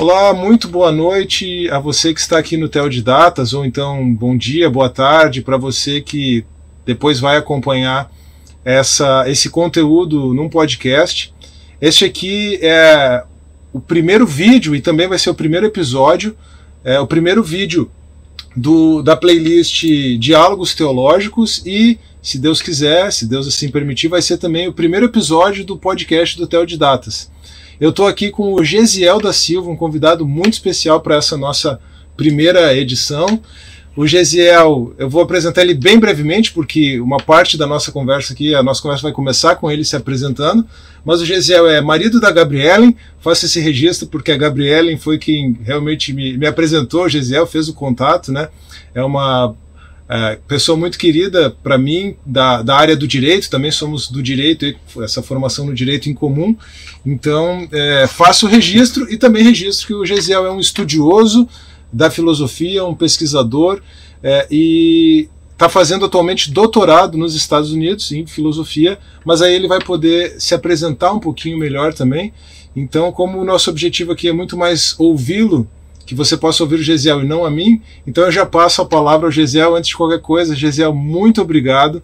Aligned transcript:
Olá, 0.00 0.32
muito 0.32 0.66
boa 0.66 0.90
noite 0.90 1.68
a 1.68 1.78
você 1.78 2.14
que 2.14 2.20
está 2.20 2.38
aqui 2.38 2.56
no 2.56 2.70
Tel 2.70 2.88
de 2.88 3.02
Datas, 3.02 3.52
ou 3.52 3.66
então 3.66 4.14
bom 4.14 4.34
dia, 4.34 4.70
boa 4.70 4.88
tarde 4.88 5.42
para 5.42 5.58
você 5.58 6.00
que 6.00 6.42
depois 6.86 7.20
vai 7.20 7.36
acompanhar 7.36 8.10
essa, 8.64 9.28
esse 9.28 9.50
conteúdo 9.50 10.32
num 10.32 10.48
podcast. 10.48 11.34
Este 11.82 12.06
aqui 12.06 12.58
é 12.62 13.22
o 13.74 13.78
primeiro 13.78 14.26
vídeo 14.26 14.74
e 14.74 14.80
também 14.80 15.06
vai 15.06 15.18
ser 15.18 15.28
o 15.28 15.34
primeiro 15.34 15.66
episódio, 15.66 16.34
é 16.82 16.98
o 16.98 17.06
primeiro 17.06 17.42
vídeo 17.42 17.90
do, 18.56 19.02
da 19.02 19.14
playlist 19.14 19.84
Diálogos 20.18 20.74
Teológicos 20.74 21.62
e, 21.66 21.98
se 22.22 22.38
Deus 22.38 22.62
quiser, 22.62 23.12
se 23.12 23.26
Deus 23.26 23.46
assim 23.46 23.70
permitir, 23.70 24.08
vai 24.08 24.22
ser 24.22 24.38
também 24.38 24.66
o 24.66 24.72
primeiro 24.72 25.04
episódio 25.04 25.62
do 25.62 25.76
podcast 25.76 26.38
do 26.38 26.46
Tel 26.46 26.64
de 26.64 26.78
Datas. 26.78 27.30
Eu 27.80 27.88
estou 27.88 28.06
aqui 28.06 28.30
com 28.30 28.52
o 28.52 28.62
Gesiel 28.62 29.18
da 29.18 29.32
Silva, 29.32 29.70
um 29.70 29.76
convidado 29.76 30.26
muito 30.26 30.52
especial 30.52 31.00
para 31.00 31.16
essa 31.16 31.34
nossa 31.34 31.80
primeira 32.14 32.76
edição. 32.76 33.40
O 33.96 34.06
Gesiel, 34.06 34.92
eu 34.98 35.08
vou 35.08 35.22
apresentar 35.22 35.62
ele 35.62 35.72
bem 35.72 35.98
brevemente, 35.98 36.52
porque 36.52 37.00
uma 37.00 37.16
parte 37.16 37.56
da 37.56 37.66
nossa 37.66 37.90
conversa 37.90 38.34
aqui, 38.34 38.54
a 38.54 38.62
nossa 38.62 38.82
conversa 38.82 39.04
vai 39.04 39.12
começar 39.12 39.56
com 39.56 39.70
ele 39.70 39.82
se 39.82 39.96
apresentando, 39.96 40.66
mas 41.02 41.22
o 41.22 41.24
Gesiel 41.24 41.66
é 41.70 41.80
marido 41.80 42.20
da 42.20 42.30
Gabrielen, 42.30 42.94
faço 43.18 43.46
esse 43.46 43.58
registro 43.60 44.08
porque 44.08 44.30
a 44.30 44.36
Gabrielen 44.36 44.98
foi 44.98 45.16
quem 45.16 45.58
realmente 45.64 46.12
me, 46.12 46.36
me 46.36 46.46
apresentou, 46.46 47.04
o 47.04 47.08
Gesiel 47.08 47.46
fez 47.46 47.66
o 47.66 47.74
contato, 47.74 48.30
né? 48.30 48.50
É 48.94 49.02
uma 49.02 49.54
é, 50.12 50.38
pessoa 50.48 50.76
muito 50.76 50.98
querida 50.98 51.54
para 51.62 51.78
mim 51.78 52.16
da, 52.26 52.62
da 52.62 52.74
área 52.74 52.96
do 52.96 53.06
direito, 53.06 53.48
também 53.48 53.70
somos 53.70 54.10
do 54.10 54.20
direito, 54.20 54.74
essa 55.04 55.22
formação 55.22 55.66
no 55.66 55.72
direito 55.72 56.10
em 56.10 56.14
comum. 56.14 56.56
Então, 57.06 57.68
é, 57.70 58.08
faço 58.08 58.46
o 58.46 58.48
registro 58.48 59.08
e 59.08 59.16
também 59.16 59.44
registro 59.44 59.86
que 59.86 59.94
o 59.94 60.04
Gesiel 60.04 60.44
é 60.44 60.50
um 60.50 60.58
estudioso 60.58 61.48
da 61.92 62.10
filosofia, 62.10 62.84
um 62.84 62.94
pesquisador 62.94 63.80
é, 64.20 64.48
e 64.50 65.28
está 65.52 65.68
fazendo 65.68 66.04
atualmente 66.06 66.50
doutorado 66.50 67.16
nos 67.16 67.36
Estados 67.36 67.70
Unidos 67.70 68.10
em 68.10 68.26
filosofia, 68.26 68.98
mas 69.24 69.42
aí 69.42 69.54
ele 69.54 69.68
vai 69.68 69.78
poder 69.78 70.40
se 70.40 70.54
apresentar 70.54 71.12
um 71.12 71.20
pouquinho 71.20 71.56
melhor 71.56 71.94
também. 71.94 72.32
Então, 72.74 73.12
como 73.12 73.38
o 73.38 73.44
nosso 73.44 73.70
objetivo 73.70 74.10
aqui 74.10 74.28
é 74.28 74.32
muito 74.32 74.56
mais 74.56 74.98
ouvi-lo 74.98 75.68
que 76.10 76.14
você 76.16 76.36
possa 76.36 76.64
ouvir 76.64 76.74
o 76.74 76.82
Gesiel 76.82 77.22
e 77.22 77.24
não 77.24 77.44
a 77.44 77.50
mim. 77.50 77.80
Então 78.04 78.24
eu 78.24 78.32
já 78.32 78.44
passo 78.44 78.82
a 78.82 78.84
palavra 78.84 79.28
ao 79.28 79.30
Gesiel 79.30 79.76
antes 79.76 79.90
de 79.90 79.96
qualquer 79.96 80.20
coisa. 80.20 80.56
Gesiel, 80.56 80.92
muito 80.92 81.40
obrigado 81.40 82.02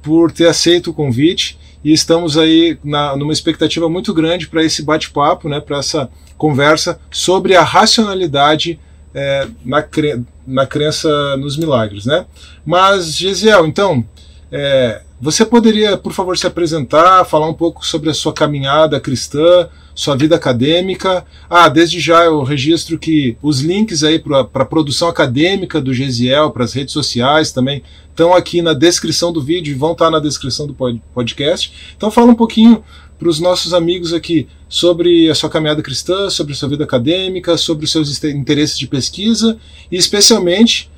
por 0.00 0.30
ter 0.30 0.46
aceito 0.46 0.90
o 0.92 0.94
convite 0.94 1.58
e 1.82 1.92
estamos 1.92 2.38
aí 2.38 2.78
na, 2.84 3.16
numa 3.16 3.32
expectativa 3.32 3.88
muito 3.88 4.14
grande 4.14 4.46
para 4.46 4.62
esse 4.62 4.84
bate-papo, 4.84 5.48
né, 5.48 5.58
para 5.58 5.78
essa 5.78 6.08
conversa 6.38 7.00
sobre 7.10 7.56
a 7.56 7.64
racionalidade 7.64 8.78
é, 9.12 9.48
na, 9.64 9.82
cre 9.82 10.22
na 10.46 10.64
crença 10.64 11.36
nos 11.36 11.56
milagres. 11.56 12.06
Né? 12.06 12.26
Mas, 12.64 13.16
Gesiel, 13.16 13.66
então, 13.66 14.04
é, 14.52 15.02
você 15.24 15.42
poderia, 15.42 15.96
por 15.96 16.12
favor, 16.12 16.36
se 16.36 16.46
apresentar, 16.46 17.24
falar 17.24 17.48
um 17.48 17.54
pouco 17.54 17.84
sobre 17.86 18.10
a 18.10 18.14
sua 18.14 18.30
caminhada 18.30 19.00
cristã, 19.00 19.70
sua 19.94 20.14
vida 20.14 20.36
acadêmica. 20.36 21.24
Ah, 21.48 21.66
desde 21.66 21.98
já 21.98 22.26
eu 22.26 22.42
registro 22.42 22.98
que 22.98 23.34
os 23.42 23.62
links 23.62 24.04
aí 24.04 24.18
para 24.18 24.40
a 24.40 24.64
produção 24.66 25.08
acadêmica 25.08 25.80
do 25.80 25.94
Gesiel, 25.94 26.50
para 26.50 26.64
as 26.64 26.74
redes 26.74 26.92
sociais 26.92 27.52
também, 27.52 27.82
estão 28.10 28.34
aqui 28.34 28.60
na 28.60 28.74
descrição 28.74 29.32
do 29.32 29.40
vídeo 29.40 29.70
e 29.70 29.74
vão 29.74 29.92
estar 29.92 30.10
na 30.10 30.20
descrição 30.20 30.66
do 30.66 30.76
podcast. 31.14 31.72
Então 31.96 32.10
fala 32.10 32.30
um 32.30 32.34
pouquinho 32.34 32.84
para 33.18 33.26
os 33.26 33.40
nossos 33.40 33.72
amigos 33.72 34.12
aqui 34.12 34.46
sobre 34.68 35.30
a 35.30 35.34
sua 35.34 35.48
caminhada 35.48 35.82
cristã, 35.82 36.28
sobre 36.28 36.52
a 36.52 36.56
sua 36.56 36.68
vida 36.68 36.84
acadêmica, 36.84 37.56
sobre 37.56 37.86
os 37.86 37.90
seus 37.90 38.22
interesses 38.24 38.78
de 38.78 38.86
pesquisa 38.86 39.56
e 39.90 39.96
especialmente 39.96 40.92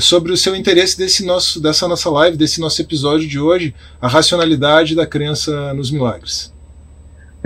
sobre 0.00 0.32
o 0.32 0.36
seu 0.36 0.54
interesse 0.54 0.96
desse 0.96 1.24
nosso, 1.24 1.60
dessa 1.60 1.86
nossa 1.88 2.08
live, 2.10 2.36
desse 2.36 2.60
nosso 2.60 2.80
episódio 2.80 3.28
de 3.28 3.38
hoje, 3.38 3.74
a 4.00 4.08
racionalidade 4.08 4.94
da 4.94 5.06
crença 5.06 5.74
nos 5.74 5.90
milagres. 5.90 6.52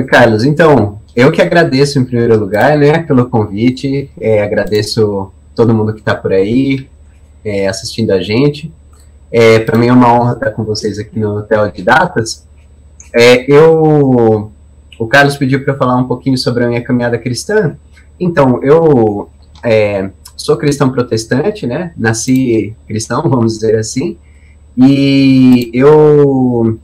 Carlos, 0.06 0.44
então, 0.44 1.00
eu 1.16 1.32
que 1.32 1.42
agradeço 1.42 1.98
em 1.98 2.04
primeiro 2.04 2.38
lugar, 2.38 2.78
né, 2.78 3.00
pelo 3.02 3.28
convite, 3.28 4.10
é, 4.20 4.42
agradeço 4.42 5.32
todo 5.56 5.74
mundo 5.74 5.92
que 5.92 6.00
está 6.00 6.14
por 6.14 6.32
aí 6.32 6.88
é, 7.44 7.66
assistindo 7.66 8.12
a 8.12 8.22
gente. 8.22 8.72
É, 9.30 9.58
Para 9.58 9.76
mim 9.76 9.88
é 9.88 9.92
uma 9.92 10.12
honra 10.12 10.34
estar 10.34 10.50
com 10.52 10.64
vocês 10.64 10.98
aqui 10.98 11.18
no 11.18 11.38
Hotel 11.38 11.70
de 11.72 11.82
Datas. 11.82 12.46
É, 13.12 13.50
eu, 13.50 14.52
o 14.98 15.06
Carlos 15.08 15.36
pediu 15.36 15.64
para 15.64 15.76
falar 15.76 15.96
um 15.96 16.06
pouquinho 16.06 16.38
sobre 16.38 16.64
a 16.64 16.68
minha 16.68 16.82
caminhada 16.82 17.18
cristã. 17.18 17.76
Então, 18.20 18.62
eu 18.62 19.28
é, 19.64 20.10
sou 20.38 20.56
cristão 20.56 20.90
protestante, 20.90 21.66
né? 21.66 21.92
Nasci 21.96 22.74
cristão, 22.86 23.22
vamos 23.28 23.54
dizer 23.54 23.76
assim. 23.76 24.16
E 24.76 25.70
eu 25.74 26.78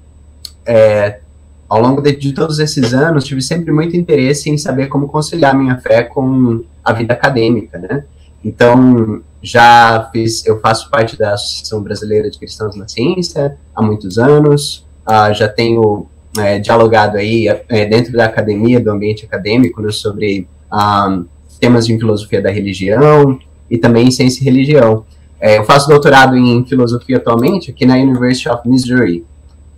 é, 0.66 1.20
ao 1.68 1.80
longo 1.80 2.02
de, 2.02 2.14
de, 2.14 2.32
todos 2.32 2.58
esses 2.58 2.92
anos, 2.92 3.24
tive 3.24 3.40
sempre 3.40 3.72
muito 3.72 3.96
interesse 3.96 4.50
em 4.50 4.58
saber 4.58 4.88
como 4.88 5.08
conciliar 5.08 5.56
minha 5.56 5.78
fé 5.78 6.02
com 6.02 6.62
a 6.84 6.92
vida 6.92 7.14
acadêmica, 7.14 7.78
né? 7.78 8.04
Então, 8.44 9.22
já 9.42 10.08
fiz, 10.12 10.44
eu 10.46 10.60
faço 10.60 10.90
parte 10.90 11.18
da 11.18 11.34
Associação 11.34 11.82
Brasileira 11.82 12.30
de 12.30 12.38
Cristãos 12.38 12.76
na 12.76 12.86
Ciência 12.86 13.56
há 13.74 13.82
muitos 13.82 14.18
anos, 14.18 14.86
uh, 15.06 15.32
já 15.32 15.48
tenho 15.48 16.06
é, 16.38 16.58
dialogado 16.58 17.16
aí 17.16 17.48
é, 17.48 17.86
dentro 17.86 18.12
da 18.12 18.26
academia, 18.26 18.80
do 18.80 18.90
ambiente 18.90 19.24
acadêmico, 19.24 19.80
né, 19.80 19.90
sobre 19.90 20.46
um, 20.72 21.24
temas 21.64 21.86
de 21.86 21.96
filosofia 21.98 22.42
da 22.42 22.50
religião 22.50 23.38
e 23.70 23.78
também 23.78 24.10
ciência 24.10 24.42
e 24.42 24.44
religião. 24.44 25.06
É, 25.40 25.56
eu 25.56 25.64
faço 25.64 25.88
doutorado 25.88 26.36
em 26.36 26.62
filosofia 26.66 27.16
atualmente 27.16 27.70
aqui 27.70 27.86
na 27.86 27.94
University 27.96 28.50
of 28.50 28.68
Missouri, 28.68 29.24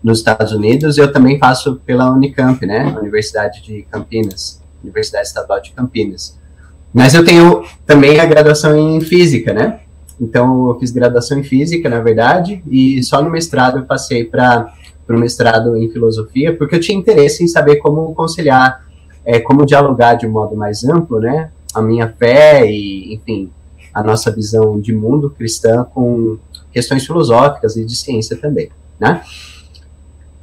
nos 0.03 0.19
Estados 0.19 0.51
Unidos, 0.51 0.99
eu 0.99 1.13
também 1.13 1.39
faço 1.39 1.81
pela 1.87 2.11
Unicamp, 2.11 2.65
né, 2.67 2.93
Universidade 3.01 3.63
de 3.63 3.83
Campinas, 3.83 4.61
Universidade 4.83 5.29
Estadual 5.29 5.61
de 5.61 5.71
Campinas. 5.71 6.37
Mas 6.93 7.15
eu 7.15 7.25
tenho 7.25 7.65
também 7.87 8.19
a 8.19 8.27
graduação 8.27 8.77
em 8.77 9.01
Física, 9.01 9.55
né, 9.55 9.81
então 10.21 10.69
eu 10.71 10.79
fiz 10.81 10.91
graduação 10.91 11.39
em 11.39 11.45
Física, 11.45 11.89
na 11.89 12.01
verdade, 12.01 12.63
e 12.69 13.03
só 13.05 13.23
no 13.23 13.31
mestrado 13.31 13.79
eu 13.79 13.85
passei 13.85 14.25
para 14.25 14.73
o 15.09 15.19
mestrado 15.19 15.77
em 15.77 15.89
Filosofia, 15.89 16.57
porque 16.57 16.75
eu 16.75 16.81
tinha 16.81 16.99
interesse 16.99 17.45
em 17.45 17.49
saber 17.49 17.77
como 17.77 18.13
conciliar, 18.13 18.85
é, 19.25 19.39
como 19.39 19.65
dialogar 19.65 20.15
de 20.15 20.27
um 20.27 20.31
modo 20.31 20.57
mais 20.57 20.85
amplo, 20.85 21.21
né, 21.21 21.51
a 21.79 21.83
minha 21.83 22.09
fé 22.09 22.71
e, 22.71 23.15
enfim, 23.15 23.51
a 23.93 24.03
nossa 24.03 24.31
visão 24.31 24.81
de 24.81 24.95
mundo 24.95 25.31
cristã 25.31 25.85
com 25.85 26.39
questões 26.73 27.07
filosóficas 27.07 27.77
e 27.77 27.85
de 27.85 27.97
ciência 27.97 28.37
também, 28.37 28.69
né? 29.01 29.23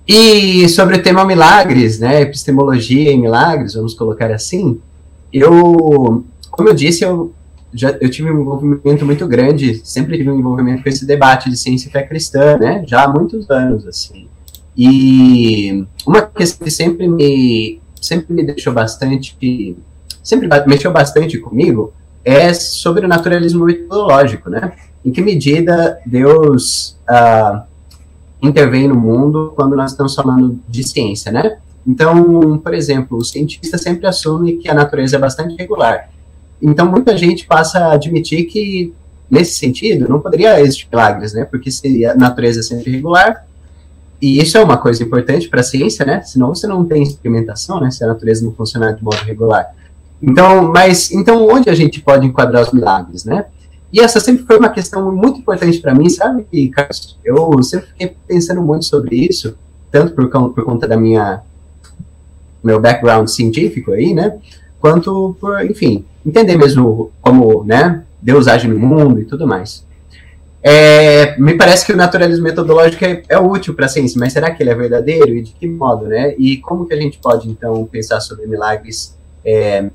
E 0.08 0.68
sobre 0.70 0.98
o 0.98 1.04
tema 1.04 1.24
milagres, 1.24 2.00
né, 2.00 2.22
epistemologia 2.22 3.12
e 3.12 3.18
milagres, 3.18 3.76
vamos 3.76 3.94
colocar 3.94 4.32
assim, 4.32 4.82
eu, 5.32 6.26
como 6.52 6.70
eu 6.70 6.74
disse, 6.74 7.04
eu 7.04 7.34
já 7.74 7.92
eu 8.02 8.10
tive 8.10 8.30
um 8.30 8.42
envolvimento 8.42 9.06
muito 9.06 9.28
grande, 9.28 9.82
sempre 9.84 10.18
tive 10.18 10.30
um 10.30 10.40
envolvimento 10.40 10.84
com 10.84 10.90
esse 10.90 11.06
debate 11.06 11.50
de 11.50 11.58
ciência 11.58 11.88
e 11.88 11.92
fé 11.92 12.04
cristã, 12.04 12.58
né, 12.58 12.84
já 12.86 13.04
há 13.04 13.08
muitos 13.08 13.50
anos, 13.50 13.88
assim. 13.88 14.28
E 14.76 15.86
uma 16.06 16.22
questão 16.22 16.66
que 16.66 16.72
sempre 16.72 17.08
me, 17.08 17.80
sempre 18.02 18.34
me 18.34 18.44
deixou 18.44 18.74
bastante, 18.74 19.38
sempre 20.24 20.48
mexeu 20.66 20.92
bastante 20.92 21.38
comigo, 21.38 21.94
é 22.26 22.54
sobre 22.54 23.06
o 23.06 23.10
naturalismo 23.10 23.66
metodológico, 23.66 24.50
né, 24.50 24.72
em 25.06 25.12
que 25.12 25.22
medida 25.22 26.00
Deus... 26.06 26.98
Uh, 27.10 27.74
intervém 28.44 28.90
no 28.90 28.96
mundo 28.96 29.54
quando 29.56 29.74
nós 29.74 29.92
estamos 29.92 30.14
falando 30.14 30.60
de 30.68 30.84
ciência, 30.84 31.32
né? 31.32 31.58
Então, 31.88 32.58
por 32.58 32.74
exemplo, 32.74 33.18
o 33.18 33.24
cientista 33.24 33.78
sempre 33.78 34.06
assume 34.06 34.58
que 34.58 34.70
a 34.70 34.74
natureza 34.74 35.16
é 35.16 35.20
bastante 35.20 35.56
regular. 35.56 36.10
Então, 36.62 36.86
muita 36.86 37.18
gente 37.18 37.46
passa 37.46 37.80
a 37.80 37.94
admitir 37.94 38.46
que, 38.46 38.94
nesse 39.32 39.56
sentido, 39.56 40.10
não 40.10 40.20
poderia 40.20 40.60
existir 40.60 40.88
milagres, 40.92 41.34
né? 41.34 41.46
Porque 41.46 41.72
se 41.72 42.06
a 42.06 42.16
natureza 42.16 42.60
é 42.60 42.64
sempre 42.64 42.92
regular, 42.92 43.46
e 44.22 44.42
isso 44.42 44.58
é 44.58 44.64
uma 44.64 44.78
coisa 44.78 45.02
importante 45.02 45.48
para 45.48 45.62
a 45.62 45.64
ciência, 45.64 46.06
né? 46.06 46.22
Senão 46.22 46.54
você 46.54 46.68
não 46.68 46.84
tem 46.84 47.02
experimentação, 47.02 47.80
né? 47.80 47.92
Se 47.92 48.04
a 48.04 48.08
natureza 48.08 48.46
não 48.46 48.54
funcionar 48.54 48.92
de 48.92 49.02
modo 49.02 49.18
regular. 49.24 49.74
Então, 50.26 50.72
mas, 50.72 51.12
então, 51.12 51.46
onde 51.50 51.70
a 51.70 51.76
gente 51.76 52.02
pode 52.02 52.26
enquadrar 52.26 52.64
os 52.64 52.72
milagres, 52.72 53.26
né? 53.26 53.46
E 53.92 54.00
essa 54.00 54.22
sempre 54.22 54.46
foi 54.46 54.58
uma 54.58 54.70
questão 54.70 55.14
muito 55.14 55.40
importante 55.40 55.80
para 55.82 55.94
mim, 55.94 56.10
sabe, 56.10 56.46
Carlos? 56.70 57.20
Eu 57.26 57.62
sempre 57.62 57.88
fiquei 57.88 58.16
pensando 58.26 58.62
muito 58.62 58.86
sobre 58.86 59.18
isso, 59.18 59.58
tanto 59.92 60.14
por, 60.14 60.30
por 60.30 60.64
conta 60.64 60.88
da 60.88 60.96
minha 60.96 61.42
meu 62.64 62.80
background 62.80 63.28
científico 63.28 63.92
aí, 63.92 64.14
né? 64.14 64.40
Quanto 64.80 65.36
por, 65.42 65.64
enfim, 65.66 66.06
entender 66.26 66.56
mesmo 66.56 67.12
como, 67.22 67.66
né, 67.66 68.04
Deus 68.22 68.48
age 68.48 68.70
no 68.70 68.80
mundo 68.80 69.20
e 69.20 69.26
tudo 69.26 69.46
mais. 69.46 69.86
É, 70.64 71.38
me 71.38 71.56
parece 71.58 71.86
que 71.86 71.92
o 71.92 71.98
naturalismo 71.98 72.46
metodológico 72.46 73.04
é, 73.04 73.22
é 73.28 73.38
útil 73.38 73.74
para 73.74 73.88
a 73.88 73.90
ciência, 73.90 74.18
mas 74.18 74.32
será 74.32 74.50
que 74.52 74.64
ele 74.64 74.70
é 74.70 74.76
verdadeiro 74.76 75.36
e 75.36 75.42
de 75.42 75.52
que 75.52 75.68
modo, 75.68 76.06
né? 76.06 76.34
E 76.38 76.56
como 76.58 76.86
que 76.86 76.94
a 76.94 76.98
gente 76.98 77.20
pode 77.20 77.50
então 77.50 77.86
pensar 77.86 78.22
sobre 78.22 78.48
milagres 78.48 79.18
é, 79.44 79.90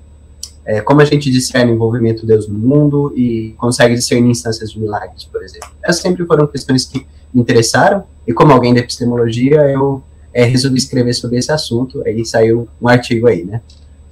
É, 0.69 0.83
como 0.83 1.01
a 1.01 1.05
gente 1.07 1.31
discerne 1.31 1.73
o 1.73 1.75
envolvimento 1.75 2.21
de 2.21 2.27
Deus 2.27 2.47
no 2.47 2.59
mundo 2.59 3.11
e 3.17 3.55
consegue 3.57 3.95
discernir 3.95 4.29
instâncias 4.29 4.71
de 4.71 4.79
milagres, 4.79 5.25
por 5.25 5.43
exemplo. 5.43 5.71
Essas 5.83 6.03
sempre 6.03 6.27
foram 6.27 6.47
questões 6.47 6.85
que 6.85 7.07
me 7.33 7.41
interessaram, 7.41 8.05
e 8.27 8.35
como 8.35 8.53
alguém 8.53 8.75
da 8.75 8.81
epistemologia, 8.81 9.63
eu 9.63 10.03
é, 10.31 10.45
resolvi 10.45 10.77
escrever 10.77 11.15
sobre 11.15 11.39
esse 11.39 11.51
assunto, 11.51 12.03
aí 12.05 12.23
saiu 12.23 12.69
um 12.83 12.87
artigo 12.87 13.27
aí, 13.27 13.47
né, 13.47 13.63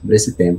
sobre 0.00 0.16
esse 0.16 0.32
tema. 0.32 0.58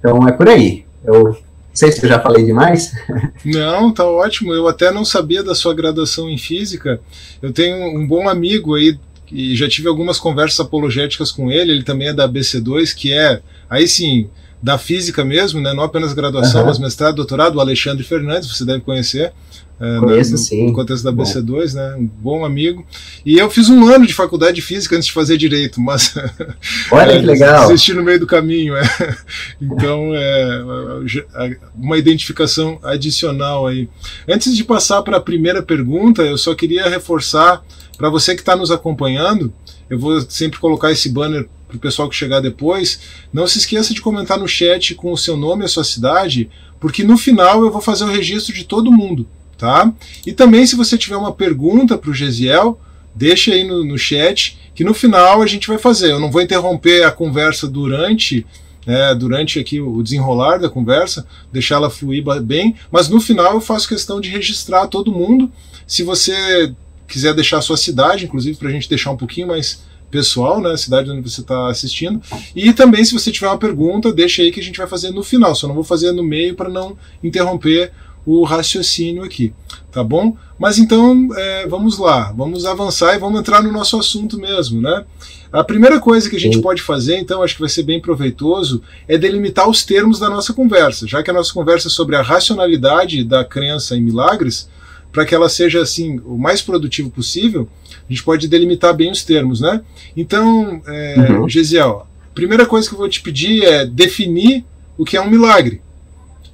Então 0.00 0.26
é 0.26 0.32
por 0.32 0.48
aí. 0.48 0.84
Eu 1.04 1.22
não 1.22 1.36
sei 1.72 1.92
se 1.92 2.04
eu 2.04 2.08
já 2.08 2.18
falei 2.18 2.44
demais. 2.44 2.92
Não, 3.44 3.94
tá 3.94 4.04
ótimo. 4.04 4.52
Eu 4.52 4.66
até 4.66 4.90
não 4.90 5.04
sabia 5.04 5.44
da 5.44 5.54
sua 5.54 5.72
graduação 5.72 6.28
em 6.28 6.36
física. 6.36 7.00
Eu 7.40 7.52
tenho 7.52 7.76
um 7.96 8.04
bom 8.04 8.28
amigo 8.28 8.74
aí 8.74 8.98
e 9.30 9.54
já 9.54 9.68
tive 9.68 9.88
algumas 9.88 10.18
conversas 10.18 10.58
apologéticas 10.58 11.30
com 11.30 11.50
ele. 11.50 11.70
Ele 11.70 11.84
também 11.84 12.08
é 12.08 12.12
da 12.12 12.28
BC2, 12.28 12.94
que 12.94 13.12
é 13.12 13.40
aí 13.68 13.86
sim 13.86 14.28
da 14.62 14.76
física 14.76 15.24
mesmo, 15.24 15.60
né? 15.60 15.72
Não 15.72 15.82
apenas 15.82 16.12
graduação, 16.12 16.60
uhum. 16.60 16.66
mas 16.66 16.78
mestrado, 16.78 17.16
doutorado. 17.16 17.56
O 17.56 17.60
Alexandre 17.60 18.04
Fernandes, 18.04 18.48
você 18.50 18.64
deve 18.64 18.80
conhecer. 18.80 19.32
É, 19.80 19.98
Conheço, 19.98 20.32
no, 20.32 20.38
sim. 20.38 20.66
No 20.66 20.74
contexto 20.74 21.04
da 21.04 21.10
BC2, 21.12 21.72
né? 21.72 21.96
Um 21.98 22.06
bom 22.06 22.44
amigo. 22.44 22.84
E 23.24 23.38
eu 23.38 23.48
fiz 23.48 23.70
um 23.70 23.88
ano 23.88 24.06
de 24.06 24.12
faculdade 24.12 24.56
de 24.56 24.60
física 24.60 24.94
antes 24.94 25.06
de 25.06 25.12
fazer 25.12 25.38
direito, 25.38 25.80
mas. 25.80 26.14
Olha 26.92 27.16
que 27.18 27.24
legal. 27.24 27.68
Desisti 27.68 27.94
no 27.94 28.02
meio 28.02 28.20
do 28.20 28.26
caminho, 28.26 28.76
é. 28.76 28.82
Então, 29.58 30.10
é 30.14 31.56
uma 31.74 31.96
identificação 31.96 32.78
adicional 32.82 33.66
aí. 33.66 33.88
Antes 34.28 34.54
de 34.54 34.62
passar 34.62 35.00
para 35.00 35.16
a 35.16 35.20
primeira 35.20 35.62
pergunta, 35.62 36.22
eu 36.22 36.36
só 36.36 36.54
queria 36.54 36.86
reforçar 36.86 37.62
para 37.96 38.10
você 38.10 38.34
que 38.34 38.42
está 38.42 38.54
nos 38.54 38.70
acompanhando. 38.70 39.50
Eu 39.88 39.98
vou 39.98 40.20
sempre 40.28 40.60
colocar 40.60 40.92
esse 40.92 41.08
banner 41.08 41.48
para 41.70 41.78
o 41.78 41.80
pessoal 41.80 42.08
que 42.08 42.16
chegar 42.16 42.40
depois. 42.40 43.00
Não 43.32 43.46
se 43.46 43.56
esqueça 43.56 43.94
de 43.94 44.02
comentar 44.02 44.38
no 44.38 44.46
chat 44.46 44.94
com 44.94 45.10
o 45.12 45.16
seu 45.16 45.36
nome 45.36 45.62
e 45.62 45.64
a 45.64 45.68
sua 45.68 45.84
cidade, 45.84 46.50
porque 46.78 47.02
no 47.02 47.16
final 47.16 47.64
eu 47.64 47.70
vou 47.70 47.80
fazer 47.80 48.04
o 48.04 48.10
registro 48.10 48.54
de 48.54 48.64
todo 48.64 48.92
mundo 48.92 49.26
tá? 49.60 49.92
E 50.26 50.32
também 50.32 50.66
se 50.66 50.74
você 50.74 50.96
tiver 50.96 51.18
uma 51.18 51.34
pergunta 51.34 51.98
para 51.98 52.10
o 52.10 52.14
Gesiel, 52.14 52.80
deixa 53.14 53.52
aí 53.52 53.62
no, 53.62 53.84
no 53.84 53.98
chat, 53.98 54.58
que 54.74 54.82
no 54.82 54.94
final 54.94 55.42
a 55.42 55.46
gente 55.46 55.68
vai 55.68 55.76
fazer. 55.76 56.12
Eu 56.12 56.18
não 56.18 56.30
vou 56.30 56.40
interromper 56.40 57.04
a 57.04 57.10
conversa 57.10 57.68
durante 57.68 58.46
né, 58.86 59.14
durante 59.14 59.58
aqui 59.58 59.78
o 59.78 60.02
desenrolar 60.02 60.56
da 60.56 60.70
conversa, 60.70 61.26
deixá-la 61.52 61.90
fluir 61.90 62.24
bem, 62.42 62.74
mas 62.90 63.10
no 63.10 63.20
final 63.20 63.52
eu 63.52 63.60
faço 63.60 63.86
questão 63.86 64.18
de 64.18 64.30
registrar 64.30 64.86
todo 64.86 65.12
mundo. 65.12 65.52
Se 65.86 66.02
você 66.02 66.74
quiser 67.06 67.34
deixar 67.34 67.58
a 67.58 67.62
sua 67.62 67.76
cidade, 67.76 68.24
inclusive 68.24 68.56
para 68.56 68.70
a 68.70 68.72
gente 68.72 68.88
deixar 68.88 69.10
um 69.10 69.18
pouquinho 69.18 69.48
mais 69.48 69.82
pessoal, 70.10 70.60
né, 70.60 70.76
cidade 70.76 71.10
onde 71.10 71.28
você 71.28 71.40
está 71.40 71.68
assistindo. 71.68 72.20
E 72.54 72.72
também, 72.72 73.04
se 73.04 73.12
você 73.12 73.30
tiver 73.30 73.48
uma 73.48 73.58
pergunta, 73.58 74.12
deixa 74.12 74.42
aí 74.42 74.50
que 74.50 74.60
a 74.60 74.62
gente 74.62 74.78
vai 74.78 74.86
fazer 74.86 75.10
no 75.10 75.22
final. 75.22 75.54
Só 75.54 75.68
não 75.68 75.74
vou 75.74 75.84
fazer 75.84 76.12
no 76.12 76.22
meio 76.22 76.54
para 76.54 76.68
não 76.68 76.96
interromper 77.22 77.92
o 78.26 78.44
raciocínio 78.44 79.22
aqui, 79.24 79.52
tá 79.90 80.04
bom? 80.04 80.36
Mas 80.58 80.78
então 80.78 81.28
é, 81.34 81.66
vamos 81.66 81.98
lá, 81.98 82.32
vamos 82.32 82.66
avançar 82.66 83.14
e 83.14 83.18
vamos 83.18 83.40
entrar 83.40 83.62
no 83.62 83.72
nosso 83.72 83.98
assunto 83.98 84.38
mesmo, 84.38 84.80
né? 84.80 85.04
A 85.52 85.64
primeira 85.64 85.98
coisa 85.98 86.30
que 86.30 86.36
a 86.36 86.40
gente 86.40 86.56
Sim. 86.56 86.62
pode 86.62 86.80
fazer, 86.80 87.18
então, 87.18 87.42
acho 87.42 87.54
que 87.54 87.60
vai 87.60 87.68
ser 87.68 87.82
bem 87.82 88.00
proveitoso, 88.00 88.82
é 89.08 89.18
delimitar 89.18 89.68
os 89.68 89.84
termos 89.84 90.20
da 90.20 90.30
nossa 90.30 90.52
conversa, 90.52 91.08
já 91.08 91.22
que 91.24 91.30
a 91.30 91.34
nossa 91.34 91.52
conversa 91.52 91.88
é 91.88 91.90
sobre 91.90 92.14
a 92.14 92.22
racionalidade 92.22 93.24
da 93.24 93.44
crença 93.44 93.96
em 93.96 94.00
milagres, 94.00 94.68
para 95.12 95.24
que 95.24 95.34
ela 95.34 95.48
seja 95.48 95.80
assim 95.82 96.20
o 96.24 96.38
mais 96.38 96.62
produtivo 96.62 97.10
possível, 97.10 97.68
a 97.88 98.12
gente 98.12 98.22
pode 98.22 98.48
delimitar 98.48 98.94
bem 98.94 99.10
os 99.10 99.24
termos, 99.24 99.60
né? 99.60 99.80
Então, 100.16 100.82
é, 100.86 101.32
uhum. 101.32 101.48
Gesiel, 101.48 102.06
a 102.30 102.34
primeira 102.34 102.66
coisa 102.66 102.88
que 102.88 102.94
eu 102.94 102.98
vou 102.98 103.08
te 103.08 103.20
pedir 103.20 103.64
é 103.64 103.84
definir 103.86 104.64
o 104.96 105.04
que 105.04 105.16
é 105.16 105.20
um 105.20 105.30
milagre 105.30 105.80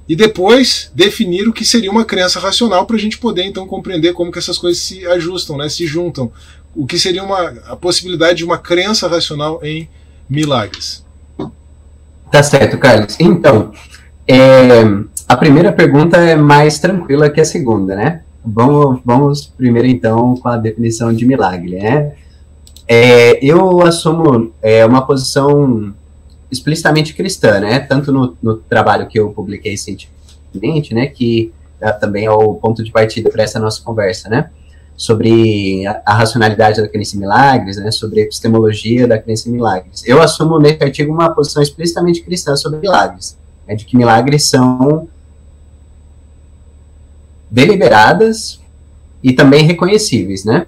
e 0.07 0.15
depois 0.15 0.89
definir 0.95 1.47
o 1.47 1.53
que 1.53 1.65
seria 1.65 1.91
uma 1.91 2.05
crença 2.05 2.39
racional 2.39 2.85
para 2.85 2.95
a 2.95 2.99
gente 2.99 3.17
poder 3.17 3.43
então 3.43 3.67
compreender 3.67 4.13
como 4.13 4.31
que 4.31 4.39
essas 4.39 4.57
coisas 4.57 4.81
se 4.81 5.05
ajustam, 5.05 5.57
né, 5.57 5.67
se 5.67 5.85
juntam. 5.85 6.31
O 6.73 6.85
que 6.85 6.97
seria 6.97 7.23
uma, 7.23 7.55
a 7.65 7.75
possibilidade 7.75 8.37
de 8.37 8.45
uma 8.45 8.57
crença 8.57 9.07
racional 9.07 9.59
em 9.63 9.89
milagres. 10.29 11.03
Tá 12.31 12.43
certo, 12.43 12.77
Carlos. 12.77 13.15
Então, 13.19 13.71
é, 14.27 14.83
a 15.27 15.35
primeira 15.35 15.71
pergunta 15.71 16.17
é 16.17 16.35
mais 16.35 16.79
tranquila 16.79 17.29
que 17.29 17.41
a 17.41 17.45
segunda, 17.45 17.95
né? 17.95 18.21
Vamos, 18.49 19.01
vamos 19.03 19.45
primeiro 19.45 19.87
então 19.87 20.35
com 20.37 20.47
a 20.47 20.55
definição 20.55 21.13
de 21.13 21.25
milagre, 21.25 21.75
né? 21.75 22.13
É, 22.87 23.43
eu 23.43 23.81
assumo 23.81 24.53
é, 24.61 24.85
uma 24.85 25.05
posição 25.05 25.93
explicitamente 26.49 27.13
cristã, 27.13 27.59
né? 27.59 27.79
Tanto 27.79 28.11
no, 28.13 28.37
no 28.41 28.55
trabalho 28.55 29.07
que 29.07 29.19
eu 29.19 29.31
publiquei 29.31 29.71
recentemente, 29.71 30.93
né? 30.93 31.07
Que 31.07 31.51
é, 31.81 31.91
também 31.91 32.25
é 32.25 32.31
o 32.31 32.55
ponto 32.55 32.81
de 32.83 32.89
partida 32.89 33.29
para 33.29 33.43
essa 33.43 33.59
nossa 33.59 33.83
conversa, 33.83 34.29
né? 34.29 34.49
Sobre 34.95 35.85
a, 35.85 36.01
a, 36.05 36.13
racionalidade 36.13 36.81
da 36.81 36.87
crença 36.87 37.17
em 37.17 37.19
milagres, 37.19 37.75
né? 37.75 37.91
Sobre 37.91 38.21
a 38.21 38.23
epistemologia 38.23 39.05
da 39.05 39.19
crença 39.19 39.49
em 39.49 39.51
milagres. 39.51 40.07
Eu 40.07 40.21
assumo 40.21 40.57
nesse 40.57 40.81
artigo 40.81 41.13
uma 41.13 41.29
posição 41.35 41.61
explicitamente 41.61 42.23
cristã 42.23 42.55
sobre 42.55 42.79
milagres, 42.79 43.37
né? 43.67 43.75
de 43.75 43.83
que 43.83 43.97
milagres 43.97 44.49
são 44.49 45.09
deliberadas 47.49 48.59
e 49.23 49.33
também 49.33 49.63
reconhecíveis, 49.63 50.45
né? 50.45 50.65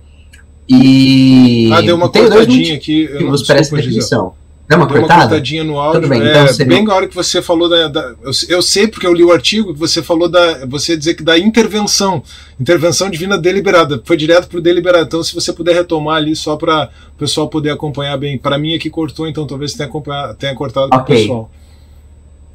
E 0.68 1.72
ah, 1.74 1.82
deu 1.82 1.96
uma 1.96 2.10
cortadinha 2.10 2.76
aqui. 2.76 3.10
Eu 3.12 3.32
não, 3.32 3.44
para 3.44 3.60
essa 3.60 3.76
definição. 3.76 4.34
Deu 4.68 4.78
uma, 4.78 4.86
Deu 4.86 5.02
uma 5.02 5.08
cortadinha 5.08 5.64
no 5.64 5.80
áudio. 5.80 6.02
Tudo 6.02 6.10
bem, 6.12 6.22
é, 6.22 6.30
então 6.30 6.48
seria... 6.50 6.76
bem 6.76 6.86
na 6.86 6.94
hora 6.94 7.08
que 7.08 7.16
você 7.16 7.42
falou 7.42 7.68
da. 7.68 7.88
da 7.88 8.14
eu, 8.22 8.32
eu, 8.50 8.62
sei 8.62 8.88
porque 8.88 9.08
eu 9.08 9.14
li 9.14 9.24
o 9.24 9.32
artigo 9.32 9.74
que 9.74 9.80
você 9.80 10.04
falou 10.04 10.30
da. 10.30 10.64
Você 10.68 10.96
dizer 10.96 11.16
que 11.16 11.24
da 11.24 11.40
intervenção. 11.40 12.22
Intervenção 12.60 13.10
divina 13.10 13.36
deliberada. 13.36 14.00
Foi 14.06 14.16
direto 14.16 14.48
para 14.48 14.60
o 14.60 14.62
deliberado. 14.62 15.06
Então, 15.06 15.24
se 15.24 15.34
você 15.34 15.52
puder 15.52 15.74
retomar 15.74 16.18
ali 16.18 16.36
só 16.36 16.56
para 16.56 16.92
o 17.16 17.18
pessoal 17.18 17.50
poder 17.50 17.72
acompanhar 17.72 18.16
bem. 18.18 18.38
Para 18.38 18.60
mim 18.60 18.76
aqui 18.76 18.92
cortou, 18.92 19.28
então 19.28 19.48
talvez 19.48 19.74
tenha, 19.74 19.90
tenha 20.38 20.54
cortado 20.54 20.90
para 20.90 21.02
o 21.02 21.06
pessoal. 21.06 21.50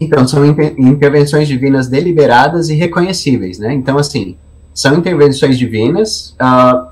Então, 0.00 0.26
são 0.26 0.44
inter 0.44 0.74
intervenções 0.78 1.46
divinas 1.46 1.88
deliberadas 1.88 2.68
e 2.68 2.74
reconhecíveis, 2.74 3.58
né? 3.58 3.72
Então, 3.72 3.96
assim, 3.96 4.36
são 4.72 4.96
intervenções 4.96 5.56
divinas 5.56 6.36
uh, 6.40 6.88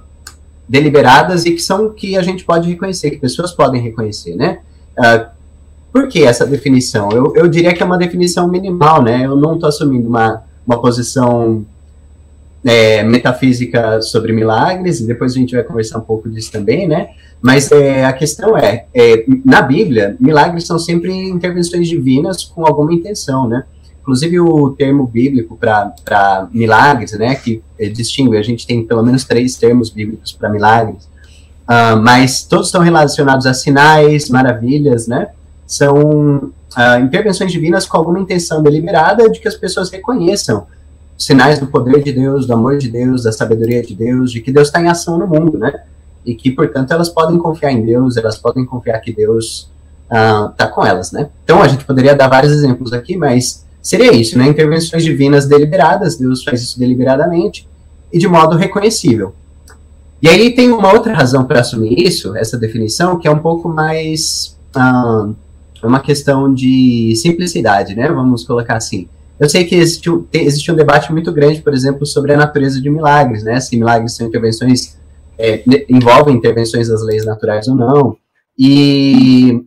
deliberadas 0.69 1.45
e 1.45 1.53
que 1.53 1.61
são 1.61 1.91
que 1.91 2.17
a 2.17 2.23
gente 2.23 2.45
pode 2.45 2.69
reconhecer, 2.69 3.11
que 3.11 3.19
pessoas 3.19 3.53
podem 3.53 3.83
reconhecer, 3.83 4.37
né? 4.37 4.61
Uh, 4.97 5.27
por 5.93 6.09
que 6.09 6.23
essa 6.25 6.47
definição? 6.47 7.11
Eu, 7.11 7.35
eu 7.37 7.49
diria 7.49 7.75
que 7.75 7.83
é 7.83 7.87
uma 7.87 7.99
definição 7.99 8.49
minimal, 8.49 9.03
né? 9.03 9.27
Eu 9.27 9.37
não 9.37 9.55
estou 9.55 9.69
assumindo 9.69 10.09
uma, 10.09 10.43
uma 10.67 10.81
posição 10.81 11.67
é, 12.65 13.03
metafísica 13.03 14.01
sobre 14.01 14.33
milagres, 14.33 15.01
e 15.01 15.07
depois 15.07 15.33
a 15.33 15.35
gente 15.35 15.55
vai 15.55 15.65
conversar 15.65 15.99
um 15.99 16.03
pouco 16.03 16.31
disso 16.31 16.51
também, 16.51 16.89
né? 16.89 17.11
Mas 17.43 17.71
é, 17.73 18.05
a 18.05 18.13
questão 18.13 18.57
é, 18.57 18.87
é, 18.95 19.25
na 19.45 19.61
Bíblia, 19.61 20.17
milagres 20.21 20.67
são 20.67 20.79
sempre 20.79 21.13
intervenções 21.13 21.89
divinas 21.89 22.45
com 22.45 22.65
alguma 22.65 22.95
intenção, 22.95 23.49
né? 23.49 23.65
Inclusive 24.01 24.41
o 24.41 24.71
termo 24.71 25.07
bíblico 25.07 25.57
para 25.57 26.49
milagres, 26.53 27.13
né, 27.13 27.37
que 27.37 27.63
distingue, 27.95 28.37
a 28.37 28.43
gente 28.43 28.67
tem 28.67 28.85
pelo 28.85 29.01
menos 29.01 29.23
três 29.25 29.55
termos 29.55 29.91
bíblicos 29.91 30.33
para 30.33 30.49
milagres, 30.49 31.09
Uh, 31.63 31.97
mas 31.97 32.43
todos 32.43 32.67
estão 32.67 32.83
relacionados 32.83 33.47
a 33.47 33.55
sinais, 33.55 34.29
maravilhas, 34.29 35.07
né? 35.07 35.29
São 35.67 35.97
uh, 35.97 37.01
intervenções 37.03 37.53
divinas 37.53 37.87
com 37.87 37.97
alguma 37.97 38.19
intenção 38.19 38.63
deliberada 38.63 39.31
de 39.31 39.41
que 39.41 39.49
as 39.49 39.55
pessoas 39.55 39.91
reconheçam 39.91 40.67
sinais 41.17 41.61
do 41.61 41.69
poder 41.69 42.03
de 42.03 42.13
Deus, 42.13 42.47
do 42.47 42.53
amor 42.53 42.79
de 42.79 42.91
Deus, 42.91 43.23
da 43.23 43.33
sabedoria 43.33 43.81
de 43.81 43.95
Deus, 43.95 44.33
de 44.33 44.41
que 44.41 44.53
Deus 44.53 44.69
está 44.69 44.83
em 44.83 44.89
ação 44.89 45.17
no 45.17 45.27
mundo, 45.27 45.57
né? 45.57 45.73
E 46.25 46.35
que, 46.35 46.51
portanto, 46.51 46.93
elas 46.93 47.09
podem 47.09 47.39
confiar 47.39 47.73
em 47.73 47.85
Deus, 47.85 48.17
elas 48.17 48.39
podem 48.39 48.65
confiar 48.65 48.99
que 49.01 49.13
Deus 49.13 49.71
está 50.05 50.53
ah, 50.59 50.67
uh, 50.67 50.71
com 50.71 50.85
elas, 50.85 51.11
né? 51.11 51.29
Então, 51.45 51.63
a 51.63 51.69
gente 51.69 51.85
poderia 51.85 52.15
dar 52.15 52.29
vários 52.29 52.53
exemplos 52.53 52.93
aqui, 52.93 53.17
mas 53.17 53.65
seria 53.81 54.13
isso, 54.13 54.39
né? 54.39 54.47
Intervenções 54.47 55.03
divinas 55.03 55.47
deliberadas, 55.47 56.17
Deus 56.17 56.45
faz 56.45 56.63
isso 56.63 56.79
deliberadamente 56.79 57.69
e 58.13 58.19
de 58.19 58.29
modo 58.29 58.57
reconhecível. 58.57 59.35
E 60.21 60.29
aí 60.29 60.55
tem 60.55 60.71
uma 60.71 60.93
outra 60.93 61.13
razão 61.13 61.45
para 61.45 61.61
assumir 61.61 61.99
isso, 61.99 62.37
essa 62.37 62.57
definição, 62.57 63.19
que 63.19 63.27
é 63.27 63.31
um 63.31 63.41
pouco 63.41 63.69
mais 63.69 64.57
ah, 64.75 65.29
uma 65.83 66.01
questão 66.01 66.53
de 66.53 67.15
simplicidade, 67.17 67.95
né? 67.95 68.09
Vamos 68.09 68.45
colocar 68.45 68.77
assim. 68.77 69.09
Eu 69.41 69.49
sei 69.49 69.65
que 69.65 69.75
existe 69.75 70.09
um, 70.09 70.25
existe 70.33 70.71
um 70.71 70.77
debate 70.77 71.11
muito 71.11 71.33
grande, 71.33 71.61
por 71.61 71.75
exemplo, 71.75 72.07
sobre 72.07 72.33
a 72.33 72.37
natureza 72.37 72.81
de 72.81 72.89
milagres, 72.89 73.43
né? 73.43 73.59
Se 73.59 73.77
milagres 73.77 74.15
são 74.15 74.27
intervenções, 74.27 74.97
é, 75.39 75.63
envolvem 75.89 76.37
intervenções 76.37 76.89
das 76.89 77.03
leis 77.03 77.25
naturais 77.25 77.69
ou 77.69 77.75
não. 77.75 78.17
E 78.59 79.63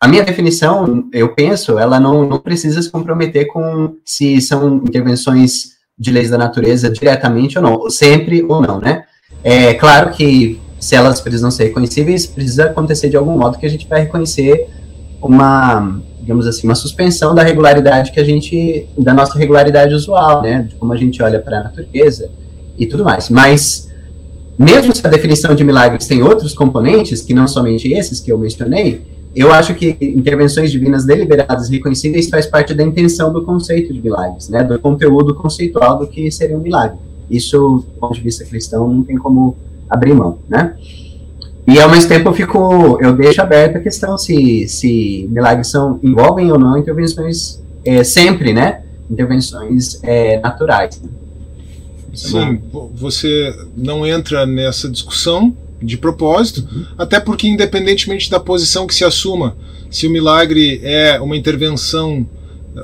a 0.00 0.08
minha 0.08 0.24
definição, 0.24 1.08
eu 1.12 1.34
penso, 1.34 1.78
ela 1.78 1.98
não, 1.98 2.26
não 2.26 2.38
precisa 2.38 2.80
se 2.80 2.90
comprometer 2.90 3.46
com 3.46 3.96
se 4.04 4.40
são 4.40 4.76
intervenções 4.76 5.76
de 5.98 6.10
leis 6.10 6.30
da 6.30 6.38
natureza 6.38 6.90
diretamente 6.90 7.58
ou 7.58 7.64
não, 7.64 7.90
sempre 7.90 8.44
ou 8.48 8.60
não, 8.60 8.78
né? 8.78 9.04
É 9.42 9.74
claro 9.74 10.10
que 10.10 10.60
se 10.78 10.94
elas 10.94 11.20
precisam 11.20 11.50
ser 11.50 11.64
reconhecíveis, 11.64 12.26
precisa 12.26 12.66
acontecer 12.66 13.08
de 13.08 13.16
algum 13.16 13.36
modo 13.36 13.58
que 13.58 13.66
a 13.66 13.70
gente 13.70 13.88
vai 13.88 14.02
reconhecer 14.02 14.68
uma 15.22 16.00
digamos 16.26 16.44
assim, 16.48 16.66
uma 16.66 16.74
suspensão 16.74 17.36
da 17.36 17.44
regularidade 17.44 18.10
que 18.10 18.18
a 18.18 18.24
gente, 18.24 18.88
da 18.98 19.14
nossa 19.14 19.38
regularidade 19.38 19.94
usual, 19.94 20.42
né, 20.42 20.66
de 20.68 20.74
como 20.74 20.92
a 20.92 20.96
gente 20.96 21.22
olha 21.22 21.38
para 21.38 21.60
a 21.60 21.62
natureza 21.62 22.28
e 22.76 22.84
tudo 22.84 23.04
mais. 23.04 23.30
Mas, 23.30 23.85
mesmo 24.58 24.94
se 24.94 25.06
a 25.06 25.10
definição 25.10 25.54
de 25.54 25.62
milagres 25.64 26.06
tem 26.06 26.22
outros 26.22 26.54
componentes, 26.54 27.22
que 27.22 27.34
não 27.34 27.46
somente 27.46 27.92
esses 27.92 28.20
que 28.20 28.32
eu 28.32 28.38
mencionei, 28.38 29.02
eu 29.34 29.52
acho 29.52 29.74
que 29.74 29.96
intervenções 30.00 30.72
divinas 30.72 31.04
deliberadas 31.04 31.68
e 31.68 31.72
reconhecíveis 31.72 32.28
faz 32.30 32.46
parte 32.46 32.72
da 32.72 32.82
intenção 32.82 33.30
do 33.30 33.44
conceito 33.44 33.92
de 33.92 34.00
milagres, 34.00 34.48
né, 34.48 34.64
do 34.64 34.78
conteúdo 34.78 35.34
conceitual 35.34 35.98
do 35.98 36.06
que 36.06 36.30
seria 36.30 36.56
um 36.56 36.60
milagre. 36.60 36.96
Isso, 37.30 37.84
do 37.86 38.00
ponto 38.00 38.14
de 38.14 38.22
vista 38.22 38.44
cristão, 38.46 38.88
não 38.88 39.02
tem 39.02 39.16
como 39.16 39.54
abrir 39.90 40.14
mão, 40.14 40.38
né? 40.48 40.74
E 41.66 41.80
ao 41.80 41.90
mesmo 41.90 42.08
tempo 42.08 42.28
eu 42.28 42.32
fico, 42.32 42.98
eu 43.00 43.12
deixo 43.12 43.42
aberta 43.42 43.78
a 43.78 43.80
questão 43.80 44.16
se, 44.16 44.68
se 44.68 45.28
milagres 45.30 45.68
são, 45.68 45.98
envolvem 46.02 46.50
ou 46.50 46.58
não 46.58 46.78
intervenções 46.78 47.60
é, 47.84 48.04
sempre, 48.04 48.52
né? 48.52 48.82
Intervenções 49.10 49.98
é, 50.04 50.38
naturais. 50.38 51.00
Né? 51.02 51.10
Sim, 52.16 52.60
você 52.94 53.54
não 53.76 54.06
entra 54.06 54.46
nessa 54.46 54.88
discussão 54.88 55.54
de 55.82 55.96
propósito, 55.96 56.66
uhum. 56.72 56.86
até 56.96 57.20
porque 57.20 57.46
independentemente 57.46 58.30
da 58.30 58.40
posição 58.40 58.86
que 58.86 58.94
se 58.94 59.04
assuma, 59.04 59.56
se 59.90 60.06
o 60.06 60.10
milagre 60.10 60.80
é 60.82 61.20
uma 61.20 61.36
intervenção, 61.36 62.26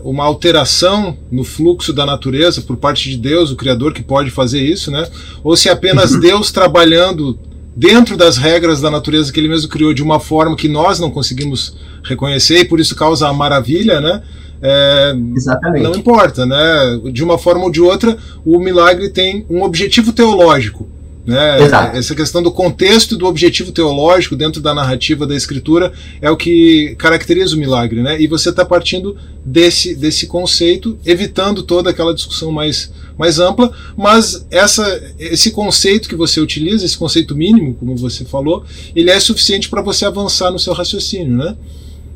uma 0.03 0.25
alteração 0.25 1.17
no 1.31 1.45
fluxo 1.45 1.93
da 1.93 2.05
natureza 2.05 2.61
por 2.61 2.77
parte 2.77 3.11
de 3.11 3.17
Deus, 3.17 3.51
o 3.51 3.57
Criador 3.57 3.93
que 3.93 4.03
pode 4.03 4.31
fazer 4.31 4.63
isso, 4.63 4.91
né? 4.91 5.09
Ou 5.43 5.57
se 5.57 5.69
é 5.69 5.73
apenas 5.73 6.13
uhum. 6.13 6.21
Deus 6.21 6.53
trabalhando 6.53 7.39
dentro 7.75 8.17
das 8.17 8.37
regras 8.37 8.81
da 8.81 8.91
natureza 8.91 9.33
que 9.33 9.41
ele 9.41 9.49
mesmo 9.49 9.69
criou 9.69 9.95
de 9.95 10.03
uma 10.03 10.21
forma 10.21 10.57
que 10.57 10.69
nós 10.69 11.01
não 11.01 11.11
conseguimos 11.11 11.75
reconhecer 12.05 12.61
e 12.61 12.65
por 12.65 12.79
isso 12.79 12.95
causa 12.95 13.29
a 13.29 13.33
maravilha, 13.33 14.01
né? 14.01 14.23
É, 14.63 15.15
Exatamente. 15.35 15.83
Não 15.83 15.95
importa, 15.95 16.47
né? 16.47 17.01
De 17.13 17.25
uma 17.25 17.37
forma 17.37 17.65
ou 17.65 17.71
de 17.71 17.81
outra, 17.81 18.17
o 18.45 18.59
milagre 18.61 19.09
tem 19.09 19.45
um 19.51 19.63
objetivo 19.63 20.13
teológico. 20.13 20.89
Né? 21.25 21.63
Exato. 21.63 21.97
Essa 21.97 22.15
questão 22.17 22.43
do 22.43 22.51
contexto 22.51 23.15
e 23.15 23.19
do 23.19 23.27
objetivo 23.27 23.71
teológico 23.71 24.35
dentro 24.35 24.61
da 24.61 24.75
narrativa 24.75 25.25
da 25.25 25.37
escritura 25.37 25.93
é 26.21 26.29
o 26.29 26.37
que 26.37 26.97
caracteriza 26.99 27.55
o 27.55 27.59
milagre, 27.59 28.03
né? 28.03 28.21
E 28.21 28.27
você 28.27 28.51
está 28.51 28.65
partindo 28.65 29.17
desse, 29.45 29.95
desse 29.95 30.27
conceito, 30.27 30.99
evitando 31.07 31.63
toda 31.63 31.91
aquela 31.91 32.13
discussão 32.13 32.51
mais, 32.51 32.93
mais 33.17 33.39
ampla, 33.39 33.71
mas 33.97 34.45
essa, 34.51 35.01
esse 35.17 35.53
conceito 35.53 36.09
que 36.09 36.17
você 36.17 36.41
utiliza, 36.41 36.85
esse 36.85 36.99
conceito 36.99 37.37
mínimo, 37.37 37.75
como 37.75 37.97
você 37.97 38.25
falou, 38.25 38.65
ele 38.95 39.11
é 39.11 39.21
suficiente 39.21 39.69
para 39.69 39.81
você 39.81 40.05
avançar 40.05 40.51
no 40.51 40.59
seu 40.59 40.73
raciocínio, 40.73 41.37
né? 41.37 41.57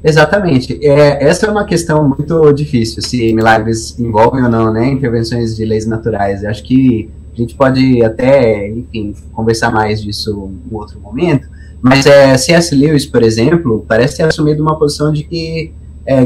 Exatamente. 0.06 0.78
É, 0.86 1.26
essa 1.26 1.46
é 1.46 1.50
uma 1.50 1.64
questão 1.64 2.08
muito 2.08 2.52
difícil, 2.52 3.02
se 3.02 3.32
milagres 3.32 3.98
envolvem 3.98 4.44
ou 4.44 4.48
não, 4.48 4.72
né? 4.72 4.86
Intervenções 4.86 5.56
de 5.56 5.64
leis 5.64 5.84
naturais. 5.84 6.44
Eu 6.44 6.50
acho 6.50 6.62
que 6.62 7.10
a 7.34 7.36
gente 7.36 7.56
pode 7.56 8.04
até, 8.04 8.70
enfim, 8.70 9.16
conversar 9.32 9.72
mais 9.72 10.00
disso 10.00 10.48
em 10.70 10.74
outro 10.74 11.00
momento, 11.00 11.48
mas 11.82 12.06
é, 12.06 12.38
C.S. 12.38 12.72
Lewis, 12.72 13.04
por 13.04 13.20
exemplo, 13.20 13.84
parece 13.88 14.18
ter 14.18 14.22
assumido 14.22 14.62
uma 14.62 14.78
posição 14.78 15.12
de 15.12 15.24
que 15.24 15.72
é, 16.06 16.24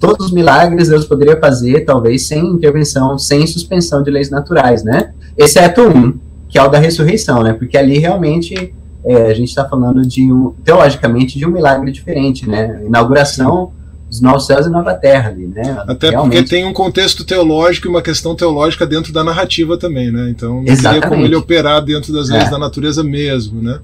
todos 0.00 0.28
os 0.28 0.32
milagres 0.32 0.88
Deus 0.88 1.04
poderia 1.04 1.38
fazer, 1.38 1.84
talvez 1.84 2.26
sem 2.26 2.42
intervenção, 2.46 3.18
sem 3.18 3.46
suspensão 3.46 4.02
de 4.02 4.10
leis 4.10 4.30
naturais, 4.30 4.82
né? 4.82 5.12
Exceto 5.36 5.82
um, 5.82 6.18
que 6.48 6.58
é 6.58 6.62
o 6.62 6.68
da 6.68 6.78
ressurreição, 6.78 7.42
né? 7.42 7.52
Porque 7.52 7.76
ali 7.76 7.98
realmente 7.98 8.74
é, 9.04 9.26
a 9.26 9.34
gente 9.34 9.48
está 9.48 9.68
falando 9.68 10.02
de 10.02 10.32
um, 10.32 10.54
teologicamente, 10.64 11.38
de 11.38 11.46
um 11.46 11.50
milagre 11.50 11.90
diferente, 11.90 12.48
né? 12.48 12.82
Inauguração 12.86 13.72
os 14.12 14.20
novos 14.20 14.44
céus 14.46 14.66
e 14.66 14.68
nova 14.68 14.92
terra 14.92 15.30
ali, 15.30 15.46
né? 15.46 15.82
Até 15.88 16.10
Realmente. 16.10 16.36
porque 16.36 16.48
tem 16.50 16.66
um 16.66 16.72
contexto 16.72 17.24
teológico 17.24 17.86
e 17.86 17.90
uma 17.90 18.02
questão 18.02 18.36
teológica 18.36 18.86
dentro 18.86 19.10
da 19.10 19.24
narrativa 19.24 19.78
também, 19.78 20.12
né? 20.12 20.28
Então 20.28 20.56
não 20.56 20.70
Exatamente. 20.70 21.08
como 21.08 21.24
ele 21.24 21.34
operar 21.34 21.82
dentro 21.82 22.12
das 22.12 22.28
leis 22.28 22.44
é. 22.44 22.50
da 22.50 22.58
natureza 22.58 23.02
mesmo, 23.02 23.62
né? 23.62 23.80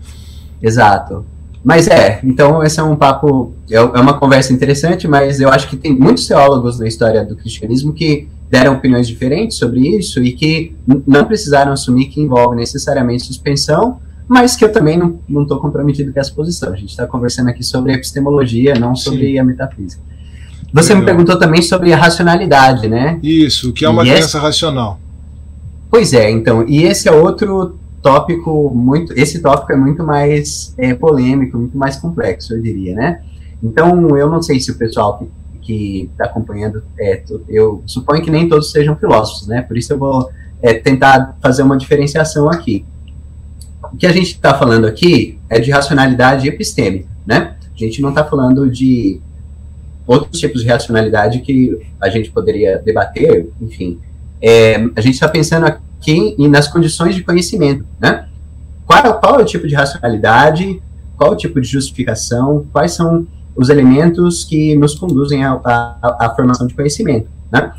Exato. 0.62 1.25
Mas 1.64 1.88
é, 1.88 2.20
então 2.22 2.62
esse 2.62 2.78
é 2.78 2.82
um 2.82 2.94
papo, 2.94 3.54
é, 3.70 3.76
é 3.76 3.80
uma 3.80 4.18
conversa 4.18 4.52
interessante, 4.52 5.08
mas 5.08 5.40
eu 5.40 5.48
acho 5.48 5.66
que 5.66 5.76
tem 5.76 5.98
muitos 5.98 6.26
teólogos 6.26 6.78
na 6.78 6.87
história 6.87 7.25
do 7.25 7.34
cristianismo 7.34 7.94
que 7.94 8.28
deram 8.50 8.75
opiniões 8.75 9.08
diferentes 9.08 9.56
sobre 9.56 9.80
isso 9.80 10.22
e 10.22 10.32
que 10.32 10.76
não 11.06 11.25
precisaram 11.25 11.72
assumir 11.72 12.06
que 12.06 12.20
envolve 12.20 12.54
necessariamente 12.54 13.25
suspensão, 13.25 13.98
mas 14.28 14.54
que 14.54 14.64
eu 14.64 14.70
também 14.70 14.99
não 15.26 15.42
estou 15.42 15.58
comprometido 15.58 16.12
com 16.12 16.20
essa 16.20 16.32
posição. 16.32 16.73
A 16.73 16.76
gente 16.76 16.90
está 16.90 17.06
conversando 17.06 17.49
aqui 17.49 17.64
sobre 17.64 17.94
epistemologia, 17.94 18.75
não 18.75 18.94
sobre 18.94 19.32
Sim. 19.32 19.38
a 19.38 19.44
metafísica. 19.44 20.02
Você 20.73 20.90
Legal. 20.90 21.00
me 21.00 21.06
perguntou 21.06 21.38
também 21.38 21.62
sobre 21.62 21.92
a 21.94 21.97
racionalidade, 21.97 22.88
né? 22.88 23.18
Isso, 23.23 23.70
o 23.70 23.73
que 23.73 23.87
é 23.87 23.88
uma 23.88 24.04
e 24.04 24.11
crença 24.11 24.26
esse... 24.26 24.38
racional. 24.38 25.00
Pois 25.90 26.12
é, 26.12 26.30
então, 26.30 26.66
e 26.68 26.82
esse 26.82 27.08
é 27.08 27.12
outro 27.12 27.78
tópico 28.02 28.70
muito, 28.75 29.12
esse 29.14 29.40
tópico 29.40 29.73
é 29.73 29.76
muito 29.76 30.04
mais 30.04 30.75
é, 30.76 30.92
polêmico, 30.92 31.56
muito 31.56 31.78
mais 31.78 31.97
complexo, 31.97 32.54
eu 32.54 32.61
diria, 32.61 32.94
né? 32.94 33.23
Então, 33.62 34.16
eu 34.16 34.28
não 34.28 34.42
sei 34.42 34.61
se 34.61 34.70
o 34.70 34.76
pessoal 34.76 35.26
que 35.62 36.11
está 36.12 36.26
acompanhando, 36.26 36.82
é, 36.99 37.23
eu 37.49 37.82
suponho 37.87 38.23
que 38.23 38.30
nem 38.30 38.47
todos 38.47 38.70
sejam 38.70 38.94
filósofos, 38.97 39.49
né? 39.49 39.62
Por 39.62 39.76
isso 39.76 39.94
eu 39.94 39.99
vou 39.99 40.30
é, 40.62 40.75
tentar 40.75 41.37
fazer 41.40 41.62
uma 41.62 41.76
diferenciação 41.76 42.49
aqui. 42.50 42.85
O 43.92 43.97
que 43.97 44.07
a 44.07 44.12
gente 44.12 44.33
está 44.33 44.54
falando 44.54 44.87
aqui 44.87 45.38
é 45.49 45.59
de 45.59 45.71
racionalidade 45.71 46.49
epistêmica, 46.49 47.09
né? 47.26 47.57
A 47.75 47.78
gente 47.78 48.02
não 48.02 48.11
está 48.11 48.25
falando 48.25 48.68
de 48.71 49.21
outros 50.07 50.40
tipos 50.40 50.62
de 50.62 50.68
racionalidade 50.68 51.40
que 51.40 51.78
a 52.00 52.09
gente 52.09 52.30
poderia 52.30 52.78
debater, 52.78 53.49
enfim. 53.61 53.99
É, 54.40 54.76
a 54.97 55.00
gente 55.00 55.14
está 55.14 55.28
pensando 55.28 55.66
aqui 55.66 56.35
nas 56.49 56.68
condições 56.68 57.14
de 57.14 57.23
conhecimento, 57.23 57.85
né? 58.00 58.26
Qual, 58.87 59.21
qual 59.21 59.40
é 59.40 59.42
o 59.42 59.45
tipo 59.45 59.66
de 59.66 59.75
racionalidade, 59.75 60.83
qual 61.16 61.33
é 61.33 61.35
o 61.35 61.37
tipo 61.37 61.61
de 61.61 61.68
justificação, 61.68 62.66
quais 62.73 62.92
são 62.92 63.26
os 63.54 63.68
elementos 63.68 64.45
que 64.45 64.75
nos 64.76 64.95
conduzem 64.95 65.45
à 65.45 66.33
formação 66.37 66.66
de 66.66 66.75
conhecimento, 66.75 67.28
né? 67.50 67.73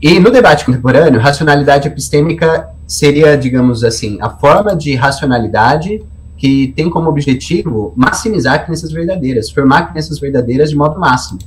E 0.00 0.18
no 0.18 0.30
debate 0.30 0.64
contemporâneo, 0.64 1.20
racionalidade 1.20 1.86
epistêmica 1.86 2.68
seria, 2.92 3.38
digamos 3.38 3.82
assim, 3.82 4.18
a 4.20 4.28
forma 4.28 4.76
de 4.76 4.94
racionalidade 4.94 6.04
que 6.36 6.74
tem 6.76 6.90
como 6.90 7.08
objetivo 7.08 7.90
maximizar 7.96 8.66
crenças 8.66 8.92
verdadeiras, 8.92 9.50
formar 9.50 9.90
crenças 9.90 10.18
verdadeiras 10.18 10.68
de 10.68 10.76
modo 10.76 11.00
máximo. 11.00 11.38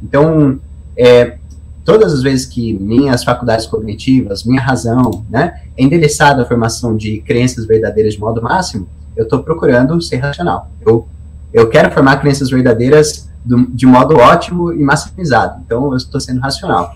Então, 0.00 0.60
é, 0.96 1.38
todas 1.84 2.12
as 2.12 2.22
vezes 2.22 2.46
que 2.46 2.74
minhas 2.74 3.24
faculdades 3.24 3.66
cognitivas, 3.66 4.44
minha 4.44 4.60
razão, 4.60 5.24
né, 5.28 5.62
é 5.76 5.82
endereçada 5.82 6.42
à 6.42 6.44
formação 6.44 6.96
de 6.96 7.20
crenças 7.22 7.66
verdadeiras 7.66 8.14
de 8.14 8.20
modo 8.20 8.40
máximo, 8.40 8.86
eu 9.16 9.24
estou 9.24 9.42
procurando 9.42 10.00
ser 10.00 10.18
racional. 10.18 10.70
Eu, 10.86 11.08
eu 11.52 11.68
quero 11.68 11.90
formar 11.90 12.18
crenças 12.18 12.48
verdadeiras 12.48 13.28
do, 13.44 13.66
de 13.66 13.86
modo 13.86 14.14
ótimo 14.18 14.72
e 14.72 14.78
maximizado. 14.84 15.62
Então, 15.66 15.90
eu 15.90 15.96
estou 15.96 16.20
sendo 16.20 16.38
racional. 16.40 16.94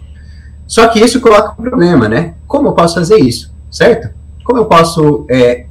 Só 0.65 0.87
que 0.87 1.01
isso 1.01 1.21
coloca 1.21 1.61
um 1.61 1.65
problema, 1.65 2.09
né? 2.09 2.35
Como 2.47 2.69
eu 2.69 2.73
posso 2.73 2.95
fazer 2.95 3.17
isso, 3.17 3.56
certo? 3.71 4.15
Como 4.45 4.61
eu 4.61 4.67
posso 4.67 5.27
é, 5.29 5.67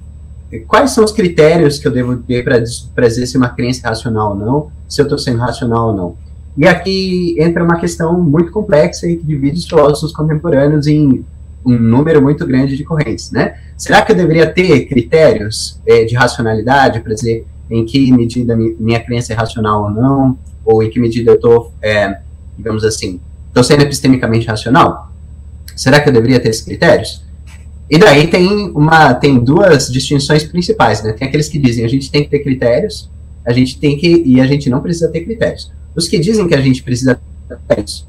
quais 0.67 0.91
são 0.91 1.03
os 1.03 1.11
critérios 1.11 1.79
que 1.79 1.87
eu 1.87 1.91
devo 1.91 2.17
ter 2.17 2.43
para 2.43 3.07
dizer 3.07 3.27
se 3.27 3.37
uma 3.37 3.49
crença 3.49 3.85
é 3.85 3.89
racional 3.89 4.31
ou 4.31 4.35
não, 4.35 4.71
se 4.87 5.01
eu 5.01 5.03
estou 5.03 5.17
sendo 5.17 5.39
racional 5.39 5.89
ou 5.89 5.95
não. 5.95 6.17
E 6.57 6.65
aqui 6.67 7.35
entra 7.39 7.63
uma 7.63 7.79
questão 7.79 8.21
muito 8.21 8.51
complexa 8.51 9.07
e 9.07 9.17
que 9.17 9.25
divide 9.25 9.57
os 9.57 9.65
filósofos 9.65 10.13
contemporâneos 10.13 10.87
em 10.87 11.25
um 11.65 11.77
número 11.77 12.21
muito 12.21 12.45
grande 12.45 12.77
de 12.77 12.83
correntes, 12.83 13.31
né? 13.31 13.55
Será 13.75 14.01
que 14.03 14.11
eu 14.11 14.15
deveria 14.15 14.47
ter 14.47 14.85
critérios 14.85 15.81
é, 15.85 16.05
de 16.05 16.15
racionalidade 16.15 17.01
para 17.01 17.13
dizer 17.13 17.45
em 17.69 17.83
que 17.83 18.11
medida 18.11 18.55
minha 18.55 18.99
crença 19.03 19.33
é 19.33 19.35
racional 19.35 19.85
ou 19.85 19.89
não, 19.89 20.37
ou 20.63 20.83
em 20.83 20.89
que 20.89 20.99
medida 20.99 21.31
eu 21.31 21.35
estou, 21.35 21.73
é, 21.81 22.19
digamos 22.55 22.85
assim, 22.85 23.19
estou 23.47 23.63
sendo 23.63 23.81
epistemicamente 23.81 24.47
racional? 24.47 25.11
Será 25.75 25.99
que 25.99 26.07
eu 26.07 26.13
deveria 26.13 26.39
ter 26.39 26.49
esses 26.49 26.63
critérios? 26.63 27.24
E 27.89 27.97
daí 27.99 28.27
tem 28.27 28.71
uma 28.71 29.13
tem 29.13 29.37
duas 29.37 29.91
distinções 29.91 30.43
principais, 30.43 31.03
né? 31.03 31.13
Tem 31.13 31.27
aqueles 31.27 31.47
que 31.47 31.59
dizem 31.59 31.85
a 31.85 31.87
gente 31.87 32.09
tem 32.09 32.23
que 32.23 32.29
ter 32.29 32.39
critérios, 32.39 33.09
a 33.45 33.53
gente 33.53 33.79
tem 33.79 33.97
que 33.97 34.23
e 34.25 34.41
a 34.41 34.47
gente 34.47 34.69
não 34.69 34.81
precisa 34.81 35.09
ter 35.09 35.21
critérios. 35.21 35.71
Os 35.95 36.07
que 36.07 36.17
dizem 36.17 36.47
que 36.47 36.55
a 36.55 36.61
gente 36.61 36.81
precisa 36.81 37.15
ter 37.47 37.55
critérios 37.55 38.07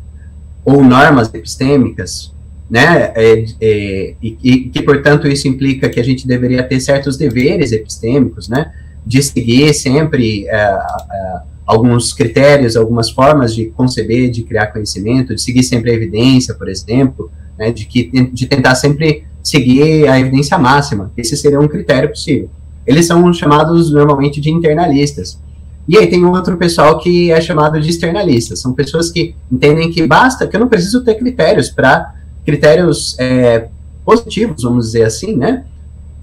ou 0.65 0.83
normas 0.83 1.33
epistêmicas, 1.33 2.33
né? 2.71 3.13
É, 3.15 3.45
é, 3.61 4.15
e, 4.23 4.39
e, 4.43 4.59
que 4.71 4.83
portanto 4.83 5.29
isso 5.29 5.47
implica 5.47 5.89
que 5.91 6.01
a 6.01 6.05
gente 6.05 6.27
deveria 6.27 6.63
ter 6.63 6.81
certos 6.81 7.19
deveres 7.19 7.71
epistêmicos, 7.71 8.49
né? 8.49 8.73
De 9.05 9.23
seguir 9.23 9.75
sempre 9.75 10.49
é, 10.49 10.57
é 10.57 11.41
alguns 11.67 12.13
critérios, 12.13 12.77
algumas 12.77 13.11
formas 13.11 13.55
de 13.55 13.67
conceber, 13.67 14.31
de 14.31 14.43
criar 14.45 14.69
conhecimento, 14.69 15.35
de 15.35 15.43
seguir 15.43 15.65
sempre 15.65 15.91
a 15.91 15.95
evidência, 15.95 16.55
por 16.55 16.69
exemplo, 16.69 17.31
né? 17.59 17.71
De 17.71 17.85
que 17.85 18.11
de 18.33 18.47
tentar 18.47 18.75
sempre 18.75 19.25
seguir 19.47 20.09
a 20.09 20.19
evidência 20.19 20.59
máxima. 20.59 21.13
Esse 21.17 21.37
seria 21.37 21.61
um 21.61 21.69
critério 21.69 22.09
possível. 22.09 22.51
Eles 22.85 23.07
são 23.07 23.33
chamados 23.33 23.93
normalmente 23.93 24.41
de 24.41 24.51
internalistas. 24.51 25.39
E 25.87 25.97
aí 25.97 26.09
tem 26.09 26.25
outro 26.25 26.57
pessoal 26.57 26.99
que 26.99 27.31
é 27.31 27.41
chamado 27.41 27.81
de 27.81 27.89
externalistas. 27.89 28.59
São 28.59 28.73
pessoas 28.73 29.09
que 29.09 29.37
entendem 29.51 29.89
que 29.89 30.05
basta, 30.05 30.49
que 30.49 30.57
eu 30.57 30.59
não 30.59 30.67
preciso 30.67 31.05
ter 31.05 31.15
critérios 31.15 31.71
para 31.71 32.13
critérios 32.45 33.17
é, 33.21 33.69
positivos, 34.05 34.65
vamos 34.65 34.87
dizer 34.87 35.05
assim, 35.05 35.37
né? 35.37 35.65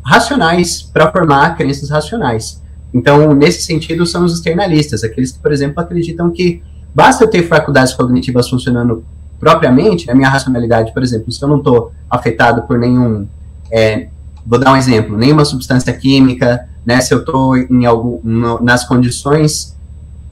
Racionais 0.04 0.82
para 0.82 1.10
formar 1.10 1.56
crenças 1.56 1.90
racionais. 1.90 2.62
Então, 2.94 3.34
nesse 3.34 3.64
sentido, 3.64 4.06
são 4.06 4.26
os 4.26 4.34
externalistas, 4.34 5.02
aqueles 5.02 5.32
que, 5.32 5.40
por 5.40 5.54
exemplo, 5.54 5.82
acreditam 5.82 6.30
que 6.30 6.62
basta 6.94 7.24
eu 7.24 7.30
ter 7.30 7.44
faculdades 7.44 7.94
cognitivas 7.94 8.50
funcionando 8.50 9.06
propriamente, 9.44 10.10
a 10.10 10.16
minha 10.16 10.30
racionalidade, 10.30 10.94
por 10.94 11.04
exemplo, 11.04 11.32
se 11.32 11.44
eu 11.44 11.50
não 11.50 11.58
estou 11.58 11.92
afetado 12.10 12.64
por 12.64 12.80
nenhum, 12.80 13.28
é, 13.70 14.08
vou 14.46 14.58
dar 14.58 14.72
um 14.72 14.78
exemplo, 14.78 15.18
nenhuma 15.18 15.44
substância 15.44 15.92
química, 15.92 16.68
né, 16.86 17.02
se 17.02 17.14
eu 17.14 17.20
estou 17.20 17.58
em 17.58 17.86
algum, 17.86 18.20
nas 18.62 18.86
condições 18.86 19.76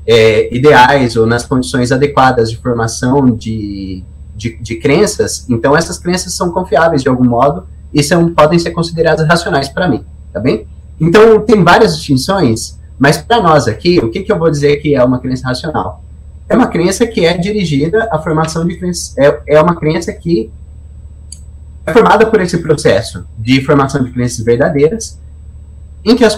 é, 0.08 0.56
ideais 0.56 1.18
ou 1.18 1.26
nas 1.26 1.46
condições 1.46 1.92
adequadas 1.92 2.50
de 2.50 2.58
formação 2.58 3.30
de, 3.36 4.02
de, 4.36 4.58
de, 4.62 4.76
crenças, 4.78 5.46
então 5.50 5.76
essas 5.76 6.00
crenças 6.00 6.34
são 6.34 6.50
confiáveis 6.52 7.04
de 7.04 7.10
algum 7.10 7.28
modo 7.28 7.66
e 7.94 8.02
são, 8.02 8.34
podem 8.34 8.58
ser 8.58 8.72
consideradas 8.72 9.28
racionais 9.28 9.68
para 9.68 9.90
mim, 9.90 10.06
tá 10.32 10.40
bem? 10.40 10.66
Então, 11.00 11.42
tem 11.42 11.62
várias 11.64 11.98
distinções, 11.98 12.80
mas 12.98 13.18
para 13.18 13.42
nós 13.42 13.68
aqui, 13.68 14.00
o 14.00 14.10
que, 14.10 14.22
que 14.22 14.32
eu 14.32 14.40
vou 14.40 14.50
dizer 14.50 14.78
que 14.78 14.96
é 14.96 15.04
uma 15.04 15.20
crença 15.20 15.48
racional? 15.48 16.02
É 16.52 16.58
uma 16.58 16.68
crença 16.68 17.08
que 17.08 17.26
é 17.26 17.38
dirigida 17.38 18.10
à 18.12 18.20
formação 18.20 18.66
de 18.66 18.78
crenças, 18.78 19.18
é, 19.18 19.42
é 19.48 19.62
uma 19.62 19.74
crença 19.76 20.12
que 20.12 20.52
é 21.86 21.94
formada 21.94 22.26
por 22.26 22.42
esse 22.42 22.58
processo 22.58 23.26
de 23.38 23.64
formação 23.64 24.04
de 24.04 24.12
crenças 24.12 24.44
verdadeiras, 24.44 25.18
em 26.04 26.14
que 26.14 26.26
as, 26.26 26.38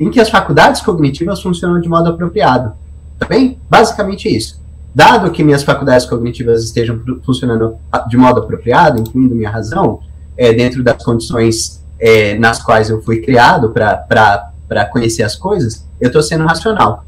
em 0.00 0.10
que 0.10 0.18
as 0.18 0.30
faculdades 0.30 0.80
cognitivas 0.80 1.42
funcionam 1.42 1.78
de 1.78 1.88
modo 1.88 2.08
apropriado. 2.08 2.72
Tá 3.18 3.26
bem? 3.26 3.58
Basicamente 3.68 4.34
isso. 4.34 4.58
Dado 4.94 5.30
que 5.30 5.44
minhas 5.44 5.62
faculdades 5.62 6.06
cognitivas 6.06 6.64
estejam 6.64 7.00
funcionando 7.22 7.76
de 8.08 8.16
modo 8.16 8.40
apropriado, 8.40 8.98
incluindo 8.98 9.34
minha 9.34 9.50
razão, 9.50 10.00
é, 10.38 10.54
dentro 10.54 10.82
das 10.82 11.04
condições 11.04 11.84
é, 12.00 12.38
nas 12.38 12.62
quais 12.62 12.88
eu 12.88 13.02
fui 13.02 13.20
criado 13.20 13.70
para 13.70 14.86
conhecer 14.90 15.22
as 15.22 15.36
coisas, 15.36 15.86
eu 16.00 16.06
estou 16.06 16.22
sendo 16.22 16.46
racional. 16.46 17.04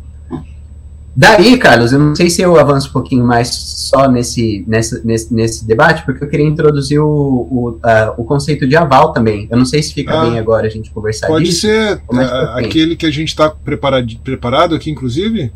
Daí, 1.18 1.56
Carlos, 1.56 1.94
eu 1.94 1.98
não 1.98 2.14
sei 2.14 2.28
se 2.28 2.42
eu 2.42 2.58
avanço 2.60 2.90
um 2.90 2.92
pouquinho 2.92 3.24
mais 3.24 3.48
só 3.48 4.06
nesse, 4.06 4.62
nesse, 4.68 5.02
nesse, 5.02 5.32
nesse 5.32 5.66
debate, 5.66 6.04
porque 6.04 6.22
eu 6.22 6.28
queria 6.28 6.44
introduzir 6.44 7.00
o, 7.00 7.06
o, 7.06 7.70
uh, 7.70 8.12
o 8.18 8.24
conceito 8.24 8.68
de 8.68 8.76
aval 8.76 9.14
também. 9.14 9.48
Eu 9.50 9.56
não 9.56 9.64
sei 9.64 9.82
se 9.82 9.94
fica 9.94 10.12
ah, 10.12 10.26
bem 10.26 10.38
agora 10.38 10.66
a 10.66 10.70
gente 10.70 10.90
conversar 10.90 11.28
pode 11.28 11.46
disso. 11.46 11.66
Pode 11.66 12.22
ser 12.22 12.34
uh, 12.34 12.58
aquele 12.58 12.96
que 12.96 13.06
a 13.06 13.10
gente 13.10 13.28
está 13.28 13.48
preparado, 13.48 14.06
preparado 14.22 14.74
aqui, 14.74 14.90
inclusive? 14.90 15.50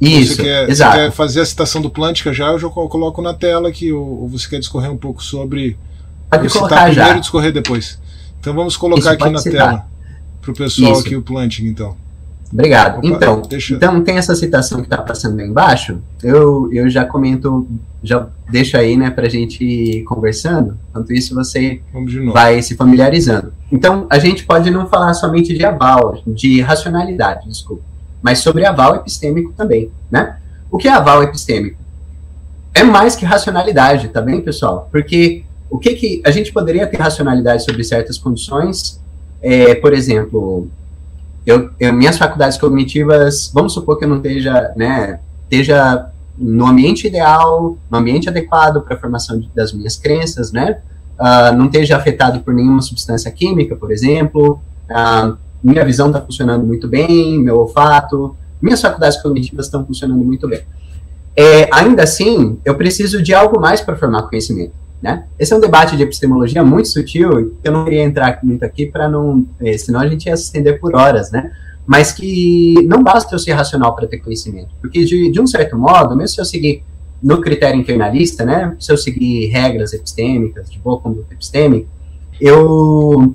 Isso, 0.00 0.36
você 0.36 0.42
quer, 0.44 0.70
exato. 0.70 0.96
Você 0.96 1.02
quer 1.02 1.10
fazer 1.10 1.40
a 1.40 1.46
citação 1.46 1.82
do 1.82 1.90
Plântica 1.90 2.32
já, 2.32 2.52
eu 2.52 2.58
já 2.60 2.68
coloco 2.68 3.20
na 3.20 3.34
tela 3.34 3.68
aqui, 3.68 3.92
ou, 3.92 4.22
ou 4.22 4.28
você 4.28 4.48
quer 4.48 4.60
discorrer 4.60 4.92
um 4.92 4.96
pouco 4.96 5.24
sobre... 5.24 5.76
Pode 6.30 6.48
colocar 6.50 6.84
primeiro 6.84 6.94
já. 6.94 7.16
e 7.16 7.20
discorrer 7.20 7.52
depois. 7.52 7.98
Então 8.38 8.54
vamos 8.54 8.76
colocar 8.76 9.00
Isso, 9.00 9.24
aqui 9.24 9.28
na 9.28 9.38
citar. 9.40 9.68
tela 9.68 9.86
para 10.40 10.50
o 10.52 10.54
pessoal 10.54 10.92
Isso. 10.92 11.00
aqui 11.00 11.16
o 11.16 11.22
planting, 11.22 11.66
então. 11.66 11.96
Obrigado. 12.52 12.98
Opa, 12.98 13.06
então, 13.06 13.42
deixa... 13.48 13.74
então 13.74 14.02
tem 14.02 14.16
essa 14.16 14.34
citação 14.34 14.78
que 14.78 14.86
está 14.86 14.98
passando 14.98 15.38
aí 15.38 15.46
embaixo. 15.46 15.98
Eu, 16.22 16.68
eu 16.72 16.90
já 16.90 17.04
comento, 17.04 17.66
já 18.02 18.26
deixo 18.50 18.76
aí, 18.76 18.96
né, 18.96 19.10
para 19.10 19.26
a 19.26 19.30
gente 19.30 19.64
ir 19.64 20.02
conversando. 20.02 20.76
Enquanto 20.90 21.12
isso, 21.12 21.34
você 21.34 21.80
vai 22.32 22.60
se 22.60 22.76
familiarizando. 22.76 23.52
Então, 23.70 24.06
a 24.10 24.18
gente 24.18 24.44
pode 24.44 24.70
não 24.70 24.88
falar 24.88 25.14
somente 25.14 25.54
de 25.54 25.64
aval, 25.64 26.20
de 26.26 26.60
racionalidade, 26.60 27.48
desculpa, 27.48 27.84
mas 28.20 28.40
sobre 28.40 28.66
aval 28.66 28.96
epistêmico 28.96 29.52
também, 29.56 29.90
né? 30.10 30.36
O 30.70 30.76
que 30.76 30.88
é 30.88 30.92
aval 30.92 31.22
epistêmico? 31.22 31.78
É 32.74 32.82
mais 32.82 33.14
que 33.14 33.24
racionalidade, 33.24 34.08
tá 34.08 34.20
bem, 34.20 34.40
pessoal? 34.40 34.88
Porque 34.90 35.44
o 35.68 35.78
que 35.78 35.94
que 35.94 36.22
a 36.24 36.30
gente 36.30 36.52
poderia 36.52 36.86
ter 36.86 36.96
racionalidade 36.96 37.64
sobre 37.64 37.84
certas 37.84 38.18
condições? 38.18 39.00
É, 39.40 39.74
por 39.76 39.92
exemplo, 39.92 40.68
eu, 41.50 41.70
eu, 41.78 41.92
minhas 41.92 42.16
faculdades 42.16 42.56
cognitivas, 42.56 43.50
vamos 43.52 43.72
supor 43.72 43.98
que 43.98 44.04
eu 44.04 44.08
não 44.08 44.16
esteja, 44.16 44.72
né, 44.76 45.20
esteja 45.44 46.10
no 46.38 46.66
ambiente 46.66 47.06
ideal, 47.06 47.76
no 47.90 47.98
ambiente 47.98 48.28
adequado 48.28 48.80
para 48.82 48.96
a 48.96 48.98
formação 48.98 49.38
de, 49.38 49.50
das 49.54 49.72
minhas 49.72 49.96
crenças, 49.96 50.52
né? 50.52 50.78
Uh, 51.18 51.54
não 51.54 51.66
esteja 51.66 51.98
afetado 51.98 52.40
por 52.40 52.54
nenhuma 52.54 52.80
substância 52.80 53.30
química, 53.30 53.76
por 53.76 53.92
exemplo. 53.92 54.58
Uh, 54.90 55.36
minha 55.62 55.84
visão 55.84 56.06
está 56.06 56.20
funcionando 56.20 56.64
muito 56.64 56.88
bem, 56.88 57.38
meu 57.38 57.58
olfato, 57.58 58.34
minhas 58.62 58.80
faculdades 58.80 59.20
cognitivas 59.20 59.66
estão 59.66 59.84
funcionando 59.84 60.24
muito 60.24 60.48
bem. 60.48 60.62
É, 61.36 61.68
ainda 61.72 62.02
assim, 62.02 62.58
eu 62.64 62.74
preciso 62.74 63.22
de 63.22 63.34
algo 63.34 63.60
mais 63.60 63.80
para 63.80 63.96
formar 63.96 64.22
conhecimento. 64.22 64.72
Né? 65.02 65.24
Esse 65.38 65.52
é 65.52 65.56
um 65.56 65.60
debate 65.60 65.96
de 65.96 66.02
epistemologia 66.02 66.62
muito 66.62 66.88
sutil, 66.88 67.56
eu 67.64 67.72
não 67.72 67.84
queria 67.84 68.02
entrar 68.02 68.38
muito 68.42 68.62
aqui 68.64 68.84
para 68.84 69.08
não, 69.08 69.46
eh, 69.60 69.78
senão 69.78 70.00
a 70.00 70.06
gente 70.06 70.26
ia 70.26 70.36
se 70.36 70.44
estender 70.44 70.78
por 70.78 70.94
horas, 70.94 71.30
né? 71.30 71.50
Mas 71.86 72.12
que 72.12 72.74
não 72.86 73.02
basta 73.02 73.34
eu 73.34 73.38
ser 73.38 73.52
racional 73.52 73.96
para 73.96 74.06
ter 74.06 74.18
conhecimento, 74.18 74.68
porque 74.78 75.02
de, 75.04 75.30
de 75.30 75.40
um 75.40 75.46
certo 75.46 75.76
modo, 75.78 76.14
mesmo 76.14 76.34
se 76.34 76.40
eu 76.40 76.44
seguir 76.44 76.84
no 77.22 77.40
critério 77.40 77.80
internalista, 77.80 78.44
né, 78.44 78.76
se 78.78 78.92
eu 78.92 78.96
seguir 78.96 79.46
regras 79.46 79.92
epistêmicas, 79.94 80.70
de 80.70 80.78
boa 80.78 81.00
conduta 81.00 81.32
epistêmica, 81.32 81.88
eu 82.38 83.34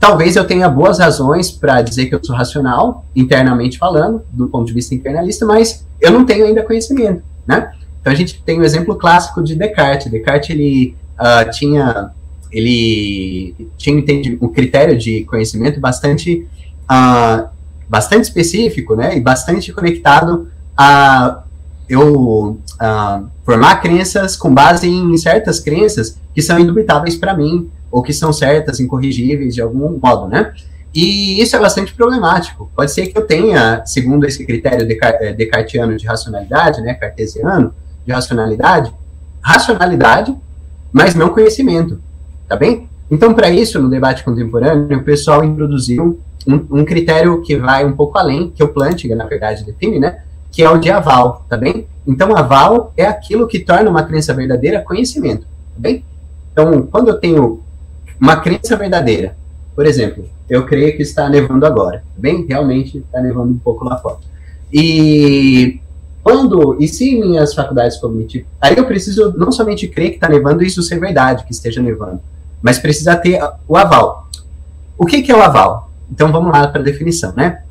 talvez 0.00 0.36
eu 0.36 0.46
tenha 0.46 0.68
boas 0.68 0.98
razões 0.98 1.50
para 1.50 1.80
dizer 1.82 2.06
que 2.06 2.14
eu 2.14 2.20
sou 2.22 2.34
racional, 2.34 3.04
internamente 3.14 3.78
falando, 3.78 4.22
do 4.32 4.48
ponto 4.48 4.66
de 4.66 4.72
vista 4.72 4.94
internalista, 4.94 5.46
mas 5.46 5.86
eu 6.00 6.10
não 6.10 6.24
tenho 6.24 6.44
ainda 6.44 6.62
conhecimento, 6.62 7.22
né? 7.46 7.72
Então 8.00 8.12
a 8.12 8.16
gente 8.16 8.42
tem 8.42 8.58
o 8.58 8.60
um 8.60 8.64
exemplo 8.64 8.96
clássico 8.96 9.42
de 9.42 9.54
Descartes. 9.54 10.10
Descartes 10.10 10.50
ele 10.50 10.96
uh, 11.18 11.50
tinha 11.50 12.10
ele 12.50 13.54
tinha 13.76 14.02
um 14.40 14.48
critério 14.48 14.96
de 14.96 15.24
conhecimento 15.24 15.78
bastante 15.78 16.46
uh, 16.90 17.48
bastante 17.88 18.24
específico, 18.24 18.94
né, 18.94 19.16
e 19.16 19.20
bastante 19.20 19.72
conectado 19.72 20.48
a 20.76 21.42
eu 21.88 22.50
uh, 22.52 23.28
formar 23.44 23.80
crenças 23.80 24.36
com 24.36 24.52
base 24.52 24.86
em 24.86 25.16
certas 25.16 25.58
crenças 25.58 26.18
que 26.34 26.42
são 26.42 26.58
indubitáveis 26.58 27.16
para 27.16 27.34
mim 27.34 27.70
ou 27.90 28.02
que 28.02 28.12
são 28.12 28.30
certas, 28.30 28.78
incorrigíveis 28.78 29.54
de 29.54 29.62
algum 29.62 29.98
modo, 29.98 30.28
né? 30.28 30.52
E 30.94 31.40
isso 31.40 31.56
é 31.56 31.58
bastante 31.58 31.94
problemático. 31.94 32.70
Pode 32.76 32.92
ser 32.92 33.06
que 33.06 33.16
eu 33.16 33.26
tenha, 33.26 33.82
segundo 33.86 34.26
esse 34.26 34.44
critério 34.44 34.86
eh, 34.86 35.32
descartiano 35.32 35.96
de 35.96 36.06
racionalidade, 36.06 36.82
né, 36.82 36.92
cartesiano, 36.94 37.72
de 38.08 38.12
racionalidade, 38.14 38.90
racionalidade, 39.42 40.34
mas 40.90 41.14
não 41.14 41.28
conhecimento, 41.28 42.00
tá 42.48 42.56
bem? 42.56 42.88
Então, 43.10 43.34
para 43.34 43.50
isso, 43.50 43.78
no 43.78 43.90
debate 43.90 44.24
contemporâneo, 44.24 44.98
o 44.98 45.04
pessoal 45.04 45.44
introduziu 45.44 46.18
um, 46.46 46.80
um, 46.80 46.84
critério 46.86 47.42
que 47.42 47.54
vai 47.56 47.84
um 47.84 47.92
pouco 47.92 48.16
além, 48.16 48.50
que 48.50 48.64
o 48.64 48.68
Plantinga, 48.68 49.14
na 49.14 49.26
verdade, 49.26 49.62
define, 49.62 49.98
né? 49.98 50.22
Que 50.50 50.62
é 50.62 50.70
o 50.70 50.78
de 50.78 50.90
aval, 50.90 51.44
tá 51.50 51.56
bem? 51.58 51.86
Então, 52.06 52.34
aval 52.34 52.94
é 52.96 53.04
aquilo 53.04 53.46
que 53.46 53.58
torna 53.58 53.90
uma 53.90 54.02
crença 54.02 54.32
verdadeira 54.32 54.80
conhecimento, 54.80 55.42
tá 55.42 55.78
bem? 55.78 56.02
Então, 56.52 56.88
quando 56.90 57.08
eu 57.08 57.20
tenho 57.20 57.62
uma 58.18 58.36
crença 58.36 58.74
verdadeira, 58.74 59.36
por 59.74 59.84
exemplo, 59.84 60.24
eu 60.48 60.64
creio 60.64 60.96
que 60.96 61.02
está 61.02 61.28
nevando 61.28 61.66
agora, 61.66 61.98
tá 61.98 62.20
bem? 62.20 62.46
Realmente 62.48 62.98
está 62.98 63.20
nevando 63.20 63.52
um 63.52 63.58
pouco 63.58 63.84
lá 63.84 63.98
fora. 63.98 64.18
E 64.72 65.80
quando, 66.28 66.76
e 66.78 66.86
se 66.86 67.18
minhas 67.18 67.54
faculdades 67.54 67.96
cognitivas. 67.96 68.46
Aí 68.60 68.76
eu 68.76 68.84
preciso 68.84 69.32
não 69.38 69.50
somente 69.50 69.88
crer 69.88 70.10
que 70.10 70.16
está 70.16 70.28
nevando 70.28 70.62
isso 70.62 70.82
ser 70.82 71.00
verdade, 71.00 71.44
que 71.44 71.52
esteja 71.52 71.80
nevando, 71.80 72.20
mas 72.60 72.78
precisa 72.78 73.16
ter 73.16 73.40
o 73.66 73.78
aval. 73.78 74.28
O 74.98 75.06
que, 75.06 75.22
que 75.22 75.32
é 75.32 75.34
o 75.36 75.40
aval? 75.40 75.90
Então 76.12 76.30
vamos 76.30 76.52
lá 76.52 76.68
para 76.68 76.82
a 76.82 76.84
definição, 76.84 77.32
né? 77.34 77.62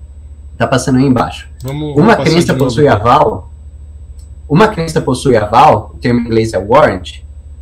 Tá 0.58 0.65
passando 0.65 0.98
aí 0.98 1.06
embaixo. 1.06 1.48
Vamos, 1.62 1.96
uma 1.96 2.15
vamos 2.15 2.32
crença 2.32 2.56
possui 2.56 2.88
aval. 2.88 3.52
Uma 4.50 4.70
crença 4.70 5.02
possui 5.02 5.38
aval, 5.38 5.91
o 5.93 6.00
termo 6.00 6.22
em 6.22 6.24
inglês 6.24 6.54
é 6.54 6.58
warrant, 6.58 7.20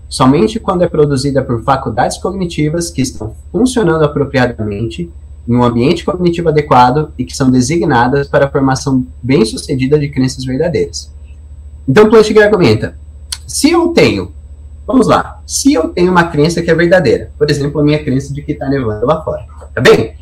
somente 0.08 0.60
quando 0.62 0.84
é 0.84 0.88
produzida 0.88 1.44
por 1.44 1.62
faculdades 1.64 2.20
cognitivas 2.20 2.90
que 2.90 3.02
estão 3.02 3.36
funcionando 3.52 4.06
apropriadamente 4.06 5.12
em 5.48 5.56
um 5.56 5.64
ambiente 5.64 6.04
cognitivo 6.04 6.50
adequado 6.50 7.12
e 7.18 7.24
que 7.24 7.36
são 7.36 7.52
designadas 7.52 8.28
para 8.28 8.46
a 8.46 8.50
formação 8.50 9.06
bem-sucedida 9.22 9.98
de 10.00 10.10
crenças 10.10 10.44
verdadeiras. 10.44 11.12
Então, 11.88 12.10
Plantinga 12.10 12.44
argumenta: 12.44 12.98
se 13.46 13.72
eu 13.72 13.90
tenho, 13.90 14.32
vamos 14.86 15.08
lá, 15.08 15.42
se 15.46 15.74
eu 15.74 15.90
tenho 15.90 16.12
uma 16.12 16.26
crença 16.26 16.62
que 16.62 16.72
é 16.72 16.76
verdadeira, 16.76 17.32
por 17.38 17.50
exemplo, 17.50 17.80
a 17.80 17.84
minha 17.84 18.04
crença 18.04 18.34
de 18.34 18.42
que 18.42 18.54
está 18.54 18.68
nevando 18.68 19.06
lá 19.06 19.24
fora, 19.24 19.46
tá 19.74 19.82
bem? 19.82 20.16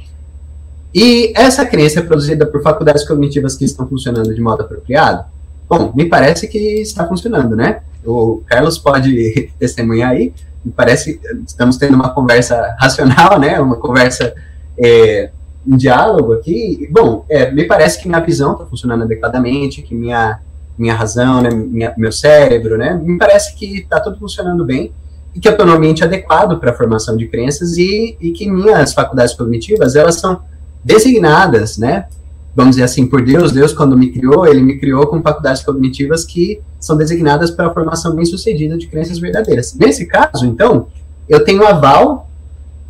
E 0.94 1.34
essa 1.36 1.66
crença 1.66 2.00
é 2.00 2.04
produzida 2.04 2.46
por 2.46 2.62
faculdades 2.62 3.08
cognitivas 3.08 3.56
que 3.56 3.66
estão 3.66 3.88
funcionando 3.88 4.34
de 4.34 4.40
modo 4.40 4.62
apropriado? 4.62 5.26
Bom, 5.68 5.92
me 5.96 6.06
parece 6.06 6.48
que 6.48 6.82
está 6.82 7.08
funcionando, 7.08 7.56
né? 7.56 7.82
O 8.06 8.44
Carlos 8.46 8.78
pode 8.78 9.52
testemunhar 9.58 10.12
aí. 10.12 10.34
Me 10.64 10.72
parece 10.72 11.20
estamos 11.48 11.78
tendo 11.78 11.96
uma 11.96 12.12
conversa 12.12 12.76
racional, 12.80 13.40
né? 13.40 13.60
Uma 13.60 13.78
conversa 13.78 14.36
é, 14.78 15.32
em 15.66 15.78
diálogo 15.78 16.34
aqui, 16.34 16.88
bom, 16.92 17.26
é, 17.30 17.52
me 17.52 17.66
parece 17.66 18.02
que 18.02 18.08
minha 18.08 18.20
visão 18.20 18.54
está 18.54 18.66
funcionando 18.66 19.04
adequadamente, 19.04 19.82
que 19.82 19.96
minha, 19.96 20.40
minha 20.78 20.94
razão, 20.94 21.42
né, 21.42 21.50
minha, 21.50 21.94
meu 21.98 22.12
cérebro, 22.12 22.78
né, 22.78 23.00
me 23.02 23.18
parece 23.18 23.56
que 23.56 23.80
está 23.80 24.00
tudo 24.00 24.18
funcionando 24.20 24.66
bem 24.66 24.92
e 25.34 25.40
que 25.40 25.48
eu 25.48 25.54
estou 25.54 25.66
no 25.66 25.74
ambiente 25.74 26.04
adequado 26.04 26.60
para 26.60 26.72
a 26.72 26.74
formação 26.74 27.16
de 27.16 27.28
crenças 27.28 27.78
e, 27.78 28.18
e 28.20 28.32
que 28.32 28.50
minhas 28.50 28.94
faculdades 28.94 29.34
cognitivas, 29.34 29.96
elas 29.96 30.20
são 30.20 30.42
designadas, 30.84 31.78
né, 31.78 32.08
vamos 32.56 32.76
dizer 32.76 32.84
assim, 32.84 33.08
por 33.08 33.24
Deus, 33.24 33.52
Deus 33.52 33.74
quando 33.74 33.98
me 33.98 34.12
criou, 34.12 34.46
ele 34.46 34.62
me 34.62 34.78
criou 34.78 35.08
com 35.08 35.22
faculdades 35.22 35.64
cognitivas 35.64 36.26
que 36.26 36.62
são 36.80 36.98
designadas 36.98 37.50
para 37.50 37.68
a 37.68 37.74
formação 37.74 38.14
bem-sucedida 38.16 38.78
de 38.78 38.88
crenças 38.88 39.18
verdadeiras. 39.18 39.74
Nesse 39.74 40.06
caso, 40.06 40.46
então, 40.46 40.88
eu 41.28 41.44
tenho 41.44 41.66
aval 41.66 42.30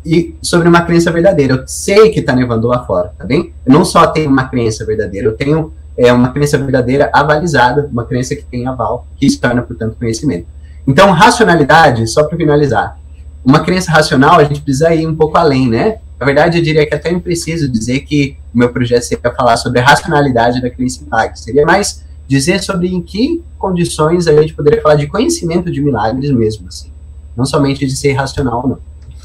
e 0.04 0.34
sobre 0.42 0.68
uma 0.68 0.82
crença 0.82 1.10
verdadeira. 1.10 1.54
Eu 1.54 1.62
sei 1.66 2.10
que 2.10 2.20
está 2.20 2.34
nevando 2.34 2.68
lá 2.68 2.84
fora, 2.84 3.12
tá 3.18 3.24
bem? 3.24 3.52
Eu 3.64 3.72
não 3.72 3.84
só 3.84 4.06
tenho 4.08 4.30
uma 4.30 4.48
crença 4.48 4.84
verdadeira, 4.84 5.28
eu 5.28 5.36
tenho 5.36 5.72
é, 5.96 6.12
uma 6.12 6.30
crença 6.30 6.58
verdadeira 6.58 7.10
avalizada, 7.12 7.88
uma 7.90 8.04
crença 8.04 8.34
que 8.34 8.44
tem 8.44 8.66
aval, 8.66 9.06
que 9.16 9.28
se 9.28 9.40
torna, 9.40 9.62
portanto, 9.62 9.96
conhecimento. 9.98 10.46
Então, 10.86 11.10
racionalidade, 11.12 12.06
só 12.06 12.24
para 12.24 12.36
finalizar, 12.36 12.98
uma 13.44 13.60
crença 13.60 13.90
racional, 13.90 14.38
a 14.38 14.44
gente 14.44 14.60
precisa 14.60 14.94
ir 14.94 15.06
um 15.06 15.14
pouco 15.14 15.38
além, 15.38 15.68
né? 15.68 15.98
Na 16.18 16.26
verdade, 16.26 16.58
eu 16.58 16.64
diria 16.64 16.86
que 16.86 16.94
até 16.94 17.08
é 17.08 17.12
impreciso 17.12 17.70
dizer 17.70 18.00
que 18.00 18.36
o 18.54 18.58
meu 18.58 18.70
projeto 18.70 19.02
seria 19.02 19.30
falar 19.32 19.56
sobre 19.56 19.80
a 19.80 19.84
racionalidade 19.84 20.62
da 20.62 20.70
crença 20.70 21.00
em 21.00 21.04
milagres. 21.04 21.40
Seria 21.40 21.66
mais 21.66 22.04
dizer 22.26 22.62
sobre 22.62 22.88
em 22.88 23.02
que 23.02 23.42
condições 23.58 24.26
a 24.26 24.32
gente 24.40 24.54
poderia 24.54 24.80
falar 24.80 24.94
de 24.94 25.06
conhecimento 25.06 25.70
de 25.70 25.80
milagres 25.80 26.30
mesmo, 26.30 26.68
assim. 26.68 26.90
Não 27.36 27.44
somente 27.44 27.86
de 27.86 27.96
ser 27.96 28.12
racional, 28.12 28.66
não. 28.66 28.78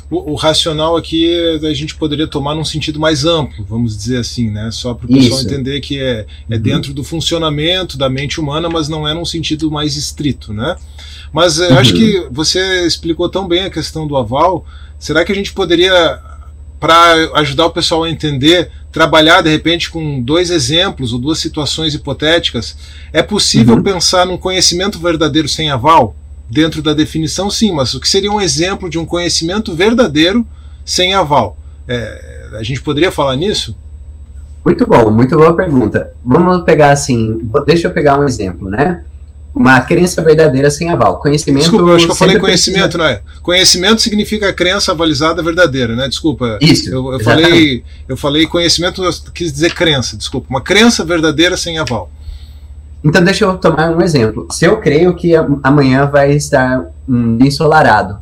O, 0.10 0.32
o, 0.32 0.36
racional 0.36 0.98
aqui 0.98 1.60
a 1.63 1.74
gente 1.74 1.95
poderia 1.95 2.26
tomar 2.26 2.56
num 2.56 2.65
sentido 2.65 3.00
mais 3.00 3.26
amplo, 3.26 3.63
vamos 3.63 3.95
dizer 3.95 4.17
assim, 4.17 4.50
né? 4.50 4.72
Só 4.72 4.93
para 4.93 5.06
o 5.06 5.10
pessoal 5.10 5.41
entender 5.41 5.80
que 5.82 6.00
é, 6.00 6.26
é 6.50 6.56
uhum. 6.56 6.62
dentro 6.62 6.93
do 6.93 7.04
funcionamento 7.04 7.98
da 7.98 8.10
mente 8.10 8.39
humana, 8.39 8.67
mas 8.67 8.89
não 8.89 9.08
é 9.08 9.13
num 9.13 9.26
sentido 9.26 9.69
mais 9.69 9.95
estrito, 9.95 10.52
né? 10.52 10.76
Mas 11.32 11.60
eu 11.60 11.69
uhum. 11.69 11.78
acho 11.78 11.93
que 11.93 12.28
você 12.32 12.88
explicou 12.88 13.30
tão 13.30 13.48
bem 13.48 13.65
a 13.65 13.69
questão 13.69 14.08
do 14.08 14.17
aval. 14.17 14.65
Será 14.98 15.24
que 15.24 15.32
a 15.32 15.36
gente 15.36 15.54
poderia 15.54 16.19
para 16.80 17.39
ajudar 17.39 17.65
o 17.65 17.72
pessoal 17.72 18.04
a 18.04 18.10
entender, 18.10 18.72
trabalhar 18.91 19.41
de 19.41 19.50
repente 19.50 19.89
com 19.89 20.22
dois 20.22 20.50
exemplos 20.50 21.12
ou 21.12 21.19
duas 21.19 21.38
situações 21.38 21.93
hipotéticas, 21.93 22.78
é 23.12 23.22
possível 23.22 23.76
uhum. 23.76 23.84
pensar 23.84 24.26
num 24.26 24.38
conhecimento 24.38 24.98
verdadeiro 24.98 25.50
sem 25.50 25.69
aval? 25.69 26.15
Dentro 26.49 26.81
da 26.81 26.93
definição, 26.93 27.49
sim, 27.49 27.71
mas 27.71 27.93
o 27.93 27.99
que 27.99 28.09
seria 28.09 28.31
um 28.31 28.41
exemplo 28.41 28.89
de 28.89 28.97
um 28.97 29.05
conhecimento 29.05 29.75
verdadeiro 29.75 30.45
sem 30.83 31.13
aval? 31.13 31.57
É, 31.88 32.49
a 32.57 32.63
gente 32.63 32.81
poderia 32.81 33.12
falar 33.12 33.35
nisso? 33.35 33.75
Muito 34.65 34.85
bom, 34.88 35.12
muito 35.12 35.35
boa 35.38 35.55
pergunta. 35.55 36.12
Vamos 36.25 36.63
pegar 36.63 36.91
assim, 36.91 37.49
deixa 37.65 37.88
eu 37.88 37.91
pegar 37.91 38.19
um 38.19 38.25
exemplo, 38.25 38.69
né? 38.69 39.03
uma 39.53 39.81
crença 39.81 40.21
verdadeira 40.21 40.69
sem 40.69 40.89
aval. 40.89 41.19
Conhecimento. 41.19 41.63
Desculpa, 41.63 41.89
eu 41.89 41.95
acho 41.95 42.05
que 42.05 42.12
eu 42.12 42.15
falei 42.15 42.39
conhecimento, 42.39 42.97
precisa... 42.97 42.97
não 42.97 43.05
é? 43.05 43.21
Conhecimento 43.41 44.01
significa 44.01 44.53
crença 44.53 44.91
avalizada 44.91 45.41
verdadeira, 45.41 45.95
né? 45.95 46.07
Desculpa. 46.07 46.57
Isso. 46.62 46.89
Eu, 46.89 47.13
eu 47.13 47.19
falei, 47.19 47.83
eu 48.07 48.15
falei 48.15 48.47
conhecimento, 48.47 49.03
eu 49.03 49.12
quis 49.33 49.51
dizer 49.51 49.73
crença, 49.73 50.15
desculpa. 50.15 50.47
Uma 50.49 50.62
crença 50.62 51.03
verdadeira 51.03 51.57
sem 51.57 51.77
aval. 51.77 52.12
Então, 53.03 53.23
deixa 53.23 53.45
eu 53.45 53.57
tomar 53.57 53.89
um 53.95 54.01
exemplo. 54.01 54.47
Se 54.51 54.65
eu 54.65 54.77
creio 54.77 55.15
que 55.15 55.33
amanhã 55.63 56.05
vai 56.05 56.33
estar 56.33 56.85
um, 57.07 57.38
ensolarado, 57.41 58.19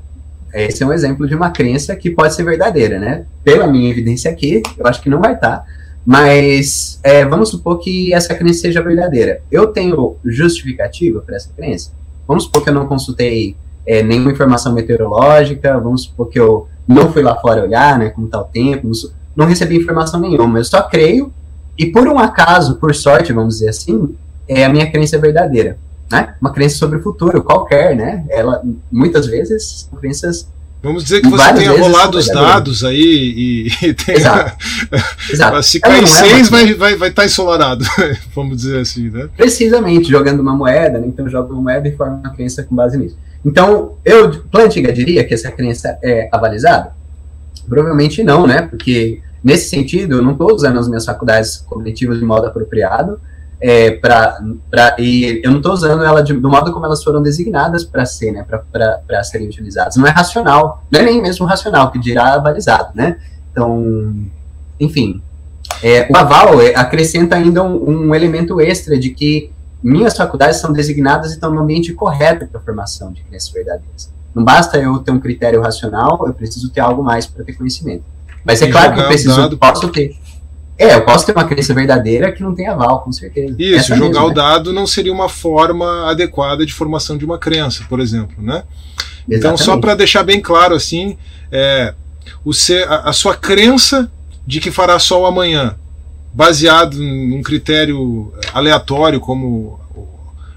esse 0.53 0.83
é 0.83 0.85
um 0.85 0.93
exemplo 0.93 1.27
de 1.27 1.35
uma 1.35 1.49
crença 1.49 1.95
que 1.95 2.11
pode 2.11 2.33
ser 2.35 2.43
verdadeira, 2.43 2.99
né? 2.99 3.25
Pela 3.43 3.67
minha 3.67 3.89
evidência 3.89 4.29
aqui, 4.31 4.61
eu 4.77 4.87
acho 4.87 5.01
que 5.01 5.09
não 5.09 5.19
vai 5.19 5.33
estar. 5.33 5.65
Mas 6.05 6.99
é, 7.03 7.25
vamos 7.25 7.49
supor 7.49 7.79
que 7.79 8.13
essa 8.13 8.33
crença 8.33 8.61
seja 8.61 8.81
verdadeira. 8.81 9.41
Eu 9.51 9.67
tenho 9.67 10.15
justificativa 10.23 11.21
para 11.21 11.35
essa 11.35 11.49
crença? 11.55 11.91
Vamos 12.27 12.45
supor 12.45 12.63
que 12.63 12.69
eu 12.69 12.73
não 12.73 12.87
consultei 12.87 13.55
é, 13.85 14.03
nenhuma 14.03 14.31
informação 14.31 14.73
meteorológica, 14.73 15.79
vamos 15.79 16.03
supor 16.03 16.27
que 16.27 16.39
eu 16.39 16.67
não 16.87 17.11
fui 17.11 17.21
lá 17.21 17.35
fora 17.35 17.63
olhar, 17.63 17.97
né, 17.97 18.09
como 18.09 18.27
está 18.27 18.39
o 18.39 18.43
tempo, 18.43 18.89
não 19.35 19.45
recebi 19.45 19.77
informação 19.77 20.19
nenhuma, 20.19 20.59
eu 20.59 20.65
só 20.65 20.81
creio, 20.81 21.31
e 21.77 21.85
por 21.85 22.07
um 22.07 22.17
acaso, 22.17 22.75
por 22.75 22.93
sorte, 22.95 23.31
vamos 23.31 23.55
dizer 23.55 23.69
assim, 23.69 24.15
é 24.47 24.65
a 24.65 24.69
minha 24.69 24.89
crença 24.89 25.15
é 25.15 25.19
verdadeira, 25.19 25.77
né? 26.11 26.35
Uma 26.41 26.51
crença 26.51 26.77
sobre 26.77 26.99
o 26.99 27.03
futuro, 27.03 27.43
qualquer, 27.43 27.95
né? 27.95 28.25
Ela, 28.29 28.61
muitas 28.91 29.27
vezes, 29.27 29.87
são 29.89 29.99
crenças 29.99 30.47
Vamos 30.81 31.03
dizer 31.03 31.21
que 31.21 31.27
você 31.27 31.53
tenha 31.53 31.71
rolado 31.71 32.17
os 32.17 32.27
dados 32.27 32.83
aí 32.83 33.01
e, 33.01 33.67
e 33.87 33.93
tenha. 33.95 34.17
Exato. 34.17 34.57
Exato. 35.31 35.63
Se 35.63 35.79
cair 35.79 36.03
é 36.03 36.07
seis, 36.07 36.49
vai 36.49 36.63
estar 36.65 36.77
vai, 36.77 36.95
vai 36.95 37.11
tá 37.11 37.25
ensolarado, 37.25 37.83
vamos 38.33 38.57
dizer 38.57 38.79
assim, 38.79 39.09
né? 39.09 39.27
Precisamente, 39.35 40.09
jogando 40.09 40.39
uma 40.39 40.55
moeda, 40.55 40.99
né? 40.99 41.07
então 41.07 41.27
joga 41.27 41.51
uma 41.51 41.61
moeda 41.61 41.87
e 41.87 41.95
forma 41.95 42.21
uma 42.23 42.33
crença 42.33 42.63
com 42.63 42.75
base 42.75 42.97
nisso. 42.97 43.17
Então, 43.43 43.95
eu, 44.05 44.43
Plantiga, 44.51 44.93
diria 44.93 45.23
que 45.23 45.33
essa 45.33 45.51
crença 45.51 45.97
é 46.03 46.29
avalizada? 46.31 46.91
Provavelmente 47.67 48.23
não, 48.23 48.45
né? 48.45 48.61
Porque, 48.61 49.21
nesse 49.43 49.69
sentido, 49.69 50.17
eu 50.17 50.21
não 50.21 50.33
estou 50.33 50.53
usando 50.53 50.77
as 50.77 50.87
minhas 50.87 51.05
faculdades 51.05 51.57
cognitivas 51.57 52.19
de 52.19 52.25
modo 52.25 52.45
apropriado, 52.45 53.19
é, 53.59 53.91
pra, 53.91 54.39
pra, 54.69 54.95
e 54.99 55.41
eu 55.43 55.49
não 55.49 55.57
estou 55.57 55.73
usando 55.73 56.03
ela 56.03 56.21
de, 56.21 56.33
do 56.33 56.49
modo 56.49 56.71
como 56.71 56.85
elas 56.85 57.03
foram 57.03 57.21
designadas 57.21 57.83
para 57.83 58.05
ser, 58.05 58.31
né, 58.31 58.45
para 58.71 59.23
serem 59.23 59.47
utilizadas. 59.47 59.95
Não 59.95 60.05
é 60.05 60.11
racional, 60.11 60.83
não 60.91 60.99
é 60.99 61.03
nem 61.03 61.21
mesmo 61.21 61.45
racional, 61.45 61.91
que 61.91 61.99
dirá 61.99 62.35
avalizado, 62.35 62.91
né? 62.93 63.17
Então, 63.51 64.13
enfim, 64.79 65.21
é, 65.81 66.07
o 66.11 66.15
aval 66.15 66.61
é, 66.61 66.75
acrescenta 66.75 67.35
ainda 67.35 67.63
um, 67.63 68.07
um, 68.09 68.15
elemento 68.15 68.61
extra 68.61 68.97
de 68.97 69.09
que 69.09 69.51
minhas 69.81 70.15
faculdades 70.15 70.57
são 70.57 70.71
designadas 70.71 71.31
e 71.31 71.33
estão 71.35 71.51
no 71.51 71.61
ambiente 71.61 71.93
correto 71.93 72.47
para 72.47 72.59
a 72.59 72.63
formação 72.63 73.11
de 73.11 73.21
crenças 73.23 73.49
verdadeiras. 73.49 74.11
Não 74.33 74.43
basta 74.43 74.77
eu 74.77 74.99
ter 74.99 75.11
um 75.11 75.19
critério 75.19 75.61
racional, 75.61 76.23
eu 76.27 76.33
preciso 76.33 76.69
ter 76.69 76.79
algo 76.79 77.03
mais 77.03 77.25
para 77.25 77.43
ter 77.43 77.53
conhecimento. 77.53 78.03
Mas 78.45 78.61
é 78.61 78.69
claro 78.69 78.93
que 78.93 78.99
eu 78.99 79.07
preciso, 79.07 79.57
posso 79.57 79.89
ter 79.89 80.15
é, 80.77 80.93
eu 80.93 81.03
posso 81.03 81.25
ter 81.25 81.31
uma 81.31 81.45
crença 81.45 81.73
verdadeira 81.73 82.31
que 82.31 82.43
não 82.43 82.53
tem 82.53 82.67
aval, 82.67 83.01
com 83.01 83.11
certeza. 83.11 83.55
Isso, 83.57 83.75
Essa 83.75 83.95
jogar 83.95 84.09
mesmo, 84.09 84.25
o 84.25 84.29
né? 84.29 84.33
dado 84.35 84.71
não 84.71 84.85
seria 84.85 85.11
uma 85.11 85.27
forma 85.27 86.09
adequada 86.09 86.65
de 86.65 86.73
formação 86.73 87.17
de 87.17 87.25
uma 87.25 87.39
crença, 87.39 87.83
por 87.89 87.99
exemplo, 87.99 88.35
né? 88.43 88.63
Exatamente. 89.27 89.37
Então, 89.37 89.57
só 89.57 89.77
para 89.77 89.95
deixar 89.95 90.23
bem 90.23 90.39
claro 90.39 90.75
assim, 90.75 91.17
é, 91.51 91.93
o 92.45 92.53
ser, 92.53 92.87
a, 92.87 93.09
a, 93.09 93.13
sua 93.13 93.35
crença 93.35 94.11
de 94.45 94.59
que 94.59 94.69
fará 94.69 94.99
sol 94.99 95.25
amanhã, 95.25 95.75
baseado 96.31 96.97
num 96.97 97.41
critério 97.41 98.31
aleatório 98.53 99.19
como 99.19 99.79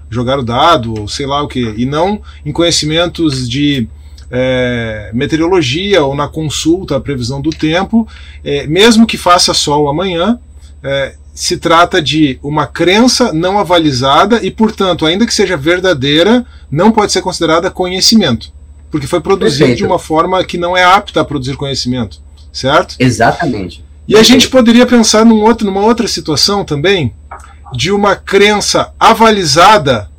jogar 0.09 0.37
o 0.37 0.43
dado 0.43 0.99
ou 0.99 1.07
sei 1.07 1.25
lá 1.25 1.41
o 1.41 1.47
que, 1.47 1.73
e 1.77 1.85
não 1.85 2.21
em 2.45 2.51
conhecimentos 2.51 3.49
de 3.49 3.87
é, 4.31 5.11
meteorologia 5.13 6.03
ou 6.03 6.15
na 6.15 6.27
consulta 6.27 6.95
a 6.95 7.01
previsão 7.01 7.41
do 7.41 7.49
tempo, 7.49 8.07
é, 8.43 8.65
mesmo 8.65 9.05
que 9.05 9.17
faça 9.17 9.53
sol 9.53 9.89
amanhã, 9.89 10.39
é, 10.81 11.15
se 11.33 11.57
trata 11.57 12.01
de 12.01 12.39
uma 12.41 12.65
crença 12.65 13.33
não 13.33 13.59
avalizada 13.59 14.39
e, 14.43 14.49
portanto, 14.49 15.05
ainda 15.05 15.25
que 15.25 15.33
seja 15.33 15.57
verdadeira, 15.57 16.45
não 16.69 16.91
pode 16.91 17.11
ser 17.11 17.21
considerada 17.21 17.69
conhecimento, 17.69 18.51
porque 18.89 19.07
foi 19.07 19.19
produzido 19.19 19.59
Perfeito. 19.59 19.77
de 19.77 19.85
uma 19.85 19.99
forma 19.99 20.43
que 20.43 20.57
não 20.57 20.75
é 20.75 20.83
apta 20.83 21.21
a 21.21 21.25
produzir 21.25 21.55
conhecimento, 21.55 22.21
certo? 22.51 22.95
Exatamente. 22.99 23.83
E 24.07 24.15
a 24.15 24.23
gente 24.23 24.49
poderia 24.49 24.85
pensar 24.85 25.25
num 25.25 25.41
outro, 25.41 25.65
numa 25.65 25.81
outra 25.81 26.07
situação 26.07 26.65
também, 26.65 27.13
de 27.73 27.91
uma 27.91 28.15
crença 28.15 28.93
avalizada, 28.99 30.09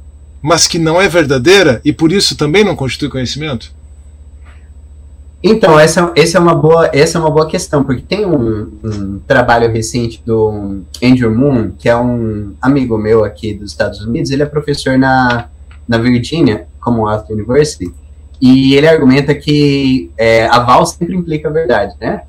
mas 0.41 0.67
que 0.67 0.79
não 0.79 1.01
é 1.01 1.09
verdadeira 1.09 1.81
e 1.85 1.93
por 1.93 2.11
isso 2.11 2.37
também 2.37 2.65
não 2.65 2.75
constitui 2.75 3.09
conhecimento? 3.11 3.73
Então, 5.43 5.79
essa, 5.79 6.13
essa, 6.15 6.39
é 6.39 6.41
uma 6.41 6.55
boa, 6.55 6.89
essa 6.93 7.19
é 7.19 7.21
uma 7.21 7.31
boa 7.31 7.49
questão, 7.49 7.83
porque 7.83 8.03
tem 8.03 8.25
um, 8.25 8.71
um, 8.85 9.21
trabalho 9.27 9.73
recente 9.73 10.23
do 10.25 10.83
Andrew 11.03 11.35
Moon, 11.35 11.73
que 11.77 11.89
é 11.89 11.97
um 11.97 12.55
amigo 12.63 12.97
meu 12.97 13.25
aqui 13.25 13.53
dos 13.53 13.73
Estados 13.73 14.01
Unidos, 14.01 14.31
ele 14.31 14.45
é 14.45 14.47
professor 14.47 14.97
na, 14.97 15.49
na 15.89 15.99
Virginia, 15.99 16.69
Commonwealth 16.81 17.27
University, 17.29 17.93
e 18.41 18.75
ele 18.77 18.87
argumenta 18.87 19.35
que 19.35 20.13
é, 20.17 20.47
aval 20.47 20.87
sempre 20.87 21.17
implica 21.17 21.51
verdade, 21.51 21.95
né? 22.01 22.23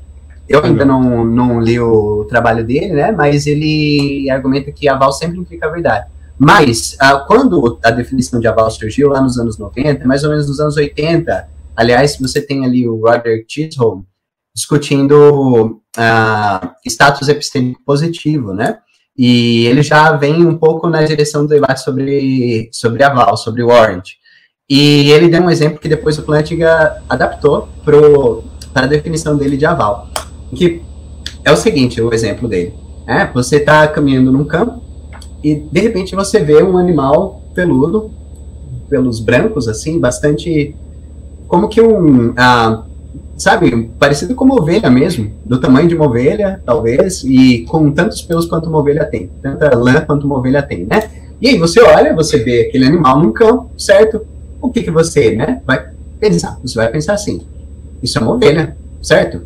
Eu 0.49 0.63
ainda 0.63 0.83
não, 0.83 1.23
não 1.23 1.61
li 1.61 1.79
o 1.79 2.25
trabalho 2.25 2.63
dele, 2.63 2.93
né? 2.93 3.11
Mas 3.11 3.45
ele 3.45 4.29
argumenta 4.29 4.71
que 4.71 4.89
aval 4.89 5.11
sempre 5.11 5.39
implica 5.39 5.71
verdade. 5.71 6.07
Mas, 6.37 6.95
uh, 6.95 7.25
quando 7.27 7.79
a 7.83 7.91
definição 7.91 8.39
de 8.39 8.47
aval 8.47 8.69
surgiu 8.69 9.09
lá 9.09 9.21
nos 9.21 9.37
anos 9.37 9.57
90, 9.57 10.05
mais 10.05 10.23
ou 10.23 10.31
menos 10.31 10.47
nos 10.47 10.59
anos 10.59 10.75
80, 10.75 11.47
Aliás, 11.75 12.17
você 12.19 12.41
tem 12.41 12.65
ali 12.65 12.87
o 12.87 12.99
Roger 13.01 13.45
Chisholm 13.47 14.03
discutindo 14.55 15.81
uh, 15.97 16.69
status 16.85 17.27
epistêmico 17.27 17.81
positivo, 17.83 18.53
né? 18.53 18.77
E 19.17 19.65
ele 19.65 19.83
já 19.83 20.11
vem 20.13 20.45
um 20.45 20.57
pouco 20.57 20.89
na 20.89 21.03
direção 21.03 21.43
do 21.43 21.49
debate 21.49 21.81
sobre, 21.81 22.69
sobre 22.71 23.03
aval, 23.03 23.37
sobre 23.37 23.63
warrant. 23.63 24.11
E 24.69 25.11
ele 25.11 25.27
deu 25.27 25.41
um 25.41 25.49
exemplo 25.49 25.79
que 25.79 25.89
depois 25.89 26.17
o 26.17 26.23
Plantinga 26.23 27.03
adaptou 27.07 27.67
para 28.73 28.85
a 28.85 28.87
definição 28.87 29.37
dele 29.37 29.57
de 29.57 29.65
aval. 29.65 30.07
Que 30.55 30.81
é 31.43 31.51
o 31.51 31.57
seguinte, 31.57 32.01
o 32.01 32.13
exemplo 32.13 32.47
dele. 32.47 32.73
É, 33.05 33.25
você 33.27 33.57
está 33.57 33.87
caminhando 33.87 34.31
num 34.31 34.45
campo 34.45 34.81
e 35.43 35.55
de 35.55 35.79
repente 35.81 36.15
você 36.15 36.39
vê 36.39 36.63
um 36.63 36.77
animal 36.77 37.41
peludo, 37.53 38.11
pelos 38.89 39.19
brancos, 39.19 39.67
assim, 39.67 39.99
bastante. 39.99 40.75
Como 41.47 41.67
que 41.67 41.81
um. 41.81 42.33
Ah, 42.37 42.83
sabe, 43.37 43.89
parecido 43.99 44.35
com 44.35 44.45
uma 44.45 44.55
ovelha 44.55 44.89
mesmo, 44.89 45.31
do 45.45 45.59
tamanho 45.59 45.87
de 45.87 45.95
uma 45.95 46.05
ovelha, 46.05 46.61
talvez, 46.65 47.23
e 47.23 47.65
com 47.67 47.91
tantos 47.91 48.21
pelos 48.21 48.45
quanto 48.45 48.69
uma 48.69 48.79
ovelha 48.79 49.05
tem, 49.05 49.29
tanta 49.41 49.75
lã 49.75 50.01
quanto 50.01 50.25
uma 50.25 50.37
ovelha 50.37 50.61
tem, 50.61 50.85
né? 50.85 51.09
E 51.41 51.49
aí 51.49 51.57
você 51.57 51.81
olha, 51.81 52.15
você 52.15 52.39
vê 52.39 52.67
aquele 52.67 52.85
animal 52.85 53.19
num 53.19 53.31
campo, 53.31 53.69
certo? 53.77 54.25
O 54.61 54.69
que 54.69 54.81
que 54.81 54.91
você, 54.91 55.35
né, 55.35 55.61
vai 55.65 55.89
pensar? 56.19 56.57
Você 56.63 56.75
vai 56.75 56.89
pensar 56.89 57.13
assim, 57.13 57.41
isso 58.01 58.17
é 58.17 58.21
uma 58.21 58.33
ovelha, 58.33 58.77
certo? 59.01 59.41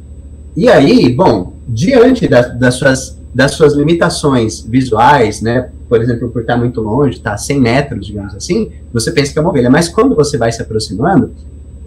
E 0.56 0.70
aí, 0.70 1.12
bom, 1.12 1.54
diante 1.68 2.28
da, 2.28 2.42
das, 2.42 2.76
suas, 2.76 3.18
das 3.34 3.52
suas 3.54 3.74
limitações 3.74 4.62
visuais, 4.62 5.42
né, 5.42 5.70
por 5.90 6.02
exemplo, 6.02 6.30
por 6.30 6.42
estar 6.42 6.58
muito 6.58 6.82
longe, 6.82 7.20
tá 7.20 7.38
100 7.38 7.60
metros, 7.60 8.06
digamos 8.06 8.36
assim, 8.36 8.70
você 8.94 9.12
pensa 9.12 9.34
que 9.34 9.40
é 9.40 9.42
uma 9.42 9.50
ovelha. 9.50 9.70
Mas 9.70 9.88
quando 9.88 10.16
você 10.16 10.38
vai 10.38 10.52
se 10.52 10.62
aproximando, 10.62 11.32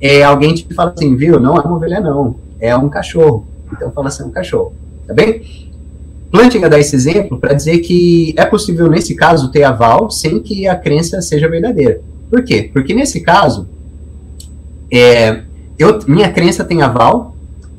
é, 0.01 0.23
alguém 0.23 0.55
te 0.55 0.67
fala 0.75 0.93
assim, 0.97 1.15
viu, 1.17 1.39
não 1.39 1.57
é 1.57 1.61
uma 1.61 1.77
ovelha 1.77 2.01
não, 2.01 2.37
é 2.59 2.75
um 2.77 2.89
cachorro. 2.89 3.47
Então 3.73 3.91
fala 3.93 4.09
assim, 4.09 4.23
é 4.23 4.27
um 4.27 4.31
cachorro, 4.31 4.73
tá 5.07 5.15
bem? 5.15 5.43
Plantinga 6.31 6.69
dá 6.69 6.79
esse 6.79 6.95
exemplo 6.95 7.39
para 7.39 7.55
dizer 7.55 7.79
que 7.79 8.33
é 8.37 8.45
possível, 8.45 8.89
nesse 8.89 9.17
caso, 9.17 9.51
ter 9.51 9.65
aval 9.65 10.11
sem 10.11 10.41
que 10.41 10.67
a 10.69 10.77
crença 10.77 11.21
seja 11.21 11.49
verdadeira. 11.49 12.01
Por 12.31 12.45
quê? 12.45 12.71
Porque 12.73 12.95
nesse 12.95 13.21
caso, 13.21 13.69
é, 14.93 15.43
eu, 15.77 15.99
minha 16.07 16.31
crença 16.31 16.65
tem 16.65 16.83
aval, 16.83 17.35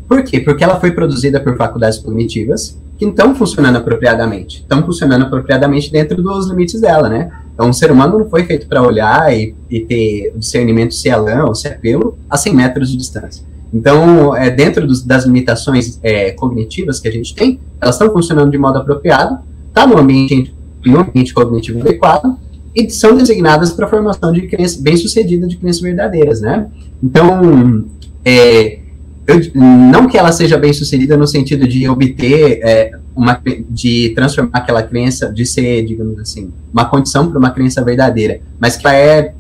por 0.08 0.24
quê? 0.24 0.42
Porque 0.42 0.64
ela 0.64 0.80
foi 0.80 0.92
produzida 0.92 1.40
por 1.40 1.56
faculdades 1.56 1.98
cognitivas, 2.00 2.78
que 2.98 3.06
estão 3.06 3.34
funcionando 3.34 3.78
apropriadamente, 3.78 4.60
estão 4.60 4.86
funcionando 4.86 5.24
apropriadamente 5.24 5.92
dentro 5.92 6.22
dos 6.22 6.50
limites 6.50 6.82
dela, 6.82 7.10
né? 7.10 7.32
Então, 7.54 7.70
um 7.70 7.74
ser 7.74 7.92
humano 7.92 8.18
não 8.20 8.30
foi 8.30 8.44
feito 8.44 8.68
para 8.68 8.82
olhar 8.82 9.34
e, 9.36 9.54
e, 9.70 9.82
ter 9.82 10.34
discernimento 10.36 10.94
se 10.94 11.10
é 11.10 11.16
lã 11.16 11.46
ou 11.46 11.54
se 11.54 11.68
é 11.68 11.72
pelo 11.72 12.18
a 12.30 12.38
100 12.38 12.56
metros 12.56 12.90
de 12.90 12.98
distância. 12.98 13.46
Então, 13.74 14.36
é, 14.36 14.50
dentro 14.50 14.86
dos, 14.86 15.04
das 15.04 15.26
limitações 15.26 16.00
é, 16.04 16.32
cognitivas 16.32 17.00
que 17.00 17.08
a 17.08 17.12
gente 17.12 17.34
tem, 17.34 17.60
elas 17.80 17.96
estão 17.96 18.12
funcionando 18.12 18.52
de 18.52 18.58
modo 18.58 18.78
apropriado, 18.78 19.40
está 19.68 19.88
no 19.88 19.98
ambiente, 19.98 20.54
no 20.86 21.00
ambiente 21.00 21.34
cognitivo 21.34 21.80
adequado, 21.80 22.38
e 22.76 22.90
são 22.90 23.16
designadas 23.16 23.72
para 23.72 23.86
a 23.86 23.90
formação 23.90 24.32
de 24.32 24.48
crenças 24.48 24.78
bem-sucedida 24.78 25.48
de 25.48 25.58
crenças 25.58 25.82
verdadeiras, 25.82 26.42
né? 26.42 26.68
Então, 27.04 27.86
é, 28.24 28.80
eu, 29.28 29.40
não 29.54 30.08
que 30.08 30.18
ela 30.18 30.32
seja 30.32 30.58
bem 30.58 30.74
sucedida 30.74 31.18
no 31.18 31.28
sentido 31.28 31.68
de 31.68 31.88
obter 31.88 32.60
é, 32.64 32.92
uma 33.16 33.42
de 33.70 34.14
transformar 34.16 34.52
aquela 34.54 34.84
crença 34.84 35.32
de 35.32 35.46
ser 35.46 35.86
digamos 35.86 36.18
assim 36.20 36.52
uma 36.74 36.86
condição 36.86 37.30
para 37.30 37.38
uma 37.38 37.52
crença 37.52 37.84
verdadeira 37.84 38.40
mas 38.60 38.78
que 38.78 38.88
ela 38.88 38.96
é, 38.96 39.34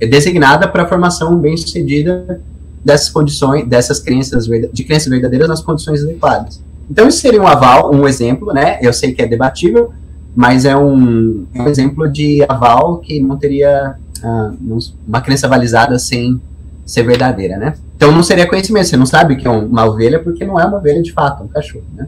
é 0.00 0.06
designada 0.06 0.68
para 0.68 0.82
a 0.82 0.86
formação 0.86 1.36
bem 1.38 1.56
sucedida 1.56 2.40
dessas 2.84 3.08
condições 3.08 3.66
dessas 3.66 4.00
crenças 4.00 4.46
de 4.46 4.84
crenças 4.84 5.08
verdadeiras 5.08 5.48
nas 5.48 5.62
condições 5.62 6.02
adequadas 6.02 6.62
então 6.90 7.08
isso 7.08 7.18
seria 7.18 7.42
um 7.42 7.46
aval 7.46 7.94
um 7.94 8.06
exemplo 8.06 8.52
né 8.52 8.78
eu 8.82 8.92
sei 8.92 9.12
que 9.12 9.22
é 9.22 9.26
debatível 9.26 9.92
mas 10.36 10.66
é 10.66 10.76
um, 10.76 11.46
é 11.54 11.62
um 11.62 11.66
exemplo 11.66 12.06
de 12.06 12.44
aval 12.46 12.98
que 12.98 13.18
não 13.18 13.38
teria 13.38 13.96
uh, 14.22 14.78
uma 15.08 15.22
crença 15.22 15.46
avalizada 15.46 15.98
sem 15.98 16.38
ser 16.84 17.02
verdadeira, 17.04 17.56
né? 17.56 17.74
Então 17.96 18.12
não 18.12 18.22
seria 18.22 18.46
conhecimento, 18.46 18.86
você 18.86 18.96
não 18.98 19.06
sabe 19.06 19.36
que 19.36 19.48
é 19.48 19.50
uma 19.50 19.86
ovelha 19.86 20.22
porque 20.22 20.44
não 20.44 20.60
é 20.60 20.64
uma 20.66 20.76
ovelha 20.76 21.02
de 21.02 21.10
fato, 21.10 21.42
é 21.42 21.44
um 21.46 21.48
cachorro, 21.48 21.86
né? 21.94 22.06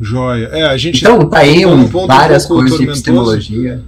Joia. 0.00 0.46
É, 0.46 0.62
a 0.64 0.76
gente 0.76 1.02
então 1.02 1.28
tá 1.28 1.40
aí 1.40 1.66
um, 1.66 1.86
várias 2.06 2.46
um 2.46 2.48
coisas 2.48 2.78
de 2.78 2.84
epistemologia. 2.84 3.82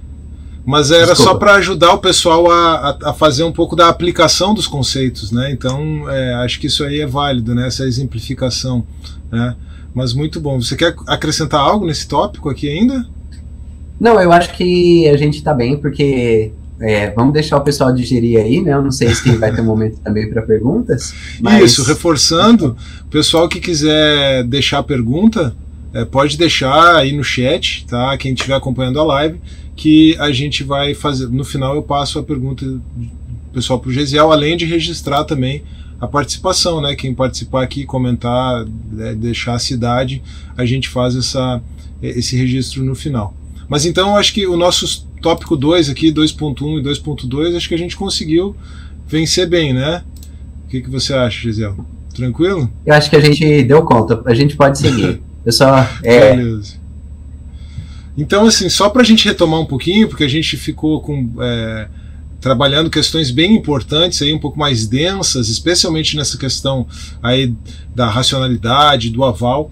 Mas 0.64 0.90
era 0.92 1.06
Desculpa. 1.06 1.32
só 1.32 1.38
para 1.38 1.54
ajudar 1.54 1.92
o 1.92 1.98
pessoal 1.98 2.48
a, 2.48 2.96
a, 3.02 3.12
fazer 3.12 3.42
um 3.42 3.50
pouco 3.50 3.74
da 3.74 3.88
aplicação 3.88 4.54
dos 4.54 4.68
conceitos, 4.68 5.32
né? 5.32 5.50
Então, 5.50 6.08
é, 6.08 6.34
acho 6.34 6.60
que 6.60 6.68
isso 6.68 6.84
aí 6.84 7.00
é 7.00 7.06
válido, 7.06 7.52
né? 7.52 7.66
Essa 7.66 7.84
exemplificação, 7.84 8.84
né? 9.30 9.56
Mas 9.92 10.12
muito 10.12 10.40
bom. 10.40 10.60
Você 10.60 10.76
quer 10.76 10.94
acrescentar 11.08 11.60
algo 11.60 11.84
nesse 11.84 12.06
tópico 12.06 12.48
aqui 12.48 12.68
ainda? 12.68 13.04
Não, 13.98 14.20
eu 14.20 14.30
acho 14.30 14.52
que 14.52 15.08
a 15.08 15.16
gente 15.16 15.38
está 15.38 15.52
bem, 15.52 15.76
porque 15.76 16.52
é, 16.80 17.10
vamos 17.10 17.32
deixar 17.32 17.56
o 17.56 17.60
pessoal 17.62 17.92
digerir 17.92 18.38
aí, 18.38 18.60
né? 18.60 18.72
Eu 18.72 18.82
não 18.82 18.92
sei 18.92 19.12
se 19.14 19.34
vai 19.36 19.52
ter 19.52 19.60
um 19.60 19.66
momento 19.66 19.98
também 19.98 20.30
para 20.30 20.42
perguntas. 20.42 21.12
Mas... 21.40 21.72
Isso, 21.72 21.84
reforçando, 21.84 22.76
o 23.02 23.10
pessoal 23.10 23.48
que 23.48 23.58
quiser 23.58 24.44
deixar 24.44 24.82
pergunta, 24.84 25.54
é, 25.94 26.04
pode 26.04 26.36
deixar 26.36 26.96
aí 26.96 27.12
no 27.12 27.22
chat, 27.22 27.84
tá? 27.86 28.16
Quem 28.16 28.32
estiver 28.32 28.54
acompanhando 28.54 28.98
a 28.98 29.04
live, 29.04 29.40
que 29.76 30.16
a 30.18 30.32
gente 30.32 30.64
vai 30.64 30.94
fazer. 30.94 31.28
No 31.28 31.44
final 31.44 31.74
eu 31.74 31.82
passo 31.82 32.18
a 32.18 32.22
pergunta 32.22 32.64
do 32.64 32.80
pessoal 33.52 33.78
para 33.78 33.90
o 33.90 33.92
Gesiel, 33.92 34.32
além 34.32 34.56
de 34.56 34.64
registrar 34.64 35.24
também 35.24 35.62
a 36.00 36.06
participação, 36.06 36.80
né? 36.80 36.96
Quem 36.96 37.14
participar 37.14 37.62
aqui, 37.62 37.84
comentar, 37.84 38.66
né, 38.90 39.14
deixar 39.14 39.54
a 39.54 39.58
cidade, 39.58 40.22
a 40.56 40.64
gente 40.64 40.88
faz 40.88 41.14
essa, 41.14 41.62
esse 42.02 42.36
registro 42.36 42.82
no 42.82 42.94
final. 42.94 43.34
Mas 43.68 43.86
então 43.86 44.10
eu 44.10 44.16
acho 44.16 44.32
que 44.34 44.46
o 44.46 44.56
nosso 44.56 45.06
tópico 45.20 45.56
2 45.56 45.88
aqui, 45.88 46.12
2.1 46.12 46.80
e 46.80 46.82
2.2, 46.82 47.56
acho 47.56 47.68
que 47.68 47.74
a 47.74 47.78
gente 47.78 47.96
conseguiu 47.96 48.56
vencer 49.06 49.48
bem, 49.48 49.72
né? 49.72 50.02
O 50.64 50.68
que, 50.68 50.80
que 50.80 50.90
você 50.90 51.14
acha, 51.14 51.40
Gisele? 51.42 51.76
Tranquilo? 52.14 52.70
Eu 52.84 52.94
acho 52.94 53.08
que 53.08 53.16
a 53.16 53.20
gente 53.20 53.62
deu 53.62 53.82
conta, 53.84 54.22
a 54.26 54.34
gente 54.34 54.56
pode 54.56 54.78
seguir. 54.78 55.22
Eu 55.44 55.52
só. 55.52 55.88
É... 56.02 56.36
Beleza. 56.36 56.80
Então, 58.16 58.46
assim, 58.46 58.68
só 58.68 58.90
para 58.90 59.02
a 59.02 59.04
gente 59.04 59.26
retomar 59.26 59.60
um 59.60 59.66
pouquinho, 59.66 60.08
porque 60.08 60.24
a 60.24 60.28
gente 60.28 60.56
ficou 60.56 61.00
com. 61.00 61.30
É, 61.40 61.88
trabalhando 62.40 62.90
questões 62.90 63.30
bem 63.30 63.54
importantes 63.54 64.20
aí 64.20 64.34
um 64.34 64.38
pouco 64.38 64.58
mais 64.58 64.86
densas, 64.86 65.48
especialmente 65.48 66.16
nessa 66.16 66.36
questão 66.36 66.86
aí 67.22 67.54
da 67.94 68.10
racionalidade, 68.10 69.10
do 69.10 69.24
aval. 69.24 69.70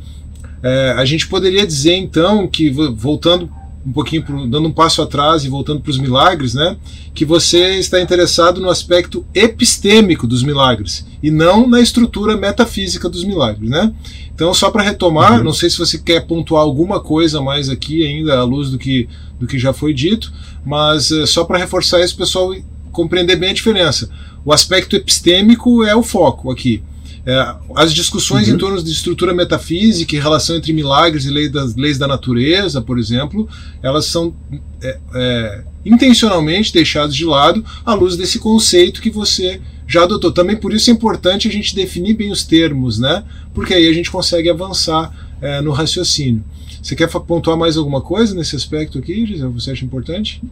É, 0.63 0.95
a 0.97 1.05
gente 1.05 1.27
poderia 1.27 1.67
dizer 1.67 1.97
então 1.97 2.47
que 2.47 2.71
voltando 2.71 3.51
um 3.85 3.93
pouquinho 3.93 4.23
pro, 4.23 4.47
dando 4.47 4.69
um 4.69 4.73
passo 4.73 5.01
atrás 5.01 5.45
e 5.45 5.49
voltando 5.49 5.81
para 5.81 5.91
os 5.91 5.99
milagres, 5.99 6.55
né? 6.55 6.77
Que 7.15 7.25
você 7.25 7.79
está 7.79 8.01
interessado 8.01 8.61
no 8.61 8.69
aspecto 8.69 9.25
epistêmico 9.35 10.27
dos 10.27 10.43
milagres 10.43 11.07
e 11.23 11.31
não 11.31 11.67
na 11.67 11.81
estrutura 11.81 12.37
metafísica 12.37 13.09
dos 13.09 13.25
milagres, 13.25 13.71
né? 13.71 13.93
Então, 14.35 14.53
só 14.55 14.71
para 14.71 14.83
retomar, 14.83 15.39
uhum. 15.39 15.45
não 15.45 15.53
sei 15.53 15.69
se 15.69 15.79
você 15.79 15.99
quer 15.99 16.27
pontuar 16.27 16.63
alguma 16.63 17.01
coisa 17.01 17.41
mais 17.41 17.69
aqui 17.69 18.07
ainda 18.07 18.39
à 18.39 18.45
luz 18.45 18.71
do 18.71 18.79
que, 18.79 19.09
do 19.39 19.47
que 19.47 19.59
já 19.59 19.73
foi 19.73 19.93
dito, 19.93 20.33
mas 20.65 21.11
uh, 21.11 21.27
só 21.27 21.45
para 21.45 21.59
reforçar 21.59 22.01
isso, 22.03 22.17
pessoal 22.17 22.55
compreender 22.93 23.37
bem 23.37 23.51
a 23.51 23.55
diferença. 23.55 24.11
O 24.45 24.53
aspecto 24.53 24.97
epistêmico 24.97 25.85
é 25.85 25.95
o 25.95 26.03
foco 26.03 26.51
aqui. 26.51 26.83
É, 27.31 27.55
as 27.77 27.95
discussões 27.95 28.49
uhum. 28.49 28.55
em 28.55 28.59
torno 28.59 28.83
de 28.83 28.91
estrutura 28.91 29.33
metafísica 29.33 30.17
e 30.17 30.19
relação 30.19 30.57
entre 30.57 30.73
milagres 30.73 31.25
e 31.27 31.31
leis, 31.31 31.53
das, 31.53 31.77
leis 31.77 31.97
da 31.97 32.09
natureza, 32.09 32.83
por 32.83 32.99
exemplo, 32.99 33.49
elas 33.81 34.07
são 34.07 34.35
é, 34.83 34.99
é, 35.15 35.65
intencionalmente 35.87 36.73
deixadas 36.73 37.15
de 37.15 37.25
lado 37.25 37.65
à 37.87 37.95
luz 37.95 38.17
desse 38.17 38.41
conceito 38.41 39.01
que 39.01 39.11
você 39.11 39.61
já 39.87 40.03
adotou. 40.03 40.33
Também 40.33 40.57
por 40.57 40.75
isso 40.75 40.91
é 40.91 40.93
importante 40.93 41.47
a 41.47 41.53
gente 41.53 41.73
definir 41.73 42.15
bem 42.15 42.33
os 42.33 42.43
termos, 42.43 42.99
né? 42.99 43.23
Porque 43.55 43.75
aí 43.75 43.89
a 43.89 43.93
gente 43.93 44.11
consegue 44.11 44.51
avançar 44.51 45.15
é, 45.41 45.61
no 45.61 45.71
raciocínio. 45.71 46.43
Você 46.83 46.97
quer 46.97 47.09
pontuar 47.09 47.57
mais 47.57 47.77
alguma 47.77 48.01
coisa 48.01 48.35
nesse 48.35 48.57
aspecto 48.57 48.99
aqui, 48.99 49.25
Gisele? 49.25 49.53
Você 49.53 49.71
acha 49.71 49.85
importante? 49.85 50.43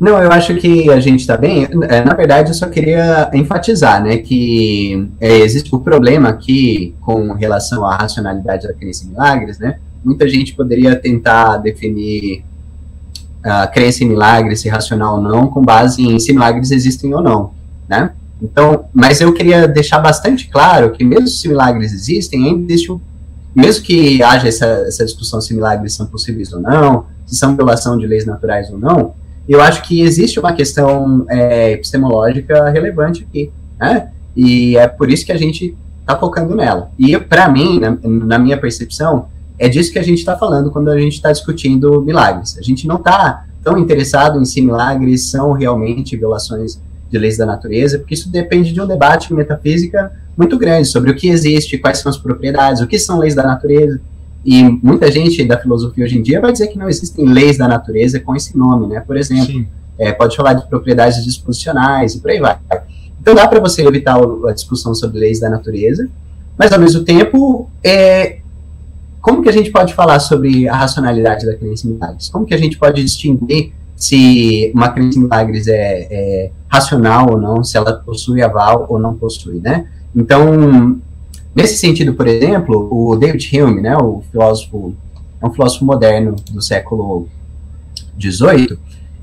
Não, 0.00 0.22
eu 0.22 0.30
acho 0.30 0.54
que 0.54 0.88
a 0.90 1.00
gente 1.00 1.20
está 1.20 1.36
bem. 1.36 1.68
É, 1.88 2.04
na 2.04 2.14
verdade, 2.14 2.50
eu 2.50 2.54
só 2.54 2.68
queria 2.68 3.30
enfatizar, 3.34 4.02
né, 4.02 4.18
que 4.18 5.08
é, 5.20 5.38
existe 5.38 5.74
o 5.74 5.80
problema 5.80 6.28
aqui 6.28 6.94
com 7.00 7.32
relação 7.32 7.84
à 7.84 7.96
racionalidade 7.96 8.66
da 8.66 8.72
crença 8.72 9.04
em 9.04 9.08
milagres, 9.08 9.58
né? 9.58 9.78
Muita 10.04 10.28
gente 10.28 10.54
poderia 10.54 10.94
tentar 10.94 11.56
definir 11.56 12.44
a 13.42 13.66
crença 13.66 14.04
em 14.04 14.08
milagres, 14.08 14.60
se 14.60 14.68
racional 14.68 15.16
ou 15.16 15.22
não, 15.22 15.48
com 15.48 15.62
base 15.62 16.02
em 16.02 16.18
se 16.18 16.32
milagres 16.32 16.70
existem 16.70 17.12
ou 17.12 17.22
não, 17.22 17.52
né? 17.88 18.12
Então, 18.40 18.84
mas 18.92 19.20
eu 19.20 19.34
queria 19.34 19.66
deixar 19.66 19.98
bastante 19.98 20.48
claro 20.48 20.92
que 20.92 21.04
mesmo 21.04 21.26
se 21.26 21.48
milagres 21.48 21.92
existem, 21.92 22.64
existe 22.68 22.96
mesmo 23.54 23.84
que 23.84 24.22
haja 24.22 24.46
essa, 24.46 24.66
essa 24.86 25.04
discussão 25.04 25.40
se 25.40 25.52
milagres 25.52 25.94
são 25.94 26.06
possíveis 26.06 26.52
ou 26.52 26.60
não, 26.60 27.06
se 27.26 27.34
são 27.34 27.56
violação 27.56 27.98
de 27.98 28.06
leis 28.06 28.24
naturais 28.24 28.70
ou 28.70 28.78
não, 28.78 29.14
eu 29.48 29.60
acho 29.62 29.82
que 29.82 30.02
existe 30.02 30.38
uma 30.38 30.52
questão 30.52 31.24
é, 31.28 31.72
epistemológica 31.72 32.68
relevante 32.70 33.26
aqui, 33.28 33.50
né? 33.78 34.10
E 34.36 34.76
é 34.76 34.86
por 34.86 35.10
isso 35.10 35.24
que 35.24 35.32
a 35.32 35.36
gente 35.36 35.76
está 36.00 36.16
focando 36.16 36.54
nela. 36.54 36.90
E 36.98 37.18
para 37.18 37.48
mim, 37.48 37.80
na, 37.80 37.98
na, 38.02 38.38
minha 38.38 38.56
percepção, 38.56 39.26
é 39.58 39.68
disso 39.68 39.92
que 39.92 39.98
a 39.98 40.02
gente 40.02 40.18
está 40.18 40.36
falando 40.36 40.70
quando 40.70 40.90
a 40.90 40.98
gente 40.98 41.14
está 41.14 41.32
discutindo 41.32 42.00
milagres. 42.02 42.56
A 42.58 42.62
gente 42.62 42.86
não 42.86 42.96
está 42.96 43.44
tão 43.62 43.76
interessado 43.78 44.40
em 44.40 44.44
se 44.44 44.60
milagres 44.60 45.30
são 45.30 45.52
realmente 45.52 46.16
violações 46.16 46.80
de 47.10 47.18
leis 47.18 47.36
da 47.36 47.46
natureza, 47.46 47.98
porque 47.98 48.14
isso 48.14 48.30
depende 48.30 48.72
de 48.72 48.80
um 48.80 48.86
debate 48.86 49.32
metafísica 49.32 50.12
muito 50.36 50.56
grande 50.56 50.86
sobre 50.86 51.10
o 51.10 51.16
que 51.16 51.28
existe, 51.28 51.78
quais 51.78 51.98
são 51.98 52.10
as 52.10 52.16
propriedades, 52.16 52.80
o 52.80 52.86
que 52.86 52.98
são 52.98 53.18
leis 53.18 53.34
da 53.34 53.42
natureza. 53.42 54.00
E 54.50 54.62
muita 54.82 55.12
gente 55.12 55.44
da 55.44 55.58
filosofia 55.58 56.06
hoje 56.06 56.16
em 56.16 56.22
dia 56.22 56.40
vai 56.40 56.50
dizer 56.50 56.68
que 56.68 56.78
não 56.78 56.88
existem 56.88 57.26
leis 57.26 57.58
da 57.58 57.68
natureza 57.68 58.18
com 58.18 58.34
esse 58.34 58.56
nome, 58.56 58.86
né? 58.86 58.98
Por 58.98 59.14
exemplo, 59.14 59.66
é, 59.98 60.10
pode 60.10 60.34
falar 60.34 60.54
de 60.54 60.66
propriedades 60.66 61.22
disposicionais 61.22 62.14
e 62.14 62.20
por 62.20 62.30
aí 62.30 62.40
vai. 62.40 62.56
Então 63.20 63.34
dá 63.34 63.46
para 63.46 63.60
você 63.60 63.86
evitar 63.86 64.16
a 64.16 64.52
discussão 64.52 64.94
sobre 64.94 65.18
leis 65.18 65.38
da 65.38 65.50
natureza, 65.50 66.08
mas 66.56 66.72
ao 66.72 66.80
mesmo 66.80 67.04
tempo, 67.04 67.68
é, 67.84 68.38
como 69.20 69.42
que 69.42 69.50
a 69.50 69.52
gente 69.52 69.70
pode 69.70 69.92
falar 69.92 70.18
sobre 70.18 70.66
a 70.66 70.74
racionalidade 70.74 71.44
da 71.44 71.54
crença 71.54 71.86
em 71.86 71.90
milagres? 71.90 72.30
Como 72.30 72.46
que 72.46 72.54
a 72.54 72.58
gente 72.58 72.78
pode 72.78 73.02
distinguir 73.02 73.74
se 73.94 74.72
uma 74.74 74.88
crença 74.88 75.18
em 75.18 75.22
milagres 75.24 75.68
é, 75.68 76.08
é 76.10 76.50
racional 76.68 77.32
ou 77.32 77.38
não, 77.38 77.62
se 77.62 77.76
ela 77.76 77.92
possui 77.92 78.40
aval 78.40 78.86
ou 78.88 78.98
não 78.98 79.12
possui, 79.14 79.60
né? 79.60 79.88
Então, 80.16 80.98
Nesse 81.58 81.78
sentido, 81.78 82.14
por 82.14 82.28
exemplo, 82.28 82.88
o 82.88 83.16
David 83.16 83.60
Hume, 83.60 83.80
né, 83.80 83.96
o 83.96 84.22
filósofo, 84.30 84.94
é 85.42 85.46
um 85.46 85.52
filósofo 85.52 85.84
moderno 85.84 86.36
do 86.52 86.62
século 86.62 87.28
XVIII, 88.16 88.78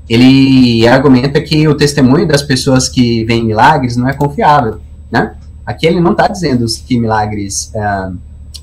ele 0.06 0.86
argumenta 0.86 1.40
que 1.40 1.66
o 1.66 1.74
testemunho 1.74 2.28
das 2.28 2.42
pessoas 2.42 2.90
que 2.90 3.24
veem 3.24 3.42
milagres 3.42 3.96
não 3.96 4.06
é 4.06 4.12
confiável, 4.12 4.80
né? 5.10 5.34
Aqui 5.64 5.86
ele 5.86 5.98
não 5.98 6.12
está 6.12 6.28
dizendo 6.28 6.66
que 6.86 7.00
milagres, 7.00 7.72
é, 7.74 8.10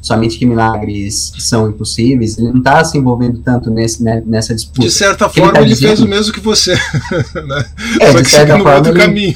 somente 0.03 0.37
que 0.37 0.45
milagres 0.45 1.33
são 1.39 1.67
impossíveis, 1.67 2.37
ele 2.37 2.49
não 2.49 2.59
está 2.59 2.83
se 2.85 2.95
envolvendo 2.95 3.39
tanto 3.39 3.71
nesse, 3.71 4.03
né, 4.03 4.21
nessa 4.23 4.53
disputa. 4.53 4.81
De 4.81 4.91
certa 4.91 5.27
forma, 5.27 5.49
ele, 5.49 5.53
tá 5.53 5.61
ele 5.61 5.69
dizendo... 5.69 5.87
fez 5.87 5.99
o 5.99 6.07
mesmo 6.07 6.31
que 6.31 6.39
você, 6.39 6.75
né? 7.47 7.65
É, 7.99 8.11
Só 8.11 8.21
de 8.21 8.29
certa 8.29 8.59
forma, 8.59 8.87
ele... 8.87 8.99
caminho. 8.99 9.35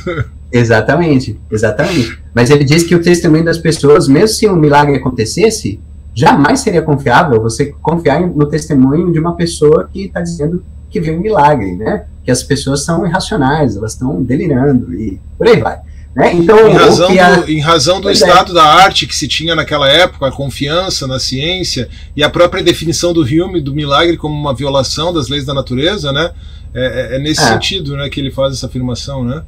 Exatamente, 0.51 1.39
exatamente. 1.51 2.19
Mas 2.33 2.49
ele 2.49 2.63
diz 2.63 2.83
que 2.83 2.95
o 2.95 3.01
testemunho 3.01 3.43
das 3.43 3.57
pessoas, 3.57 4.07
mesmo 4.07 4.29
se 4.29 4.47
um 4.47 4.55
milagre 4.55 4.95
acontecesse, 4.95 5.79
jamais 6.15 6.61
seria 6.61 6.81
confiável 6.81 7.41
você 7.41 7.73
confiar 7.81 8.21
no 8.21 8.45
testemunho 8.47 9.11
de 9.11 9.19
uma 9.19 9.35
pessoa 9.35 9.89
que 9.91 10.05
está 10.05 10.21
dizendo 10.21 10.63
que 10.89 11.01
viu 11.01 11.15
um 11.15 11.21
milagre, 11.21 11.75
né? 11.75 12.05
Que 12.23 12.31
as 12.31 12.41
pessoas 12.41 12.83
são 12.83 13.05
irracionais, 13.05 13.75
elas 13.75 13.93
estão 13.93 14.23
delirando 14.23 14.93
e 14.93 15.19
por 15.37 15.47
aí 15.47 15.59
vai. 15.59 15.79
Né? 16.15 16.33
Então, 16.33 16.67
em 16.67 16.73
razão, 16.73 17.19
a... 17.19 17.35
do, 17.35 17.51
em 17.51 17.59
razão 17.59 18.01
do 18.01 18.09
é. 18.09 18.13
estado 18.13 18.51
é. 18.51 18.55
da 18.55 18.63
arte 18.63 19.05
que 19.05 19.15
se 19.15 19.27
tinha 19.27 19.53
naquela 19.53 19.87
época, 19.87 20.27
a 20.27 20.31
confiança 20.31 21.05
na 21.05 21.19
ciência 21.19 21.87
e 22.15 22.23
a 22.23 22.29
própria 22.29 22.63
definição 22.63 23.13
do 23.13 23.23
filme 23.23 23.61
do 23.61 23.71
milagre 23.71 24.17
como 24.17 24.33
uma 24.33 24.55
violação 24.55 25.13
das 25.13 25.27
leis 25.27 25.45
da 25.45 25.53
natureza, 25.53 26.11
né? 26.11 26.31
É, 26.73 27.13
é, 27.13 27.15
é 27.15 27.19
nesse 27.19 27.41
é. 27.41 27.45
sentido 27.45 27.95
né, 27.95 28.09
que 28.09 28.19
ele 28.19 28.31
faz 28.31 28.53
essa 28.53 28.65
afirmação, 28.65 29.23
né? 29.23 29.43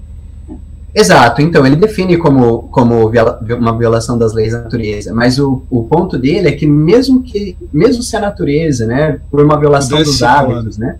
Exato, 0.93 1.41
então 1.41 1.65
ele 1.65 1.75
define 1.75 2.17
como, 2.17 2.63
como 2.63 3.07
viola, 3.09 3.39
uma 3.59 3.77
violação 3.77 4.17
das 4.17 4.33
leis 4.33 4.53
da 4.53 4.61
natureza, 4.61 5.13
mas 5.13 5.37
o, 5.37 5.61
o 5.69 5.83
ponto 5.83 6.17
dele 6.17 6.47
é 6.47 6.51
que 6.51 6.65
mesmo 6.65 7.21
que, 7.21 7.55
mesmo 7.71 8.01
se 8.01 8.15
a 8.15 8.19
natureza, 8.19 8.87
né, 8.87 9.19
por 9.29 9.43
uma 9.43 9.59
violação 9.59 10.01
dos 10.01 10.23
hábitos, 10.23 10.77
né, 10.77 10.97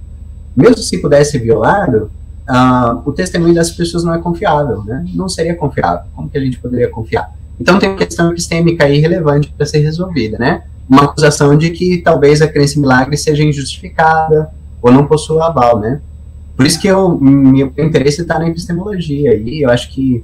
mesmo 0.56 0.78
se 0.78 1.00
pudesse 1.00 1.32
ser 1.32 1.40
violado, 1.40 2.12
uh, 2.48 3.02
o 3.04 3.12
testemunho 3.12 3.56
das 3.56 3.72
pessoas 3.72 4.04
não 4.04 4.14
é 4.14 4.20
confiável, 4.20 4.84
né, 4.84 5.04
não 5.16 5.28
seria 5.28 5.56
confiável, 5.56 6.06
como 6.16 6.30
que 6.30 6.38
a 6.38 6.42
gente 6.42 6.60
poderia 6.60 6.90
confiar? 6.90 7.34
Então 7.60 7.80
tem 7.80 7.90
uma 7.90 7.98
questão 7.98 8.30
epistêmica 8.30 8.86
aí 8.86 9.00
relevante 9.00 9.52
para 9.58 9.66
ser 9.66 9.80
resolvida, 9.80 10.38
né, 10.38 10.62
uma 10.88 11.06
acusação 11.06 11.58
de 11.58 11.72
que 11.72 11.98
talvez 11.98 12.44
a 12.44 12.48
crença 12.48 12.78
em 12.78 12.82
milagre 12.82 13.18
seja 13.18 13.44
injustificada 13.44 14.52
ou 14.84 14.92
não 14.92 15.08
possua 15.08 15.48
aval, 15.48 15.80
né, 15.80 16.00
por 16.60 16.68
isso 16.68 16.78
que 16.78 16.90
eu, 16.90 17.18
meu 17.22 17.72
interesse 17.78 18.20
está 18.20 18.38
na 18.38 18.50
epistemologia 18.50 19.34
e 19.34 19.64
eu 19.64 19.70
acho 19.70 19.90
que 19.92 20.22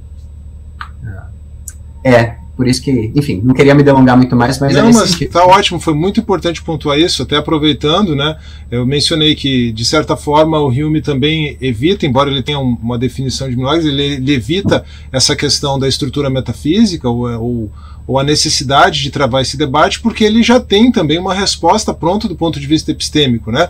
é, 2.03 2.35
por 2.57 2.67
isso 2.67 2.81
que, 2.81 3.09
enfim, 3.15 3.39
não 3.41 3.53
queria 3.53 3.73
me 3.73 3.81
delongar 3.81 4.17
muito 4.17 4.35
mais, 4.35 4.59
mas 4.59 4.73
não, 4.73 4.89
é 4.89 4.91
mas 4.91 5.17
tá 5.31 5.45
ótimo, 5.45 5.79
foi 5.79 5.93
muito 5.93 6.19
importante 6.19 6.61
pontuar 6.61 6.99
isso, 6.99 7.23
até 7.23 7.37
aproveitando, 7.37 8.17
né? 8.17 8.37
Eu 8.69 8.85
mencionei 8.85 9.33
que 9.33 9.71
de 9.71 9.85
certa 9.85 10.17
forma 10.17 10.59
o 10.59 10.67
Hume 10.67 11.01
também 11.01 11.55
evita, 11.61 12.05
embora 12.05 12.29
ele 12.29 12.43
tenha 12.43 12.59
uma 12.59 12.97
definição 12.97 13.49
de 13.49 13.55
milagres, 13.55 13.85
ele, 13.85 14.03
ele 14.03 14.33
evita 14.33 14.83
essa 15.13 15.37
questão 15.37 15.79
da 15.79 15.87
estrutura 15.87 16.29
metafísica 16.29 17.09
ou, 17.09 17.29
ou 17.41 17.71
ou 18.07 18.19
a 18.19 18.23
necessidade 18.23 19.01
de 19.01 19.09
travar 19.09 19.41
esse 19.41 19.57
debate, 19.57 19.99
porque 19.99 20.23
ele 20.23 20.43
já 20.43 20.59
tem 20.59 20.91
também 20.91 21.17
uma 21.17 21.33
resposta 21.33 21.93
pronta 21.93 22.27
do 22.27 22.35
ponto 22.35 22.59
de 22.59 22.67
vista 22.67 22.91
epistêmico, 22.91 23.51
né? 23.51 23.69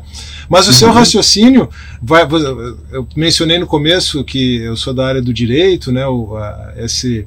Mas 0.50 0.68
o 0.68 0.74
seu 0.74 0.90
uhum. 0.90 0.94
raciocínio 0.94 1.70
vai, 2.02 2.24
eu 2.92 3.08
mencionei 3.16 3.58
no 3.58 3.68
começo 3.68 4.24
que 4.24 4.58
eu 4.58 4.76
sou 4.76 4.94
da 4.94 5.08
área 5.08 5.22
do 5.22 5.34
direito, 5.34 5.92
né? 5.92 6.06
O, 6.08 6.36
a, 6.36 6.74
esse 6.78 7.26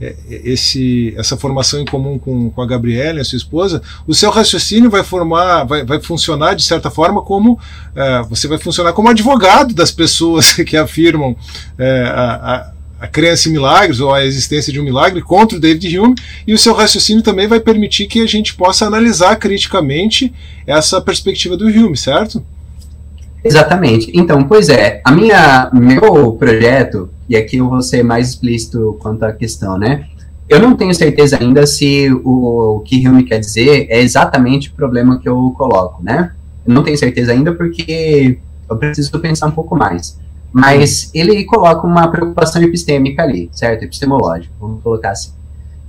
é, 0.00 0.14
esse, 0.28 1.12
essa 1.16 1.36
formação 1.36 1.80
em 1.80 1.84
comum 1.84 2.20
com, 2.20 2.50
com 2.50 2.62
a 2.62 2.66
Gabriela, 2.66 3.20
a 3.20 3.24
sua 3.24 3.36
esposa, 3.36 3.82
o 4.06 4.14
seu 4.14 4.30
raciocínio 4.30 4.88
vai 4.88 5.02
formar, 5.02 5.64
vai, 5.64 5.84
vai 5.84 6.00
funcionar 6.00 6.54
de 6.54 6.62
certa 6.62 6.88
forma 6.88 7.20
como 7.20 7.58
é, 7.96 8.22
você 8.22 8.46
vai 8.46 8.58
funcionar 8.58 8.92
como 8.92 9.08
advogado 9.08 9.74
das 9.74 9.90
pessoas 9.90 10.52
que 10.62 10.76
afirmam 10.76 11.36
é, 11.76 12.02
a, 12.14 12.54
a 12.54 12.72
a 13.00 13.06
crença 13.06 13.48
em 13.48 13.52
milagres 13.52 14.00
ou 14.00 14.12
a 14.12 14.24
existência 14.24 14.72
de 14.72 14.80
um 14.80 14.84
milagre 14.84 15.22
contra 15.22 15.56
o 15.56 15.60
David 15.60 15.98
Hume, 15.98 16.14
e 16.46 16.52
o 16.52 16.58
seu 16.58 16.74
raciocínio 16.74 17.22
também 17.22 17.46
vai 17.46 17.60
permitir 17.60 18.06
que 18.06 18.20
a 18.20 18.26
gente 18.26 18.54
possa 18.54 18.86
analisar 18.86 19.36
criticamente 19.36 20.32
essa 20.66 21.00
perspectiva 21.00 21.56
do 21.56 21.66
Hume, 21.66 21.96
certo? 21.96 22.42
Exatamente. 23.44 24.10
Então, 24.14 24.42
pois 24.44 24.68
é, 24.68 25.00
a 25.04 25.12
minha 25.12 25.70
meu 25.72 26.32
projeto, 26.32 27.08
e 27.28 27.36
aqui 27.36 27.58
eu 27.58 27.68
vou 27.68 27.80
ser 27.80 28.02
mais 28.02 28.30
explícito 28.30 28.98
quanto 29.00 29.22
à 29.24 29.32
questão, 29.32 29.78
né? 29.78 30.06
Eu 30.48 30.58
não 30.60 30.74
tenho 30.74 30.94
certeza 30.94 31.38
ainda 31.40 31.66
se 31.66 32.10
o, 32.24 32.76
o 32.76 32.80
que 32.80 33.06
Hume 33.06 33.22
quer 33.22 33.38
dizer 33.38 33.86
é 33.90 34.00
exatamente 34.00 34.70
o 34.70 34.72
problema 34.72 35.20
que 35.20 35.28
eu 35.28 35.54
coloco, 35.56 36.02
né? 36.02 36.32
Eu 36.66 36.74
não 36.74 36.82
tenho 36.82 36.96
certeza 36.98 37.32
ainda 37.32 37.52
porque 37.52 38.38
eu 38.68 38.76
preciso 38.76 39.18
pensar 39.20 39.46
um 39.46 39.52
pouco 39.52 39.76
mais. 39.76 40.18
Mas 40.52 41.10
ele 41.14 41.44
coloca 41.44 41.86
uma 41.86 42.08
preocupação 42.08 42.62
epistêmica 42.62 43.22
ali, 43.22 43.50
certo? 43.52 43.84
Epistemológica, 43.84 44.52
vamos 44.58 44.82
colocar 44.82 45.10
assim. 45.10 45.32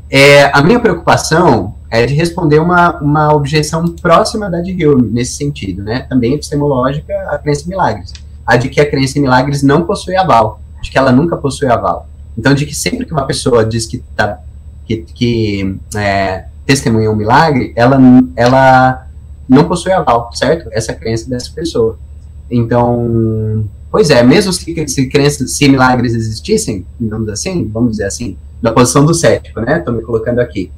É, 0.09 0.45
a 0.55 0.61
minha 0.61 0.79
preocupação 0.79 1.75
é 1.89 2.05
de 2.05 2.13
responder 2.13 2.59
uma, 2.59 2.99
uma 2.99 3.33
objeção 3.33 3.85
próxima 3.87 4.49
da 4.49 4.61
de 4.61 4.85
Hume, 4.85 5.09
nesse 5.11 5.33
sentido, 5.33 5.83
né? 5.83 6.01
Também 6.01 6.33
epistemológica, 6.33 7.13
a 7.29 7.37
crença 7.37 7.65
em 7.65 7.69
milagres. 7.69 8.13
A 8.45 8.57
de 8.57 8.69
que 8.69 8.81
a 8.81 8.89
crença 8.89 9.17
em 9.17 9.21
milagres 9.21 9.63
não 9.63 9.83
possui 9.83 10.15
aval, 10.15 10.59
de 10.81 10.89
que 10.89 10.97
ela 10.97 11.11
nunca 11.11 11.37
possui 11.37 11.67
aval. 11.67 12.07
Então, 12.37 12.53
de 12.53 12.65
que 12.65 12.75
sempre 12.75 13.05
que 13.05 13.11
uma 13.11 13.25
pessoa 13.25 13.65
diz 13.65 13.85
que, 13.85 13.99
tá, 14.15 14.39
que, 14.85 14.97
que 14.97 15.77
é, 15.95 16.45
testemunha 16.65 17.11
um 17.11 17.15
milagre, 17.15 17.73
ela, 17.75 17.99
ela 18.35 19.07
não 19.47 19.67
possui 19.67 19.91
aval, 19.91 20.31
certo? 20.33 20.69
Essa 20.71 20.93
crença 20.93 21.29
dessa 21.29 21.51
pessoa. 21.51 21.97
Então, 22.49 23.65
Pois 23.91 24.09
é, 24.09 24.21
mesmo 24.21 24.53
se, 24.53 24.87
se 24.87 25.07
crenças, 25.07 25.51
se 25.51 25.67
milagres 25.67 26.13
existissem, 26.13 26.85
digamos 26.99 27.27
assim, 27.29 27.67
vamos 27.67 27.91
dizer 27.91 28.05
assim, 28.05 28.37
na 28.61 28.71
posição 28.71 29.03
do 29.03 29.13
cético, 29.13 29.61
né? 29.61 29.79
Estou 29.79 29.93
me 29.93 30.01
colocando 30.01 30.39
aqui. 30.39 30.71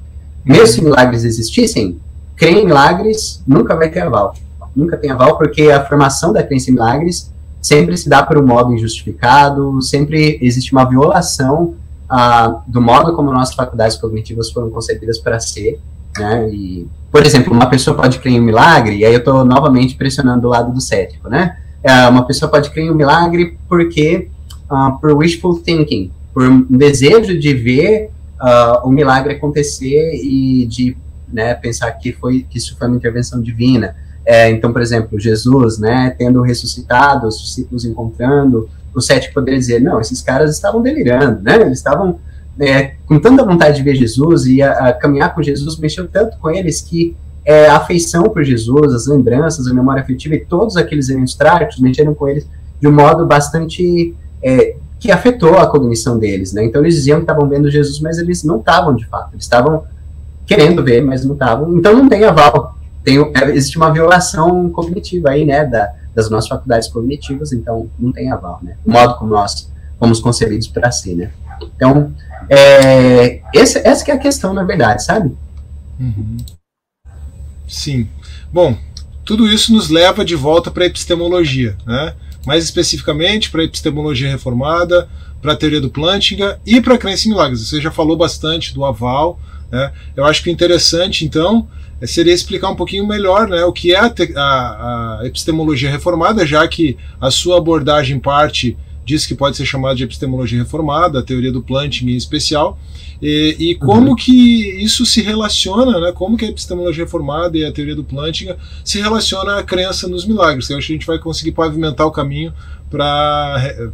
Mesmo 0.46 0.68
se 0.68 0.84
milagres 0.84 1.24
existissem, 1.24 2.00
crer 2.36 2.58
em 2.58 2.66
milagres 2.66 3.44
nunca 3.46 3.76
vai 3.76 3.90
ter 3.90 4.02
aval. 4.02 4.34
Nunca 4.76 4.98
tem 4.98 5.12
aval, 5.12 5.38
porque 5.38 5.64
a 5.64 5.86
formação 5.86 6.32
da 6.32 6.42
crença 6.42 6.70
em 6.70 6.74
milagres 6.74 7.32
sempre 7.62 7.98
se 7.98 8.08
dá 8.08 8.24
por 8.24 8.38
um 8.38 8.46
modo 8.46 8.74
injustificado, 8.74 9.82
sempre 9.82 10.40
existe 10.42 10.72
uma 10.72 10.86
violação 10.86 11.76
ah, 12.10 12.62
do 12.68 12.82
modo 12.82 13.16
como 13.16 13.32
nossas 13.32 13.56
faculdades 13.56 13.98
cognitivas 13.98 14.52
foram 14.52 14.70
concebidas 14.70 15.18
para 15.18 15.40
ser. 15.40 15.80
Né? 16.18 16.50
E, 16.50 16.88
por 17.12 17.26
exemplo, 17.26 17.54
uma 17.54 17.70
pessoa 17.70 17.96
pode 17.96 18.20
crer 18.20 18.34
em 18.34 18.40
um 18.42 18.44
milagre, 18.44 18.98
e 18.98 19.06
aí 19.06 19.14
eu 19.14 19.20
estou 19.20 19.46
novamente 19.46 19.96
pressionando 19.96 20.48
o 20.48 20.50
lado 20.50 20.74
do 20.74 20.82
cético, 20.82 21.30
né? 21.30 21.58
É, 21.84 22.08
uma 22.08 22.26
pessoa 22.26 22.50
pode 22.50 22.72
em 22.80 22.92
um 22.92 22.96
milagre 22.96 23.58
porque, 23.68 24.30
uh, 24.70 25.00
por 25.00 25.14
wishful 25.18 25.60
thinking, 25.60 26.12
por 26.34 26.44
um 26.48 26.66
desejo 26.70 27.38
de 27.38 27.54
ver 27.54 28.12
uh, 28.40 28.88
o 28.88 28.92
milagre 28.92 29.34
acontecer 29.34 30.14
e 30.16 30.66
de 30.68 30.96
né, 31.32 31.54
pensar 31.56 31.92
que, 31.94 32.12
foi, 32.12 32.46
que 32.50 32.58
isso 32.58 32.76
foi 32.78 32.88
uma 32.88 32.98
intervenção 32.98 33.42
divina. 33.42 33.96
É, 34.26 34.50
então, 34.50 34.72
por 34.72 34.82
exemplo, 34.82 35.20
Jesus, 35.20 35.80
né, 35.80 36.14
tendo 36.18 36.42
ressuscitado, 36.42 37.28
os 37.28 37.42
discípulos 37.42 37.86
encontrando, 37.86 38.70
o 38.94 39.02
cético 39.02 39.34
poderia 39.34 39.60
dizer, 39.60 39.82
não, 39.82 40.00
esses 40.00 40.22
caras 40.22 40.54
estavam 40.54 40.82
delirando, 40.82 41.42
né, 41.42 41.60
eles 41.62 41.78
estavam 41.78 42.20
é, 42.60 42.94
com 43.06 43.20
tanta 43.20 43.44
vontade 43.44 43.78
de 43.78 43.84
ver 43.84 43.96
Jesus 43.96 44.46
e 44.46 44.62
a, 44.62 44.90
a 44.90 44.94
caminhar 44.94 45.34
com 45.34 45.42
Jesus 45.42 45.78
mexeu 45.78 46.08
tanto 46.08 46.38
com 46.38 46.52
eles 46.52 46.82
que 46.82 47.16
é, 47.46 47.68
a 47.68 47.78
afeição 47.78 48.24
por 48.24 48.44
Jesus, 48.44 48.94
as 48.94 49.08
lembranças, 49.08 49.68
a 49.68 49.74
memória 49.74 50.02
afetiva 50.02 50.36
e 50.36 50.46
todos 50.46 50.78
aqueles 50.78 51.10
eventos 51.10 51.34
trágicos 51.36 51.80
mexeram 51.80 52.14
com 52.14 52.28
eles 52.28 52.48
de 52.80 52.88
um 52.88 52.92
modo 52.92 53.26
bastante 53.26 54.16
é, 54.44 54.76
que 55.00 55.12
afetou 55.12 55.58
a 55.58 55.68
cognição 55.68 56.20
deles, 56.20 56.54
né? 56.54 56.64
Então 56.64 56.82
eles 56.82 56.96
diziam 56.96 57.18
que 57.18 57.24
estavam 57.24 57.48
vendo 57.50 57.70
Jesus, 57.72 58.00
mas 58.00 58.18
eles 58.20 58.44
não 58.44 58.60
estavam 58.60 58.96
de 58.96 59.06
fato, 59.08 59.34
eles 59.34 59.44
estavam 59.44 59.84
querendo 60.46 60.84
ver, 60.84 61.02
mas 61.02 61.26
não 61.26 61.34
estavam. 61.34 61.78
Então 61.78 61.96
não 61.96 62.08
tem 62.08 62.24
aval, 62.24 62.76
tem, 63.04 63.18
é, 63.18 63.50
existe 63.56 63.78
uma 63.78 63.92
violação 63.92 64.70
cognitiva 64.70 65.32
aí, 65.32 65.46
né, 65.46 65.66
da, 65.66 65.92
das 66.14 66.30
nossas 66.30 66.50
faculdades 66.50 66.88
cognitivas, 66.90 67.52
então 67.52 67.90
não 67.98 68.12
tem 68.12 68.32
aval, 68.32 68.60
né? 68.62 68.76
O 68.86 68.92
modo 68.92 69.16
como 69.18 69.32
nós 69.32 69.72
fomos 69.98 70.20
concebidos 70.20 70.68
para 70.68 70.92
ser, 70.92 71.16
né? 71.16 71.32
Então, 71.76 72.12
é, 72.50 73.42
essa 73.56 73.80
é 73.80 74.14
a 74.14 74.18
questão, 74.18 74.54
na 74.54 74.64
verdade, 74.64 75.04
sabe? 75.04 75.36
Uhum. 76.00 76.38
Sim. 77.72 78.10
Bom, 78.52 78.78
tudo 79.24 79.48
isso 79.48 79.72
nos 79.74 79.90
leva 79.90 80.26
de 80.26 80.36
volta 80.36 80.70
para 80.70 80.84
a 80.84 80.88
epistemologia, 80.88 81.78
né? 81.88 82.14
mais 82.46 82.66
especificamente 82.66 83.50
para 83.50 83.62
a 83.62 83.64
epistemologia 83.64 84.30
reformada, 84.30 85.08
para 85.42 85.54
a 85.54 85.56
teoria 85.56 85.80
do 85.80 85.90
Plantinga 85.90 86.60
e 86.66 86.82
para 86.82 86.96
a 86.96 86.98
crença 86.98 87.28
em 87.28 87.32
milagres. 87.32 87.62
Você 87.62 87.80
já 87.80 87.90
falou 87.90 88.18
bastante 88.18 88.74
do 88.74 88.84
aval. 88.84 89.40
Né? 89.72 89.94
Eu 90.18 90.26
acho 90.26 90.44
que 90.44 90.50
o 90.50 90.52
interessante, 90.52 91.24
então, 91.24 91.66
é, 92.02 92.06
seria 92.06 92.34
explicar 92.34 92.70
um 92.70 92.76
pouquinho 92.76 93.08
melhor 93.08 93.48
né, 93.48 93.64
o 93.64 93.72
que 93.72 93.94
é 93.94 94.00
a, 94.00 94.14
a, 94.36 95.20
a 95.22 95.26
epistemologia 95.26 95.90
reformada, 95.90 96.46
já 96.46 96.68
que 96.68 96.98
a 97.22 97.32
sua 97.32 97.58
abordagem 97.58 98.20
parte 98.20 98.78
diz 99.06 99.26
que 99.26 99.34
pode 99.34 99.56
ser 99.56 99.66
chamada 99.66 99.96
de 99.96 100.04
epistemologia 100.04 100.60
reformada, 100.60 101.20
a 101.20 101.24
teoria 101.24 101.52
do 101.52 101.62
Planting 101.62 102.10
em 102.10 102.18
especial, 102.18 102.78
e, 103.22 103.56
e 103.60 103.76
como 103.76 104.10
uhum. 104.10 104.16
que 104.16 104.84
isso 104.84 105.06
se 105.06 105.22
relaciona, 105.22 106.00
né, 106.00 106.12
como 106.12 106.36
que 106.36 106.46
a 106.46 106.50
epistemologia 106.50 107.04
reformada 107.04 107.56
e 107.56 107.64
a 107.64 107.72
teoria 107.72 107.96
do 107.96 108.04
Plantinga 108.04 108.58
se 108.84 109.00
relaciona 109.00 109.60
à 109.60 109.64
crença 109.64 110.08
nos 110.08 110.26
milagres. 110.26 110.70
Eu 110.70 110.78
acho 110.78 110.88
que 110.88 110.94
a 110.94 110.96
gente 110.96 111.06
vai 111.06 111.20
conseguir 111.20 111.52
pavimentar 111.52 112.08
o 112.08 112.12
caminho 112.12 112.52
para 112.90 113.56
eh, 113.64 113.90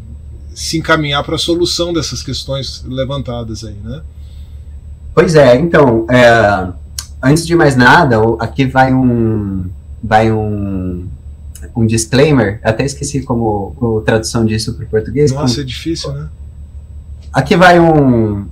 se 0.56 0.78
encaminhar 0.78 1.24
para 1.24 1.36
a 1.36 1.38
solução 1.38 1.92
dessas 1.92 2.24
questões 2.24 2.86
levantadas 2.88 3.66
aí, 3.66 3.76
né? 3.84 4.02
Pois 5.14 5.36
é, 5.36 5.56
então, 5.58 6.06
é, 6.10 6.72
antes 7.22 7.46
de 7.46 7.56
mais 7.56 7.76
nada, 7.76 8.18
aqui 8.40 8.66
vai 8.66 8.94
um, 8.94 9.70
vai 10.02 10.32
um, 10.32 11.08
um 11.76 11.86
disclaimer, 11.86 12.62
até 12.64 12.86
esqueci 12.86 13.24
como, 13.24 13.76
como 13.78 14.02
tradução 14.02 14.46
disso 14.46 14.74
para 14.74 14.86
o 14.86 14.88
português. 14.88 15.32
Nossa, 15.32 15.56
como, 15.56 15.62
é 15.62 15.66
difícil, 15.66 16.14
né? 16.14 16.30
Aqui 17.34 17.56
vai 17.58 17.80
um, 17.80 18.48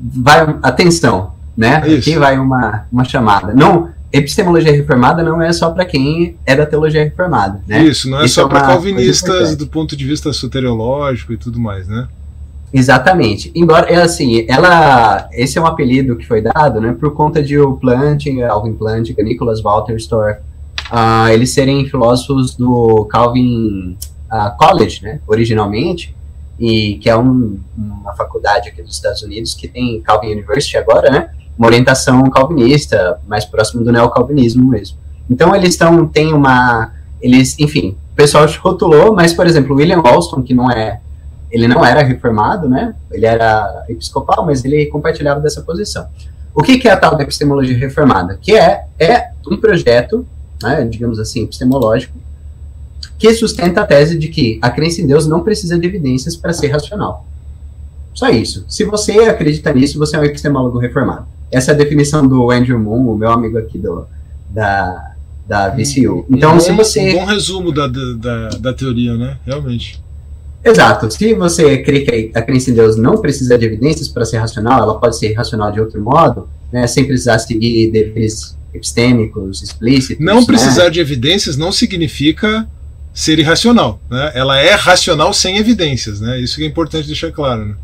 vai 0.00 0.56
atenção, 0.62 1.32
né? 1.56 1.82
Isso. 1.86 2.10
Aqui 2.10 2.18
vai 2.18 2.38
uma, 2.38 2.86
uma 2.90 3.04
chamada. 3.04 3.54
Não, 3.54 3.90
epistemologia 4.12 4.72
reformada 4.72 5.22
não 5.22 5.40
é 5.42 5.52
só 5.52 5.70
para 5.70 5.84
quem 5.84 6.36
é 6.44 6.54
da 6.54 6.66
teologia 6.66 7.04
reformada, 7.04 7.60
né? 7.66 7.82
Isso, 7.84 8.08
não 8.08 8.20
é 8.20 8.24
Isso 8.24 8.34
só 8.34 8.46
é 8.46 8.48
para 8.48 8.62
calvinistas 8.62 9.56
do 9.56 9.66
ponto 9.66 9.96
de 9.96 10.04
vista 10.04 10.32
soteriológico 10.32 11.32
e 11.32 11.36
tudo 11.36 11.58
mais, 11.58 11.88
né? 11.88 12.08
Exatamente. 12.72 13.50
Embora, 13.54 13.90
é 13.90 13.96
assim, 13.96 14.44
ela, 14.48 15.28
esse 15.32 15.56
é 15.56 15.60
um 15.60 15.66
apelido 15.66 16.16
que 16.16 16.26
foi 16.26 16.42
dado, 16.42 16.80
né, 16.80 16.94
por 16.98 17.14
conta 17.14 17.42
de 17.42 17.58
o 17.58 17.74
Planting, 17.74 18.42
Alvin 18.42 18.74
Planting, 18.74 19.14
Nicholas 19.18 19.62
Walter 19.62 19.96
Storr, 19.96 20.38
uh, 20.90 21.28
eles 21.30 21.50
serem 21.50 21.88
filósofos 21.88 22.54
do 22.56 23.06
Calvin 23.10 23.96
uh, 24.30 24.56
College, 24.58 25.02
né, 25.02 25.20
originalmente, 25.26 26.14
e 26.58 26.96
que 26.96 27.08
é 27.08 27.16
um, 27.16 27.58
uma 27.76 28.14
faculdade 28.14 28.68
aqui 28.68 28.82
dos 28.82 28.94
Estados 28.94 29.22
Unidos 29.22 29.54
que 29.54 29.68
tem 29.68 30.00
Calvin 30.00 30.32
University 30.32 30.76
agora, 30.76 31.10
né? 31.10 31.30
Uma 31.58 31.68
orientação 31.68 32.22
calvinista, 32.30 33.20
mais 33.26 33.44
próximo 33.44 33.84
do 33.84 33.92
neocalvinismo 33.92 34.68
mesmo. 34.68 34.98
Então 35.28 35.54
eles 35.54 35.70
estão 35.70 36.06
tem 36.06 36.32
uma 36.32 36.92
eles, 37.20 37.58
enfim, 37.58 37.96
o 38.12 38.16
pessoal 38.16 38.46
rotulou, 38.60 39.14
mas 39.14 39.32
por 39.32 39.46
exemplo, 39.46 39.76
William 39.76 40.00
Alston, 40.04 40.42
que 40.42 40.54
não 40.54 40.70
é 40.70 41.00
ele 41.50 41.68
não 41.68 41.84
era 41.84 42.02
reformado, 42.02 42.68
né? 42.68 42.94
Ele 43.10 43.24
era 43.24 43.84
episcopal, 43.88 44.44
mas 44.44 44.64
ele 44.64 44.86
compartilhava 44.86 45.40
dessa 45.40 45.62
posição. 45.62 46.06
O 46.54 46.62
que, 46.62 46.78
que 46.78 46.88
é 46.88 46.92
a 46.92 46.96
tal 46.96 47.16
da 47.16 47.22
epistemologia 47.22 47.76
reformada? 47.76 48.38
Que 48.40 48.56
é, 48.56 48.86
é 48.98 49.30
um 49.46 49.56
projeto, 49.56 50.26
né, 50.62 50.84
digamos 50.90 51.18
assim, 51.18 51.44
epistemológico, 51.44 52.18
que 53.18 53.32
sustenta 53.34 53.80
a 53.80 53.86
tese 53.86 54.18
de 54.18 54.28
que 54.28 54.58
a 54.60 54.70
crença 54.70 55.00
em 55.00 55.06
Deus 55.06 55.26
não 55.26 55.42
precisa 55.42 55.78
de 55.78 55.86
evidências 55.86 56.36
para 56.36 56.52
ser 56.52 56.68
racional. 56.68 57.26
Só 58.14 58.28
isso. 58.28 58.64
Se 58.68 58.84
você 58.84 59.12
acredita 59.20 59.72
nisso, 59.72 59.98
você 59.98 60.16
é 60.16 60.20
um 60.20 60.24
epistemólogo 60.24 60.78
reformado. 60.78 61.26
Essa 61.50 61.72
é 61.72 61.74
a 61.74 61.76
definição 61.76 62.26
do 62.26 62.50
Andrew 62.50 62.78
Moon, 62.78 63.12
o 63.12 63.16
meu 63.16 63.30
amigo 63.30 63.58
aqui 63.58 63.78
do, 63.78 64.06
da, 64.50 65.12
da 65.46 65.68
VCU. 65.68 66.26
Então, 66.30 66.56
um 66.56 66.60
se 66.60 66.72
você. 66.72 67.10
Um 67.10 67.20
bom 67.20 67.24
resumo 67.26 67.72
da, 67.72 67.86
da, 67.86 68.48
da 68.58 68.72
teoria, 68.72 69.14
né? 69.14 69.36
Realmente. 69.44 70.02
Exato. 70.64 71.10
Se 71.10 71.34
você 71.34 71.78
crê 71.78 72.00
que 72.00 72.30
a 72.34 72.42
crença 72.42 72.70
em 72.70 72.74
Deus 72.74 72.96
não 72.96 73.18
precisa 73.18 73.56
de 73.56 73.64
evidências 73.64 74.08
para 74.08 74.24
ser 74.24 74.38
racional, 74.38 74.82
ela 74.82 74.98
pode 74.98 75.16
ser 75.16 75.32
racional 75.34 75.70
de 75.70 75.80
outro 75.80 76.02
modo, 76.02 76.48
né, 76.72 76.86
sem 76.88 77.04
precisar 77.06 77.38
seguir 77.38 77.90
deveres 77.92 78.56
epistêmicos 78.74 79.62
explícitos. 79.62 80.24
Não 80.24 80.40
né? 80.40 80.46
precisar 80.46 80.88
de 80.88 80.98
evidências 80.98 81.56
não 81.56 81.70
significa 81.70 82.68
ser 83.16 83.38
irracional. 83.38 83.98
Né? 84.10 84.32
Ela 84.34 84.60
é 84.60 84.74
racional 84.74 85.32
sem 85.32 85.56
evidências. 85.56 86.20
Né? 86.20 86.38
Isso 86.38 86.56
que 86.56 86.64
é 86.64 86.66
importante 86.66 87.06
deixar 87.06 87.32
claro. 87.32 87.64
Né? 87.64 87.74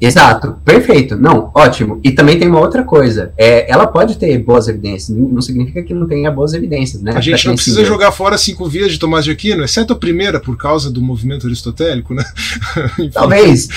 Exato, 0.00 0.56
perfeito, 0.64 1.16
não, 1.16 1.50
ótimo. 1.52 2.00
E 2.04 2.12
também 2.12 2.38
tem 2.38 2.48
uma 2.48 2.60
outra 2.60 2.84
coisa, 2.84 3.32
é, 3.36 3.70
ela 3.70 3.86
pode 3.86 4.16
ter 4.16 4.38
boas 4.38 4.68
evidências, 4.68 5.16
não 5.16 5.40
significa 5.42 5.82
que 5.82 5.92
não 5.92 6.06
tenha 6.06 6.30
boas 6.30 6.54
evidências, 6.54 7.02
né? 7.02 7.12
A 7.16 7.20
gente 7.20 7.46
não 7.46 7.54
precisa 7.54 7.84
jogar 7.84 8.12
fora 8.12 8.38
cinco 8.38 8.68
vias 8.68 8.92
de 8.92 8.98
Tomás 8.98 9.24
de 9.24 9.32
Aquino, 9.32 9.64
exceto 9.64 9.92
a 9.92 9.96
primeira, 9.96 10.38
por 10.38 10.56
causa 10.56 10.88
do 10.90 11.02
movimento 11.02 11.46
aristotélico, 11.46 12.14
né? 12.14 12.24
talvez. 13.12 13.68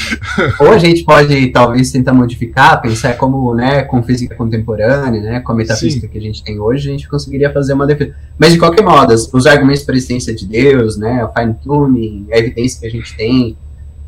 Ou 0.60 0.70
a 0.70 0.78
gente 0.78 1.04
pode, 1.04 1.48
talvez, 1.48 1.92
tentar 1.92 2.14
modificar, 2.14 2.80
pensar 2.82 3.18
como, 3.18 3.56
né, 3.56 3.82
com 3.84 4.04
física 4.04 4.36
contemporânea, 4.36 5.22
né, 5.22 5.40
com 5.40 5.54
a 5.54 5.56
metafísica 5.56 6.06
Sim. 6.06 6.12
que 6.12 6.18
a 6.20 6.22
gente 6.22 6.44
tem 6.44 6.60
hoje, 6.60 6.90
a 6.90 6.92
gente 6.92 7.08
conseguiria 7.08 7.52
fazer 7.52 7.74
uma 7.74 7.88
defesa. 7.88 8.14
Mas, 8.38 8.54
de 8.54 8.60
qualquer 8.60 8.84
modo, 8.84 9.14
os 9.14 9.46
argumentos 9.48 9.84
para 9.84 9.96
a 9.96 9.98
existência 9.98 10.36
de 10.36 10.46
Deus, 10.46 10.98
né, 10.98 11.26
o 11.26 11.34
fine-tuning, 11.34 12.28
a 12.32 12.38
evidência 12.38 12.80
que 12.80 12.88
a 12.88 12.92
gente 12.92 13.16
tem, 13.16 13.58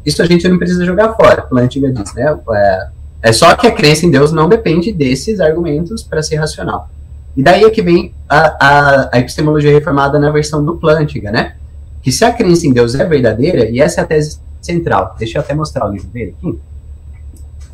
isso 0.05 0.21
a 0.21 0.25
gente 0.25 0.47
não 0.47 0.57
precisa 0.57 0.85
jogar 0.85 1.13
fora, 1.13 1.43
como 1.43 1.59
a 1.59 1.63
antiga 1.63 1.91
diz, 1.91 2.13
né? 2.13 2.37
É, 2.51 2.87
é 3.23 3.31
só 3.31 3.55
que 3.55 3.67
a 3.67 3.71
crença 3.71 4.05
em 4.05 4.11
Deus 4.11 4.31
não 4.31 4.49
depende 4.49 4.91
desses 4.91 5.39
argumentos 5.39 6.03
para 6.03 6.21
ser 6.21 6.35
racional. 6.35 6.89
E 7.35 7.41
daí 7.41 7.63
é 7.63 7.69
que 7.69 7.81
vem 7.81 8.13
a, 8.29 8.37
a, 8.59 9.09
a, 9.13 9.19
epistemologia 9.19 9.71
reformada 9.71 10.19
na 10.19 10.29
versão 10.29 10.63
do 10.63 10.75
Plantinga, 10.75 11.31
né? 11.31 11.55
Que 12.01 12.11
se 12.11 12.23
a 12.25 12.31
crença 12.31 12.67
em 12.67 12.73
Deus 12.73 12.95
é 12.95 13.05
verdadeira, 13.05 13.69
e 13.69 13.79
essa 13.79 14.01
é 14.01 14.03
a 14.03 14.07
tese 14.07 14.39
central, 14.61 15.15
deixa 15.17 15.37
eu 15.37 15.41
até 15.41 15.53
mostrar 15.53 15.87
o 15.87 15.91
livro 15.91 16.07
dele 16.09 16.35
aqui. 16.37 16.59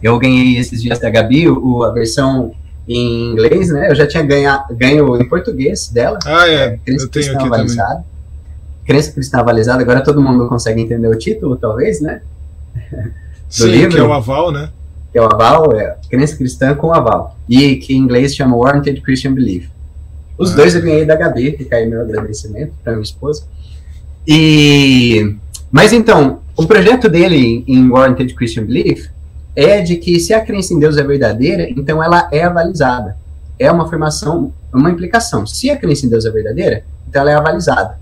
Eu 0.02 0.18
ganhei 0.18 0.58
esses 0.58 0.82
dias 0.82 1.00
da 1.00 1.10
Gabi 1.10 1.50
o, 1.50 1.84
a 1.84 1.92
versão 1.92 2.54
em 2.88 3.32
inglês, 3.32 3.70
né? 3.70 3.90
Eu 3.92 3.96
já 3.96 4.08
tinha 4.08 4.24
ganha, 4.24 4.66
ganho 4.72 5.22
em 5.22 5.28
português 5.28 5.90
dela. 5.90 6.18
Ah, 6.26 6.48
é. 6.48 6.54
é 6.54 6.80
eu 6.88 7.10
tenho 7.10 7.36
aqui 7.36 7.46
avalizada. 7.46 7.96
também 7.96 8.19
crença 8.90 9.12
cristã 9.12 9.38
avalizada, 9.38 9.84
agora 9.84 10.02
todo 10.02 10.20
mundo 10.20 10.48
consegue 10.48 10.82
entender 10.82 11.08
o 11.08 11.16
título, 11.16 11.56
talvez, 11.56 12.02
né? 12.02 12.22
Do 12.90 13.14
Sim, 13.48 13.68
livro. 13.68 13.92
que 13.92 14.00
é 14.00 14.04
o 14.04 14.12
aval, 14.12 14.52
né? 14.52 14.72
Que 15.12 15.20
é 15.20 15.22
o 15.22 15.26
aval, 15.26 15.72
é 15.74 15.96
crença 16.10 16.36
cristã 16.36 16.74
com 16.74 16.92
aval. 16.92 17.38
E 17.48 17.76
que 17.76 17.94
em 17.94 17.98
inglês 17.98 18.36
chama 18.36 18.56
Warranted 18.56 19.00
Christian 19.02 19.34
Belief. 19.34 19.70
Os 20.40 20.54
ah. 20.54 20.56
dois 20.56 20.74
eu 20.74 20.82
ganhei 20.82 21.06
da 21.06 21.16
HB, 21.16 21.58
fica 21.58 21.76
aí 21.76 21.88
meu 21.88 22.02
agradecimento 22.02 22.74
para 22.84 22.94
minha 22.94 23.04
esposa. 23.04 23.44
E... 24.28 25.36
Mas 25.72 25.94
então, 25.94 26.40
o 26.58 26.66
projeto 26.66 27.08
dele 27.08 27.64
em 27.68 27.90
Warranted 27.92 28.34
Christian 28.34 28.66
Belief 28.66 29.08
é 29.56 29.82
de 29.82 29.98
que 29.98 30.20
se 30.20 30.34
a 30.34 30.42
crença 30.42 30.74
em 30.74 30.80
Deus 30.80 30.98
é 30.98 31.04
verdadeira, 31.04 31.70
então 31.70 32.04
ela 32.04 32.28
é 32.32 32.44
avalizada. 32.44 33.16
É 33.60 33.72
uma 33.72 33.84
afirmação, 33.84 34.52
uma 34.74 34.90
implicação. 34.90 35.46
Se 35.46 35.70
a 35.70 35.78
crença 35.78 36.08
em 36.08 36.10
Deus 36.10 36.26
é 36.26 36.32
verdadeira, 36.32 36.84
então 37.08 37.22
ela 37.22 37.32
é 37.32 37.36
avalizada 37.36 37.99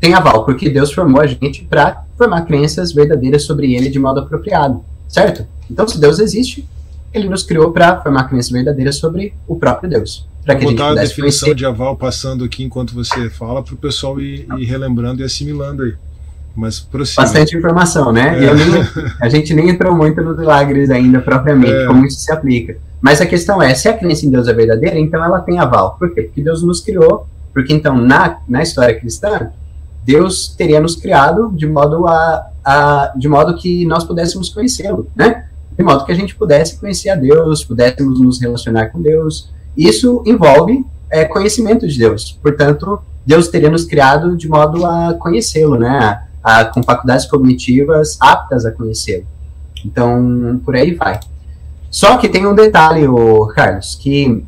tem 0.00 0.14
aval, 0.14 0.44
porque 0.44 0.68
Deus 0.68 0.92
formou 0.92 1.20
a 1.20 1.26
gente 1.26 1.64
para 1.64 2.04
formar 2.16 2.42
crenças 2.42 2.92
verdadeiras 2.92 3.42
sobre 3.42 3.74
ele 3.74 3.88
de 3.88 3.98
modo 3.98 4.20
apropriado, 4.20 4.84
certo? 5.08 5.46
Então, 5.70 5.86
se 5.88 5.98
Deus 5.98 6.18
existe, 6.18 6.68
ele 7.12 7.28
nos 7.28 7.42
criou 7.42 7.72
para 7.72 8.00
formar 8.02 8.24
crenças 8.24 8.50
verdadeiras 8.50 8.96
sobre 8.96 9.34
o 9.46 9.56
próprio 9.56 9.88
Deus. 9.88 10.28
Para 10.44 10.56
que 10.56 10.66
a 10.66 10.68
gente 10.68 10.76
pudesse 10.76 10.98
a 10.98 11.02
definição 11.02 11.46
conhecer. 11.46 11.54
de 11.54 11.64
aval 11.64 11.96
passando 11.96 12.44
aqui 12.44 12.62
enquanto 12.64 12.94
você 12.94 13.30
fala 13.30 13.62
para 13.62 13.74
o 13.74 13.76
pessoal 13.78 14.20
ir, 14.20 14.46
ir, 14.58 14.64
relembrando 14.64 15.22
e 15.22 15.24
assimilando 15.24 15.84
aí. 15.84 15.94
Mas 16.54 16.78
prossiga. 16.80 17.22
Bastante 17.22 17.56
informação, 17.56 18.12
né? 18.12 18.44
É. 18.44 18.54
Nem, 18.54 18.66
a 19.20 19.28
gente 19.28 19.54
nem 19.54 19.70
entrou 19.70 19.96
muito 19.96 20.20
nos 20.22 20.36
milagres 20.36 20.90
ainda 20.90 21.20
propriamente, 21.20 21.72
é. 21.72 21.86
como 21.86 22.04
isso 22.04 22.20
se 22.20 22.30
aplica. 22.30 22.76
Mas 23.00 23.20
a 23.20 23.26
questão 23.26 23.60
é, 23.62 23.74
se 23.74 23.88
a 23.88 23.96
crença 23.96 24.26
em 24.26 24.30
Deus 24.30 24.46
é 24.46 24.52
verdadeira, 24.52 24.98
então 24.98 25.24
ela 25.24 25.40
tem 25.40 25.58
aval. 25.58 25.96
Por 25.98 26.14
quê? 26.14 26.22
Porque 26.22 26.42
Deus 26.42 26.62
nos 26.62 26.80
criou, 26.80 27.26
porque 27.52 27.72
então 27.72 27.96
na, 27.96 28.38
na 28.46 28.62
história 28.62 28.98
cristã, 28.98 29.50
Deus 30.04 30.48
teria 30.48 30.80
nos 30.80 30.96
criado 30.96 31.50
de 31.54 31.66
modo 31.66 32.06
a, 32.06 32.50
a 32.64 33.12
de 33.16 33.26
modo 33.28 33.56
que 33.56 33.86
nós 33.86 34.04
pudéssemos 34.04 34.50
conhecê-lo, 34.50 35.08
né? 35.16 35.46
De 35.76 35.82
modo 35.82 36.04
que 36.04 36.12
a 36.12 36.14
gente 36.14 36.34
pudesse 36.36 36.78
conhecer 36.78 37.10
a 37.10 37.16
Deus, 37.16 37.64
pudéssemos 37.64 38.20
nos 38.20 38.40
relacionar 38.40 38.90
com 38.90 39.00
Deus. 39.00 39.50
Isso 39.76 40.22
envolve 40.26 40.84
é, 41.10 41.24
conhecimento 41.24 41.88
de 41.88 41.98
Deus. 41.98 42.38
Portanto, 42.42 43.00
Deus 43.26 43.48
teria 43.48 43.70
nos 43.70 43.84
criado 43.84 44.36
de 44.36 44.48
modo 44.48 44.84
a 44.84 45.14
conhecê-lo, 45.14 45.76
né? 45.76 46.20
A, 46.42 46.60
a, 46.60 46.64
com 46.66 46.82
faculdades 46.82 47.26
cognitivas 47.26 48.18
aptas 48.20 48.66
a 48.66 48.70
conhecê-lo. 48.70 49.26
Então, 49.84 50.60
por 50.64 50.76
aí 50.76 50.94
vai. 50.94 51.18
Só 51.90 52.18
que 52.18 52.28
tem 52.28 52.46
um 52.46 52.54
detalhe, 52.54 53.06
Carlos, 53.54 53.94
que 53.94 54.44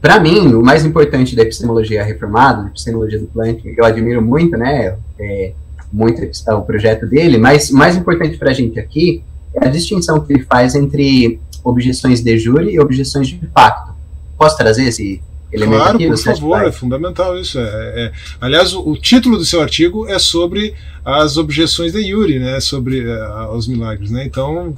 para 0.00 0.18
mim, 0.18 0.54
o 0.54 0.62
mais 0.62 0.84
importante 0.84 1.36
da 1.36 1.42
epistemologia 1.42 2.02
reformada, 2.02 2.62
da 2.62 2.68
epistemologia 2.68 3.18
do 3.18 3.26
Planck, 3.26 3.62
eu 3.76 3.84
admiro 3.84 4.22
muito, 4.22 4.56
né, 4.56 4.96
é, 5.18 5.52
muito 5.92 6.22
o 6.48 6.62
projeto 6.62 7.06
dele, 7.06 7.36
mas 7.36 7.70
o 7.70 7.76
mais 7.76 7.96
importante 7.96 8.38
para 8.38 8.50
a 8.50 8.54
gente 8.54 8.78
aqui 8.78 9.22
é 9.54 9.66
a 9.66 9.70
distinção 9.70 10.20
que 10.20 10.32
ele 10.32 10.42
faz 10.44 10.74
entre 10.74 11.40
objeções 11.62 12.22
de 12.22 12.38
jure 12.38 12.72
e 12.72 12.80
objeções 12.80 13.28
de 13.28 13.40
facto. 13.52 13.92
Posso 14.38 14.56
trazer 14.56 14.84
esse 14.84 15.20
elemento 15.52 15.78
claro, 15.78 15.94
aqui 15.96 16.06
por 16.06 16.12
do 16.12 16.16
Sete 16.16 16.40
favor, 16.40 16.64
é 16.64 16.72
fundamental 16.72 17.38
isso. 17.38 17.58
É, 17.58 17.62
é- 18.06 18.12
aliás, 18.40 18.72
o, 18.72 18.88
o 18.88 18.96
título 18.96 19.36
do 19.36 19.44
seu 19.44 19.60
artigo 19.60 20.06
é 20.08 20.18
sobre 20.18 20.74
as 21.04 21.36
objeções 21.36 21.92
de 21.92 21.98
Yuri, 21.98 22.38
né, 22.38 22.60
sobre 22.60 23.00
é, 23.06 23.46
os 23.52 23.66
milagres, 23.66 24.10
né? 24.10 24.24
Então, 24.24 24.74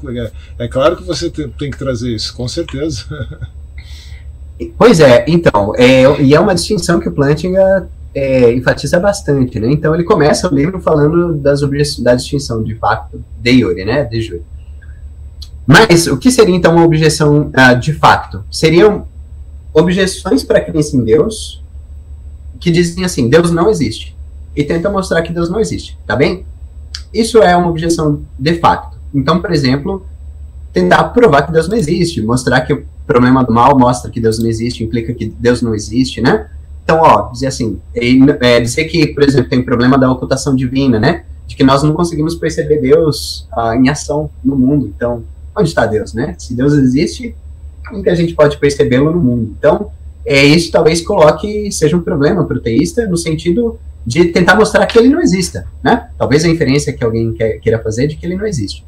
é, 0.59 0.65
é 0.65 0.69
claro 0.69 0.97
que 0.97 1.05
você 1.05 1.31
te- 1.31 1.49
tem 1.59 1.71
que 1.71 1.79
trazer 1.79 2.13
isso, 2.13 2.35
com 2.35 2.49
certeza. 2.49 3.05
Pois 4.79 5.01
é, 5.01 5.25
então, 5.27 5.75
é, 5.77 6.21
e 6.21 6.35
é 6.35 6.41
uma 6.41 6.55
distinção 6.55 7.01
que 7.01 7.09
o 7.09 7.13
Plantinga 7.13 7.89
é, 8.15 8.53
enfatiza 8.53 8.99
bastante, 9.01 9.59
né? 9.59 9.71
Então 9.71 9.95
ele 9.95 10.05
começa 10.05 10.49
o 10.49 10.55
livro 10.55 10.81
falando 10.81 11.35
das 11.35 11.61
da 12.01 12.15
distinção 12.15 12.63
de 12.63 12.75
facto 12.77 13.23
de 13.41 13.51
Yuri, 13.51 13.85
né? 13.85 14.05
De 14.05 14.21
jure. 14.21 14.43
Mas 15.67 16.07
o 16.07 16.17
que 16.17 16.31
seria 16.31 16.55
então 16.55 16.75
uma 16.75 16.85
objeção 16.85 17.51
ah, 17.55 17.75
de 17.75 17.93
facto? 17.93 18.45
Seriam 18.51 19.07
objeções 19.73 20.43
para 20.43 20.59
a 20.59 20.61
crença 20.61 20.97
em 20.97 21.03
Deus 21.03 21.63
que 22.61 22.71
dizem 22.71 23.05
assim, 23.05 23.29
Deus 23.29 23.51
não 23.51 23.71
existe. 23.71 24.17
E 24.55 24.63
tentam 24.63 24.93
mostrar 24.93 25.23
que 25.23 25.33
Deus 25.33 25.49
não 25.49 25.59
existe, 25.59 25.99
tá 26.07 26.15
bem? 26.15 26.45
Isso 27.13 27.39
é 27.39 27.57
uma 27.57 27.69
objeção 27.69 28.23
de 28.39 28.59
facto. 28.59 28.99
Então, 29.15 29.41
por 29.41 29.51
exemplo, 29.51 30.07
tentar 30.73 31.05
provar 31.05 31.43
que 31.43 31.53
Deus 31.53 31.69
não 31.69 31.77
existe, 31.77 32.23
mostrar 32.23 32.61
que 32.63 32.85
problema 33.13 33.45
do 33.45 33.53
mal 33.53 33.79
mostra 33.79 34.11
que 34.11 34.19
Deus 34.19 34.39
não 34.39 34.49
existe, 34.49 34.83
implica 34.83 35.13
que 35.13 35.27
Deus 35.39 35.61
não 35.61 35.75
existe, 35.75 36.23
né? 36.23 36.49
Então, 36.83 36.99
ó, 37.03 37.31
dizer 37.31 37.49
assim, 37.49 37.79
é, 37.95 38.59
dizer 38.59 38.87
que, 38.87 39.09
por 39.09 39.23
exemplo, 39.23 39.51
tem 39.51 39.63
problema 39.63 39.99
da 39.99 40.11
ocultação 40.11 40.57
divina, 40.57 40.99
né? 40.99 41.25
De 41.47 41.55
que 41.55 41.63
nós 41.63 41.83
não 41.83 41.93
conseguimos 41.93 42.35
perceber 42.35 42.81
Deus 42.81 43.47
ah, 43.53 43.77
em 43.77 43.91
ação 43.91 44.31
no 44.43 44.57
mundo. 44.57 44.91
Então, 44.97 45.23
onde 45.55 45.69
está 45.69 45.85
Deus, 45.85 46.15
né? 46.15 46.35
Se 46.39 46.55
Deus 46.55 46.73
existe, 46.73 47.35
como 47.87 48.03
que 48.03 48.09
a 48.09 48.15
gente 48.15 48.35
pode 48.35 48.57
percebê-lo 48.57 49.13
no 49.13 49.21
mundo? 49.21 49.55
Então, 49.59 49.91
é, 50.25 50.43
isso 50.43 50.73
talvez 50.73 51.03
coloque, 51.03 51.71
seja 51.71 51.97
um 51.97 52.01
problema 52.01 52.45
para 52.45 52.57
o 52.57 52.61
teísta, 52.61 53.07
no 53.07 53.17
sentido 53.19 53.79
de 54.07 54.27
tentar 54.27 54.57
mostrar 54.57 54.87
que 54.87 54.99
ele 54.99 55.09
não 55.09 55.21
exista, 55.21 55.67
né? 55.85 56.09
Talvez 56.17 56.45
a 56.45 56.49
inferência 56.49 56.93
que 56.93 57.05
alguém 57.05 57.35
queira 57.61 57.79
fazer 57.79 58.07
de 58.07 58.17
que 58.17 58.25
ele 58.25 58.37
não 58.37 58.47
existe. 58.47 58.85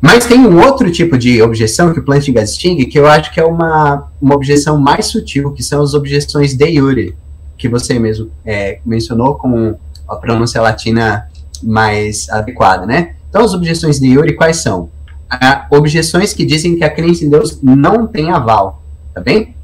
Mas 0.00 0.26
tem 0.26 0.38
um 0.38 0.60
outro 0.64 0.90
tipo 0.92 1.18
de 1.18 1.42
objeção 1.42 1.92
que 1.92 1.98
o 1.98 2.04
Plantinga 2.04 2.42
distingue, 2.42 2.86
que 2.86 2.98
eu 2.98 3.06
acho 3.06 3.32
que 3.32 3.40
é 3.40 3.44
uma, 3.44 4.08
uma 4.20 4.34
objeção 4.34 4.78
mais 4.78 5.06
sutil, 5.06 5.52
que 5.52 5.62
são 5.62 5.82
as 5.82 5.92
objeções 5.92 6.54
de 6.54 6.66
iure, 6.66 7.16
que 7.56 7.68
você 7.68 7.98
mesmo 7.98 8.30
é, 8.44 8.78
mencionou 8.86 9.34
com 9.34 9.76
a 10.08 10.16
pronúncia 10.16 10.62
latina 10.62 11.28
mais 11.62 12.28
adequada, 12.30 12.86
né? 12.86 13.16
Então, 13.28 13.44
as 13.44 13.52
objeções 13.52 13.98
de 13.98 14.06
iure 14.06 14.34
quais 14.34 14.58
são? 14.58 14.88
Ah, 15.28 15.66
objeções 15.70 16.32
que 16.32 16.46
dizem 16.46 16.76
que 16.76 16.84
a 16.84 16.90
crença 16.90 17.24
em 17.24 17.28
Deus 17.28 17.60
não 17.60 18.06
tem 18.06 18.30
aval, 18.30 18.82
tá 19.12 19.20
bem? 19.20 19.54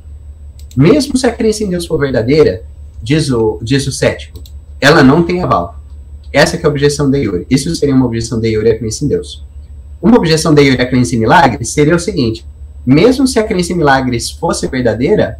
Mesmo 0.76 1.16
se 1.16 1.26
a 1.26 1.32
crença 1.32 1.62
em 1.62 1.70
Deus 1.70 1.86
for 1.86 1.98
verdadeira, 1.98 2.64
diz 3.00 3.30
o, 3.30 3.60
diz 3.62 3.86
o 3.86 3.92
cético, 3.92 4.42
ela 4.80 5.02
não 5.02 5.22
tem 5.22 5.42
aval. 5.42 5.80
Essa 6.32 6.56
é 6.56 6.66
a 6.66 6.68
objeção 6.68 7.08
de 7.08 7.18
iure. 7.18 7.46
Isso 7.48 7.74
seria 7.76 7.94
uma 7.94 8.04
objeção 8.04 8.40
de 8.40 8.48
iure 8.48 8.72
à 8.72 8.76
crença 8.76 9.04
em 9.04 9.08
Deus. 9.08 9.44
Uma 10.04 10.18
objeção 10.18 10.52
à 10.52 10.84
crença 10.84 11.14
em 11.14 11.18
milagres 11.18 11.70
seria 11.70 11.96
o 11.96 11.98
seguinte: 11.98 12.44
mesmo 12.84 13.26
se 13.26 13.38
a 13.38 13.42
crença 13.42 13.72
em 13.72 13.76
milagres 13.76 14.30
fosse 14.30 14.68
verdadeira, 14.68 15.38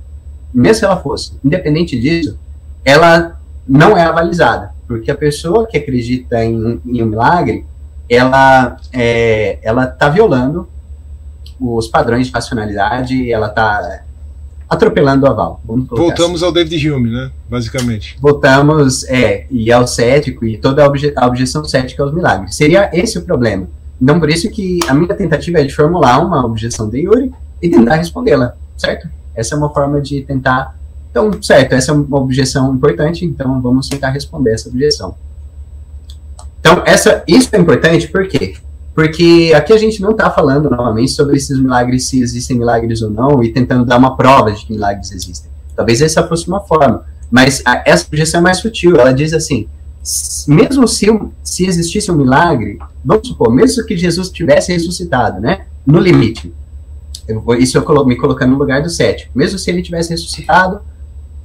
mesmo 0.55 0.77
se 0.77 0.85
ela 0.87 0.97
fosse, 0.97 1.33
independente 1.45 2.01
disso, 2.01 2.39
ela 2.83 3.39
não 3.69 3.95
é 3.95 4.05
avalizada, 4.05 4.71
porque 4.89 5.11
a 5.11 5.15
pessoa 5.15 5.67
que 5.67 5.77
acredita 5.77 6.43
em, 6.43 6.81
em 6.87 7.03
um 7.03 7.07
milagre, 7.07 7.67
ela 8.09 8.79
é, 8.91 9.59
ela 9.63 9.85
está 9.85 10.09
violando 10.09 10.67
os 11.61 11.87
padrões 11.87 12.29
de 12.29 12.33
racionalidade, 12.33 13.31
ela 13.31 13.49
está 13.49 14.03
atropelando 14.67 15.27
o 15.27 15.29
aval. 15.29 15.61
colocar 15.67 16.15
assim. 16.15 16.23
Voltamos 16.23 16.43
ao 16.43 16.51
David 16.51 16.91
Hume, 16.91 17.11
né? 17.11 17.31
Basicamente. 17.51 18.17
voltamos, 18.19 19.05
é, 19.11 19.47
e 19.51 19.71
ao 19.71 19.87
cético, 19.87 20.47
e 20.47 20.57
toda 20.57 20.83
a, 20.83 20.87
obje 20.87 21.13
a 21.15 21.27
objeção 21.27 21.63
cética 21.67 22.03
aos 22.03 22.15
milagres. 22.15 22.57
Seria 22.57 22.89
esse 22.95 23.19
o 23.19 23.23
problema. 23.23 23.69
Então, 24.01 24.19
por 24.19 24.29
isso 24.29 24.51
que 24.51 24.81
a 24.89 24.95
minha 24.95 25.15
tentativa 25.15 25.61
é 25.61 25.65
de 25.65 25.75
formular 25.75 26.25
uma 26.25 26.45
objeção 26.45 26.89
de 26.89 27.01
Yuri 27.01 27.33
e 27.63 27.71
tentar 27.71 27.97
respondê-la, 27.97 28.55
certo? 28.77 29.09
Essa 29.35 29.55
é 29.55 29.59
uma 29.59 29.73
forma 29.73 30.01
de 30.01 30.23
tentar. 30.23 30.77
Então, 31.11 31.31
certo, 31.43 31.73
essa 31.73 31.93
é 31.93 31.95
uma 31.95 32.19
objeção 32.19 32.75
importante, 32.75 33.25
então 33.25 33.61
vamos 33.61 33.89
tentar 33.89 34.11
responder 34.11 34.53
essa 34.53 34.69
objeção. 34.69 35.15
Então, 36.61 36.83
essa, 36.85 37.23
isso 37.27 37.49
é 37.53 37.59
importante 37.59 38.09
por 38.09 38.27
quê? 38.27 38.57
Porque 38.95 39.53
aqui 39.55 39.73
a 39.73 39.77
gente 39.77 40.01
não 40.01 40.13
está 40.13 40.31
falando 40.31 40.71
novamente 40.71 41.11
sobre 41.13 41.37
esses 41.37 41.59
milagres, 41.59 42.07
se 42.09 42.21
existem 42.21 42.57
milagres 42.57 43.03
ou 43.03 43.11
não, 43.11 43.43
e 43.43 43.53
tentando 43.53 43.85
dar 43.85 43.97
uma 43.97 44.17
prova 44.17 44.53
de 44.53 44.65
que 44.65 44.73
milagres 44.73 45.11
existem. 45.11 45.51
Talvez 45.75 46.01
essa 46.01 46.27
fosse 46.27 46.47
uma 46.47 46.61
forma, 46.61 47.05
mas 47.31 47.61
a, 47.65 47.83
essa 47.85 48.07
objeção 48.07 48.41
é 48.41 48.43
mais 48.43 48.59
sutil. 48.59 48.97
Ela 48.97 49.13
diz 49.13 49.33
assim: 49.33 49.69
mesmo 50.49 50.87
se, 50.87 51.07
se 51.43 51.67
existisse 51.67 52.11
um 52.11 52.17
milagre, 52.17 52.79
vamos 53.05 53.29
supor, 53.29 53.53
mesmo 53.53 53.85
que 53.87 53.97
Jesus 53.97 54.29
tivesse 54.31 54.73
ressuscitado, 54.73 55.41
né? 55.41 55.67
No 55.87 55.99
limite. 55.99 56.53
Eu 57.27 57.41
vou- 57.41 57.55
isso 57.55 57.79
eu 57.79 57.83
colo 57.83 58.05
me 58.05 58.17
colocando 58.17 58.51
no 58.53 58.59
lugar 58.59 58.83
do 58.83 58.91
cético. 58.91 59.31
Mesmo 59.35 59.59
se 59.59 59.71
ele 59.71 59.83
tivesse 59.83 60.11
ressuscitado, 60.11 60.81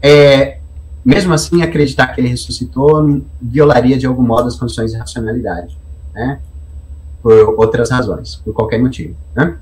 é, 0.02 0.58
mesmo 1.06 1.34
assim, 1.34 1.62
acreditar 1.62 2.08
que 2.08 2.20
ele 2.20 2.28
ressuscitou 2.28 3.22
violaria 3.42 3.98
de 3.98 4.06
algum 4.06 4.24
modo 4.24 4.48
as 4.48 4.58
condições 4.58 4.92
de 4.92 4.98
racionalidade, 4.98 5.78
né? 6.14 6.40
Por 7.24 7.56
outras 7.58 7.90
razões, 7.90 8.36
por 8.36 8.54
qualquer 8.54 8.80
motivo, 8.80 9.16
né? 9.36 9.58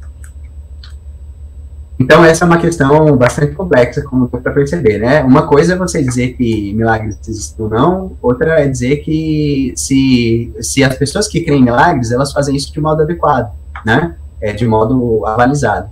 Então, 1.99 2.23
essa 2.23 2.45
é 2.45 2.47
uma 2.47 2.59
questão 2.59 3.17
bastante 3.17 3.53
complexa, 3.55 4.03
como 4.03 4.27
deu 4.27 4.39
para 4.39 4.51
perceber, 4.51 4.99
né? 4.99 5.23
Uma 5.23 5.47
coisa 5.47 5.73
é 5.73 5.75
você 5.75 6.03
dizer 6.03 6.33
que 6.33 6.71
milagres 6.73 7.17
existem 7.27 7.65
ou 7.65 7.71
não, 7.71 8.11
outra 8.21 8.61
é 8.61 8.67
dizer 8.67 8.97
que 8.97 9.73
se, 9.75 10.53
se 10.61 10.83
as 10.83 10.95
pessoas 10.95 11.27
que 11.27 11.41
creem 11.41 11.61
em 11.61 11.65
milagres, 11.65 12.11
elas 12.11 12.31
fazem 12.31 12.55
isso 12.55 12.71
de 12.71 12.79
modo 12.79 13.01
adequado, 13.01 13.51
né? 13.83 14.15
É, 14.39 14.53
de 14.53 14.67
modo 14.67 15.25
avalizado. 15.25 15.89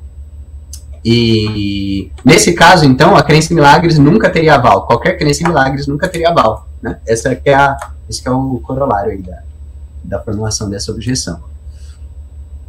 E 1.03 2.11
nesse 2.23 2.53
caso, 2.53 2.85
então, 2.85 3.15
a 3.15 3.23
crença 3.23 3.51
em 3.51 3.55
milagres 3.55 3.97
nunca 3.97 4.29
teria 4.29 4.55
aval. 4.55 4.85
Qualquer 4.85 5.17
crença 5.17 5.43
em 5.43 5.47
milagres 5.47 5.87
nunca 5.87 6.07
teria 6.07 6.29
aval, 6.29 6.67
né? 6.81 6.99
Essa 7.07 7.35
que 7.35 7.49
é 7.49 7.55
a, 7.55 7.77
esse 8.07 8.21
que 8.21 8.27
é 8.27 8.31
o 8.31 8.59
corolário 8.63 9.11
aí 9.11 9.21
da, 9.23 9.39
da 10.03 10.19
formulação 10.19 10.69
dessa 10.69 10.91
objeção. 10.91 11.39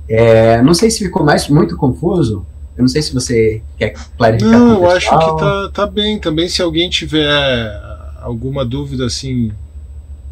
É, 0.08 0.62
não 0.62 0.72
sei 0.72 0.90
se 0.90 0.98
ficou 0.98 1.24
mais 1.24 1.48
muito 1.48 1.76
confuso. 1.76 2.46
Eu 2.76 2.82
não 2.82 2.88
sei 2.88 3.00
se 3.00 3.14
você 3.14 3.62
quer 3.78 3.94
clarificar. 4.16 4.52
Não, 4.52 4.84
eu 4.84 4.90
acho 4.90 5.08
que 5.08 5.36
tá, 5.38 5.70
tá 5.72 5.86
bem. 5.86 6.18
Também 6.18 6.48
se 6.48 6.60
alguém 6.60 6.90
tiver 6.90 7.80
alguma 8.20 8.64
dúvida 8.64 9.06
assim 9.06 9.52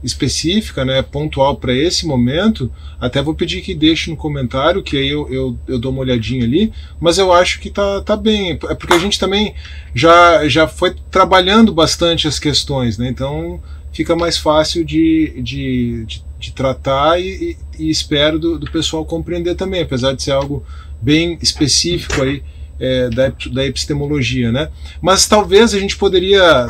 específica, 0.05 0.85
né, 0.85 1.01
pontual 1.01 1.57
para 1.57 1.73
esse 1.73 2.07
momento, 2.07 2.71
até 3.01 3.23
vou 3.23 3.35
pedir 3.35 3.63
que 3.63 3.75
deixe 3.75 4.11
no 4.11 4.17
comentário, 4.17 4.83
que 4.83 4.99
aí 4.99 5.09
eu, 5.09 5.27
eu, 5.33 5.59
eu 5.67 5.79
dou 5.79 5.91
uma 5.91 6.03
olhadinha 6.03 6.45
ali, 6.45 6.71
mas 7.01 7.17
eu 7.17 7.33
acho 7.33 7.59
que 7.59 7.71
tá, 7.71 8.03
tá 8.03 8.15
bem, 8.15 8.53
é 8.69 8.75
porque 8.75 8.93
a 8.93 8.99
gente 8.99 9.19
também 9.19 9.55
já, 9.95 10.47
já 10.47 10.69
foi 10.69 10.95
trabalhando 11.11 11.73
bastante 11.73 12.29
as 12.29 12.39
questões, 12.39 12.99
né, 12.99 13.09
então 13.09 13.59
fica 13.95 14.15
mais 14.15 14.37
fácil 14.37 14.85
de, 14.85 15.41
de, 15.41 16.05
de, 16.05 16.23
de 16.39 16.53
tratar 16.53 17.19
e, 17.19 17.57
e, 17.79 17.85
e 17.87 17.91
espero 17.91 18.39
do, 18.39 18.59
do 18.59 18.71
pessoal 18.71 19.07
compreender 19.07 19.55
também, 19.55 19.81
apesar 19.81 20.13
de 20.13 20.23
ser 20.23 20.33
algo 20.33 20.63
bem 21.05 21.39
específico 21.43 22.23
aí 22.23 22.43
é, 22.81 23.11
da, 23.11 23.33
da 23.53 23.67
epistemologia, 23.67 24.51
né? 24.51 24.71
Mas 25.01 25.27
talvez 25.29 25.75
a 25.75 25.79
gente 25.79 25.97
poderia, 25.97 26.69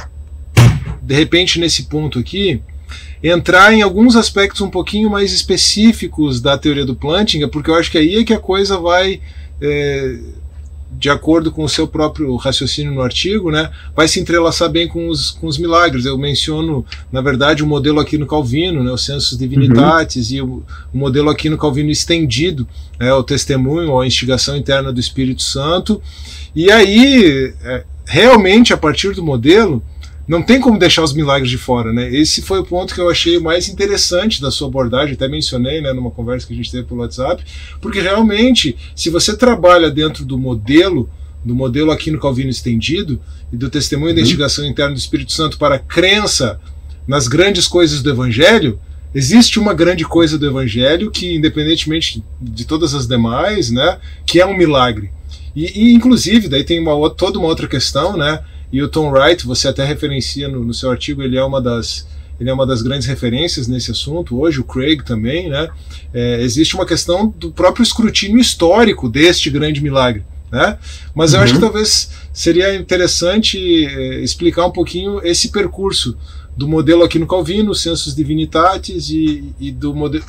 de 1.01 1.14
repente, 1.14 1.61
nesse 1.61 1.85
ponto 1.85 2.18
aqui, 2.18 2.61
entrar 3.22 3.72
em 3.72 3.80
alguns 3.80 4.16
aspectos 4.16 4.61
um 4.61 4.68
pouquinho 4.68 5.09
mais 5.09 5.32
específicos 5.32 6.41
da 6.41 6.59
teoria 6.59 6.85
do 6.85 6.97
Plantinga, 6.97 7.49
porque 7.49 7.70
eu 7.70 7.74
acho 7.76 7.91
que 7.91 7.99
aí 7.99 8.16
é 8.16 8.24
que 8.24 8.35
a 8.35 8.41
coisa 8.41 8.76
vai, 8.76 9.20
é, 9.62 10.18
de 11.05 11.11
acordo 11.11 11.52
com 11.52 11.62
o 11.62 11.68
seu 11.68 11.86
próprio 11.86 12.34
raciocínio 12.36 12.90
no 12.90 13.02
artigo, 13.02 13.50
né, 13.50 13.70
vai 13.94 14.09
se 14.09 14.18
entrelaçar 14.18 14.70
bem 14.70 14.88
com 14.88 15.11
os, 15.11 15.32
com 15.32 15.46
os 15.46 15.59
milagres. 15.59 16.07
Eu 16.07 16.16
menciono, 16.16 16.82
na 17.12 17.20
verdade, 17.20 17.62
o 17.62 17.66
modelo 17.66 18.00
aqui 18.00 18.16
no 18.16 18.26
Calvino, 18.26 18.82
né, 18.82 18.90
o 18.90 18.96
Sensus 18.96 19.36
Divinitatis, 19.36 20.30
uhum. 20.30 20.36
e 20.36 20.40
o, 20.40 20.62
o, 20.94 20.96
modelo 20.96 21.28
aqui 21.28 21.50
no 21.50 21.59
Calvino 21.59 21.90
estendido, 21.90 22.66
né, 22.98 23.12
o 23.12 23.22
testemunho 23.22 23.90
ou 23.90 24.00
a 24.00 24.07
instigação 24.07 24.57
interna 24.57 24.90
do 24.94 24.98
Espírito 24.98 25.42
Santo. 25.42 26.00
E 26.57 26.72
aí, 26.72 27.52
é, 27.62 27.84
realmente, 28.07 28.72
a 28.72 28.76
partir 28.78 29.12
do 29.12 29.22
modelo, 29.22 29.84
não 30.27 30.43
tem 30.43 30.61
como 30.61 30.79
deixar 30.79 31.03
os 31.03 31.12
milagres 31.12 31.51
de 31.51 31.59
fora, 31.59 31.93
né? 31.93 32.09
Esse 32.14 32.41
foi 32.41 32.59
o 32.59 32.64
ponto 32.64 32.95
que 32.95 33.01
eu 33.01 33.11
achei 33.11 33.39
mais 33.39 33.68
interessante 33.68 34.41
da 34.41 34.51
sua 34.51 34.68
abordagem, 34.68 35.14
até 35.14 35.29
mencionei, 35.29 35.81
né, 35.81 35.93
numa 35.93 36.11
conversa 36.11 36.47
que 36.47 36.55
a 36.55 36.57
gente 36.57 36.70
teve 36.70 36.85
pelo 36.85 37.01
WhatsApp, 37.01 37.45
porque 37.81 38.01
realmente, 38.01 38.77
se 38.97 39.11
você 39.11 39.37
trabalha 39.37 39.91
dentro 39.91 40.25
do 40.25 40.39
modelo, 40.39 41.09
do 41.45 41.55
modelo 41.55 41.91
aqui 41.91 42.11
no 42.11 42.18
Calvino 42.18 42.49
estendido 42.49 43.20
e 43.53 43.57
do 43.57 43.68
testemunho 43.68 44.11
uhum. 44.11 44.14
da 44.14 44.20
investigação 44.22 44.64
interna 44.64 44.95
do 44.95 44.99
Espírito 44.99 45.33
Santo 45.33 45.59
para 45.59 45.75
a 45.75 45.79
crença 45.79 46.59
nas 47.07 47.29
grandes 47.29 47.68
coisas 47.68 48.03
do 48.03 48.09
Evangelho, 48.09 48.81
existe 49.14 49.59
uma 49.59 49.75
grande 49.75 50.05
coisa 50.05 50.39
do 50.39 50.47
Evangelho 50.47 51.11
que, 51.11 51.35
independentemente 51.35 52.25
de 52.41 52.64
todas 52.64 52.95
as 52.95 53.07
demais, 53.07 53.70
né, 53.70 53.99
que 54.27 54.41
é 54.41 54.47
um 54.47 54.57
milagre. 54.57 55.11
E, 55.55 55.89
e 55.89 55.95
inclusive, 55.95 56.49
daí 56.49 56.64
tem 56.64 56.81
uma, 56.81 57.11
toda 57.11 57.39
uma 57.39 57.47
outra 57.47 57.68
questão, 57.68 58.16
né? 58.16 58.41
E 58.75 58.83
o 58.83 58.89
Tom 58.89 59.12
Wright, 59.12 59.47
você 59.47 59.68
até 59.68 59.85
referencia 59.85 60.49
no, 60.49 60.64
no 60.64 60.75
seu 60.75 60.91
artigo, 60.91 61.22
ele 61.22 61.37
é 61.37 61.45
uma 61.45 61.62
das 61.62 62.09
ele 62.41 62.51
é 62.51 62.53
uma 62.53 62.66
das 62.66 62.83
grandes 62.83 63.07
referências 63.07 63.68
nesse 63.68 63.93
assunto 63.93 64.41
hoje, 64.41 64.59
o 64.59 64.64
Craig 64.64 65.05
também, 65.05 65.49
né? 65.49 65.68
É, 66.12 66.43
existe 66.43 66.75
uma 66.75 66.85
questão 66.85 67.33
do 67.39 67.53
próprio 67.53 67.85
escrutínio 67.85 68.41
histórico 68.41 69.09
deste 69.09 69.49
grande 69.49 69.81
milagre. 69.81 70.25
Né? 70.51 70.77
Mas 71.14 71.33
uhum. 71.33 71.39
eu 71.39 71.45
acho 71.45 71.53
que 71.53 71.59
uhum. 71.61 71.66
talvez 71.66 72.11
seria 72.33 72.75
interessante 72.75 73.87
é, 73.87 74.20
explicar 74.20 74.66
um 74.66 74.72
pouquinho 74.72 75.25
esse 75.25 75.51
percurso 75.51 76.18
do 76.57 76.66
modelo 76.66 77.05
aqui 77.05 77.20
no 77.20 77.29
Calvino, 77.29 77.72
Census 77.77 78.12
Divinitatis, 78.16 79.09
e, 79.09 79.55
e 79.61 79.70
do, 79.70 79.95
modelo, 79.95 80.25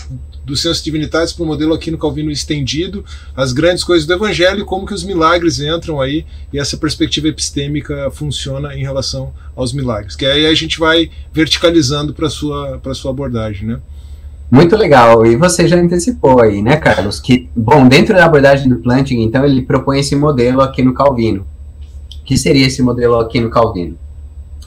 do 0.46 0.56
Census 0.56 0.84
Divinitatis 0.84 1.34
para 1.34 1.44
o 1.44 1.48
modelo 1.48 1.74
aqui 1.74 1.90
no 1.90 1.98
Calvino 1.98 2.30
estendido, 2.30 3.04
as 3.36 3.52
grandes 3.52 3.84
coisas 3.84 4.06
do 4.06 4.14
Evangelho 4.14 4.62
e 4.62 4.66
como 4.66 4.86
que 4.86 4.94
os 4.94 5.04
milagres 5.04 5.60
entram 5.60 6.00
aí 6.00 6.26
e 6.54 6.60
essa 6.60 6.78
perspectiva 6.78 7.28
epistêmica 7.28 8.10
funciona 8.12 8.76
em 8.76 8.82
relação 8.82 9.34
aos 9.56 9.74
milagres. 9.74 10.16
Que 10.16 10.26
aí 10.26 10.46
a 10.46 10.54
gente 10.54 10.80
vai 10.80 11.10
verticalizando 11.34 12.14
para 12.14 12.30
sua, 12.30 12.80
sua 12.94 13.12
abordagem, 13.12 13.68
né? 13.68 13.80
Muito 14.52 14.76
legal. 14.76 15.26
E 15.26 15.36
você 15.36 15.68
já 15.68 15.76
antecipou 15.76 16.40
aí, 16.40 16.62
né, 16.62 16.78
Carlos? 16.78 17.20
Que, 17.20 17.50
bom, 17.56 17.88
dentro 17.88 18.16
da 18.16 18.26
abordagem 18.26 18.70
do 18.70 18.78
planting, 18.78 19.22
então, 19.22 19.44
ele 19.44 19.64
propõe 19.64 20.00
esse 20.00 20.16
modelo 20.16 20.62
aqui 20.62 20.84
no 20.84 20.94
Calvino. 20.94 21.46
Que 22.24 22.38
seria 22.38 22.68
esse 22.68 22.82
modelo 22.82 23.20
aqui 23.20 23.40
no 23.40 23.50
Calvino? 23.50 23.98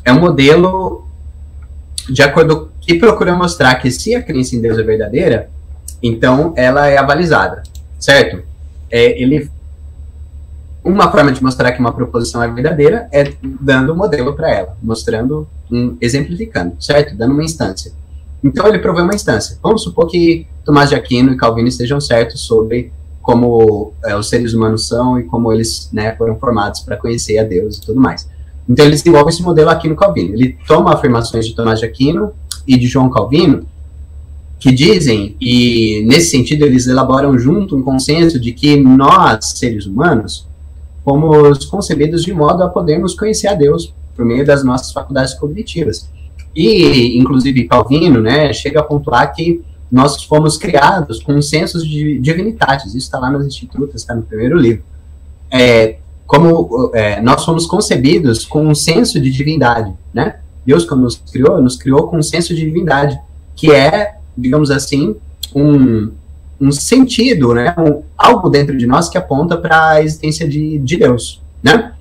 É 0.04 0.12
um 0.12 0.20
modelo 0.20 1.06
de 2.10 2.22
acordo 2.22 2.70
que 2.80 2.94
procura 2.94 3.36
mostrar 3.36 3.74
que 3.76 3.90
se 3.90 4.14
a 4.14 4.22
crença 4.22 4.56
em 4.56 4.60
Deus 4.60 4.78
é 4.78 4.82
verdadeira, 4.82 5.50
então 6.02 6.52
ela 6.56 6.88
é 6.88 6.96
avalizada, 6.96 7.62
certo? 7.98 8.42
É, 8.90 9.20
ele 9.20 9.50
uma 10.84 11.10
forma 11.10 11.32
de 11.32 11.42
mostrar 11.42 11.72
que 11.72 11.80
uma 11.80 11.92
proposição 11.92 12.42
é 12.42 12.48
verdadeira 12.48 13.08
é 13.12 13.32
dando 13.60 13.92
um 13.92 13.96
modelo 13.96 14.34
para 14.34 14.50
ela, 14.50 14.76
mostrando, 14.82 15.46
um, 15.70 15.96
exemplificando, 16.00 16.76
certo? 16.80 17.16
Dando 17.16 17.32
uma 17.32 17.44
instância. 17.44 17.92
Então 18.42 18.66
ele 18.66 18.78
provê 18.78 19.02
uma 19.02 19.14
instância. 19.14 19.58
Vamos 19.62 19.82
supor 19.82 20.06
que 20.06 20.46
Tomás 20.64 20.88
de 20.88 20.94
Aquino 20.94 21.32
e 21.32 21.36
Calvino 21.36 21.68
estejam 21.68 22.00
certos 22.00 22.40
sobre 22.42 22.92
como 23.20 23.92
é, 24.04 24.16
os 24.16 24.28
seres 24.28 24.54
humanos 24.54 24.88
são 24.88 25.18
e 25.18 25.24
como 25.24 25.52
eles 25.52 25.90
né, 25.92 26.14
foram 26.16 26.38
formados 26.38 26.80
para 26.80 26.96
conhecer 26.96 27.38
a 27.38 27.44
Deus 27.44 27.76
e 27.76 27.80
tudo 27.82 28.00
mais. 28.00 28.28
Então 28.66 28.84
ele 28.84 28.94
desenvolve 28.94 29.30
esse 29.30 29.42
modelo 29.42 29.70
aqui 29.70 29.88
no 29.88 29.96
Calvino. 29.96 30.34
Ele 30.34 30.56
toma 30.66 30.94
afirmações 30.94 31.46
de 31.46 31.54
Tomás 31.54 31.80
de 31.80 31.86
Aquino 31.86 32.32
e 32.66 32.78
de 32.78 32.86
João 32.86 33.10
Calvino 33.10 33.66
que 34.58 34.72
dizem, 34.72 35.36
e 35.40 36.04
nesse 36.06 36.30
sentido 36.30 36.64
eles 36.64 36.86
elaboram 36.86 37.38
junto 37.38 37.76
um 37.76 37.82
consenso 37.82 38.40
de 38.40 38.52
que 38.52 38.76
nós, 38.76 39.52
seres 39.56 39.86
humanos, 39.86 40.46
fomos 41.04 41.64
concebidos 41.66 42.22
de 42.22 42.32
modo 42.32 42.62
a 42.62 42.68
podermos 42.68 43.14
conhecer 43.14 43.48
a 43.48 43.54
Deus 43.54 43.94
por 44.16 44.24
meio 44.24 44.44
das 44.44 44.64
nossas 44.64 44.92
faculdades 44.92 45.34
cognitivas. 45.34 46.08
E, 46.54 47.16
inclusive, 47.16 47.68
Calvino 47.68 48.20
né, 48.20 48.52
chega 48.52 48.80
a 48.80 48.82
pontuar 48.82 49.32
que 49.32 49.62
nós 49.90 50.22
fomos 50.24 50.56
criados 50.56 51.22
com 51.22 51.40
sensos 51.40 51.86
de 51.86 52.18
divinitatis, 52.18 52.88
isso 52.88 53.06
está 53.06 53.18
lá 53.18 53.30
nas 53.30 53.46
Institutas, 53.46 54.00
está 54.00 54.14
no 54.14 54.22
primeiro 54.22 54.58
livro. 54.58 54.82
É, 55.50 55.98
como 56.26 56.90
é, 56.94 57.22
nós 57.22 57.44
fomos 57.44 57.64
concebidos 57.64 58.44
com 58.44 58.66
um 58.66 58.74
senso 58.74 59.20
de 59.20 59.30
divindade, 59.30 59.94
né? 60.12 60.40
Deus, 60.66 60.84
quando 60.84 61.04
nos 61.04 61.16
criou, 61.16 61.62
nos 61.62 61.76
criou 61.76 62.08
com 62.08 62.18
um 62.18 62.22
senso 62.22 62.54
de 62.54 62.62
divindade, 62.66 63.18
que 63.56 63.72
é, 63.72 64.17
digamos 64.38 64.70
assim, 64.70 65.16
um, 65.54 66.10
um 66.60 66.72
sentido, 66.72 67.54
né? 67.54 67.74
Um, 67.78 68.02
algo 68.16 68.48
dentro 68.48 68.76
de 68.76 68.86
nós 68.86 69.08
que 69.08 69.18
aponta 69.18 69.56
para 69.56 69.90
a 69.90 70.02
existência 70.02 70.48
de, 70.48 70.78
de 70.78 70.96
Deus, 70.96 71.42
né? 71.62 71.92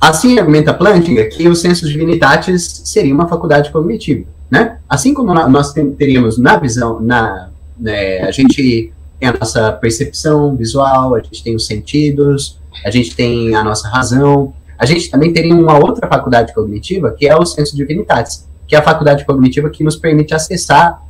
Assim 0.00 0.38
argumenta 0.38 0.72
Plantinga 0.72 1.26
que 1.26 1.48
o 1.48 1.54
senso 1.54 1.84
de 1.84 1.92
divinitatis 1.92 2.82
seria 2.84 3.14
uma 3.14 3.26
faculdade 3.26 3.70
cognitiva, 3.72 4.24
né? 4.50 4.78
Assim 4.88 5.12
como 5.12 5.34
nós 5.34 5.72
teríamos 5.72 6.38
na 6.38 6.56
visão, 6.56 7.00
na, 7.00 7.50
né, 7.78 8.22
a 8.22 8.30
gente 8.30 8.92
tem 9.18 9.28
a 9.28 9.32
nossa 9.32 9.72
percepção 9.72 10.54
visual, 10.56 11.14
a 11.14 11.20
gente 11.20 11.42
tem 11.42 11.56
os 11.56 11.66
sentidos, 11.66 12.58
a 12.84 12.90
gente 12.90 13.14
tem 13.14 13.54
a 13.54 13.64
nossa 13.64 13.88
razão, 13.88 14.54
a 14.78 14.86
gente 14.86 15.10
também 15.10 15.32
teria 15.32 15.54
uma 15.54 15.76
outra 15.76 16.06
faculdade 16.06 16.54
cognitiva, 16.54 17.10
que 17.10 17.26
é 17.26 17.36
o 17.36 17.44
senso 17.44 17.76
divinitatis, 17.76 18.47
que 18.68 18.76
é 18.76 18.78
a 18.78 18.82
faculdade 18.82 19.24
cognitiva 19.24 19.70
que 19.70 19.82
nos 19.82 19.96
permite 19.96 20.34
acessar 20.34 21.02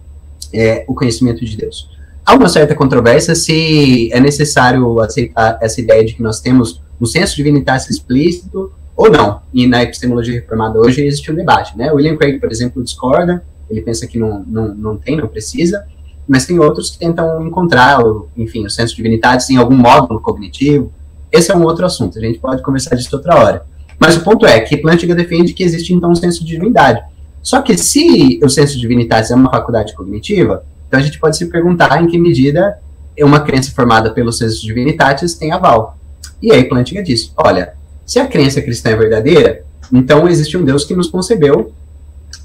é, 0.55 0.85
o 0.87 0.95
conhecimento 0.95 1.45
de 1.45 1.57
Deus. 1.57 1.91
Há 2.25 2.35
uma 2.35 2.49
certa 2.49 2.75
controvérsia 2.75 3.35
se 3.35 4.11
é 4.13 4.21
necessário 4.21 5.01
aceitar 5.01 5.59
essa 5.61 5.81
ideia 5.81 6.05
de 6.05 6.15
que 6.15 6.23
nós 6.23 6.41
temos 6.41 6.81
um 7.01 7.07
senso 7.07 7.37
de 7.37 7.43
divinitatis 7.43 7.91
explícito 7.91 8.73
ou 8.97 9.11
não. 9.11 9.41
E 9.53 9.67
na 9.67 9.83
epistemologia 9.83 10.35
reformada 10.35 10.79
hoje 10.79 11.05
existe 11.05 11.31
um 11.33 11.35
debate, 11.35 11.77
né? 11.77 11.93
William 11.93 12.17
Craig, 12.17 12.39
por 12.39 12.51
exemplo, 12.51 12.83
discorda, 12.83 13.43
ele 13.69 13.81
pensa 13.81 14.07
que 14.07 14.19
não, 14.19 14.45
não, 14.47 14.75
não 14.75 14.97
tem, 14.97 15.17
não 15.17 15.27
precisa, 15.27 15.85
mas 16.27 16.47
tem 16.47 16.59
outros 16.59 16.91
que 16.91 16.99
tentam 16.99 17.47
encontrar, 17.47 17.99
enfim, 18.37 18.65
o 18.65 18.71
senso 18.71 18.95
de 18.95 19.03
divinitatis 19.03 19.49
em 19.51 19.57
algum 19.57 19.77
módulo 19.77 20.21
cognitivo, 20.21 20.93
esse 21.33 21.51
é 21.51 21.57
um 21.57 21.63
outro 21.63 21.85
assunto, 21.85 22.19
a 22.19 22.23
gente 22.23 22.39
pode 22.39 22.63
conversar 22.63 22.95
disso 22.95 23.15
outra 23.17 23.37
hora. 23.37 23.67
Mas 23.99 24.17
o 24.17 24.21
ponto 24.23 24.47
é 24.47 24.61
que 24.61 24.77
Plantinga 24.77 25.15
defende 25.15 25.53
que 25.53 25.63
existe 25.63 25.93
então 25.93 26.11
um 26.11 26.15
senso 26.15 26.45
de 26.45 26.51
divindade. 26.55 27.03
Só 27.49 27.63
que 27.63 27.79
se 27.79 28.39
o 28.43 28.49
senso 28.51 28.79
divindade 28.79 29.33
é 29.33 29.35
uma 29.35 29.51
faculdade 29.51 29.95
cognitiva, 29.95 30.67
então 30.87 31.01
a 31.01 31.03
gente 31.03 31.19
pode 31.19 31.35
se 31.35 31.47
perguntar 31.47 31.99
em 32.03 32.07
que 32.07 32.19
medida 32.19 32.79
uma 33.21 33.41
crença 33.41 33.73
formada 33.73 34.11
pelo 34.11 34.31
senso 34.31 34.61
de 34.61 34.67
divindades 34.67 35.33
tem 35.33 35.51
aval. 35.51 35.97
E 36.43 36.53
aí 36.53 36.65
Plantinga 36.65 37.03
diz, 37.03 37.33
olha, 37.35 37.73
se 38.05 38.21
a 38.21 38.27
crença 38.27 38.61
cristã 38.61 38.91
é 38.91 38.97
verdadeira, 38.97 39.65
então 39.91 40.29
existe 40.29 40.59
um 40.59 40.63
Deus 40.63 40.85
que 40.85 40.95
nos 40.95 41.09
concebeu 41.09 41.73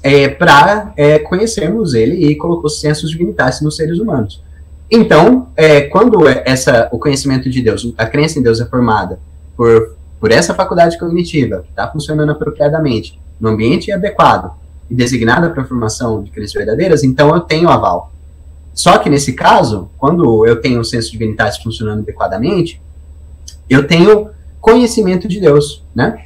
é, 0.02 0.26
para 0.26 0.94
é, 0.96 1.18
conhecermos 1.18 1.92
ele 1.92 2.26
e 2.26 2.34
colocou 2.36 2.70
sensos 2.70 3.10
divinitários 3.10 3.60
nos 3.60 3.76
seres 3.76 3.98
humanos. 3.98 4.42
Então, 4.90 5.48
é, 5.54 5.82
quando 5.82 6.26
essa, 6.26 6.88
o 6.90 6.98
conhecimento 6.98 7.50
de 7.50 7.60
Deus, 7.60 7.92
a 7.98 8.06
crença 8.06 8.38
em 8.38 8.42
Deus 8.42 8.58
é 8.58 8.64
formada 8.64 9.18
por, 9.54 9.96
por 10.18 10.32
essa 10.32 10.54
faculdade 10.54 10.98
cognitiva, 10.98 11.60
que 11.60 11.68
está 11.68 11.92
funcionando 11.92 12.32
apropriadamente, 12.32 13.20
no 13.38 13.50
ambiente 13.50 13.92
adequado 13.92 14.63
e 14.90 14.94
designada 14.94 15.50
para 15.50 15.62
a 15.62 15.66
formação 15.66 16.22
de 16.22 16.30
crenças 16.30 16.54
verdadeiras, 16.54 17.02
então 17.04 17.34
eu 17.34 17.40
tenho 17.40 17.68
aval. 17.68 18.12
Só 18.72 18.98
que 18.98 19.08
nesse 19.08 19.32
caso, 19.32 19.88
quando 19.96 20.46
eu 20.46 20.60
tenho 20.60 20.80
o 20.80 20.84
senso 20.84 21.12
de 21.12 21.36
funcionando 21.62 22.00
adequadamente, 22.00 22.82
eu 23.70 23.86
tenho 23.86 24.30
conhecimento 24.60 25.28
de 25.28 25.40
Deus, 25.40 25.84
né? 25.94 26.24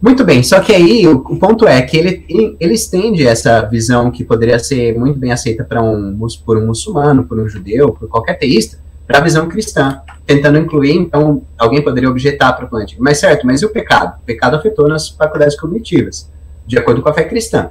Muito 0.00 0.24
bem, 0.24 0.42
só 0.42 0.60
que 0.60 0.72
aí 0.72 1.06
o, 1.06 1.16
o, 1.16 1.36
ponto 1.36 1.68
é 1.68 1.82
que 1.82 1.94
ele, 1.94 2.56
ele 2.58 2.72
estende 2.72 3.26
essa 3.26 3.60
visão 3.62 4.10
que 4.10 4.24
poderia 4.24 4.58
ser 4.58 4.98
muito 4.98 5.18
bem 5.18 5.30
aceita 5.30 5.62
para 5.62 5.82
um, 5.82 6.16
por 6.46 6.56
um 6.56 6.66
muçulmano, 6.66 7.24
por 7.24 7.38
um 7.38 7.46
judeu, 7.46 7.92
por 7.92 8.08
qualquer 8.08 8.38
teísta, 8.38 8.78
para 9.06 9.18
a 9.18 9.20
visão 9.20 9.46
cristã, 9.46 10.00
tentando 10.24 10.56
incluir, 10.56 10.96
então, 10.96 11.42
alguém 11.58 11.82
poderia 11.82 12.08
objetar 12.08 12.54
para 12.54 12.64
o 12.64 12.68
Plântico, 12.68 13.02
mas 13.02 13.18
certo, 13.18 13.46
mas 13.46 13.60
e 13.60 13.66
o 13.66 13.68
pecado? 13.68 14.18
O 14.22 14.24
pecado 14.24 14.56
afetou 14.56 14.88
nas 14.88 15.10
faculdades 15.10 15.58
cognitivas, 15.58 16.30
de 16.66 16.78
acordo 16.78 17.02
com 17.02 17.10
a 17.10 17.12
fé 17.12 17.24
cristã. 17.24 17.68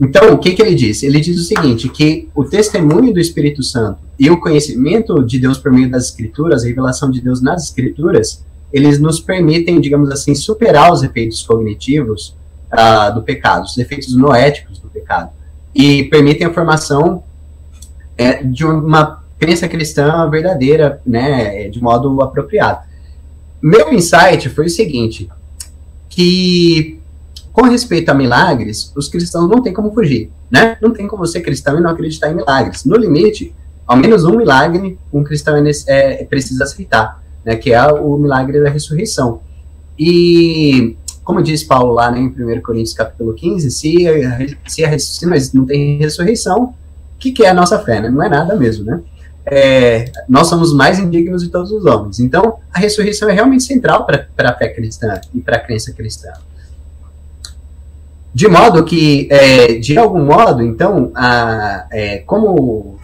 Então, 0.00 0.32
o 0.32 0.38
que, 0.38 0.52
que 0.52 0.62
ele 0.62 0.74
diz? 0.74 1.02
Ele 1.02 1.20
diz 1.20 1.38
o 1.38 1.42
seguinte, 1.42 1.88
que 1.88 2.28
o 2.34 2.44
testemunho 2.44 3.12
do 3.12 3.18
Espírito 3.18 3.62
Santo 3.62 3.98
e 4.18 4.30
o 4.30 4.38
conhecimento 4.40 5.24
de 5.24 5.40
Deus 5.40 5.58
por 5.58 5.72
meio 5.72 5.90
das 5.90 6.06
Escrituras, 6.06 6.62
a 6.62 6.66
revelação 6.66 7.10
de 7.10 7.20
Deus 7.20 7.42
nas 7.42 7.64
Escrituras, 7.64 8.44
eles 8.72 9.00
nos 9.00 9.18
permitem, 9.18 9.80
digamos 9.80 10.10
assim, 10.10 10.34
superar 10.34 10.92
os 10.92 11.02
efeitos 11.02 11.42
cognitivos 11.42 12.36
uh, 12.72 13.12
do 13.14 13.22
pecado, 13.22 13.64
os 13.64 13.76
efeitos 13.76 14.14
noéticos 14.14 14.78
do 14.78 14.88
pecado, 14.88 15.30
e 15.74 16.04
permitem 16.04 16.46
a 16.46 16.52
formação 16.52 17.24
é, 18.16 18.42
de 18.42 18.64
uma 18.64 19.22
crença 19.38 19.68
cristã 19.68 20.28
verdadeira, 20.28 21.00
né, 21.06 21.68
de 21.68 21.80
modo 21.80 22.20
apropriado. 22.22 22.86
Meu 23.60 23.92
insight 23.92 24.48
foi 24.50 24.66
o 24.66 24.70
seguinte, 24.70 25.28
que 26.08 26.97
com 27.58 27.66
respeito 27.66 28.08
a 28.08 28.14
milagres, 28.14 28.92
os 28.94 29.08
cristãos 29.08 29.50
não 29.50 29.60
têm 29.60 29.72
como 29.72 29.92
fugir, 29.92 30.30
né? 30.48 30.76
Não 30.80 30.92
tem 30.92 31.08
como 31.08 31.26
ser 31.26 31.40
cristão 31.40 31.76
e 31.76 31.80
não 31.80 31.90
acreditar 31.90 32.30
em 32.30 32.36
milagres. 32.36 32.84
No 32.84 32.96
limite, 32.96 33.52
ao 33.84 33.96
menos 33.96 34.24
um 34.24 34.36
milagre 34.36 34.96
um 35.12 35.24
cristão 35.24 35.56
é, 35.56 35.72
é, 35.88 36.24
precisa 36.24 36.62
aceitar 36.62 37.20
né, 37.44 37.56
que 37.56 37.72
é 37.72 37.84
o 37.84 38.16
milagre 38.16 38.62
da 38.62 38.70
ressurreição. 38.70 39.40
E, 39.98 40.96
como 41.24 41.42
diz 41.42 41.64
Paulo 41.64 41.94
lá 41.94 42.12
né, 42.12 42.20
em 42.20 42.28
1 42.28 42.62
Coríntios 42.62 42.94
capítulo 42.94 43.34
15, 43.34 43.72
se, 43.72 43.96
se, 44.64 44.84
a, 44.84 44.96
se 44.96 45.56
não 45.56 45.66
tem 45.66 45.98
ressurreição, 45.98 46.62
o 46.62 46.74
que, 47.18 47.32
que 47.32 47.44
é 47.44 47.48
a 47.48 47.54
nossa 47.54 47.80
fé? 47.80 48.00
Né? 48.00 48.08
Não 48.08 48.22
é 48.22 48.28
nada 48.28 48.54
mesmo, 48.54 48.84
né? 48.84 49.00
É, 49.44 50.04
nós 50.28 50.46
somos 50.46 50.72
mais 50.72 51.00
indignos 51.00 51.42
de 51.42 51.48
todos 51.48 51.72
os 51.72 51.84
homens. 51.86 52.20
Então, 52.20 52.58
a 52.72 52.78
ressurreição 52.78 53.28
é 53.28 53.32
realmente 53.32 53.64
central 53.64 54.06
para 54.06 54.28
a 54.38 54.54
fé 54.54 54.68
cristã 54.68 55.20
e 55.34 55.40
para 55.40 55.56
a 55.56 55.60
crença 55.60 55.92
cristã. 55.92 56.30
De 58.38 58.46
modo 58.46 58.84
que, 58.84 59.26
é, 59.32 59.74
de 59.80 59.98
algum 59.98 60.24
modo, 60.24 60.62
então, 60.62 61.10
a, 61.12 61.86
é, 61.90 62.18
como 62.18 62.96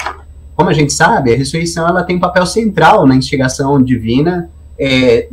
como 0.55 0.71
a 0.71 0.73
gente 0.73 0.93
sabe, 0.93 1.35
a 1.35 1.37
ressurreição 1.37 1.89
ela 1.89 2.05
tem 2.05 2.15
um 2.15 2.21
papel 2.21 2.47
central 2.47 3.05
na 3.05 3.17
instigação 3.17 3.83
divina 3.83 4.49
é, 4.79 5.29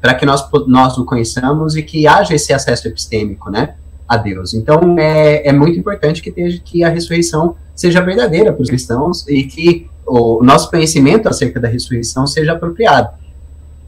para 0.00 0.14
que 0.14 0.26
nós, 0.26 0.44
nós 0.66 0.98
o 0.98 1.04
conheçamos 1.04 1.76
e 1.76 1.84
que 1.84 2.04
haja 2.04 2.34
esse 2.34 2.52
acesso 2.52 2.88
epistêmico, 2.88 3.48
né, 3.48 3.76
a 4.08 4.16
Deus. 4.16 4.54
Então, 4.54 4.98
é, 4.98 5.46
é 5.46 5.52
muito 5.52 5.78
importante 5.78 6.20
que, 6.20 6.30
esteja, 6.30 6.60
que 6.64 6.82
a 6.82 6.88
ressurreição 6.88 7.54
seja 7.76 8.00
verdadeira 8.00 8.52
para 8.52 8.62
os 8.62 8.68
cristãos 8.68 9.24
e 9.28 9.44
que 9.44 9.88
o 10.04 10.42
nosso 10.42 10.68
conhecimento 10.68 11.28
acerca 11.28 11.60
da 11.60 11.68
ressurreição 11.68 12.26
seja 12.26 12.54
apropriado. 12.54 13.10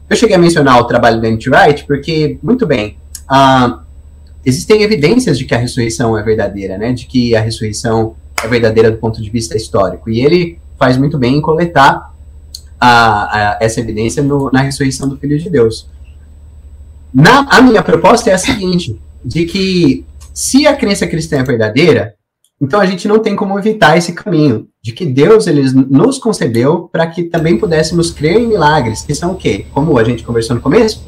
Eu 0.09 0.15
cheguei 0.15 0.37
a 0.37 0.39
mencionar 0.39 0.79
o 0.79 0.85
trabalho 0.85 1.21
da 1.21 1.27
Wright 1.27 1.83
porque, 1.85 2.39
muito 2.41 2.65
bem, 2.65 2.95
uh, 3.29 3.83
existem 4.45 4.83
evidências 4.83 5.37
de 5.37 5.45
que 5.45 5.55
a 5.55 5.57
ressurreição 5.57 6.17
é 6.17 6.21
verdadeira, 6.21 6.77
né, 6.77 6.93
de 6.93 7.07
que 7.07 7.35
a 7.35 7.41
ressurreição 7.41 8.15
é 8.43 8.47
verdadeira 8.47 8.91
do 8.91 8.97
ponto 8.97 9.21
de 9.21 9.29
vista 9.29 9.57
histórico, 9.57 10.09
e 10.09 10.23
ele 10.23 10.59
faz 10.77 10.97
muito 10.97 11.17
bem 11.17 11.37
em 11.37 11.41
coletar 11.41 12.13
a, 12.79 13.53
a, 13.53 13.57
essa 13.59 13.79
evidência 13.79 14.21
no, 14.21 14.51
na 14.51 14.61
ressurreição 14.61 15.09
do 15.09 15.17
Filho 15.17 15.39
de 15.39 15.49
Deus. 15.49 15.89
Na, 17.13 17.47
a 17.49 17.61
minha 17.61 17.81
proposta 17.81 18.29
é 18.29 18.33
a 18.33 18.37
seguinte, 18.37 18.99
de 19.23 19.45
que 19.45 20.05
se 20.33 20.67
a 20.67 20.75
crença 20.75 21.07
cristã 21.07 21.37
é 21.37 21.43
verdadeira, 21.43 22.13
então 22.61 22.79
a 22.79 22.85
gente 22.85 23.07
não 23.07 23.19
tem 23.19 23.35
como 23.35 23.57
evitar 23.57 23.97
esse 23.97 24.13
caminho, 24.13 24.67
de 24.81 24.91
que 24.91 25.05
Deus 25.05 25.47
ele 25.47 25.63
nos 25.89 26.17
concebeu 26.17 26.89
para 26.91 27.07
que 27.07 27.23
também 27.23 27.57
pudéssemos 27.57 28.11
crer 28.11 28.37
em 28.37 28.47
milagres, 28.47 29.01
que 29.01 29.15
são 29.15 29.31
o 29.31 29.35
quê? 29.35 29.65
Como 29.73 29.97
a 29.97 30.03
gente 30.03 30.23
conversou 30.23 30.55
no 30.55 30.61
começo, 30.61 31.03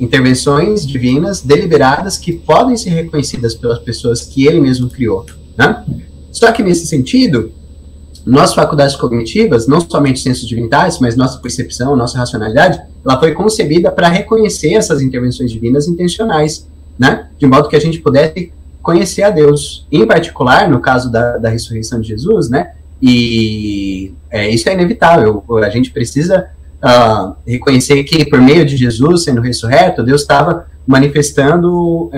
intervenções 0.00 0.86
divinas 0.86 1.42
deliberadas 1.42 2.16
que 2.16 2.32
podem 2.32 2.76
ser 2.76 2.90
reconhecidas 2.90 3.54
pelas 3.54 3.78
pessoas 3.78 4.22
que 4.22 4.46
ele 4.46 4.58
mesmo 4.58 4.88
criou, 4.88 5.26
né? 5.56 5.84
Só 6.32 6.50
que 6.50 6.62
nesse 6.62 6.86
sentido, 6.86 7.52
nossas 8.24 8.54
faculdades 8.54 8.96
cognitivas, 8.96 9.66
não 9.66 9.80
somente 9.80 10.20
ciências 10.20 10.48
divinidades, 10.48 10.98
mas 10.98 11.16
nossa 11.16 11.38
percepção, 11.38 11.94
nossa 11.96 12.18
racionalidade, 12.18 12.80
ela 13.04 13.18
foi 13.18 13.32
concebida 13.32 13.90
para 13.90 14.08
reconhecer 14.08 14.74
essas 14.74 15.02
intervenções 15.02 15.50
divinas 15.50 15.86
intencionais, 15.86 16.66
né? 16.98 17.28
De 17.38 17.46
modo 17.46 17.68
que 17.68 17.76
a 17.76 17.80
gente 17.80 17.98
pudesse 18.00 18.52
conhecer 18.82 19.22
a 19.22 19.30
Deus. 19.30 19.86
Em 19.92 20.06
particular, 20.06 20.68
no 20.70 20.80
caso 20.80 21.10
da, 21.10 21.36
da 21.36 21.48
ressurreição 21.50 22.00
de 22.00 22.08
Jesus, 22.08 22.48
né? 22.48 22.72
E 23.02 24.12
é, 24.30 24.48
isso 24.48 24.68
é 24.68 24.74
inevitável. 24.74 25.42
A 25.64 25.70
gente 25.70 25.90
precisa 25.90 26.48
uh, 26.82 27.34
reconhecer 27.46 28.02
que 28.04 28.24
por 28.24 28.40
meio 28.40 28.64
de 28.64 28.76
Jesus 28.76 29.24
sendo 29.24 29.40
ressurreto, 29.40 30.02
Deus 30.02 30.22
estava 30.22 30.66
manifestando, 30.86 32.10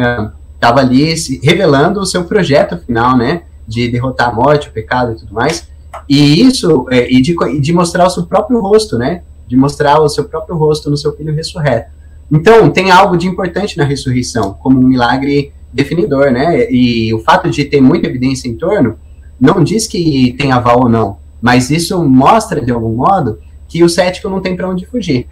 estava 0.55 0.79
uh, 0.79 0.85
ali 0.85 1.17
se, 1.17 1.41
revelando 1.43 2.01
o 2.01 2.07
seu 2.07 2.25
projeto 2.25 2.79
final, 2.79 3.17
né? 3.17 3.43
De 3.67 3.89
derrotar 3.89 4.31
a 4.31 4.33
morte, 4.33 4.69
o 4.69 4.73
pecado 4.73 5.13
e 5.13 5.17
tudo 5.17 5.35
mais. 5.35 5.69
E 6.09 6.41
isso, 6.41 6.87
é, 6.91 7.11
e, 7.13 7.21
de, 7.21 7.35
de 7.61 7.73
mostrar 7.73 8.07
o 8.07 8.11
seu 8.11 8.25
próprio 8.25 8.61
rosto, 8.61 8.97
né? 8.97 9.23
De 9.47 9.57
mostrar 9.57 10.01
o 10.01 10.09
seu 10.09 10.25
próprio 10.25 10.57
rosto 10.57 10.91
no 10.91 10.97
seu 10.97 11.15
filho 11.15 11.35
ressurreto. 11.35 11.91
Então, 12.31 12.71
tem 12.71 12.91
algo 12.91 13.17
de 13.17 13.29
importante 13.29 13.77
na 13.77 13.85
ressurreição, 13.85 14.55
como 14.55 14.81
um 14.81 14.89
milagre 14.89 15.53
definidor, 15.73 16.31
né? 16.31 16.67
E 16.71 17.13
o 17.13 17.19
fato 17.21 17.51
de 17.51 17.65
ter 17.65 17.81
muita 17.81 18.07
evidência 18.07 18.49
em 18.49 18.55
torno 18.55 18.97
não 19.41 19.63
diz 19.63 19.87
que 19.87 20.35
tem 20.39 20.53
aval 20.53 20.85
ou 20.85 20.89
não, 20.89 21.19
mas 21.41 21.71
isso 21.71 22.03
mostra, 22.05 22.65
de 22.65 22.71
algum 22.71 22.95
modo, 22.95 23.39
que 23.73 23.83
o 23.83 23.89
cético 23.89 24.29
não 24.29 24.43
tem 24.43 24.55
para 24.55 24.68
onde 24.68 24.85
fugir. 24.85 25.27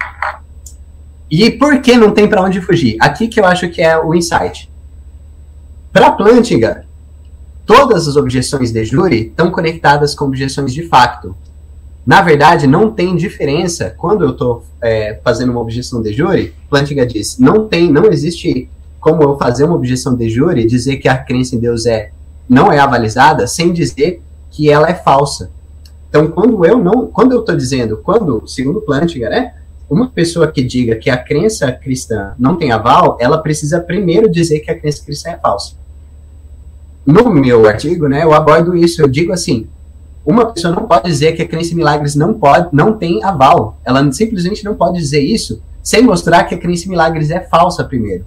E 1.31 1.51
por 1.51 1.83
que 1.83 1.95
não 1.95 2.11
tem 2.11 2.27
para 2.27 2.43
onde 2.43 2.59
fugir? 2.63 2.97
Aqui 2.99 3.29
que 3.29 3.39
eu 3.39 3.45
acho 3.45 3.69
que 3.69 3.83
é 3.83 3.99
o 3.99 4.15
insight. 4.15 4.71
Para 5.93 6.13
Plantinga, 6.13 6.87
todas 7.67 8.09
as 8.09 8.17
objeções 8.17 8.73
de 8.73 8.83
júri 8.83 9.27
estão 9.27 9.51
conectadas 9.51 10.15
com 10.15 10.25
objeções 10.25 10.73
de 10.73 10.89
facto. 10.89 11.37
Na 12.07 12.23
verdade, 12.23 12.67
não 12.67 12.91
tem 12.91 13.15
diferença 13.15 13.95
quando 13.95 14.25
eu 14.25 14.31
estou 14.31 14.65
é, 14.81 15.21
fazendo 15.23 15.53
uma 15.53 15.61
objeção 15.61 16.01
de 16.01 16.11
júri. 16.15 16.55
Plantinga 16.71 17.05
diz: 17.05 17.37
não 17.39 17.69
tem, 17.69 17.93
não 17.93 18.07
existe 18.07 18.71
como 18.99 19.23
eu 19.23 19.37
fazer 19.37 19.65
uma 19.65 19.77
objeção 19.77 20.17
de 20.17 20.31
júri 20.31 20.67
dizer 20.67 20.97
que 20.97 21.09
a 21.09 21.19
crença 21.19 21.57
em 21.57 21.59
Deus 21.59 21.85
é 21.85 22.11
não 22.49 22.73
é 22.73 22.79
avalizada 22.79 23.47
sem 23.47 23.71
dizer 23.71 24.23
que 24.51 24.71
ela 24.71 24.89
é 24.89 24.95
falsa. 24.95 25.51
Então, 26.11 26.31
quando 26.31 26.67
eu 26.67 26.77
não, 26.77 27.07
quando 27.07 27.33
eu 27.33 27.41
estou 27.41 27.57
dizendo, 27.57 27.97
quando, 27.97 28.47
segundo 28.47 28.83
Plantinga, 28.83 29.31
né, 29.31 29.55
uma 29.89 30.11
pessoa 30.11 30.51
que 30.53 30.63
diga 30.63 30.97
que 30.97 31.09
a 31.09 31.17
crença 31.17 31.73
cristã 31.73 32.35
não 32.39 32.57
tem 32.57 32.71
aval, 32.71 33.17
ela 33.19 33.39
precisa 33.39 33.81
primeiro 33.81 34.29
dizer 34.29 34.61
que 34.61 34.71
a 34.71 34.79
crença 34.79 35.03
cristã 35.03 35.31
é 35.31 35.39
falsa 35.39 35.81
no 37.05 37.31
meu 37.33 37.67
artigo, 37.67 38.09
né, 38.09 38.23
eu 38.23 38.33
abordo 38.33 38.77
isso. 38.77 39.03
Eu 39.03 39.09
digo 39.09 39.33
assim: 39.33 39.67
uma 40.25 40.47
pessoa 40.53 40.75
não 40.75 40.87
pode 40.87 41.07
dizer 41.07 41.33
que 41.33 41.43
a 41.43 41.49
crença 41.49 41.73
em 41.73 41.77
milagres 41.77 42.15
não 42.15 42.35
pode, 42.35 42.69
não 42.73 42.97
tem 42.97 43.23
aval. 43.25 43.79
Ela 43.85 44.11
simplesmente 44.13 44.65
não 44.65 44.75
pode 44.75 44.99
dizer 44.99 45.21
isso 45.21 45.63
sem 45.83 46.03
mostrar 46.03 46.45
que 46.45 46.55
a 46.55 46.59
crença 46.59 46.87
em 46.87 46.91
milagres 46.91 47.31
é 47.31 47.41
falsa 47.41 47.83
primeiro. 47.85 48.25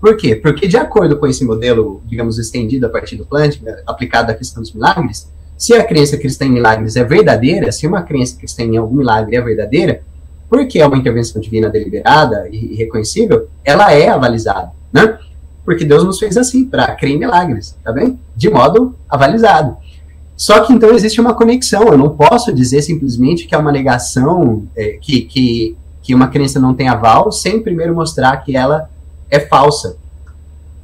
Por 0.00 0.16
quê? 0.16 0.34
Porque 0.34 0.66
de 0.66 0.76
acordo 0.76 1.18
com 1.18 1.26
esse 1.26 1.44
modelo, 1.44 2.02
digamos, 2.06 2.38
estendido 2.38 2.86
a 2.86 2.88
partir 2.88 3.16
do 3.16 3.26
Plantinga, 3.26 3.82
aplicado 3.86 4.30
à 4.30 4.34
questão 4.34 4.62
dos 4.62 4.72
milagres, 4.72 5.30
se 5.56 5.74
a 5.74 5.84
crença 5.84 6.16
cristã 6.16 6.44
em 6.44 6.50
milagres 6.50 6.96
é 6.96 7.04
verdadeira, 7.04 7.72
se 7.72 7.86
uma 7.86 8.02
crença 8.02 8.36
cristã 8.36 8.62
em 8.62 8.76
algum 8.76 8.96
milagre 8.96 9.36
é 9.36 9.40
verdadeira, 9.40 10.02
porque 10.48 10.78
é 10.78 10.86
uma 10.86 10.96
intervenção 10.96 11.40
divina 11.40 11.68
deliberada 11.68 12.48
e 12.50 12.74
reconhecível, 12.76 13.48
ela 13.64 13.92
é 13.92 14.08
avalizada, 14.08 14.70
né? 14.92 15.18
porque 15.66 15.84
Deus 15.84 16.04
nos 16.04 16.20
fez 16.20 16.36
assim, 16.36 16.64
para 16.64 16.94
crer 16.94 17.10
em 17.10 17.18
milagres, 17.18 17.76
tá 17.82 17.92
bem? 17.92 18.18
De 18.36 18.48
modo 18.48 18.94
avalizado. 19.08 19.76
Só 20.36 20.60
que 20.60 20.72
então 20.72 20.90
existe 20.90 21.20
uma 21.20 21.34
conexão, 21.34 21.88
eu 21.88 21.98
não 21.98 22.10
posso 22.10 22.52
dizer 22.52 22.82
simplesmente 22.82 23.46
que 23.46 23.54
é 23.54 23.58
uma 23.58 23.72
negação, 23.72 24.62
é, 24.76 24.98
que, 25.00 25.22
que, 25.22 25.76
que 26.02 26.14
uma 26.14 26.28
crença 26.28 26.60
não 26.60 26.72
tem 26.72 26.88
aval, 26.88 27.32
sem 27.32 27.60
primeiro 27.60 27.94
mostrar 27.94 28.36
que 28.36 28.56
ela 28.56 28.88
é 29.28 29.40
falsa. 29.40 29.96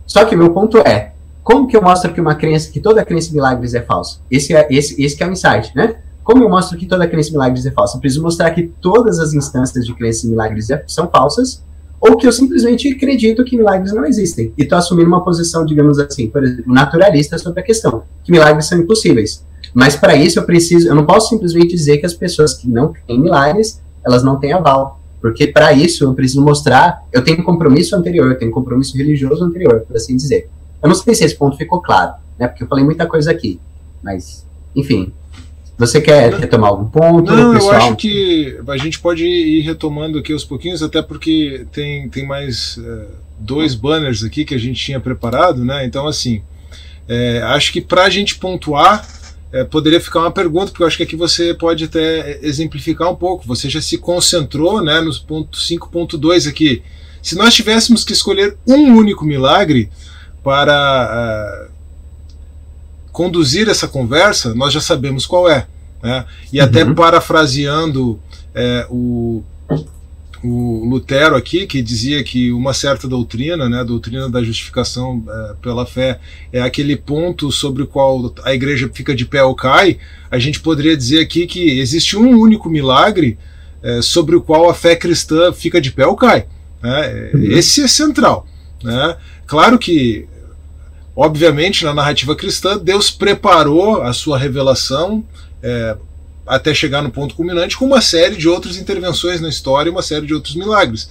Só 0.05 0.25
que 0.25 0.35
meu 0.35 0.51
ponto 0.51 0.79
é, 0.79 1.12
como 1.43 1.67
que 1.67 1.77
eu 1.77 1.83
mostro 1.83 2.13
que 2.13 2.21
uma 2.21 2.35
crença, 2.35 2.71
que 2.71 2.81
toda 2.81 3.05
crença 3.05 3.31
em 3.31 3.35
milagres 3.35 3.75
é 3.75 3.83
falsa? 3.83 4.21
Esse 4.31 4.55
é, 4.55 4.67
esse, 4.71 5.03
esse 5.03 5.23
é 5.23 5.27
o 5.27 5.33
insight, 5.33 5.75
né? 5.75 5.97
Como 6.23 6.43
eu 6.43 6.49
mostro 6.49 6.79
que 6.79 6.87
toda 6.87 7.07
crença 7.09 7.31
em 7.31 7.33
milagres 7.33 7.67
é 7.67 7.71
falsa? 7.73 7.97
Eu 7.97 8.01
preciso 8.01 8.23
mostrar 8.23 8.51
que 8.53 8.71
todas 8.81 9.19
as 9.19 9.33
instâncias 9.35 9.85
de 9.85 9.93
crença 9.95 10.27
em 10.27 10.31
milagres 10.31 10.71
é, 10.71 10.85
são 10.87 11.09
falsas, 11.09 11.63
ou 12.01 12.17
que 12.17 12.27
eu 12.27 12.33
simplesmente 12.33 12.89
acredito 12.93 13.45
que 13.45 13.57
milagres 13.57 13.93
não 13.93 14.05
existem 14.05 14.53
e 14.59 14.63
estou 14.63 14.79
assumindo 14.79 15.09
uma 15.09 15.25
posição, 15.25 15.65
digamos 15.65 15.99
assim, 15.99 16.29
por 16.29 16.43
exemplo, 16.43 16.73
naturalista 16.73 17.39
sobre 17.39 17.61
a 17.61 17.63
questão, 17.63 18.03
que 18.25 18.33
milagres 18.33 18.67
são 18.67 18.79
impossíveis. 18.79 19.45
Mas 19.75 19.97
para 19.97 20.15
isso 20.17 20.39
eu 20.39 20.45
preciso, 20.45 20.89
eu 20.89 20.95
não 20.95 21.07
posso 21.07 21.29
simplesmente 21.29 21.69
dizer 21.69 21.99
que 21.99 22.07
as 22.07 22.15
pessoas 22.15 22.55
que 22.55 22.69
não 22.69 22.93
têm 23.07 23.21
milagres, 23.21 23.81
elas 24.05 24.23
não 24.23 24.39
têm 24.39 24.53
aval, 24.53 25.01
porque 25.21 25.47
para 25.47 25.73
isso 25.73 26.05
eu 26.05 26.15
preciso 26.15 26.43
mostrar, 26.43 27.05
eu 27.13 27.23
tenho 27.23 27.41
um 27.41 27.45
compromisso 27.45 27.95
anterior, 27.95 28.31
eu 28.31 28.39
tenho 28.39 28.51
um 28.51 28.55
compromisso 28.55 28.97
religioso 28.97 29.45
anterior, 29.45 29.85
por 29.87 29.97
assim 29.97 30.17
dizer. 30.17 30.51
Eu 30.83 30.89
não 30.89 30.95
sei 30.95 31.15
se 31.15 31.25
esse 31.25 31.37
ponto 31.37 31.57
ficou 31.57 31.81
claro, 31.81 32.15
né? 32.39 32.49
Porque 32.49 32.65
eu 32.65 32.69
falei 32.69 32.85
muita 32.85 33.07
coisa 33.07 33.31
aqui, 33.31 33.61
mas 34.03 34.45
enfim, 34.75 35.13
você 35.79 36.01
quer 36.01 36.33
retomar 36.35 36.71
algum 36.71 36.89
ponto? 36.89 37.35
Não, 37.35 37.55
pessoal? 37.55 37.75
eu 37.75 37.79
acho 37.79 37.97
que 37.97 38.59
a 38.69 38.77
gente 38.77 38.99
pode 39.01 39.25
ir 39.25 39.63
retomando 39.63 40.19
aqui 40.19 40.33
aos 40.33 40.45
pouquinhos, 40.45 40.83
até 40.83 41.03
porque 41.03 41.67
tem, 41.73 42.09
tem 42.09 42.27
mais 42.27 42.79
é, 42.79 43.07
dois 43.39 43.75
banners 43.75 44.23
aqui 44.23 44.45
que 44.45 44.55
a 44.55 44.59
gente 44.59 44.83
tinha 44.83 45.01
preparado, 45.01 45.65
né? 45.65 45.85
Então, 45.85 46.07
assim, 46.07 46.43
é, 47.09 47.43
acho 47.43 47.73
que 47.73 47.81
para 47.81 48.05
a 48.05 48.11
gente 48.11 48.37
pontuar, 48.37 49.07
é, 49.53 49.65
poderia 49.65 50.01
ficar 50.01 50.21
uma 50.21 50.31
pergunta, 50.31 50.71
porque 50.71 50.83
eu 50.83 50.87
acho 50.87 50.97
que 50.97 51.03
aqui 51.03 51.17
você 51.17 51.53
pode 51.53 51.85
até 51.85 52.39
exemplificar 52.43 53.11
um 53.11 53.17
pouco. 53.17 53.47
Você 53.47 53.69
já 53.69 53.81
se 53.81 53.99
concentrou 53.99 54.83
né, 54.83 55.01
nos 55.01 55.19
ponto 55.19 55.59
5.2 55.59 56.49
aqui. 56.49 56.83
Se 57.21 57.37
nós 57.37 57.55
tivéssemos 57.55 58.05
que 58.05 58.13
escolher 58.13 58.57
um 58.67 58.97
único 58.97 59.25
milagre 59.25 59.91
para 60.43 61.69
uh, 61.69 61.73
conduzir 63.13 63.69
essa 63.69 63.87
conversa, 63.87 64.55
nós 64.55 64.73
já 64.73 64.81
sabemos 64.81 65.27
qual 65.27 65.49
é. 65.49 65.67
Né? 66.03 66.25
E 66.53 66.59
uhum. 66.59 66.65
até 66.65 66.85
parafraseando 66.85 68.19
é, 68.55 68.87
o, 68.91 69.43
o 70.43 70.85
Lutero 70.89 71.37
aqui, 71.37 71.67
que 71.67 71.81
dizia 71.81 72.25
que 72.25 72.51
uma 72.51 72.75
certa 72.75 73.07
doutrina, 73.07 73.69
né, 73.69 73.81
a 73.81 73.85
doutrina 73.85 74.29
da 74.29 74.43
justificação 74.43 75.23
é, 75.29 75.55
pela 75.63 75.87
fé, 75.87 76.19
é 76.53 76.61
aquele 76.61 76.97
ponto 76.97 77.53
sobre 77.53 77.83
o 77.83 77.87
qual 77.87 78.35
a 78.43 78.53
igreja 78.53 78.91
fica 78.93 79.15
de 79.15 79.25
pé 79.25 79.45
ou 79.45 79.55
cai, 79.55 79.99
a 80.31 80.39
gente 80.39 80.61
poderia 80.61 80.97
dizer 80.97 81.21
aqui 81.21 81.47
que 81.47 81.79
existe 81.79 82.17
um 82.17 82.39
único 82.41 82.69
milagre 82.69 83.39
é, 83.83 84.03
sobre 84.03 84.35
o 84.35 84.43
qual 84.43 84.69
a 84.69 84.75
fé 84.75 84.97
cristã 84.97 85.53
fica 85.53 85.81
de 85.81 85.93
pé 85.93 86.07
ou 86.07 86.17
cai. 86.17 86.47
Né? 86.83 87.31
Uhum. 87.35 87.43
Esse 87.45 87.83
é 87.83 87.89
central. 87.89 88.47
Né? 88.83 89.17
Claro 89.47 89.79
que, 89.79 90.27
obviamente, 91.15 91.85
na 91.85 91.95
narrativa 91.95 92.35
cristã, 92.35 92.79
Deus 92.79 93.11
preparou 93.11 94.03
a 94.03 94.13
sua 94.13 94.39
revelação 94.39 95.25
é, 95.63 95.97
até 96.47 96.75
chegar 96.75 97.03
no 97.03 97.11
ponto 97.11 97.35
culminante 97.35 97.77
com 97.77 97.85
uma 97.85 98.01
série 98.01 98.37
de 98.37 98.49
outras 98.49 98.77
intervenções 98.77 99.41
na 99.41 99.49
história 99.49 99.89
e 99.89 99.93
uma 99.93 100.03
série 100.03 100.27
de 100.27 100.35
outros 100.35 100.55
milagres. 100.55 101.09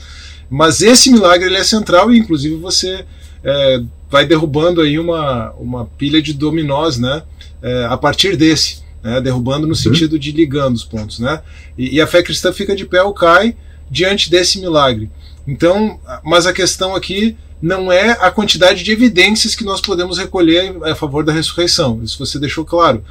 Mas 0.49 0.81
esse 0.81 1.09
milagre 1.11 1.47
ele 1.47 1.57
é 1.57 1.63
central 1.63 2.11
e, 2.11 2.17
inclusive, 2.17 2.55
você 2.55 3.05
é, 3.43 3.81
vai 4.09 4.25
derrubando 4.25 4.81
aí 4.81 4.99
uma, 4.99 5.51
uma 5.51 5.85
pilha 5.85 6.21
de 6.21 6.33
dominós 6.33 6.97
né, 6.97 7.23
é, 7.61 7.85
a 7.85 7.95
partir 7.95 8.35
desse, 8.35 8.83
né, 9.01 9.21
derrubando 9.21 9.61
no 9.61 9.69
uhum. 9.69 9.75
sentido 9.75 10.19
de 10.19 10.31
ligando 10.31 10.75
os 10.75 10.83
pontos. 10.83 11.19
Né, 11.19 11.41
e, 11.77 11.95
e, 11.95 12.01
a 12.01 12.07
fé 12.07 12.21
cristã 12.21 12.51
fica 12.51 12.75
de 12.75 12.85
pé 12.85 13.01
ou 13.01 13.13
cai 13.13 13.55
diante 13.89 14.29
desse 14.29 14.59
milagre. 14.59 15.09
Então, 15.47 15.99
mas 16.23 16.45
a 16.45 16.53
questão 16.53 16.95
aqui 16.95 17.37
não 17.61 17.91
é 17.91 18.11
a 18.19 18.31
quantidade 18.31 18.83
de 18.83 18.91
evidências 18.91 19.55
que 19.55 19.63
nós 19.63 19.79
podemos 19.79 20.17
recolher 20.17 20.75
a 20.83 20.95
favor 20.95 21.23
da 21.23 21.31
ressurreição. 21.31 22.01
Isso 22.03 22.17
você 22.17 22.39
deixou 22.39 22.65
claro. 22.65 23.03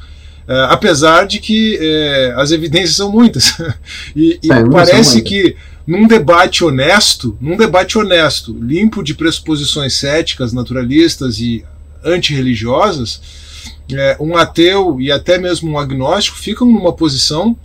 Uh, 0.49 0.67
apesar 0.69 1.27
de 1.27 1.39
que 1.39 1.79
uh, 1.79 2.41
as 2.41 2.51
evidências 2.51 2.97
são 2.97 3.13
muitas. 3.13 3.57
e, 4.17 4.41
e 4.43 4.49
parece 4.73 5.23
que 5.23 5.57
num 5.87 6.07
debate 6.07 6.65
honesto, 6.65 7.37
num 7.41 7.57
debate 7.57 7.99
honesto, 7.99 8.57
limpo 8.61 9.03
de 9.03 9.15
pressuposições 9.15 9.95
céticas, 9.95 10.53
naturalistas 10.53 11.39
e 11.39 11.65
antirreligiosas, 12.05 13.21
é, 13.93 14.17
um 14.21 14.37
ateu 14.37 15.01
e 15.01 15.11
até 15.11 15.39
mesmo 15.39 15.73
um 15.73 15.79
agnóstico 15.79 16.39
ficam 16.39 16.67
numa 16.67 16.93
posição 16.93 17.57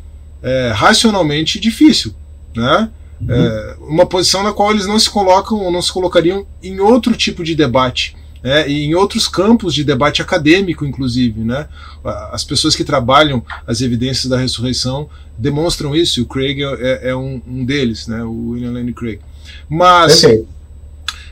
é, 0.42 0.72
racionalmente 0.74 1.60
difícil, 1.60 2.14
né? 2.56 2.90
É, 3.28 3.76
uma 3.80 4.06
posição 4.06 4.44
na 4.44 4.52
qual 4.52 4.72
eles 4.72 4.86
não 4.86 5.00
se 5.00 5.10
colocam 5.10 5.60
ou 5.60 5.72
não 5.72 5.82
se 5.82 5.92
colocariam 5.92 6.46
em 6.62 6.80
outro 6.80 7.16
tipo 7.16 7.44
de 7.44 7.56
debate. 7.56 8.16
E 8.68 8.84
em 8.84 8.94
outros 8.94 9.28
campos 9.28 9.74
de 9.74 9.84
debate 9.84 10.22
acadêmico, 10.22 10.86
inclusive. 10.86 11.42
Né? 11.42 11.68
As 12.32 12.44
pessoas 12.44 12.76
que 12.76 12.84
trabalham 12.84 13.44
as 13.66 13.82
evidências 13.82 14.28
da 14.28 14.38
ressurreição 14.38 15.10
demonstram 15.36 15.96
isso, 15.96 16.20
e 16.20 16.24
o 16.24 16.28
Craig 16.28 16.62
é, 16.62 17.10
é 17.10 17.16
um, 17.16 17.42
um, 17.48 17.66
deles, 17.66 18.06
né? 18.08 18.24
o 18.24 18.50
William 18.50 18.72
Lane 18.72 18.94
Craig. 18.94 19.20
Mas, 19.68 20.24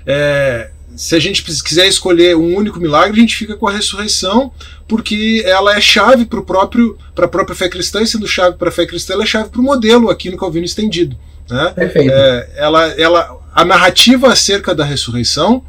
é, 0.07 0.71
se 0.95 1.15
a 1.15 1.19
gente 1.19 1.43
quiser 1.43 1.87
escolher 1.87 2.35
um 2.35 2.55
único 2.55 2.79
milagre, 2.79 3.17
a 3.17 3.21
gente 3.21 3.35
fica 3.35 3.55
com 3.55 3.67
a 3.67 3.71
ressurreição, 3.71 4.51
porque 4.87 5.43
ela 5.45 5.77
é 5.77 5.81
chave 5.81 6.25
para 6.25 6.39
a 6.39 7.27
própria 7.27 7.55
fé 7.55 7.69
cristã, 7.69 8.01
e 8.01 8.07
sendo 8.07 8.27
chave 8.27 8.57
para 8.57 8.69
a 8.69 8.71
fé 8.71 8.85
cristã, 8.85 9.13
ela 9.13 9.23
é 9.23 9.27
chave 9.27 9.49
para 9.49 9.61
o 9.61 9.63
modelo 9.63 10.09
aqui 10.09 10.29
no 10.31 10.37
Calvino 10.37 10.65
estendido. 10.65 11.15
Né? 11.49 11.71
Perfeito. 11.75 12.11
É, 12.11 12.49
ela, 12.55 12.87
ela, 12.99 13.37
a 13.53 13.65
narrativa 13.65 14.31
acerca 14.31 14.73
da 14.73 14.83
ressurreição, 14.83 15.63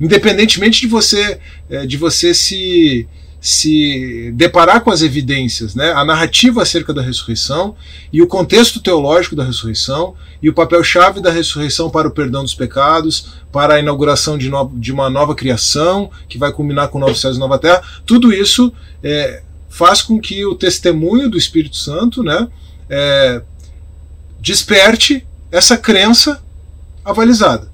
independentemente 0.00 0.80
de 0.80 0.86
você, 0.86 1.38
é, 1.70 1.86
de 1.86 1.96
você 1.96 2.34
se, 2.34 3.08
se 3.40 4.32
deparar 4.34 4.82
com 4.82 4.90
as 4.90 5.02
evidências, 5.02 5.74
né? 5.74 5.92
a 5.92 6.04
narrativa 6.04 6.62
acerca 6.62 6.92
da 6.92 7.02
ressurreição 7.02 7.74
e 8.12 8.22
o 8.22 8.26
contexto 8.26 8.80
teológico 8.80 9.36
da 9.36 9.44
ressurreição 9.44 10.14
e 10.42 10.48
o 10.48 10.54
papel-chave 10.54 11.20
da 11.20 11.30
ressurreição 11.30 11.90
para 11.90 12.06
o 12.06 12.10
perdão 12.10 12.42
dos 12.42 12.54
pecados, 12.54 13.34
para 13.50 13.74
a 13.74 13.78
inauguração 13.78 14.36
de, 14.36 14.50
no, 14.50 14.70
de 14.74 14.92
uma 14.92 15.08
nova 15.08 15.34
criação, 15.34 16.10
que 16.28 16.38
vai 16.38 16.52
culminar 16.52 16.88
com 16.88 16.98
novos 16.98 17.20
céus 17.20 17.36
e 17.36 17.40
nova 17.40 17.58
terra, 17.58 17.82
tudo 18.04 18.32
isso 18.32 18.72
é, 19.02 19.42
faz 19.68 20.02
com 20.02 20.20
que 20.20 20.44
o 20.44 20.54
testemunho 20.54 21.28
do 21.28 21.38
Espírito 21.38 21.76
Santo 21.76 22.22
né, 22.22 22.46
é, 22.88 23.42
desperte 24.44 25.26
essa 25.50 25.76
crença 25.78 26.38
avalizada. 27.02 27.66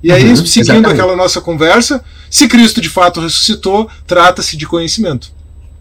E 0.00 0.12
aí, 0.12 0.28
uhum, 0.28 0.36
seguindo 0.36 0.70
exatamente. 0.70 0.92
aquela 0.92 1.16
nossa 1.16 1.40
conversa, 1.40 2.04
se 2.30 2.46
Cristo 2.46 2.80
de 2.80 2.88
fato 2.88 3.20
ressuscitou, 3.20 3.90
trata-se 4.06 4.56
de 4.56 4.64
conhecimento. 4.64 5.32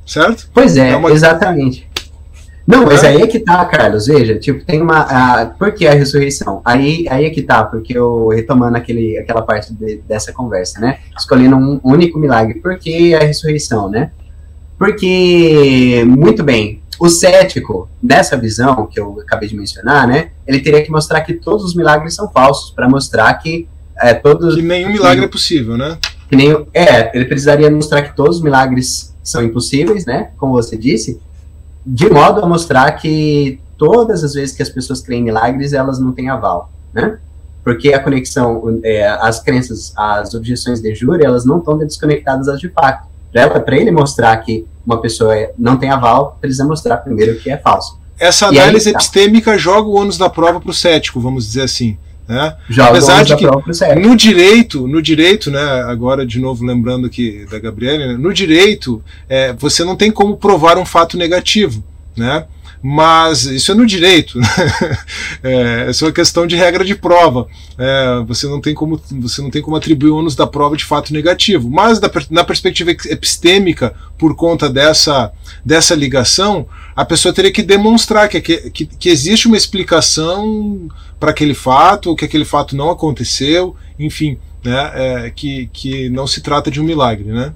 Certo? 0.08 0.50
Pois 0.52 0.76
é, 0.76 0.90
é 0.90 0.96
uma... 0.96 1.12
exatamente. 1.12 1.88
Não, 2.66 2.84
mas 2.84 3.04
aí 3.04 3.22
é 3.22 3.28
que 3.28 3.40
tá, 3.40 3.64
Carlos. 3.66 4.08
Veja, 4.08 4.38
tipo, 4.40 4.66
tem 4.66 4.82
uma. 4.82 5.02
A, 5.02 5.46
por 5.46 5.72
que 5.74 5.88
a 5.88 5.94
ressurreição? 5.94 6.62
Aí, 6.66 7.06
aí 7.10 7.26
é 7.26 7.30
que 7.30 7.42
tá, 7.42 7.64
porque 7.64 7.98
eu, 7.98 8.28
retomando 8.30 8.76
aquele, 8.76 9.18
aquela 9.18 9.42
parte 9.42 9.74
de, 9.74 10.02
dessa 10.08 10.34
conversa, 10.34 10.80
né? 10.82 10.98
Escolhendo 11.18 11.56
um 11.56 11.80
único 11.84 12.20
milagre. 12.20 12.60
Por 12.60 12.78
que 12.78 13.14
a 13.16 13.20
ressurreição, 13.20 13.90
né? 13.90 14.12
Porque, 14.78 16.04
muito 16.06 16.44
bem, 16.44 16.82
o 17.00 17.10
cético, 17.10 17.90
nessa 18.02 18.36
visão 18.38 18.88
que 18.88 19.00
eu 19.00 19.20
acabei 19.22 19.48
de 19.48 19.56
mencionar, 19.56 20.08
né, 20.08 20.32
ele 20.46 20.60
teria 20.60 20.84
que 20.84 20.92
mostrar 20.92 21.22
que 21.22 21.34
todos 21.34 21.64
os 21.64 21.76
milagres 21.76 22.16
são 22.16 22.30
falsos, 22.30 22.72
para 22.72 22.90
mostrar 22.90 23.34
que 23.36 23.68
é, 24.00 24.14
todos. 24.14 24.56
Que 24.56 24.62
nenhum 24.62 24.92
milagre 24.92 25.26
é 25.26 25.28
possível, 25.28 25.78
né? 25.78 25.98
Que 26.30 26.36
nenhum, 26.36 26.66
é, 26.74 27.16
ele 27.16 27.26
precisaria 27.26 27.70
mostrar 27.70 28.02
que 28.02 28.16
todos 28.16 28.38
os 28.38 28.44
milagres 28.44 29.16
são 29.24 29.44
impossíveis, 29.44 30.06
né, 30.06 30.32
como 30.38 30.54
você 30.54 30.78
disse, 30.78 31.20
de 31.86 32.10
modo 32.10 32.42
a 32.42 32.48
mostrar 32.48 32.92
que 32.94 33.60
todas 33.78 34.24
as 34.24 34.34
vezes 34.34 34.56
que 34.56 34.64
as 34.64 34.70
pessoas 34.70 35.02
creem 35.02 35.22
em 35.22 35.26
milagres, 35.26 35.74
elas 35.74 36.00
não 36.00 36.12
têm 36.12 36.30
aval, 36.30 36.72
né? 36.94 37.18
Porque 37.64 37.94
a 37.94 38.00
conexão, 38.00 38.80
é, 38.84 39.08
as 39.08 39.42
crenças, 39.42 39.94
as 39.96 40.34
objeções 40.34 40.82
de 40.82 40.96
júri, 40.96 41.26
elas 41.26 41.46
não 41.46 41.60
estão 41.60 41.78
desconectadas 41.78 42.48
das 42.48 42.60
de 42.60 42.70
fato 42.70 43.08
para 43.66 43.78
ele 43.78 43.92
mostrar 43.92 44.36
que 44.38 44.66
uma 44.88 45.02
pessoa 45.02 45.38
é, 45.38 45.52
não 45.60 45.76
tem 45.76 45.90
aval, 45.90 46.38
precisa 46.40 46.64
mostrar 46.64 46.98
primeiro 46.98 47.38
que 47.38 47.52
é 47.52 47.58
falso. 47.58 48.00
Essa 48.18 48.48
análise 48.48 48.88
aí, 48.88 48.94
tá. 48.94 49.00
epistêmica 49.00 49.58
joga 49.58 49.90
o 49.90 49.96
ônus 49.96 50.18
da 50.18 50.30
prova 50.30 50.62
para 50.62 50.72
o 50.72 50.74
cético, 50.74 51.20
vamos 51.20 51.46
dizer 51.46 51.64
assim. 51.64 51.98
Né? 52.28 52.56
Joga 52.70 52.90
Apesar 52.90 53.24
de 53.24 53.36
que 53.36 53.46
no 53.96 54.16
direito, 54.16 54.88
no 54.88 55.02
direito, 55.02 55.52
né, 55.52 55.62
agora 55.84 56.26
de 56.26 56.40
novo 56.40 56.66
lembrando 56.66 57.06
aqui 57.06 57.46
da 57.50 57.60
Gabriela, 57.60 58.08
né, 58.08 58.18
no 58.18 58.34
direito 58.34 59.04
é, 59.30 59.54
você 59.54 59.84
não 59.84 59.96
tem 59.96 60.12
como 60.12 60.36
provar 60.36 60.78
um 60.78 60.86
fato 60.86 61.18
negativo, 61.18 61.84
né? 62.18 62.46
Mas 62.82 63.46
isso 63.46 63.72
é 63.72 63.76
no 63.76 63.86
direito, 63.86 64.40
né? 64.40 64.48
é, 65.44 65.90
é 65.90 66.06
uma 66.06 66.12
questão 66.12 66.46
de 66.46 66.56
regra 66.56 66.86
de 66.86 66.96
prova. 66.96 67.48
É, 67.78 68.24
você, 68.28 68.48
não 68.48 68.62
tem 68.62 68.74
como, 68.74 69.02
você 69.20 69.42
não 69.42 69.50
tem 69.50 69.62
como 69.62 69.76
atribuir 69.76 70.12
ônus 70.12 70.36
da 70.36 70.46
prova 70.46 70.78
de 70.78 70.86
fato 70.86 71.14
negativo. 71.14 71.70
Mas 71.70 72.00
da, 72.00 72.10
na 72.30 72.44
perspectiva 72.44 72.92
epistêmica, 72.92 73.94
por 74.18 74.36
conta 74.36 74.70
dessa, 74.70 75.32
dessa 75.66 75.96
ligação, 75.96 76.68
a 76.96 77.04
pessoa 77.06 77.34
teria 77.34 77.52
que 77.52 77.64
demonstrar 77.64 78.30
que, 78.30 78.42
que, 78.42 78.86
que 78.86 79.10
existe 79.10 79.48
uma 79.48 79.58
explicação 79.58 80.88
para 81.20 81.32
aquele 81.32 81.54
fato, 81.54 82.10
ou 82.10 82.16
que 82.16 82.26
aquele 82.26 82.46
fato 82.46 82.76
não 82.76 82.90
aconteceu, 82.90 83.76
enfim, 83.98 84.38
né, 84.64 84.92
é, 84.94 85.30
que, 85.30 85.70
que 85.74 86.10
não 86.10 86.28
se 86.28 86.42
trata 86.42 86.70
de 86.70 86.80
um 86.80 86.84
milagre. 86.84 87.26
Né? 87.26 87.54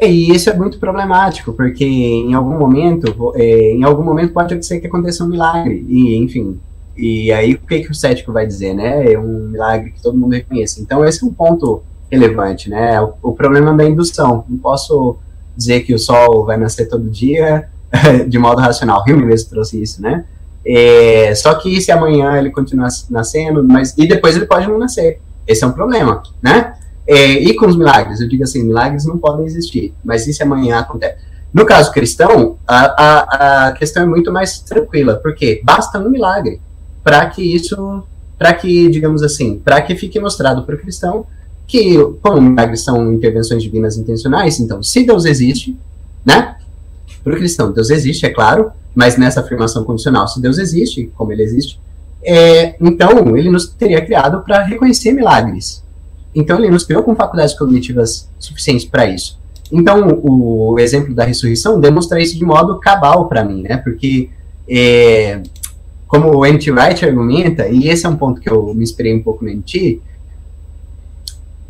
E 0.00 0.32
isso 0.32 0.50
é 0.50 0.54
muito 0.54 0.78
problemático, 0.78 1.52
porque 1.52 1.84
em 1.84 2.34
algum 2.34 2.58
momento, 2.58 3.32
é, 3.36 3.72
em 3.72 3.84
algum 3.84 4.02
momento 4.02 4.32
pode 4.32 4.52
acontecer 4.52 4.80
que 4.80 4.86
aconteça 4.86 5.24
um 5.24 5.28
milagre, 5.28 5.84
e 5.88 6.16
enfim, 6.16 6.58
e 6.96 7.32
aí 7.32 7.54
o 7.54 7.58
que, 7.58 7.80
que 7.80 7.90
o 7.90 7.94
cético 7.94 8.32
vai 8.32 8.46
dizer, 8.46 8.74
né? 8.74 9.12
É 9.12 9.18
um 9.18 9.48
milagre 9.48 9.90
que 9.90 10.02
todo 10.02 10.16
mundo 10.16 10.32
reconhece. 10.32 10.80
Então 10.80 11.04
esse 11.04 11.24
é 11.24 11.26
um 11.26 11.32
ponto 11.32 11.82
relevante, 12.10 12.70
né? 12.70 13.00
O, 13.00 13.14
o 13.22 13.32
problema 13.32 13.74
da 13.74 13.84
indução. 13.84 14.44
Não 14.48 14.58
posso 14.58 15.16
dizer 15.56 15.80
que 15.80 15.94
o 15.94 15.98
sol 15.98 16.44
vai 16.44 16.56
nascer 16.56 16.88
todo 16.88 17.10
dia 17.10 17.68
de 18.28 18.38
modo 18.38 18.60
racional. 18.60 19.04
Hume 19.08 19.24
mesmo 19.24 19.50
trouxe 19.50 19.80
isso, 19.82 20.00
né? 20.00 20.24
É, 20.66 21.34
só 21.34 21.54
que 21.54 21.80
se 21.80 21.92
amanhã 21.92 22.38
ele 22.38 22.50
continuar 22.50 22.88
nascendo, 23.10 23.62
mas 23.62 23.94
e 23.98 24.06
depois 24.06 24.36
ele 24.36 24.46
pode 24.46 24.66
não 24.66 24.78
nascer. 24.78 25.20
Esse 25.46 25.64
é 25.64 25.66
um 25.66 25.72
problema, 25.72 26.22
né? 26.40 26.74
É, 27.06 27.32
e 27.32 27.54
com 27.54 27.66
os 27.66 27.76
milagres? 27.76 28.20
Eu 28.20 28.28
digo 28.28 28.42
assim, 28.44 28.62
milagres 28.62 29.04
não 29.04 29.18
podem 29.18 29.44
existir, 29.44 29.94
mas 30.04 30.26
isso 30.26 30.42
amanhã 30.42 30.78
acontece. 30.78 31.16
No 31.52 31.64
caso 31.64 31.92
cristão, 31.92 32.56
a, 32.66 32.78
a, 32.78 33.66
a 33.68 33.72
questão 33.72 34.02
é 34.02 34.06
muito 34.06 34.32
mais 34.32 34.58
tranquila, 34.58 35.20
porque 35.22 35.60
basta 35.62 36.00
um 36.00 36.10
milagre 36.10 36.60
para 37.04 37.26
que 37.26 37.42
isso, 37.42 38.02
para 38.36 38.52
que, 38.54 38.88
digamos 38.88 39.22
assim, 39.22 39.60
para 39.62 39.80
que 39.80 39.94
fique 39.94 40.18
mostrado 40.18 40.64
para 40.64 40.74
o 40.74 40.78
cristão 40.78 41.26
que, 41.66 41.96
como 42.20 42.40
milagres 42.40 42.82
são 42.82 43.12
intervenções 43.12 43.62
divinas 43.62 43.96
intencionais, 43.96 44.58
então, 44.58 44.82
se 44.82 45.04
Deus 45.04 45.24
existe, 45.24 45.78
né? 46.24 46.56
Para 47.22 47.34
o 47.34 47.36
cristão, 47.36 47.70
Deus 47.70 47.88
existe, 47.88 48.26
é 48.26 48.30
claro, 48.30 48.72
mas 48.92 49.16
nessa 49.16 49.40
afirmação 49.40 49.84
condicional, 49.84 50.26
se 50.26 50.40
Deus 50.40 50.58
existe, 50.58 51.10
como 51.14 51.32
ele 51.32 51.42
existe, 51.42 51.80
é, 52.22 52.74
então 52.80 53.36
ele 53.36 53.50
nos 53.50 53.68
teria 53.68 54.04
criado 54.04 54.42
para 54.42 54.64
reconhecer 54.64 55.12
milagres, 55.12 55.83
então 56.34 56.58
ele 56.58 56.70
nos 56.70 56.84
criou 56.84 57.02
com 57.02 57.14
faculdades 57.14 57.56
cognitivas 57.56 58.28
suficientes 58.38 58.84
para 58.84 59.06
isso. 59.06 59.38
Então 59.72 60.20
o, 60.22 60.78
exemplo 60.78 61.14
da 61.14 61.24
ressurreição 61.24 61.80
demonstra 61.80 62.20
isso 62.20 62.36
de 62.36 62.44
modo 62.44 62.78
cabal 62.78 63.28
para 63.28 63.44
mim, 63.44 63.62
né? 63.62 63.76
Porque 63.76 64.30
é, 64.68 65.40
como 66.06 66.36
o 66.36 66.46
N.T. 66.46 66.70
Wright 66.70 67.04
argumenta, 67.04 67.68
e 67.68 67.88
esse 67.88 68.06
é 68.06 68.08
um 68.08 68.16
ponto 68.16 68.40
que 68.40 68.48
eu 68.48 68.74
me 68.74 68.82
inspirei 68.82 69.14
um 69.14 69.22
pouco 69.22 69.44
no 69.44 69.50
N.T., 69.50 70.00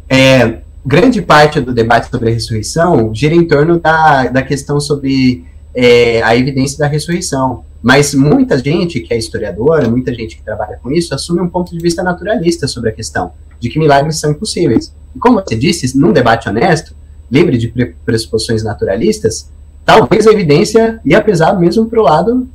é, 0.08 0.58
grande 0.84 1.22
parte 1.22 1.60
do 1.60 1.72
debate 1.72 2.10
sobre 2.10 2.30
a 2.30 2.32
ressurreição 2.32 3.14
gira 3.14 3.34
em 3.34 3.46
torno 3.46 3.80
da, 3.80 4.28
da 4.28 4.42
questão 4.42 4.78
sobre 4.78 5.44
é, 5.74 6.22
a 6.22 6.36
evidência 6.36 6.78
da 6.78 6.86
ressurreição. 6.86 7.64
Mas 7.84 8.14
muita 8.14 8.56
gente 8.56 8.98
que 9.00 9.12
é 9.12 9.18
historiadora, 9.18 9.86
muita 9.90 10.14
gente 10.14 10.38
que 10.38 10.42
trabalha 10.42 10.80
com 10.82 10.90
isso, 10.90 11.14
assume 11.14 11.42
um 11.42 11.50
ponto 11.50 11.70
de 11.70 11.78
vista 11.78 12.02
naturalista 12.02 12.66
sobre 12.66 12.88
a 12.88 12.92
questão 12.94 13.32
de 13.60 13.68
que 13.68 13.78
milagres 13.78 14.18
são 14.18 14.30
impossíveis. 14.30 14.90
E 15.14 15.18
como 15.18 15.38
você 15.38 15.54
disse, 15.54 15.94
num 15.94 16.10
debate 16.10 16.48
honesto, 16.48 16.96
livre 17.30 17.58
de 17.58 17.68
pressuposições 18.02 18.64
naturalistas, 18.64 19.50
talvez 19.84 20.26
a 20.26 20.32
evidência 20.32 20.98
ia 21.04 21.20
pesar 21.20 21.60
mesmo 21.60 21.84
para 21.84 22.00
o 22.00 22.04
lado 22.04 22.48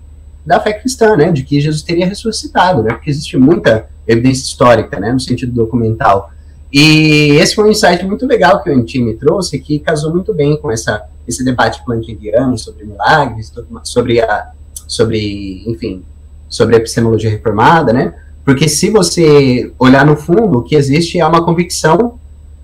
da 0.43 0.59
fé 0.59 0.73
cristã, 0.73 1.15
né, 1.15 1.31
de 1.31 1.43
que 1.43 1.61
Jesus 1.61 1.83
teria 1.83 2.07
ressuscitado, 2.07 2.81
né, 2.81 2.89
porque 2.89 3.11
existe 3.11 3.37
muita 3.37 3.87
evidência 4.07 4.41
histórica, 4.41 4.99
né, 4.99 5.13
no 5.13 5.19
sentido 5.19 5.51
documental. 5.51 6.31
E 6.73 7.33
esse 7.39 7.53
foi 7.53 7.65
um 7.65 7.71
insight 7.71 8.03
muito 8.03 8.25
legal 8.25 8.63
que 8.63 8.69
o 8.71 8.73
Antime 8.73 9.13
trouxe, 9.13 9.59
que 9.59 9.77
casou 9.77 10.11
muito 10.11 10.33
bem 10.33 10.57
com 10.57 10.71
essa, 10.71 11.03
esse 11.27 11.45
debate 11.45 11.85
plantingiano 11.85 12.57
sobre 12.57 12.83
milagres, 12.83 13.53
sobre 13.83 14.21
a, 14.21 14.53
sobre, 14.89 15.63
enfim, 15.67 16.03
sobre 16.49 16.75
a 16.75 16.79
epistemologia 16.79 17.29
reformada, 17.29 17.93
né, 17.93 18.13
Porque 18.43 18.67
se 18.67 18.89
você 18.89 19.71
olhar 19.77 20.03
no 20.03 20.17
fundo, 20.17 20.57
o 20.57 20.63
que 20.63 20.75
existe 20.75 21.19
é 21.19 21.25
uma 21.25 21.45
convicção 21.45 22.19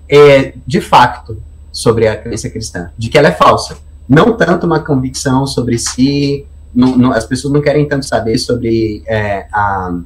é, 0.08 0.54
de 0.66 0.80
facto 0.80 1.40
sobre 1.70 2.08
a 2.08 2.16
crença 2.16 2.50
cristã, 2.50 2.90
de 2.98 3.08
que 3.08 3.16
ela 3.16 3.28
é 3.28 3.32
falsa. 3.32 3.78
Não 4.08 4.36
tanto 4.36 4.66
uma 4.66 4.80
convicção 4.80 5.46
sobre 5.46 5.78
si, 5.78 6.44
não, 6.74 6.96
não, 6.96 7.12
as 7.12 7.24
pessoas 7.24 7.54
não 7.54 7.60
querem 7.60 7.86
tanto 7.86 8.04
saber 8.04 8.36
sobre, 8.38 9.04
é, 9.06 9.46
a, 9.52 9.96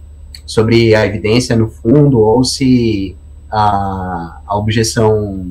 sobre 0.45 0.95
a 0.95 1.07
evidência 1.07 1.57
no 1.57 1.69
fundo 1.69 2.21
ou 2.21 2.45
se 2.45 3.17
a, 3.51 4.41
a 4.47 4.57
objeção 4.57 5.51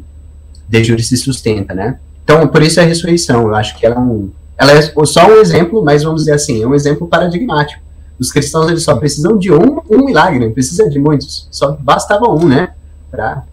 de 0.68 0.84
júri 0.84 1.04
se 1.04 1.18
sustenta, 1.18 1.74
né? 1.74 2.00
Então, 2.24 2.48
por 2.48 2.62
isso 2.62 2.80
é 2.80 2.84
a 2.84 2.86
ressurreição. 2.86 3.48
Eu 3.48 3.56
acho 3.56 3.76
que 3.78 3.86
ela 3.86 3.96
é, 3.96 4.00
um, 4.00 4.30
ela 4.60 4.74
é 4.74 5.06
só 5.06 5.26
um 5.26 5.40
exemplo, 5.40 5.82
mas 5.82 6.04
vamos 6.04 6.24
dizer 6.24 6.34
assim, 6.34 6.62
é 6.62 6.68
um 6.68 6.76
exemplo 6.76 7.08
paradigmático. 7.08 7.82
Os 8.20 8.30
cristãos 8.30 8.70
eles 8.70 8.84
só 8.84 8.94
precisam 8.98 9.38
de 9.38 9.54
um, 9.54 9.80
um 9.90 10.04
milagre, 10.04 10.46
não 10.46 10.52
precisa 10.52 10.90
de 10.90 11.00
muitos. 11.00 11.48
Só 11.50 11.72
bastava 11.80 12.30
um, 12.30 12.46
né? 12.46 12.74
Pra... 13.10 13.44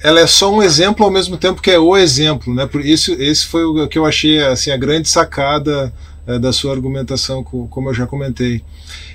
Ela 0.00 0.20
é 0.20 0.26
só 0.28 0.54
um 0.54 0.62
exemplo 0.62 1.04
ao 1.04 1.10
mesmo 1.10 1.36
tempo 1.36 1.60
que 1.60 1.72
é 1.72 1.78
o 1.80 1.96
exemplo, 1.96 2.54
né? 2.54 2.64
Por 2.64 2.80
isso, 2.80 3.12
esse 3.14 3.44
foi 3.44 3.64
o 3.64 3.88
que 3.88 3.98
eu 3.98 4.06
achei 4.06 4.40
assim 4.44 4.70
a 4.70 4.76
grande 4.76 5.08
sacada 5.08 5.92
é, 6.24 6.38
da 6.38 6.52
sua 6.52 6.72
argumentação, 6.72 7.42
como 7.42 7.88
eu 7.88 7.94
já 7.94 8.06
comentei. 8.06 8.62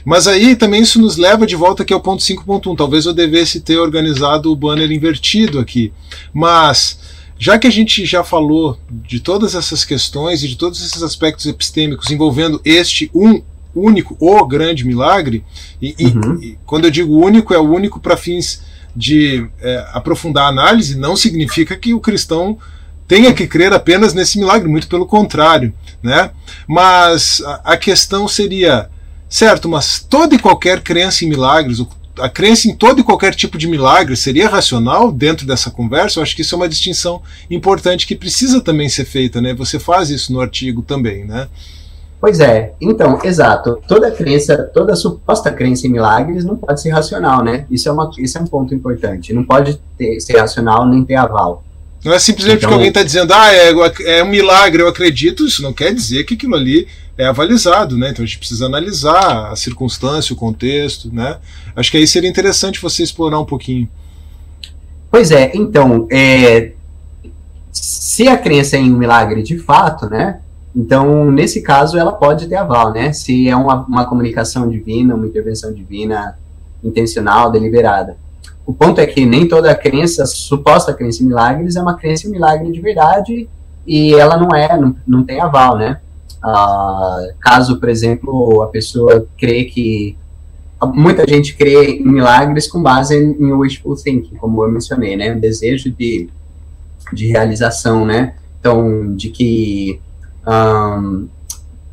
Mas 0.04 0.28
aí 0.28 0.54
também 0.54 0.82
isso 0.82 1.00
nos 1.00 1.16
leva 1.16 1.48
de 1.48 1.56
volta 1.56 1.84
aqui 1.84 1.94
ao 1.94 2.02
ponto 2.02 2.22
5.1. 2.22 2.76
Talvez 2.76 3.06
eu 3.06 3.14
devesse 3.14 3.62
ter 3.62 3.78
organizado 3.78 4.52
o 4.52 4.56
banner 4.56 4.92
invertido 4.92 5.60
aqui. 5.60 5.94
Mas 6.34 7.00
já 7.40 7.58
que 7.60 7.68
a 7.68 7.72
gente 7.72 8.06
já 8.06 8.24
falou 8.24 8.78
de 8.90 9.20
todas 9.20 9.56
essas 9.56 9.86
questões 9.86 10.44
e 10.44 10.48
de 10.48 10.56
todos 10.56 10.84
esses 10.84 11.02
aspectos 11.04 11.46
epistêmicos 11.46 12.10
envolvendo 12.10 12.60
este 12.66 13.12
um 13.14 13.42
único, 13.76 14.18
o 14.20 14.46
grande 14.46 14.86
milagre, 14.86 15.44
e, 15.82 15.96
uhum. 16.00 16.42
e 16.42 16.58
quando 16.66 16.86
eu 16.86 16.92
digo 16.92 17.16
único, 17.16 17.54
é 17.54 17.60
o 17.60 17.70
único 17.70 18.00
para 18.00 18.18
fins 18.18 18.62
de 18.96 19.48
é, 19.62 19.86
aprofundar 19.94 20.46
a 20.46 20.50
análise, 20.50 20.98
não 20.98 21.16
significa 21.16 21.76
que 21.76 21.94
o 21.94 22.00
cristão 22.00 22.58
tenha 23.08 23.34
que 23.34 23.48
crer 23.48 23.72
apenas 23.72 24.14
nesse 24.14 24.40
milagre, 24.40 24.68
muito 24.68 24.88
pelo 24.88 25.06
contrário. 25.06 25.74
Né? 26.02 26.32
Mas 26.68 27.42
a, 27.46 27.74
a 27.74 27.78
questão 27.78 28.28
seria, 28.28 28.90
certo, 29.30 29.70
mas 29.70 30.00
toda 30.00 30.36
e 30.36 30.40
qualquer 30.40 30.82
crença 30.82 31.24
em 31.24 31.30
milagres, 31.30 31.80
a 32.20 32.30
crença 32.30 32.68
em 32.68 32.76
todo 32.76 33.02
e 33.02 33.04
qualquer 33.04 33.34
tipo 33.34 33.58
de 33.58 33.68
milagre 33.68 34.16
seria 34.16 34.50
racional 34.50 35.12
dentro 35.12 35.46
dessa 35.46 35.72
conversa? 35.72 36.20
Eu 36.20 36.24
acho 36.24 36.36
que 36.36 36.42
isso 36.42 36.56
é 36.56 36.58
uma 36.58 36.70
distinção 36.70 37.22
importante 37.50 38.08
que 38.08 38.16
precisa 38.16 38.62
também 38.62 38.90
ser 38.90 39.06
feita, 39.06 39.42
né? 39.42 39.54
Você 39.54 39.80
faz 39.80 40.10
isso 40.10 40.32
no 40.34 40.42
artigo 40.42 40.82
também, 40.82 41.26
né? 41.26 41.48
Pois 42.20 42.40
é, 42.40 42.74
então, 42.82 43.20
exato. 43.24 43.80
Toda 43.88 44.10
crença, 44.10 44.58
toda 44.74 44.96
suposta 44.96 45.52
crença 45.52 45.86
em 45.86 45.92
milagres 45.92 46.44
não 46.44 46.56
pode 46.56 46.82
ser 46.82 46.90
racional, 46.90 47.44
né? 47.44 47.66
Isso 47.70 47.88
é, 47.88 47.92
uma, 47.92 48.10
isso 48.18 48.38
é 48.38 48.42
um 48.42 48.48
ponto 48.48 48.74
importante. 48.74 49.34
Não 49.34 49.44
pode 49.44 49.80
ter, 49.98 50.20
ser 50.20 50.38
racional 50.38 50.88
nem 50.88 51.06
ter 51.06 51.16
aval. 51.16 51.64
Não 52.04 52.14
é 52.14 52.20
simplesmente 52.20 52.58
então, 52.58 52.70
porque 52.70 52.74
alguém 52.74 52.90
está 52.90 53.04
dizendo, 53.04 53.34
ah, 53.34 53.54
é, 53.54 53.72
é 54.20 54.24
um 54.24 54.30
milagre, 54.30 54.82
eu 54.82 54.88
acredito, 54.88 55.46
isso 55.46 55.62
não 55.62 55.74
quer 55.74 55.94
dizer 55.94 56.24
que 56.24 56.34
aquilo 56.34 56.56
ali 56.56 56.88
é 57.18 57.26
avalizado, 57.26 57.98
né? 57.98 58.12
Então 58.12 58.24
a 58.24 58.28
gente 58.28 58.38
precisa 58.38 58.66
analisar 58.66 59.52
a 59.52 59.56
circunstância, 59.56 60.34
o 60.34 60.38
contexto, 60.38 61.14
né? 61.14 61.38
Acho 61.76 61.92
que 61.92 61.98
aí 61.98 62.08
seria 62.08 62.30
interessante 62.30 62.82
você 62.82 63.04
explorar 63.04 63.40
um 63.40 63.46
pouquinho. 63.46 63.90
Pois 65.10 65.32
é, 65.32 65.52
então, 65.56 66.08
é, 66.12 66.74
se 67.72 68.28
a 68.28 68.38
crença 68.38 68.76
é 68.76 68.80
em 68.80 68.94
um 68.94 68.98
milagre 68.98 69.42
de 69.42 69.58
fato, 69.58 70.08
né? 70.08 70.42
Então, 70.76 71.32
nesse 71.32 71.62
caso, 71.62 71.98
ela 71.98 72.12
pode 72.12 72.48
ter 72.48 72.56
aval, 72.56 72.94
né? 72.94 73.12
Se 73.12 73.50
é 73.50 73.56
uma, 73.56 73.84
uma 73.86 74.06
comunicação 74.06 74.70
divina, 74.70 75.16
uma 75.16 75.26
intervenção 75.26 75.74
divina 75.74 76.38
intencional, 76.84 77.50
deliberada. 77.50 78.16
O 78.66 78.74
ponto 78.74 79.00
é 79.00 79.08
que 79.08 79.26
nem 79.26 79.48
toda 79.48 79.74
crença, 79.74 80.26
suposta 80.26 80.94
crença 80.94 81.24
em 81.24 81.26
milagres, 81.26 81.76
é 81.76 81.82
uma 81.82 81.96
crença 81.96 82.28
em 82.28 82.32
milagre 82.32 82.72
de 82.72 82.82
verdade 82.82 83.50
e 83.88 84.14
ela 84.14 84.38
não 84.38 84.50
é, 84.56 84.78
não, 84.78 84.96
não 85.08 85.24
tem 85.24 85.40
aval, 85.40 85.78
né? 85.78 86.00
Ah, 86.50 87.28
caso, 87.42 87.78
por 87.78 87.90
exemplo, 87.90 88.62
a 88.62 88.68
pessoa 88.68 89.28
crê 89.38 89.66
que 89.66 90.18
muita 90.94 91.28
gente 91.28 91.58
crê 91.58 91.98
em 91.98 92.08
milagres 92.08 92.68
com 92.72 92.82
base 92.82 93.18
em, 93.18 93.52
wishful 93.52 93.96
thinking, 93.96 94.36
como 94.38 94.64
eu 94.64 94.72
mencionei, 94.72 95.18
né? 95.18 95.34
Um 95.36 95.40
desejo 95.42 95.92
de, 95.92 96.30
de 97.12 97.28
realização, 97.28 98.06
né? 98.06 98.36
Então, 98.62 99.14
de 99.14 99.30
que 99.30 100.00
um, 100.48 101.28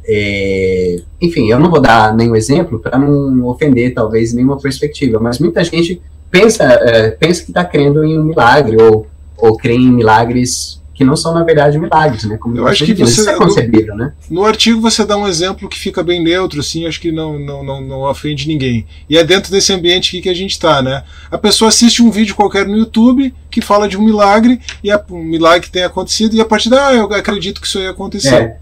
é, 0.06 1.02
enfim, 1.20 1.50
eu 1.50 1.58
não 1.58 1.68
vou 1.68 1.80
dar 1.80 2.14
nenhum 2.14 2.36
exemplo 2.36 2.78
para 2.78 2.96
não 2.96 3.44
ofender 3.46 3.92
talvez 3.92 4.32
nenhuma 4.32 4.60
perspectiva, 4.60 5.18
mas 5.18 5.40
muita 5.40 5.64
gente 5.64 6.00
pensa, 6.30 6.62
é, 6.62 7.10
pensa 7.10 7.42
que 7.42 7.50
está 7.50 7.64
crendo 7.64 8.04
em 8.04 8.20
um 8.20 8.22
milagre 8.22 8.80
ou, 8.80 9.08
ou 9.36 9.56
crê 9.56 9.74
em 9.74 9.90
milagres 9.90 10.80
que 11.04 11.08
não 11.08 11.16
são 11.16 11.34
na 11.34 11.44
verdade 11.44 11.78
milagres, 11.78 12.24
né? 12.24 12.36
Como 12.36 12.56
eu 12.56 12.66
acho 12.66 12.84
que 12.84 12.94
você 12.94 13.20
isso 13.20 13.30
é 13.30 13.36
concebido, 13.36 13.88
no, 13.88 13.96
né? 13.96 14.12
No 14.30 14.44
artigo 14.44 14.80
você 14.80 15.04
dá 15.04 15.16
um 15.16 15.28
exemplo 15.28 15.68
que 15.68 15.78
fica 15.78 16.02
bem 16.02 16.22
neutro, 16.22 16.60
assim, 16.60 16.86
acho 16.86 17.00
que 17.00 17.12
não, 17.12 17.38
não, 17.38 17.62
não, 17.62 17.80
não 17.80 18.00
ofende 18.02 18.48
ninguém. 18.48 18.86
E 19.08 19.16
é 19.16 19.24
dentro 19.24 19.50
desse 19.50 19.72
ambiente 19.72 20.08
aqui 20.08 20.22
que 20.22 20.28
a 20.28 20.34
gente 20.34 20.52
está, 20.52 20.82
né? 20.82 21.04
A 21.30 21.38
pessoa 21.38 21.68
assiste 21.68 22.02
um 22.02 22.10
vídeo 22.10 22.34
qualquer 22.34 22.66
no 22.66 22.76
YouTube 22.76 23.32
que 23.50 23.60
fala 23.60 23.88
de 23.88 23.96
um 23.96 24.02
milagre 24.02 24.60
e 24.82 24.90
a, 24.90 25.02
um 25.10 25.22
milagre 25.22 25.68
tem 25.70 25.84
acontecido 25.84 26.34
e 26.34 26.40
a 26.40 26.44
partir 26.44 26.70
da 26.70 26.88
ah, 26.88 26.94
eu 26.94 27.04
acredito 27.12 27.60
que 27.60 27.66
isso 27.66 27.78
aí 27.78 27.86
aconteceu, 27.86 28.36
é. 28.38 28.56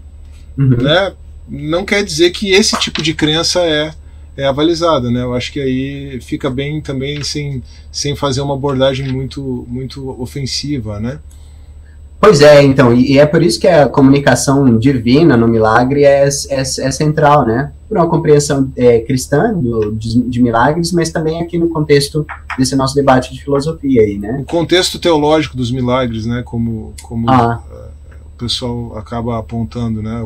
uhum. 0.57 0.77
né? 0.77 1.13
Não 1.47 1.83
quer 1.83 2.03
dizer 2.03 2.31
que 2.31 2.51
esse 2.51 2.77
tipo 2.79 3.01
de 3.01 3.13
crença 3.13 3.59
é 3.61 3.93
é 4.35 4.45
avalizada, 4.45 5.11
né? 5.11 5.21
Eu 5.21 5.33
acho 5.33 5.51
que 5.51 5.59
aí 5.59 6.19
fica 6.21 6.49
bem 6.49 6.81
também 6.81 7.23
sem, 7.23 7.61
sem 7.91 8.15
fazer 8.15 8.41
uma 8.41 8.55
abordagem 8.55 9.07
muito 9.07 9.65
muito 9.69 10.09
ofensiva, 10.19 10.99
né? 10.99 11.19
Pois 12.23 12.39
é, 12.39 12.63
então, 12.63 12.93
e, 12.93 13.11
e, 13.11 13.19
é 13.19 13.25
por 13.25 13.43
isso 13.43 13.59
que 13.59 13.67
a 13.67 13.89
comunicação 13.89 14.77
divina 14.79 15.35
no 15.35 15.45
milagre 15.45 16.05
é, 16.05 16.23
é, 16.23 16.61
é 16.61 16.63
central, 16.63 17.45
né? 17.45 17.73
Por 17.89 17.97
uma 17.97 18.07
compreensão 18.07 18.71
é, 18.77 18.99
cristã 19.01 19.53
do, 19.53 19.91
de, 19.91 20.21
de, 20.29 20.41
milagres, 20.41 20.93
mas 20.93 21.11
também 21.11 21.41
aqui 21.41 21.57
no 21.57 21.67
contexto 21.67 22.25
desse 22.57 22.77
nosso 22.77 22.95
debate 22.95 23.33
de 23.33 23.43
filosofia 23.43 24.03
aí, 24.03 24.17
né? 24.17 24.37
O 24.39 24.45
contexto 24.45 24.97
teológico 24.99 25.57
dos 25.57 25.69
milagres, 25.69 26.25
né? 26.25 26.41
Como, 26.45 26.93
como 27.03 27.29
ah. 27.29 27.61
uh, 27.69 28.17
o 28.33 28.37
pessoal 28.37 28.97
acaba 28.97 29.37
apontando, 29.37 30.01
né? 30.01 30.25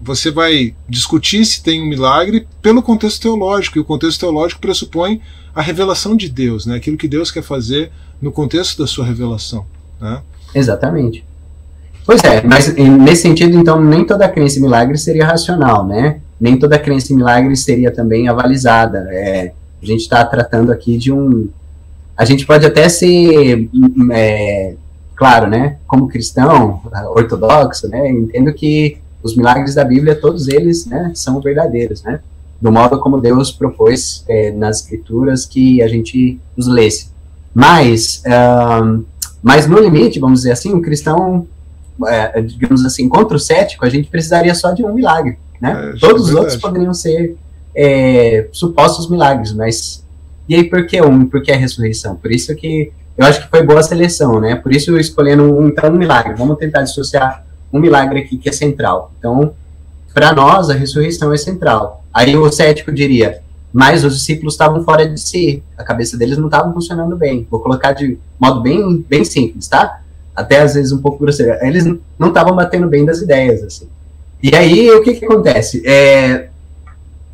Você 0.00 0.30
vai 0.30 0.74
discutir 0.88 1.44
se 1.44 1.62
tem 1.62 1.82
um 1.82 1.86
milagre 1.86 2.48
pelo 2.62 2.82
contexto 2.82 3.20
teológico, 3.20 3.76
e 3.76 3.82
o 3.82 3.84
contexto 3.84 4.20
teológico 4.20 4.62
pressupõe 4.62 5.20
a 5.54 5.60
revelação 5.60 6.16
de 6.16 6.30
Deus, 6.30 6.64
né? 6.64 6.76
Aquilo 6.76 6.96
que 6.96 7.06
Deus 7.06 7.30
quer 7.30 7.42
fazer 7.42 7.92
no 8.18 8.32
contexto 8.32 8.78
da 8.78 8.86
sua 8.86 9.04
revelação. 9.04 9.66
Né? 10.00 10.20
Exatamente. 10.54 11.24
Pois 12.06 12.22
é, 12.22 12.40
mas 12.42 12.72
nesse 12.76 13.22
sentido, 13.22 13.58
então, 13.58 13.82
nem 13.82 14.06
toda 14.06 14.28
crença 14.28 14.58
em 14.58 14.62
milagres 14.62 15.02
seria 15.02 15.26
racional, 15.26 15.84
né? 15.84 16.20
Nem 16.40 16.56
toda 16.56 16.78
crença 16.78 17.12
em 17.12 17.16
milagres 17.16 17.64
seria 17.64 17.90
também 17.90 18.28
avalizada. 18.28 19.08
É, 19.10 19.52
a 19.82 19.86
gente 19.86 20.02
está 20.02 20.24
tratando 20.24 20.70
aqui 20.70 20.96
de 20.96 21.12
um. 21.12 21.48
A 22.16 22.24
gente 22.24 22.46
pode 22.46 22.64
até 22.64 22.88
ser, 22.88 23.68
é, 24.12 24.74
claro, 25.16 25.48
né? 25.48 25.78
Como 25.86 26.06
cristão 26.06 26.80
ortodoxo, 27.14 27.88
né? 27.88 28.08
Entendo 28.08 28.52
que 28.52 28.98
os 29.20 29.36
milagres 29.36 29.74
da 29.74 29.84
Bíblia, 29.84 30.14
todos 30.14 30.46
eles, 30.46 30.86
né, 30.86 31.10
são 31.14 31.40
verdadeiros, 31.40 32.02
né? 32.04 32.20
Do 32.60 32.70
modo 32.70 33.00
como 33.00 33.20
Deus 33.20 33.50
propôs 33.50 34.24
é, 34.28 34.52
nas 34.52 34.80
Escrituras 34.80 35.44
que 35.44 35.82
a 35.82 35.88
gente 35.88 36.38
os 36.56 36.68
lesse. 36.68 37.10
Mas 37.52 38.22
um, 38.26 39.02
mas 39.46 39.64
no 39.68 39.78
limite, 39.78 40.18
vamos 40.18 40.40
dizer 40.40 40.50
assim, 40.50 40.74
um 40.74 40.82
cristão, 40.82 41.46
é, 42.08 42.42
digamos 42.42 42.84
assim, 42.84 43.08
contra 43.08 43.36
o 43.36 43.38
cético, 43.38 43.86
a 43.86 43.88
gente 43.88 44.08
precisaria 44.08 44.52
só 44.56 44.72
de 44.72 44.84
um 44.84 44.92
milagre, 44.92 45.38
né? 45.60 45.92
É, 45.94 45.98
Todos 46.00 46.30
os 46.30 46.34
outros 46.34 46.56
poderiam 46.56 46.92
ser 46.92 47.36
é, 47.72 48.48
supostos 48.50 49.08
milagres, 49.08 49.52
mas 49.52 50.04
e 50.48 50.56
aí 50.56 50.64
por 50.64 50.84
que 50.84 51.00
um? 51.00 51.26
Por 51.26 51.44
que 51.44 51.52
a 51.52 51.56
ressurreição? 51.56 52.16
Por 52.16 52.32
isso 52.32 52.52
que 52.56 52.90
eu 53.16 53.24
acho 53.24 53.44
que 53.44 53.48
foi 53.48 53.62
boa 53.62 53.78
a 53.78 53.84
seleção, 53.84 54.40
né? 54.40 54.56
Por 54.56 54.72
isso 54.72 54.90
eu 54.90 54.98
escolhendo 54.98 55.44
um, 55.44 55.68
então 55.68 55.90
um 55.90 55.96
milagre. 55.96 56.34
Vamos 56.34 56.58
tentar 56.58 56.82
dissociar 56.82 57.46
um 57.72 57.78
milagre 57.78 58.18
aqui 58.22 58.36
que 58.36 58.48
é 58.48 58.52
central. 58.52 59.12
Então, 59.16 59.54
para 60.12 60.32
nós 60.32 60.70
a 60.70 60.74
ressurreição 60.74 61.32
é 61.32 61.36
central. 61.36 62.04
Aí 62.12 62.36
o 62.36 62.50
cético 62.50 62.90
diria: 62.90 63.40
mas 63.76 64.06
os 64.06 64.14
discípulos 64.14 64.54
estavam 64.54 64.82
fora 64.82 65.06
de 65.06 65.20
si, 65.20 65.62
a 65.76 65.84
cabeça 65.84 66.16
deles 66.16 66.38
não 66.38 66.46
estava 66.46 66.72
funcionando 66.72 67.14
bem. 67.14 67.46
Vou 67.50 67.60
colocar 67.60 67.92
de 67.92 68.16
modo 68.40 68.62
bem, 68.62 69.04
bem 69.06 69.22
simples, 69.22 69.68
tá? 69.68 70.00
Até 70.34 70.62
às 70.62 70.72
vezes 70.72 70.92
um 70.92 71.02
pouco 71.02 71.18
grosseiro. 71.18 71.58
Eles 71.60 71.84
não 72.18 72.28
estavam 72.28 72.56
batendo 72.56 72.88
bem 72.88 73.04
das 73.04 73.20
ideias, 73.20 73.62
assim. 73.62 73.86
E 74.42 74.56
aí, 74.56 74.90
o 74.92 75.02
que, 75.02 75.16
que 75.16 75.26
acontece? 75.26 75.86
É, 75.86 76.48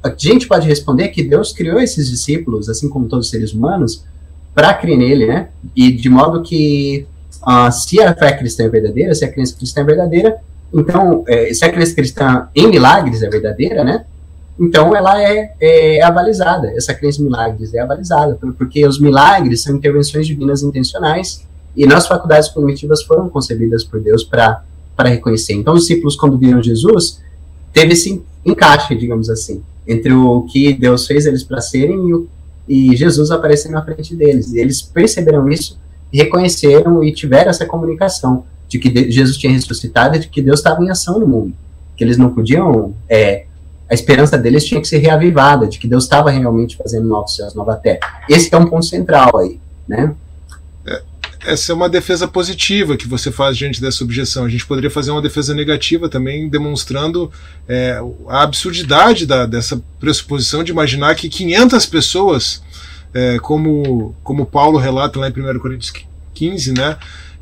a 0.03 0.13
gente 0.19 0.49
pode 0.49 0.67
responder 0.67 1.11
que 1.11 1.23
Deus 1.23 1.53
criou 1.53 1.79
esses 1.79 2.11
discípulos, 2.11 2.69
assim 2.69 2.89
como 2.89 3.07
todos 3.07 3.27
os 3.27 3.31
seres 3.31 3.53
humanos, 3.53 4.05
para 4.53 4.75
crer 4.75 4.99
nele, 4.99 5.27
né? 5.27 5.51
E 5.77 5.93
de 5.93 6.11
modo 6.11 6.43
que, 6.43 7.07
uh, 7.47 7.71
se 7.71 8.03
a 8.03 8.17
fé 8.17 8.33
cristã 8.37 8.65
é 8.65 8.69
verdadeira, 8.69 9.15
se 9.15 9.25
a 9.25 9.33
crença 9.33 9.55
cristã 9.57 9.83
é 9.83 9.85
verdadeira, 9.85 10.39
então, 10.75 11.23
é, 11.29 11.55
se 11.55 11.65
a 11.65 11.71
crença 11.71 11.95
cristã 11.95 12.49
em 12.53 12.67
milagres 12.67 13.23
é 13.23 13.31
verdadeira, 13.31 13.85
né? 13.85 14.07
Então 14.59 14.95
ela 14.95 15.21
é, 15.21 15.55
é, 15.61 15.97
é, 15.97 16.03
avalizada, 16.03 16.71
essa 16.77 16.95
crença 16.95 17.21
em 17.21 17.25
milagres 17.25 17.73
é 17.75 17.81
avalizada, 17.81 18.39
porque 18.57 18.87
os 18.87 19.01
milagres 19.01 19.63
são 19.63 19.75
intervenções 19.75 20.27
divinas 20.27 20.63
intencionais 20.63 21.47
e 21.77 21.87
nas 21.87 22.07
faculdades 22.07 22.49
cognitivas 22.49 23.03
foram 23.03 23.29
concebidas 23.29 23.83
por 23.83 24.01
Deus 24.01 24.23
para 24.23 24.63
reconhecer. 25.05 25.55
Então 25.55 25.75
os 25.75 25.81
discípulos, 25.81 26.17
quando 26.17 26.39
viram 26.39 26.63
Jesus, 26.63 27.21
teve 27.73 27.95
esse 27.95 28.23
encaixe, 28.45 28.95
digamos 28.95 29.31
assim, 29.31 29.63
entre 29.87 30.13
o 30.13 30.43
que 30.43 30.75
Deus 30.75 31.07
fez 31.07 31.27
eles 31.27 31.43
para 31.43 31.61
serem 31.61 32.09
e, 32.09 32.15
o, 32.15 32.29
e 32.69 32.97
Jesus 32.97 33.31
aparecendo 33.31 33.73
na 33.73 33.85
frente 33.85 34.15
deles. 34.15 34.53
E 34.53 34.59
eles 34.59 34.83
perceberam 34.83 35.49
isso, 35.49 35.79
reconheceram 36.13 37.03
e 37.03 37.13
tiveram 37.13 37.51
essa 37.51 37.65
comunicação 37.65 38.45
de 38.69 38.79
que 38.79 39.11
Jesus 39.11 39.37
tinha 39.37 39.53
ressuscitado 39.53 40.17
e 40.17 40.21
de 40.21 40.29
que 40.29 40.43
Deus 40.43 40.61
estava 40.61 40.83
em 40.85 40.91
ação 40.91 41.19
no 41.19 41.27
mundo. 41.27 41.55
Que 41.97 42.05
eles 42.05 42.19
não 42.19 42.31
podiam. 42.31 42.95
É, 43.09 43.47
a 43.93 43.95
esperança 43.95 44.39
deles 44.39 44.65
tinha 44.65 44.81
que 44.81 44.89
ser 44.89 44.99
reavivada, 44.99 45.69
de 45.69 45.79
que 45.79 45.87
Deus 45.87 46.05
estava 46.05 46.31
realmente 46.31 46.79
fazendo 46.79 47.07
novos 47.07 47.37
céus, 47.37 47.55
nova 47.55 47.77
terra. 47.77 48.23
Esse 48.27 48.53
é 48.55 48.57
um 48.57 48.65
ponto 48.65 48.87
central 48.87 49.37
aí, 49.39 49.61
né? 49.87 50.15
essa 51.45 51.73
é 51.73 51.75
uma 51.75 51.89
defesa 51.89 52.29
positiva 52.29 52.97
que 52.97 53.09
você 53.09 53.33
faz 53.33 53.57
diante 53.57 53.81
dessa 53.81 54.05
objeção. 54.05 54.45
A 54.45 54.49
gente 54.49 54.65
poderia 54.65 54.91
fazer 54.91 55.11
uma 55.11 55.21
defesa 55.21 55.55
negativa 55.55 56.09
também, 56.09 56.49
demonstrando 56.49 57.31
é, 57.69 58.01
a 58.29 58.43
absurdidade 58.43 59.27
da, 59.27 59.45
dessa 59.45 59.83
pressuposição 59.99 60.63
de 60.63 60.71
imaginar 60.71 61.15
que 61.17 61.29
500 61.29 61.87
pessoas, 61.87 62.63
é, 63.13 63.39
como, 63.41 64.15
como 64.23 64.47
Paulo 64.47 64.79
relata 64.79 65.19
lá 65.19 65.29
em 65.29 65.33
1 65.33 65.59
Coríntios 65.59 65.93
15, 66.33 66.73
né, 66.75 66.97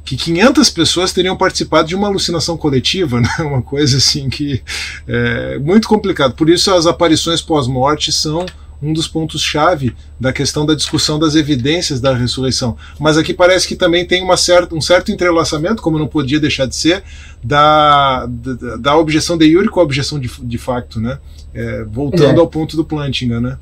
que 0.04 0.16
500 0.16 0.70
pessoas 0.70 1.12
teriam 1.12 1.36
participado 1.36 1.88
de 1.88 1.94
uma 1.94 2.08
alucinação 2.08 2.56
coletiva, 2.56 3.20
né, 3.22 3.30
uma 3.40 3.62
coisa 3.62 3.98
assim 3.98 4.28
que 4.28 4.62
é 5.06 5.58
muito 5.58 5.88
complicado. 5.88 6.34
Por 6.34 6.48
isso 6.48 6.72
as 6.72 6.86
aparições 6.86 7.40
pós-morte 7.40 8.12
são 8.12 8.46
um 8.82 8.92
dos 8.92 9.06
pontos-chave 9.06 9.94
da 10.18 10.32
questão 10.32 10.64
da 10.64 10.74
discussão 10.74 11.18
das 11.18 11.34
evidências 11.34 12.00
da 12.00 12.14
ressurreição. 12.14 12.76
Mas 12.98 13.18
aqui 13.18 13.34
parece 13.34 13.68
que 13.68 13.76
também 13.76 14.06
tem 14.06 14.22
uma 14.22 14.36
certa, 14.36 14.74
um 14.74 14.80
certo 14.80 15.12
entrelaçamento, 15.12 15.82
como 15.82 15.98
não 15.98 16.06
podia 16.08 16.40
deixar 16.40 16.66
de 16.66 16.74
ser, 16.74 17.02
da, 17.42 18.26
da, 18.26 18.76
da 18.76 18.96
objeção 18.96 19.36
de 19.36 19.44
Yuri 19.44 19.68
com 19.68 19.80
a 19.80 19.82
objeção 19.82 20.18
de, 20.18 20.30
de 20.42 20.58
facto, 20.58 20.98
né? 20.98 21.18
É, 21.52 21.84
voltando 21.84 22.38
é. 22.38 22.40
ao 22.40 22.46
ponto 22.46 22.76
do 22.76 22.84
Plantinga, 22.84 23.40
né? 23.40 23.58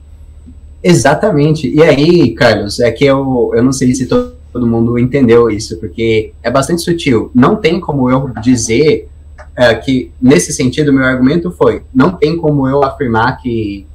Exatamente. 0.82 1.68
E 1.68 1.82
aí, 1.82 2.30
Carlos, 2.34 2.78
é 2.78 2.90
que 2.92 3.04
eu, 3.04 3.50
eu 3.54 3.62
não 3.62 3.72
sei 3.72 3.94
se 3.94 4.06
todo 4.06 4.37
mundo 4.66 4.98
entendeu 4.98 5.50
isso, 5.50 5.78
porque 5.78 6.32
é 6.42 6.50
bastante 6.50 6.82
sutil. 6.82 7.30
Não 7.34 7.56
tem 7.56 7.78
como 7.80 8.10
eu 8.10 8.30
dizer 8.40 9.08
é, 9.54 9.74
que, 9.74 10.10
nesse 10.20 10.52
sentido, 10.52 10.92
meu 10.92 11.04
argumento 11.04 11.50
foi: 11.50 11.82
não 11.94 12.12
tem 12.12 12.36
como 12.36 12.66
eu 12.68 12.82
afirmar 12.82 13.40
que 13.40 13.86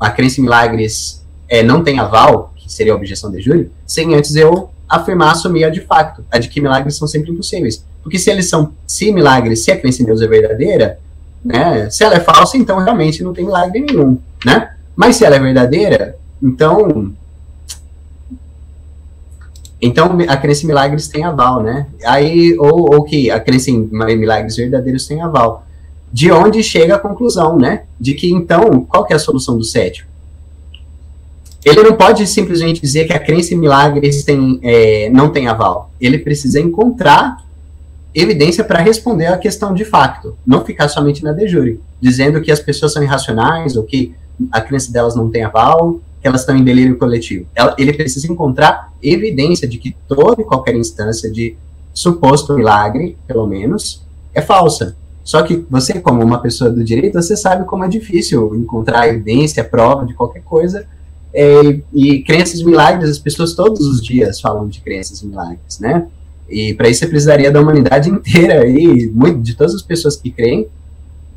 a 0.00 0.10
crença 0.10 0.40
em 0.40 0.44
milagres 0.44 1.24
é, 1.48 1.62
não 1.62 1.82
tem 1.82 1.98
aval, 1.98 2.52
que 2.56 2.72
seria 2.72 2.92
a 2.92 2.96
objeção 2.96 3.30
de 3.30 3.40
júri, 3.40 3.70
sem 3.86 4.14
antes 4.14 4.34
eu 4.34 4.70
afirmar, 4.88 5.32
assumir 5.32 5.64
a 5.64 5.70
de 5.70 5.80
facto, 5.80 6.24
a 6.30 6.38
de 6.38 6.48
que 6.48 6.60
milagres 6.60 6.96
são 6.96 7.06
sempre 7.06 7.30
impossíveis. 7.30 7.84
Porque 8.02 8.18
se 8.18 8.30
eles 8.30 8.48
são, 8.48 8.72
se 8.86 9.12
milagres, 9.12 9.64
se 9.64 9.72
a 9.72 9.78
crença 9.78 10.02
em 10.02 10.06
Deus 10.06 10.22
é 10.22 10.26
verdadeira, 10.26 10.98
né, 11.44 11.90
se 11.90 12.04
ela 12.04 12.14
é 12.14 12.20
falsa, 12.20 12.56
então 12.56 12.78
realmente 12.78 13.22
não 13.22 13.32
tem 13.32 13.44
milagre 13.44 13.80
nenhum, 13.80 14.18
né? 14.44 14.74
Mas 14.94 15.16
se 15.16 15.24
ela 15.24 15.36
é 15.36 15.40
verdadeira, 15.40 16.16
então 16.42 17.12
então 19.86 20.18
a 20.28 20.36
crença 20.36 20.64
em 20.64 20.66
milagres 20.66 21.08
tem 21.08 21.24
aval, 21.24 21.62
né? 21.62 21.86
Aí 22.04 22.56
ou, 22.58 22.94
ou 22.94 23.04
que 23.04 23.30
a 23.30 23.40
crença 23.40 23.70
em 23.70 23.88
milagres 23.90 24.56
verdadeiros 24.56 25.06
tem 25.06 25.22
aval 25.22 25.66
de 26.12 26.30
onde 26.30 26.62
chega 26.62 26.94
a 26.94 26.98
conclusão, 26.98 27.58
né? 27.58 27.82
De 28.00 28.14
que 28.14 28.30
então, 28.30 28.80
qual 28.88 29.04
que 29.04 29.12
é 29.12 29.16
a 29.16 29.18
solução 29.18 29.58
do 29.58 29.64
cético? 29.64 30.08
Ele 31.64 31.82
não 31.82 31.94
pode 31.94 32.26
simplesmente 32.26 32.80
dizer 32.80 33.06
que 33.06 33.12
a 33.12 33.18
crença 33.18 33.52
em 33.52 33.58
milagres 33.58 34.22
tem, 34.22 34.60
é, 34.62 35.10
não 35.10 35.30
tem 35.30 35.48
aval. 35.48 35.90
Ele 36.00 36.18
precisa 36.18 36.60
encontrar 36.60 37.44
evidência 38.14 38.64
para 38.64 38.78
responder 38.78 39.26
à 39.26 39.36
questão 39.36 39.74
de 39.74 39.84
facto, 39.84 40.36
não 40.46 40.64
ficar 40.64 40.88
somente 40.88 41.22
na 41.22 41.32
de 41.32 41.48
jure, 41.48 41.80
dizendo 42.00 42.40
que 42.40 42.50
as 42.50 42.60
pessoas 42.60 42.92
são 42.92 43.02
irracionais 43.02 43.76
ou 43.76 43.82
que 43.82 44.14
a 44.50 44.60
crença 44.60 44.90
delas 44.92 45.14
não 45.14 45.28
tem 45.28 45.44
aval, 45.44 46.00
que 46.26 46.28
elas 46.28 46.40
estão 46.40 46.56
em 46.56 46.64
delírio 46.64 46.98
coletivo. 46.98 47.46
ele 47.78 47.92
precisa 47.92 48.26
encontrar 48.30 48.92
evidência 49.00 49.68
de 49.68 49.78
que 49.78 49.96
toda 50.08 50.42
e 50.42 50.44
qualquer 50.44 50.74
instância 50.74 51.30
de 51.30 51.56
suposto 51.94 52.52
milagre, 52.52 53.16
pelo 53.28 53.46
menos, 53.46 54.02
é 54.34 54.42
falsa. 54.42 54.96
Só 55.22 55.42
que 55.44 55.64
você, 55.70 56.00
como 56.00 56.20
uma 56.24 56.42
pessoa 56.42 56.68
do 56.68 56.82
direito, 56.82 57.14
você 57.14 57.36
sabe 57.36 57.64
como 57.64 57.84
é 57.84 57.88
difícil 57.88 58.56
encontrar 58.56 59.06
evidência, 59.06 59.62
prova 59.62 60.04
de 60.04 60.14
qualquer 60.14 60.42
coisa. 60.42 60.84
É, 61.32 61.80
e 61.94 62.22
crenças 62.24 62.60
milagres, 62.60 63.08
as 63.08 63.18
pessoas 63.20 63.54
todos 63.54 63.86
os 63.86 64.02
dias 64.02 64.40
falam 64.40 64.66
de 64.66 64.80
crenças 64.80 65.22
milagres, 65.22 65.78
né? 65.78 66.08
E 66.48 66.74
para 66.74 66.88
isso 66.88 67.00
você 67.00 67.06
precisaria 67.06 67.52
da 67.52 67.60
humanidade 67.60 68.10
inteira 68.10 68.66
e 68.66 69.06
muito, 69.14 69.40
de 69.42 69.54
todas 69.54 69.76
as 69.76 69.82
pessoas 69.82 70.16
que 70.16 70.30
creem. 70.30 70.66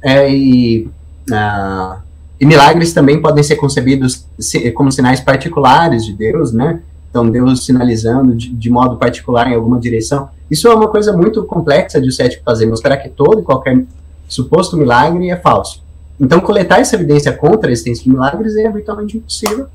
É, 0.01 0.33
e, 0.33 0.89
ah, 1.31 2.01
e 2.39 2.45
milagres 2.45 2.93
também 2.93 3.21
podem 3.21 3.43
ser 3.43 3.57
concebidos 3.57 4.25
como 4.73 4.91
sinais 4.91 5.19
particulares 5.19 6.05
de 6.05 6.13
Deus, 6.13 6.53
né? 6.53 6.81
Então, 7.09 7.29
Deus 7.29 7.65
sinalizando 7.65 8.35
de, 8.35 8.49
de, 8.49 8.69
modo 8.69 8.95
particular 8.95 9.51
em 9.51 9.55
alguma 9.55 9.79
direção. 9.79 10.29
Isso 10.49 10.67
é 10.67 10.73
uma 10.73 10.87
coisa 10.87 11.11
muito 11.11 11.43
complexa 11.43 11.99
de 11.99 12.07
o 12.07 12.11
cético 12.11 12.43
fazer, 12.43 12.67
mostrar 12.67 12.95
que 12.97 13.09
todo 13.09 13.41
e 13.41 13.43
qualquer 13.43 13.83
suposto 14.27 14.77
milagre 14.77 15.29
é 15.29 15.35
falso. 15.35 15.83
Então, 16.19 16.39
coletar 16.39 16.79
essa 16.79 16.95
evidência 16.95 17.33
contra 17.33 17.69
a 17.69 17.71
existência 17.71 18.03
de 18.03 18.09
milagres 18.09 18.55
é 18.55 18.69
virtualmente 18.69 19.17
impossível. 19.17 19.67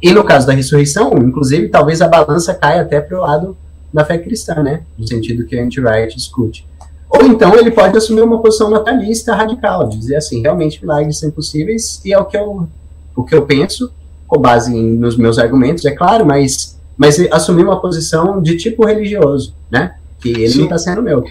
E 0.00 0.12
no 0.12 0.24
caso 0.24 0.46
da 0.46 0.52
ressurreição, 0.52 1.12
inclusive, 1.18 1.68
talvez 1.68 2.00
a 2.00 2.08
balança 2.08 2.54
caia 2.54 2.82
até 2.82 3.00
para 3.00 3.18
o 3.18 3.20
lado 3.20 3.56
da 3.92 4.04
fé 4.04 4.16
cristã, 4.16 4.62
né? 4.62 4.82
No 4.96 5.06
sentido 5.06 5.44
que 5.44 5.58
a 5.58 5.62
anti-riot 5.62 6.16
discute. 6.16 6.66
Ou 7.10 7.24
então 7.24 7.54
ele 7.54 7.70
pode 7.70 7.96
assumir 7.96 8.20
uma 8.20 8.40
posição 8.40 8.70
natalista 8.70 9.34
radical, 9.34 9.88
dizer 9.88 10.16
assim, 10.16 10.42
realmente 10.42 10.80
milagres 10.80 11.18
são 11.18 11.28
impossíveis, 11.28 12.00
e 12.04 12.12
é 12.12 12.18
o 12.18 12.24
que 12.26 12.36
eu, 12.36 12.68
o 13.16 13.24
que 13.24 13.34
eu 13.34 13.46
penso, 13.46 13.90
com 14.26 14.38
base 14.38 14.76
em, 14.76 14.96
nos 14.96 15.16
meus 15.16 15.38
argumentos, 15.38 15.84
é 15.84 15.90
claro, 15.90 16.26
mas 16.26 16.78
mas 16.98 17.20
assumir 17.30 17.62
uma 17.62 17.80
posição 17.80 18.42
de 18.42 18.56
tipo 18.56 18.84
religioso, 18.84 19.54
né? 19.70 19.94
Que 20.20 20.30
ele 20.30 20.50
Sim. 20.50 20.58
não 20.58 20.64
está 20.64 20.78
sendo 20.78 21.00
meu. 21.00 21.24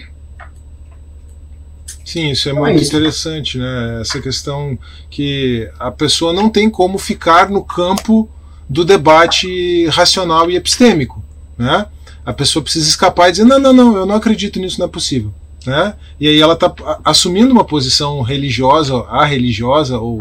Sim, 2.06 2.32
isso 2.32 2.48
é 2.48 2.54
então 2.54 2.66
é 2.66 2.70
muito 2.70 2.80
é 2.80 2.84
isso. 2.84 2.96
interessante, 2.96 3.58
né? 3.58 4.00
Essa 4.00 4.22
questão 4.22 4.80
que 5.10 5.70
a 5.78 5.92
pessoa 5.92 6.32
não 6.32 6.50
tem 6.50 6.70
como 6.70 6.98
ficar 6.98 7.50
no 7.50 7.62
campo 7.66 8.30
do 8.70 8.86
debate 8.86 9.88
racional 9.88 10.50
e 10.50 10.56
epistêmico, 10.56 11.22
né? 11.58 11.86
A 12.26 12.32
pessoa 12.32 12.64
precisa 12.64 12.88
escapar 12.88 13.28
e 13.28 13.32
dizer 13.32 13.44
não, 13.44 13.60
não, 13.60 13.74
não, 13.74 13.98
eu 13.98 14.06
não 14.06 14.16
acredito 14.16 14.60
nisso, 14.60 14.80
não 14.80 14.86
é 14.88 14.90
possível, 14.90 15.34
né? 15.68 15.94
E 16.20 16.28
aí 16.28 16.42
ela 16.42 16.54
está 16.54 16.74
assumindo 17.04 17.52
uma 17.52 17.66
posição 17.66 18.22
religiosa, 18.22 19.04
a 19.10 19.26
religiosa 19.26 20.00
ou 20.00 20.18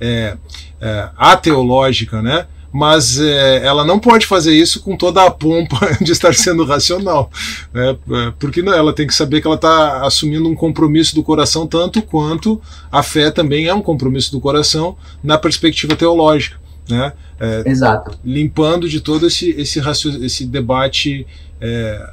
é, 0.00 0.36
é, 0.80 1.08
ateológica, 1.16 2.20
né? 2.20 2.46
mas 2.72 3.18
é, 3.18 3.64
ela 3.64 3.86
não 3.86 3.98
pode 3.98 4.26
fazer 4.26 4.54
isso 4.54 4.82
com 4.82 4.98
toda 4.98 5.24
a 5.24 5.30
pompa 5.30 5.78
de 5.98 6.12
estar 6.12 6.34
sendo 6.34 6.62
racional, 6.62 7.30
né? 7.72 7.96
É, 8.10 8.32
porque 8.38 8.60
ela 8.60 8.92
tem 8.92 9.06
que 9.06 9.14
saber 9.14 9.40
que 9.40 9.46
ela 9.46 9.56
está 9.56 10.04
assumindo 10.04 10.46
um 10.46 10.54
compromisso 10.54 11.14
do 11.14 11.22
coração 11.22 11.66
tanto 11.66 12.02
quanto 12.02 12.60
a 12.92 13.02
fé 13.02 13.30
também 13.30 13.66
é 13.66 13.72
um 13.72 13.80
compromisso 13.80 14.30
do 14.30 14.40
coração 14.40 14.94
na 15.24 15.38
perspectiva 15.38 15.96
teológica, 15.96 16.58
né? 16.86 17.14
É, 17.40 17.62
Exato. 17.64 18.18
Limpando 18.22 18.90
de 18.90 19.00
todo 19.00 19.26
esse 19.26 19.50
esse, 19.52 19.80
esse 20.22 20.44
debate 20.44 21.26
é, 21.58 22.10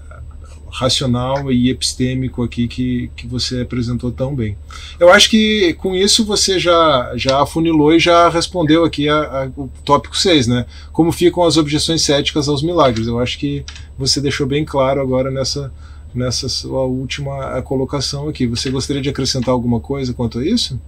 racional 0.73 1.51
e 1.51 1.69
epistêmico 1.69 2.41
aqui 2.41 2.67
que, 2.67 3.11
que 3.15 3.27
você 3.27 3.61
apresentou 3.61 4.11
tão 4.11 4.33
bem. 4.33 4.57
Eu 4.99 5.11
acho 5.11 5.29
que 5.29 5.73
com 5.75 5.95
isso 5.95 6.25
você 6.25 6.57
já, 6.57 7.13
já 7.15 7.41
afunilou 7.41 7.93
e 7.93 7.99
já 7.99 8.27
respondeu 8.27 8.83
aqui 8.83 9.07
a, 9.07 9.15
a, 9.15 9.47
o 9.55 9.69
tópico 9.85 10.17
6, 10.17 10.47
né? 10.47 10.65
Como 10.91 11.11
ficam 11.11 11.43
as 11.43 11.57
objeções 11.57 12.01
céticas 12.01 12.49
aos 12.49 12.63
milagres. 12.63 13.05
Eu 13.05 13.19
acho 13.19 13.37
que 13.37 13.63
você 13.97 14.19
deixou 14.19 14.47
bem 14.47 14.65
claro 14.65 14.99
agora 14.99 15.29
nessa, 15.29 15.71
nessa 16.13 16.49
sua 16.49 16.81
última 16.81 17.61
colocação 17.61 18.27
aqui. 18.27 18.47
Você 18.47 18.71
gostaria 18.71 19.01
de 19.01 19.09
acrescentar 19.09 19.53
alguma 19.53 19.79
coisa 19.79 20.11
quanto 20.11 20.39
a 20.39 20.45
isso? 20.45 20.81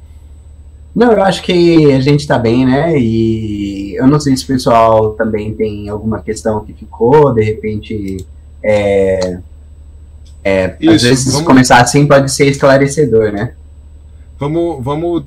Não, 0.95 1.11
eu 1.11 1.21
acho 1.23 1.43
que 1.43 1.91
a 1.91 1.99
gente 1.99 2.21
está 2.21 2.39
bem, 2.39 2.65
né? 2.65 2.97
E 2.97 3.95
eu 3.95 4.07
não 4.07 4.19
sei 4.19 4.35
se 4.35 4.45
o 4.45 4.47
pessoal 4.47 5.11
também 5.11 5.53
tem 5.53 5.89
alguma 5.89 6.21
questão 6.21 6.65
que 6.65 6.73
ficou, 6.73 7.31
de 7.33 7.43
repente. 7.43 8.25
É, 8.63 9.37
é, 10.47 10.77
Isso, 10.79 10.93
às 10.93 11.01
vezes 11.01 11.33
vamos... 11.33 11.47
começar 11.47 11.81
assim 11.81 12.05
pode 12.05 12.31
ser 12.31 12.45
esclarecedor, 12.45 13.31
né? 13.31 13.53
Vamos, 14.37 14.83
vamos 14.83 15.23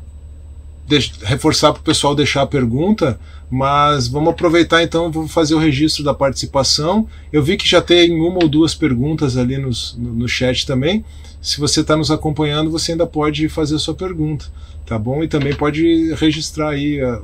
reforçar 1.25 1.73
para 1.73 1.81
o 1.81 1.83
pessoal 1.83 2.15
deixar 2.15 2.43
a 2.43 2.47
pergunta, 2.47 3.19
mas 3.51 4.07
vamos 4.07 4.31
aproveitar 4.31 4.81
então, 4.81 5.11
vou 5.11 5.27
fazer 5.27 5.57
o 5.57 5.59
registro 5.59 6.05
da 6.05 6.15
participação. 6.15 7.09
Eu 7.33 7.43
vi 7.43 7.57
que 7.57 7.69
já 7.69 7.83
tem 7.83 8.13
uma 8.21 8.45
ou 8.45 8.49
duas 8.49 8.77
perguntas 8.77 9.37
ali 9.37 9.59
nos, 9.59 9.97
no, 9.99 10.15
no 10.15 10.29
chat 10.29 10.65
também. 10.65 11.05
Se 11.43 11.59
você 11.59 11.81
está 11.81 11.97
nos 11.97 12.13
acompanhando, 12.13 12.71
você 12.71 12.93
ainda 12.93 13.07
pode 13.07 13.49
fazer 13.49 13.75
a 13.75 13.79
sua 13.81 13.95
pergunta, 13.95 14.47
tá 14.87 14.97
bom? 14.97 15.25
E 15.25 15.27
também 15.27 15.53
pode 15.53 16.15
registrar 16.15 16.71
aí 16.71 17.01
a, 17.01 17.21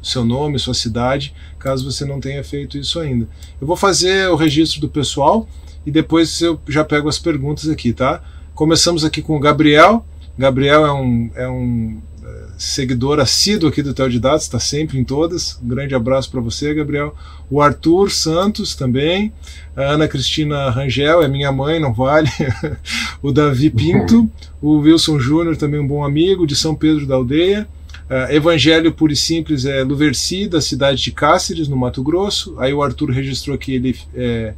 seu 0.00 0.24
nome, 0.24 0.58
sua 0.60 0.74
cidade, 0.74 1.34
caso 1.58 1.90
você 1.90 2.04
não 2.04 2.20
tenha 2.20 2.44
feito 2.44 2.78
isso 2.78 3.00
ainda. 3.00 3.26
Eu 3.60 3.66
vou 3.66 3.76
fazer 3.76 4.28
o 4.28 4.36
registro 4.36 4.80
do 4.80 4.88
pessoal 4.88 5.48
e 5.86 5.90
depois 5.90 6.40
eu 6.40 6.60
já 6.68 6.84
pego 6.84 7.08
as 7.08 7.18
perguntas 7.18 7.68
aqui, 7.68 7.92
tá? 7.92 8.22
Começamos 8.54 9.04
aqui 9.04 9.20
com 9.20 9.36
o 9.36 9.40
Gabriel. 9.40 10.04
Gabriel 10.38 10.86
é 10.86 10.92
um, 10.92 11.30
é 11.34 11.48
um 11.48 12.00
é, 12.24 12.46
seguidor 12.56 13.20
assíduo 13.20 13.68
aqui 13.68 13.82
do 13.82 13.92
Dados, 13.92 14.44
está 14.44 14.58
sempre 14.58 14.98
em 14.98 15.04
todas. 15.04 15.58
Um 15.62 15.68
grande 15.68 15.94
abraço 15.94 16.30
para 16.30 16.40
você, 16.40 16.72
Gabriel. 16.72 17.14
O 17.50 17.60
Arthur 17.60 18.10
Santos 18.10 18.74
também. 18.74 19.32
A 19.76 19.82
Ana 19.82 20.08
Cristina 20.08 20.70
Rangel, 20.70 21.22
é 21.22 21.28
minha 21.28 21.52
mãe, 21.52 21.78
não 21.78 21.92
vale. 21.92 22.28
o 23.22 23.32
Davi 23.32 23.70
Pinto. 23.70 24.30
O 24.62 24.78
Wilson 24.78 25.18
Júnior, 25.18 25.56
também 25.56 25.80
um 25.80 25.86
bom 25.86 26.04
amigo, 26.04 26.46
de 26.46 26.56
São 26.56 26.74
Pedro 26.74 27.06
da 27.06 27.16
Aldeia. 27.16 27.68
Uh, 28.08 28.30
Evangelho 28.32 28.92
Puro 28.92 29.12
e 29.12 29.16
Simples 29.16 29.64
é 29.64 29.82
Luversi, 29.82 30.46
da 30.46 30.60
cidade 30.60 31.02
de 31.02 31.10
Cáceres, 31.10 31.68
no 31.68 31.76
Mato 31.76 32.02
Grosso. 32.02 32.54
Aí 32.58 32.72
o 32.72 32.82
Arthur 32.82 33.10
registrou 33.10 33.56
que 33.56 33.74
ele 33.74 33.96
é, 34.14 34.54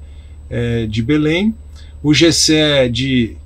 é 0.51 0.86
de 0.86 1.02
Belém. 1.02 1.55
O 2.02 2.14
Gessé 2.14 2.89
de 2.89 3.36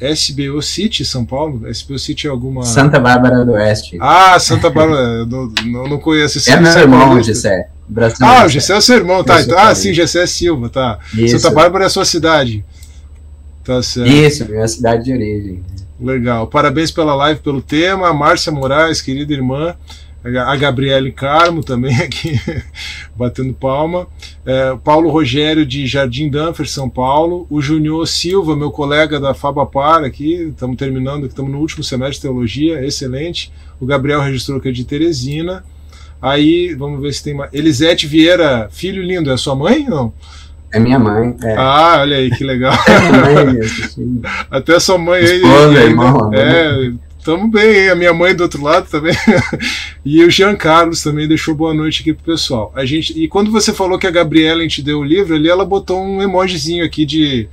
SBO 0.00 0.60
City, 0.62 1.04
São 1.04 1.24
Paulo? 1.24 1.68
SBO 1.68 1.98
City 1.98 2.26
é 2.26 2.30
alguma. 2.30 2.64
Santa 2.64 2.98
Bárbara 2.98 3.44
do 3.44 3.52
Oeste. 3.52 3.98
Ah, 4.00 4.38
Santa 4.38 4.70
Bárbara, 4.70 5.26
não, 5.26 5.52
não, 5.66 5.88
não 5.88 5.98
conheço 5.98 6.38
esse 6.38 6.50
É 6.50 6.58
meu 6.58 6.72
irmão, 6.72 7.14
o 7.14 7.22
Gessé. 7.22 7.68
Ah, 8.20 8.46
o 8.46 8.48
Gessé 8.48 8.72
é 8.72 8.76
o 8.76 8.80
seu 8.80 8.96
irmão, 8.96 9.22
tá. 9.22 9.40
Então, 9.40 9.58
ah, 9.58 9.74
sim, 9.74 9.92
Gessé 9.92 10.26
Silva, 10.26 10.68
tá. 10.68 10.98
Isso. 11.14 11.38
Santa 11.38 11.54
Bárbara 11.54 11.84
é 11.84 11.86
a 11.86 11.90
sua 11.90 12.04
cidade. 12.04 12.64
Tá 13.64 13.82
certo. 13.82 14.10
Isso, 14.10 14.48
minha 14.48 14.66
cidade 14.66 15.04
de 15.04 15.12
origem. 15.12 15.62
Legal. 16.00 16.46
Parabéns 16.46 16.90
pela 16.90 17.14
live, 17.14 17.40
pelo 17.40 17.60
tema. 17.60 18.12
Márcia 18.14 18.50
Moraes, 18.50 19.02
querida 19.02 19.34
irmã 19.34 19.76
a 20.22 20.56
Gabriele 20.56 21.10
Carmo 21.12 21.62
também 21.64 21.96
aqui 22.00 22.38
batendo 23.16 23.54
palma, 23.54 24.06
é, 24.44 24.76
Paulo 24.84 25.10
Rogério 25.10 25.64
de 25.64 25.86
Jardim 25.86 26.28
Danfer, 26.28 26.68
São 26.68 26.88
Paulo, 26.88 27.46
o 27.48 27.60
Junior 27.60 28.06
Silva, 28.06 28.54
meu 28.54 28.70
colega 28.70 29.18
da 29.18 29.34
Fabapar 29.34 30.04
aqui, 30.04 30.48
estamos 30.50 30.76
terminando, 30.76 31.26
estamos 31.26 31.50
no 31.50 31.58
último 31.58 31.82
semestre 31.82 32.16
de 32.16 32.22
teologia, 32.22 32.84
excelente, 32.84 33.52
o 33.80 33.86
Gabriel 33.86 34.20
registrou 34.20 34.60
que 34.60 34.68
é 34.68 34.72
de 34.72 34.84
Teresina, 34.84 35.64
aí 36.20 36.74
vamos 36.74 37.00
ver 37.00 37.12
se 37.14 37.24
tem 37.24 37.34
mais, 37.34 37.52
Elisete 37.52 38.06
Vieira, 38.06 38.68
filho 38.70 39.02
lindo, 39.02 39.30
é 39.30 39.36
sua 39.36 39.54
mãe 39.54 39.84
não? 39.88 40.12
É 40.72 40.78
minha 40.78 41.00
mãe. 41.00 41.36
É. 41.42 41.56
Ah, 41.56 41.98
olha 42.00 42.16
aí, 42.16 42.30
que 42.30 42.44
legal. 42.44 42.72
É 42.86 43.44
mãe, 43.44 43.58
Até 44.48 44.78
sua 44.78 44.96
mãe 44.96 45.20
aí. 45.20 45.42
Esposa, 45.42 45.80
irmão, 45.82 46.30
é, 46.32 46.92
Tamo 47.24 47.48
bem? 47.48 47.88
A 47.88 47.94
minha 47.94 48.12
mãe 48.14 48.34
do 48.34 48.42
outro 48.42 48.62
lado 48.62 48.88
também. 48.88 49.14
e 50.04 50.24
o 50.24 50.30
Jean 50.30 50.56
Carlos 50.56 51.02
também 51.02 51.28
deixou 51.28 51.54
boa 51.54 51.74
noite 51.74 52.00
aqui 52.00 52.14
pro 52.14 52.32
pessoal. 52.32 52.72
A 52.74 52.84
gente, 52.84 53.12
e 53.18 53.28
quando 53.28 53.50
você 53.50 53.72
falou 53.72 53.98
que 53.98 54.06
a 54.06 54.10
Gabriela 54.10 54.66
te 54.66 54.82
deu 54.82 55.00
o 55.00 55.04
livro, 55.04 55.34
ali 55.34 55.48
ela 55.48 55.64
botou 55.64 56.02
um 56.02 56.22
emojizinho 56.22 56.84
aqui 56.84 57.04
de, 57.04 57.48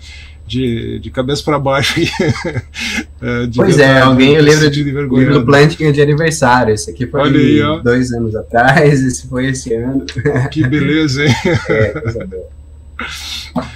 de, 0.47 0.99
de 0.99 1.11
cabeça 1.11 1.43
para 1.43 1.59
baixo. 1.59 1.99
é, 3.21 3.49
pois 3.53 3.77
é, 3.77 3.99
alguém 3.99 4.39
lembra 4.39 4.69
de 4.69 4.83
livro 4.83 5.07
do 5.07 5.45
Planting 5.45 5.91
de 5.91 6.01
aniversário. 6.01 6.73
Esse 6.73 6.91
aqui 6.91 7.05
foi 7.05 7.23
aí, 7.23 7.61
dois 7.83 8.11
anos 8.13 8.35
atrás, 8.35 9.03
esse 9.03 9.27
foi 9.27 9.47
esse 9.47 9.73
ano. 9.73 10.05
Que 10.49 10.65
beleza, 10.65 11.25
hein? 11.25 11.33
é, 11.69 11.87
coisa 11.89 12.25
boa. 12.25 12.57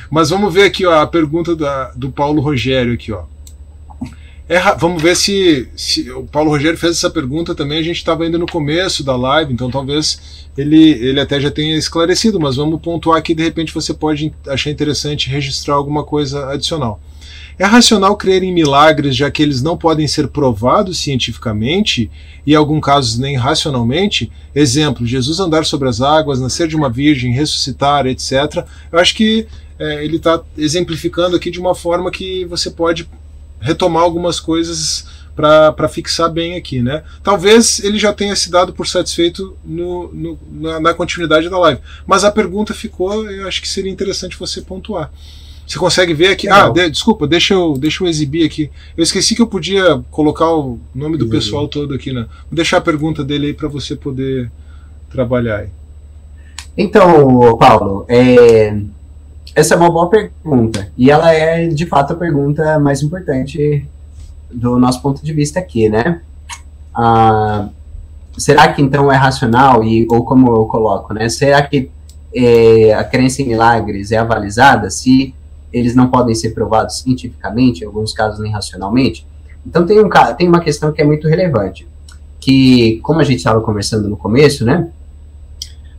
Mas 0.09 0.29
vamos 0.29 0.53
ver 0.53 0.63
aqui 0.63 0.85
ó, 0.85 0.99
a 1.01 1.05
pergunta 1.05 1.55
da, 1.55 1.91
do 1.95 2.11
Paulo 2.11 2.41
Rogério 2.41 2.93
aqui, 2.93 3.11
ó. 3.11 3.23
É, 4.51 4.59
vamos 4.75 5.01
ver 5.01 5.15
se, 5.15 5.69
se, 5.77 6.11
o 6.11 6.23
Paulo 6.23 6.49
Rogério 6.49 6.77
fez 6.77 6.97
essa 6.97 7.09
pergunta 7.09 7.55
também. 7.55 7.79
A 7.79 7.83
gente 7.83 7.95
estava 7.95 8.25
ainda 8.25 8.37
no 8.37 8.45
começo 8.45 9.01
da 9.01 9.15
live, 9.15 9.53
então 9.53 9.71
talvez 9.71 10.49
ele, 10.57 10.89
ele 10.89 11.21
até 11.21 11.39
já 11.39 11.49
tenha 11.49 11.77
esclarecido, 11.77 12.37
mas 12.37 12.57
vamos 12.57 12.81
pontuar 12.81 13.17
aqui. 13.17 13.33
De 13.33 13.41
repente 13.41 13.73
você 13.73 13.93
pode 13.93 14.33
achar 14.45 14.69
interessante 14.69 15.29
registrar 15.29 15.75
alguma 15.75 16.03
coisa 16.03 16.49
adicional. 16.49 16.99
É 17.57 17.63
racional 17.63 18.17
crer 18.17 18.43
em 18.43 18.51
milagres, 18.51 19.15
já 19.15 19.31
que 19.31 19.41
eles 19.41 19.61
não 19.61 19.77
podem 19.77 20.05
ser 20.05 20.27
provados 20.27 20.97
cientificamente 20.99 22.11
e, 22.45 22.51
em 22.51 22.55
alguns 22.55 22.81
casos, 22.81 23.17
nem 23.17 23.37
racionalmente? 23.37 24.29
Exemplo: 24.53 25.07
Jesus 25.07 25.39
andar 25.39 25.63
sobre 25.63 25.87
as 25.87 26.01
águas, 26.01 26.41
nascer 26.41 26.67
de 26.67 26.75
uma 26.75 26.89
virgem, 26.89 27.31
ressuscitar, 27.31 28.05
etc. 28.05 28.65
Eu 28.91 28.99
acho 28.99 29.15
que 29.15 29.47
é, 29.79 30.03
ele 30.03 30.17
está 30.17 30.41
exemplificando 30.57 31.37
aqui 31.37 31.49
de 31.49 31.59
uma 31.59 31.73
forma 31.73 32.11
que 32.11 32.43
você 32.43 32.69
pode 32.69 33.07
retomar 33.61 34.03
algumas 34.03 34.39
coisas 34.39 35.05
para 35.35 35.87
fixar 35.87 36.29
bem 36.29 36.55
aqui, 36.55 36.81
né? 36.81 37.03
Talvez 37.23 37.83
ele 37.83 37.97
já 37.97 38.13
tenha 38.13 38.35
se 38.35 38.51
dado 38.51 38.73
por 38.73 38.87
satisfeito 38.87 39.55
no, 39.63 40.11
no, 40.13 40.39
na, 40.51 40.79
na, 40.79 40.93
continuidade 40.93 41.49
da 41.49 41.57
live, 41.57 41.81
mas 42.05 42.23
a 42.23 42.31
pergunta 42.31 42.73
ficou, 42.73 43.29
eu 43.29 43.47
acho 43.47 43.61
que 43.61 43.69
seria 43.69 43.91
interessante 43.91 44.37
você 44.37 44.61
pontuar. 44.61 45.11
Você 45.65 45.79
consegue 45.79 46.13
ver 46.13 46.27
aqui? 46.27 46.49
Ah, 46.49 46.67
de, 46.67 46.89
desculpa, 46.89 47.25
deixa 47.25 47.53
eu, 47.53 47.77
deixa 47.77 48.03
eu 48.03 48.07
exibir 48.07 48.45
aqui. 48.45 48.69
Eu 48.97 49.03
esqueci 49.03 49.35
que 49.35 49.41
eu 49.41 49.47
podia 49.47 50.03
colocar 50.11 50.51
o 50.51 50.79
nome 50.93 51.17
do 51.17 51.29
pessoal 51.29 51.65
todo 51.67 51.93
aqui, 51.93 52.11
né? 52.11 52.27
Vou 52.49 52.55
deixar 52.55 52.77
a 52.77 52.81
pergunta 52.81 53.23
dele 53.23 53.47
aí 53.47 53.53
para 53.53 53.69
você 53.69 53.95
poder 53.95 54.51
trabalhar 55.09 55.59
aí. 55.59 55.69
Então, 56.77 57.57
Paulo, 57.57 58.05
é, 58.09 58.75
essa 59.55 59.73
é 59.73 59.77
uma 59.77 59.89
boa 59.89 60.09
pergunta. 60.09 60.87
E 60.97 61.11
ela 61.11 61.33
é, 61.33 61.67
de 61.67 61.85
fato, 61.85 62.13
a 62.13 62.15
pergunta 62.15 62.79
mais 62.79 63.01
importante 63.01 63.85
do 64.51 64.77
nosso 64.77 65.01
ponto 65.01 65.23
de 65.23 65.33
vista 65.33 65.59
aqui, 65.59 65.89
né? 65.89 66.21
Ah, 66.93 67.69
será 68.37 68.71
que 68.71 68.81
então 68.81 69.11
é 69.11 69.15
racional, 69.15 69.83
e, 69.83 70.07
ou 70.09 70.23
como 70.23 70.55
eu 70.55 70.65
coloco, 70.65 71.13
né? 71.13 71.29
Será 71.29 71.61
que 71.61 71.89
é, 72.33 72.93
a 72.93 73.03
crença 73.03 73.41
em 73.41 73.47
milagres 73.47 74.11
é 74.11 74.17
avalizada 74.17 74.89
se 74.89 75.33
eles 75.71 75.95
não 75.95 76.07
podem 76.09 76.35
ser 76.35 76.51
provados 76.51 76.99
cientificamente, 76.99 77.83
em 77.83 77.87
alguns 77.87 78.13
casos 78.13 78.39
nem 78.39 78.51
racionalmente? 78.51 79.25
Então 79.65 79.85
tem, 79.85 80.03
um, 80.03 80.09
tem 80.37 80.47
uma 80.47 80.59
questão 80.59 80.91
que 80.91 81.01
é 81.01 81.05
muito 81.05 81.27
relevante, 81.27 81.87
que, 82.39 82.99
como 83.03 83.19
a 83.19 83.23
gente 83.23 83.37
estava 83.37 83.61
conversando 83.61 84.09
no 84.09 84.17
começo, 84.17 84.65
né? 84.65 84.89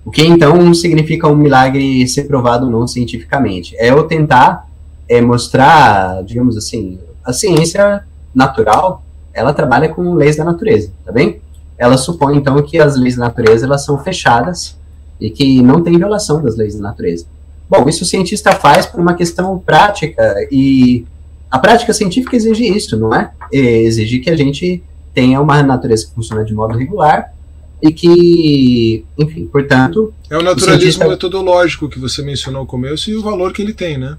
O 0.05 0.11
que 0.11 0.23
então 0.23 0.74
significa 0.74 1.29
um 1.29 1.37
milagre 1.37 2.07
ser 2.09 2.24
provado 2.24 2.69
não 2.69 2.87
cientificamente? 2.87 3.77
É 3.77 3.91
eu 3.91 4.03
tentar 4.05 4.69
é, 5.09 5.20
mostrar, 5.20 6.23
digamos 6.24 6.57
assim, 6.57 6.99
a 7.24 7.33
ciência 7.33 8.05
natural, 8.35 9.03
ela 9.33 9.53
trabalha 9.53 9.89
com 9.89 10.15
leis 10.15 10.37
da 10.37 10.45
natureza, 10.45 10.91
tá 11.05 11.12
bem? 11.12 11.41
Ela 11.79 11.97
supõe 11.97 12.37
então 12.37 12.61
que 12.62 12.79
as 12.79 12.97
leis 12.97 13.16
da 13.16 13.27
natureza 13.27 13.66
elas 13.66 13.85
são 13.85 13.99
fechadas 13.99 14.77
e 15.20 15.31
que 15.31 15.62
não 15.62 15.83
tem 15.83 15.97
violação 15.97 16.43
das 16.43 16.57
leis 16.57 16.74
da 16.74 16.83
natureza. 16.83 17.27
Bom, 17.70 17.89
isso 17.89 18.03
o 18.03 18.07
cientista 18.07 18.53
faz 18.53 18.87
por 18.87 19.01
uma 19.01 19.15
questão 19.15 19.59
prática 19.59 20.35
e 20.51 21.07
a 21.51 21.59
prática 21.59 21.93
científica 21.93 22.37
exige 22.37 22.65
isso, 22.65 22.97
não 22.97 23.15
é? 23.15 23.31
Exige 23.53 24.19
que 24.19 24.31
a 24.31 24.37
gente 24.37 24.83
tenha 25.15 25.41
uma 25.41 25.62
natureza 25.62 26.07
que 26.07 26.15
funciona 26.15 26.45
de 26.45 26.55
modo 26.55 26.77
regular 26.77 27.33
e 27.82 27.92
que, 27.92 29.04
enfim, 29.18 29.46
portanto. 29.46 30.14
É 30.30 30.38
o 30.38 30.42
naturalismo 30.42 30.76
o 30.76 30.80
cientista... 30.80 31.09
metodológico 31.09 31.88
que 31.88 31.98
você 31.98 32.22
mencionou 32.22 32.62
no 32.62 32.66
começo 32.66 33.10
e 33.10 33.16
o 33.16 33.22
valor 33.22 33.52
que 33.52 33.60
ele 33.60 33.74
tem, 33.74 33.98
né? 33.98 34.16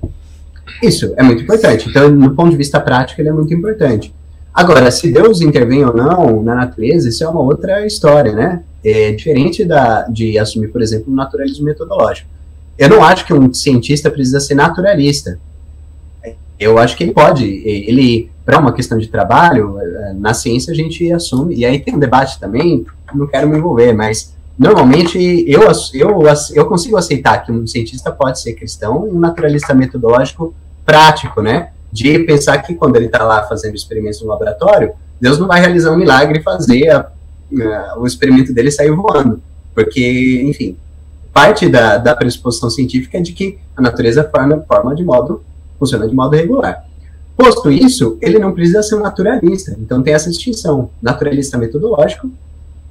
Isso, 0.81 1.14
é 1.15 1.23
muito 1.23 1.44
importante. 1.44 1.90
Então, 1.90 2.15
do 2.15 2.31
ponto 2.31 2.52
de 2.52 2.57
vista 2.57 2.80
prático, 2.80 3.22
ele 3.22 3.30
é 3.30 3.31
muito 3.31 3.53
importante. 3.53 4.14
Agora, 4.53 4.91
se 4.91 5.11
Deus 5.11 5.41
intervém 5.41 5.84
ou 5.84 5.95
não 5.95 6.44
na 6.44 6.56
natureza, 6.56 7.07
isso 7.07 7.23
é 7.23 7.27
uma 7.27 7.41
outra 7.41 7.85
história, 7.85 8.34
né? 8.34 8.64
É 8.84 9.14
diferente 9.14 9.64
da, 9.64 10.03
de 10.03 10.38
assumir, 10.38 10.68
por 10.68 10.81
exemplo, 10.81 11.11
o 11.11 11.15
naturalismo 11.15 11.65
metodológico. 11.65 12.30
Eu 12.77 12.90
não 12.90 13.03
acho 13.03 13.26
que 13.26 13.34
um 13.34 13.53
cientista 13.53 14.11
precisa 14.11 14.40
ser 14.40 14.56
naturalista. 14.56 15.40
Eu 16.60 16.77
acho 16.77 16.98
que 16.98 17.03
ele 17.03 17.14
pode, 17.14 17.45
ele, 17.45 18.30
para 18.45 18.60
uma 18.60 18.73
questão 18.73 18.98
de 18.98 19.07
trabalho, 19.07 19.80
eh, 19.80 20.14
na 20.15 20.34
ciência 20.34 20.72
a 20.72 20.76
gente 20.76 21.11
assume, 21.11 21.56
e 21.56 21.65
aí 21.65 21.80
tem 21.80 21.95
um 21.95 21.99
debate 21.99 22.40
também, 22.40 22.85
não 23.18 23.27
quero 23.27 23.48
me 23.48 23.57
envolver, 23.57 23.94
mas 23.94 24.34
normalmente 24.57 25.18
eu, 25.48 25.61
eu, 25.94 26.22
eu 26.53 26.65
consigo 26.65 26.98
aceitar 26.98 27.44
que 27.44 27.52
um 27.52 27.65
cientista 27.65 28.11
pode 28.11 28.40
ser 28.40 28.53
cristão 28.53 29.07
e 29.07 29.11
um 29.11 29.19
naturalista 29.19 29.73
metodológico 29.73 30.53
prático, 30.85 31.41
né? 31.41 31.72
De 31.91 32.19
pensar 32.19 32.57
que 32.60 32.73
quando 32.73 32.95
ele 32.95 33.06
está 33.06 33.23
lá 33.23 33.44
fazendo 33.44 33.76
experimentos 33.76 34.22
no 34.22 34.27
laboratório, 34.27 34.94
Deus 35.19 35.40
não 35.40 35.48
vai 35.48 35.60
realizar 35.60 35.91
um 35.91 35.98
milagre 35.98 36.40
e 36.40 36.44
fazer 36.44 36.90
a, 36.90 36.99
a, 36.99 37.99
o 37.99 38.06
experimento 38.06 38.53
dele 38.53 38.72
sair 38.72 38.91
voando. 38.91 39.41
Porque, 39.73 40.44
enfim, 40.44 40.77
parte 41.31 41.69
da, 41.69 41.98
da 41.98 42.15
pressuposição 42.15 42.69
científica 42.69 43.18
é 43.18 43.22
de 43.22 43.34
que 43.34 43.57
a 43.76 43.81
natureza 43.81 44.23
forma, 44.23 44.64
forma 44.68 44.95
de 44.95 45.03
modo, 45.03 45.44
funciona 45.80 46.07
de 46.07 46.15
modo 46.15 46.35
regular. 46.35 46.85
Posto 47.35 47.72
isso, 47.72 48.18
ele 48.22 48.38
não 48.38 48.53
precisa 48.53 48.84
ser 48.84 48.95
um 48.95 49.02
naturalista. 49.02 49.76
Então 49.80 50.03
tem 50.03 50.14
essa 50.14 50.30
distinção: 50.30 50.90
naturalista 51.02 51.57
metodológico 51.57 52.30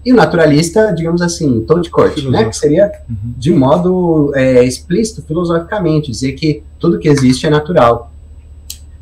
E 0.05 0.13
o 0.13 0.17
naturalista, 0.17 0.93
digamos 0.93 1.23
assim, 1.23 1.61
tom 1.61 1.81
de 1.81 1.89
corte, 1.89 2.29
né? 2.29 2.45
Que 2.45 2.57
seria 2.57 2.91
uhum. 3.09 3.35
de 3.37 3.53
modo 3.53 4.33
é, 4.35 4.65
explícito, 4.65 5.23
filosoficamente, 5.23 6.11
dizer 6.11 6.33
que 6.33 6.63
tudo 6.79 6.99
que 6.99 7.09
existe 7.09 7.47
é 7.47 7.51
natural. 7.51 8.11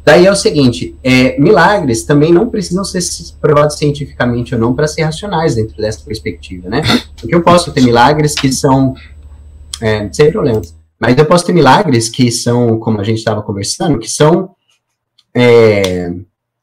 Daí 0.05 0.27
é 0.27 0.31
o 0.32 0.36
seguinte, 0.36 0.97
é, 1.05 1.39
milagres 1.39 2.05
também 2.05 2.32
não 2.32 2.48
precisam 2.48 2.85
ser 2.85 3.01
provados 3.40 3.77
cientificamente 3.77 4.55
ou 4.55 4.60
não 4.60 4.74
para 4.74 4.86
ser 4.86 5.02
racionais 5.02 5.55
dentro 5.55 5.77
dessa 5.77 6.01
perspectiva, 6.05 6.68
né? 6.68 6.82
Porque 7.18 7.35
eu 7.35 7.43
posso 7.43 7.70
ter 7.72 7.82
milagres 7.82 8.35
que 8.35 8.51
são, 8.52 8.94
é, 9.81 10.09
sem 10.12 10.31
problemas, 10.31 10.74
mas 10.98 11.16
eu 11.16 11.24
posso 11.24 11.47
ter 11.47 11.52
milagres 11.52 12.09
que 12.09 12.31
são, 12.31 12.78
como 12.78 13.01
a 13.01 13.05
gente 13.05 13.18
estava 13.18 13.43
conversando, 13.43 13.98
que 13.98 14.09
são 14.09 14.51
é, 15.35 16.12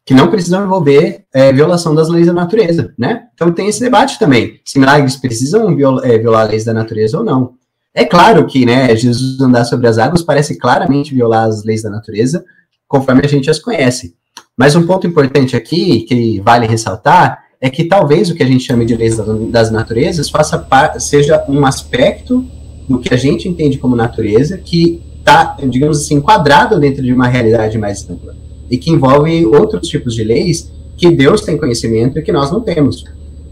que 0.08 0.14
não 0.14 0.30
precisam 0.30 0.64
envolver 0.64 1.26
é, 1.34 1.52
violação 1.52 1.94
das 1.94 2.08
leis 2.08 2.28
da 2.28 2.34
natureza, 2.34 2.94
né? 2.98 3.26
Então 3.34 3.52
tem 3.52 3.68
esse 3.68 3.82
debate 3.82 4.18
também, 4.18 4.62
se 4.64 4.80
milagres 4.80 5.18
precisam 5.18 5.76
viola, 5.76 6.08
é, 6.08 6.18
violar 6.18 6.48
leis 6.48 6.64
da 6.64 6.74
natureza 6.74 7.18
ou 7.18 7.26
não. 7.26 7.56
É 7.94 8.06
claro 8.06 8.46
que, 8.48 8.66
né, 8.66 8.96
Jesus 8.96 9.38
andar 9.42 9.66
sobre 9.66 9.86
as 9.86 9.98
águas 9.98 10.22
parece 10.22 10.58
claramente 10.58 11.14
violar 11.14 11.44
as 11.44 11.66
leis 11.66 11.84
da 11.84 11.90
natureza, 11.90 12.46
conforme 12.88 13.26
a 13.26 13.28
gente 13.28 13.50
as 13.50 13.60
conhece. 13.60 14.16
Mas 14.56 14.78
um 14.78 14.88
ponto 14.88 15.06
importante 15.06 15.58
aqui, 15.58 16.04
que 16.04 16.40
vale 16.40 16.66
ressaltar, 16.66 17.44
é 17.60 17.70
que 17.70 17.84
talvez 17.84 18.30
o 18.30 18.36
que 18.36 18.44
a 18.44 18.48
gente 18.48 18.64
chame 18.64 18.86
de 18.86 18.96
leis 18.96 19.18
das 19.52 19.70
naturezas 19.70 20.30
faça 20.30 20.66
seja 21.00 21.44
um 21.50 21.66
aspecto 21.66 22.46
do 22.88 22.98
que 22.98 23.14
a 23.14 23.18
gente 23.18 23.50
entende 23.50 23.78
como 23.78 23.94
natureza 23.94 24.58
que 24.58 25.04
está, 25.20 25.58
digamos 25.68 26.02
assim, 26.02 26.16
enquadrado 26.16 26.80
dentro 26.80 27.04
de 27.04 27.12
uma 27.12 27.28
realidade 27.28 27.78
mais 27.78 28.10
ampla 28.10 28.47
e 28.70 28.78
que 28.78 28.92
envolve 28.92 29.46
outros 29.46 29.88
tipos 29.88 30.14
de 30.14 30.24
leis 30.24 30.72
que 30.96 31.12
Deus 31.12 31.42
tem 31.42 31.58
conhecimento 31.58 32.18
e 32.18 32.22
que 32.22 32.32
nós 32.32 32.52
não 32.52 32.62
temos. 32.62 33.06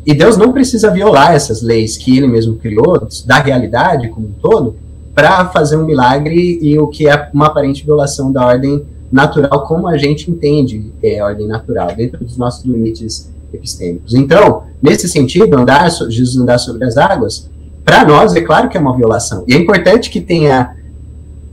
E 0.06 0.14
Deus 0.14 0.38
não 0.38 0.52
precisa 0.52 0.92
violar 0.92 1.34
essas 1.34 1.62
leis 1.62 1.98
que 1.98 2.18
ele 2.18 2.28
mesmo 2.28 2.56
criou, 2.56 3.08
da 3.26 3.40
realidade 3.40 4.10
como 4.10 4.28
um 4.28 4.34
todo, 4.42 4.76
para 5.14 5.46
fazer 5.48 5.78
um 5.78 5.86
milagre 5.86 6.60
e 6.62 6.78
o 6.78 6.88
que 6.88 7.08
é 7.08 7.30
uma 7.34 7.48
aparente 7.48 7.86
violação 7.86 8.32
da 8.32 8.46
ordem 8.46 8.84
natural, 9.12 9.66
como 9.66 9.88
a 9.88 9.98
gente 9.98 10.30
entende 10.30 10.92
é 11.02 11.20
a 11.20 11.26
ordem 11.26 11.48
natural, 11.48 11.96
dentro 11.96 12.24
dos 12.24 12.38
nossos 12.38 12.66
limites 12.66 13.32
epistêmicos. 13.54 14.14
Então, 14.14 14.64
nesse 14.82 15.08
sentido, 15.08 15.58
andar, 15.58 15.90
Jesus 15.90 16.36
andar 16.38 16.58
sobre 16.58 16.86
as 16.86 16.98
águas, 16.98 17.50
para 17.84 18.04
nós 18.04 18.36
é 18.36 18.42
claro 18.42 18.68
que 18.68 18.78
é 18.78 18.80
uma 18.80 18.96
violação. 18.96 19.46
E 19.48 19.54
é 19.54 19.58
importante 19.58 20.10
que 20.10 20.20
tenha 20.20 20.75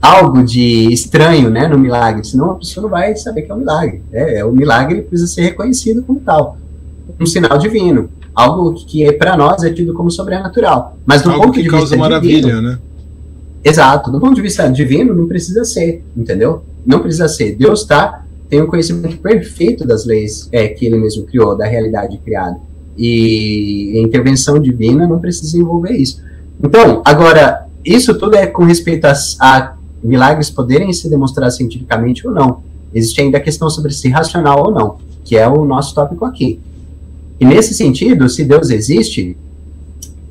algo 0.03 0.43
de 0.43 0.91
estranho 0.91 1.49
né, 1.49 1.65
no 1.65 1.79
milagre, 1.79 2.25
senão 2.25 2.51
a 2.51 2.55
pessoa 2.55 2.81
não 2.83 2.89
vai 2.89 3.15
saber 3.15 3.43
que 3.43 3.51
é 3.51 3.55
um 3.55 3.59
milagre. 3.59 4.01
É, 4.11 4.39
é 4.39 4.45
o 4.45 4.51
milagre 4.51 5.01
precisa 5.01 5.31
ser 5.31 5.43
reconhecido 5.43 6.03
como 6.03 6.19
tal, 6.19 6.57
um 7.17 7.25
sinal 7.25 7.57
divino, 7.57 8.09
algo 8.35 8.73
que, 8.73 9.05
é, 9.05 9.13
para 9.13 9.37
nós 9.37 9.63
é 9.63 9.71
tido 9.71 9.93
como 9.93 10.11
sobrenatural. 10.11 10.97
Mas 11.05 11.21
do 11.21 11.29
algo 11.29 11.45
ponto 11.45 11.53
que 11.53 11.63
de 11.63 11.69
causa 11.69 11.85
vista 11.85 11.97
maravilha, 11.97 12.41
divino, 12.41 12.61
né? 12.61 12.79
Exato, 13.63 14.11
do 14.11 14.19
ponto 14.19 14.35
de 14.35 14.41
vista 14.41 14.67
divino 14.69 15.15
não 15.15 15.25
precisa 15.25 15.63
ser, 15.63 16.03
entendeu? 16.17 16.61
Não 16.85 16.99
precisa 16.99 17.29
ser. 17.29 17.55
Deus 17.55 17.85
tá 17.85 18.25
tem 18.49 18.61
um 18.61 18.67
conhecimento 18.67 19.17
perfeito 19.17 19.87
das 19.87 20.05
leis 20.05 20.49
é, 20.51 20.67
que 20.67 20.85
Ele 20.85 20.97
mesmo 20.97 21.23
criou, 21.23 21.55
da 21.57 21.65
realidade 21.65 22.17
criada. 22.17 22.57
E 22.97 23.93
a 23.97 24.01
intervenção 24.01 24.59
divina 24.59 25.07
não 25.07 25.17
precisa 25.17 25.57
envolver 25.57 25.93
isso. 25.93 26.21
Então, 26.61 27.01
agora, 27.05 27.67
isso 27.85 28.13
tudo 28.15 28.35
é 28.35 28.45
com 28.45 28.65
respeito 28.65 29.05
a, 29.05 29.13
a 29.39 29.73
milagres 30.03 30.49
poderem 30.49 30.91
se 30.91 31.09
demonstrar 31.09 31.49
cientificamente 31.51 32.27
ou 32.27 32.33
não. 32.33 32.61
Existe 32.93 33.21
ainda 33.21 33.37
a 33.37 33.41
questão 33.41 33.69
sobre 33.69 33.91
se 33.91 34.09
racional 34.09 34.65
ou 34.67 34.71
não, 34.71 34.97
que 35.23 35.37
é 35.37 35.47
o 35.47 35.65
nosso 35.65 35.95
tópico 35.95 36.25
aqui. 36.25 36.59
E 37.39 37.45
nesse 37.45 37.73
sentido, 37.73 38.29
se 38.29 38.43
Deus 38.43 38.69
existe 38.69 39.35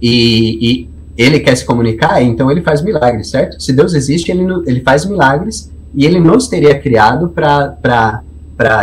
e, 0.00 0.58
e 0.60 0.88
ele 1.16 1.40
quer 1.40 1.56
se 1.56 1.64
comunicar, 1.64 2.22
então 2.22 2.50
ele 2.50 2.62
faz 2.62 2.82
milagres, 2.82 3.28
certo? 3.28 3.60
Se 3.62 3.72
Deus 3.72 3.94
existe, 3.94 4.30
ele, 4.30 4.44
ele 4.66 4.80
faz 4.80 5.04
milagres 5.04 5.70
e 5.94 6.06
ele 6.06 6.20
nos 6.20 6.48
teria 6.48 6.78
criado 6.78 7.28
para 7.28 8.22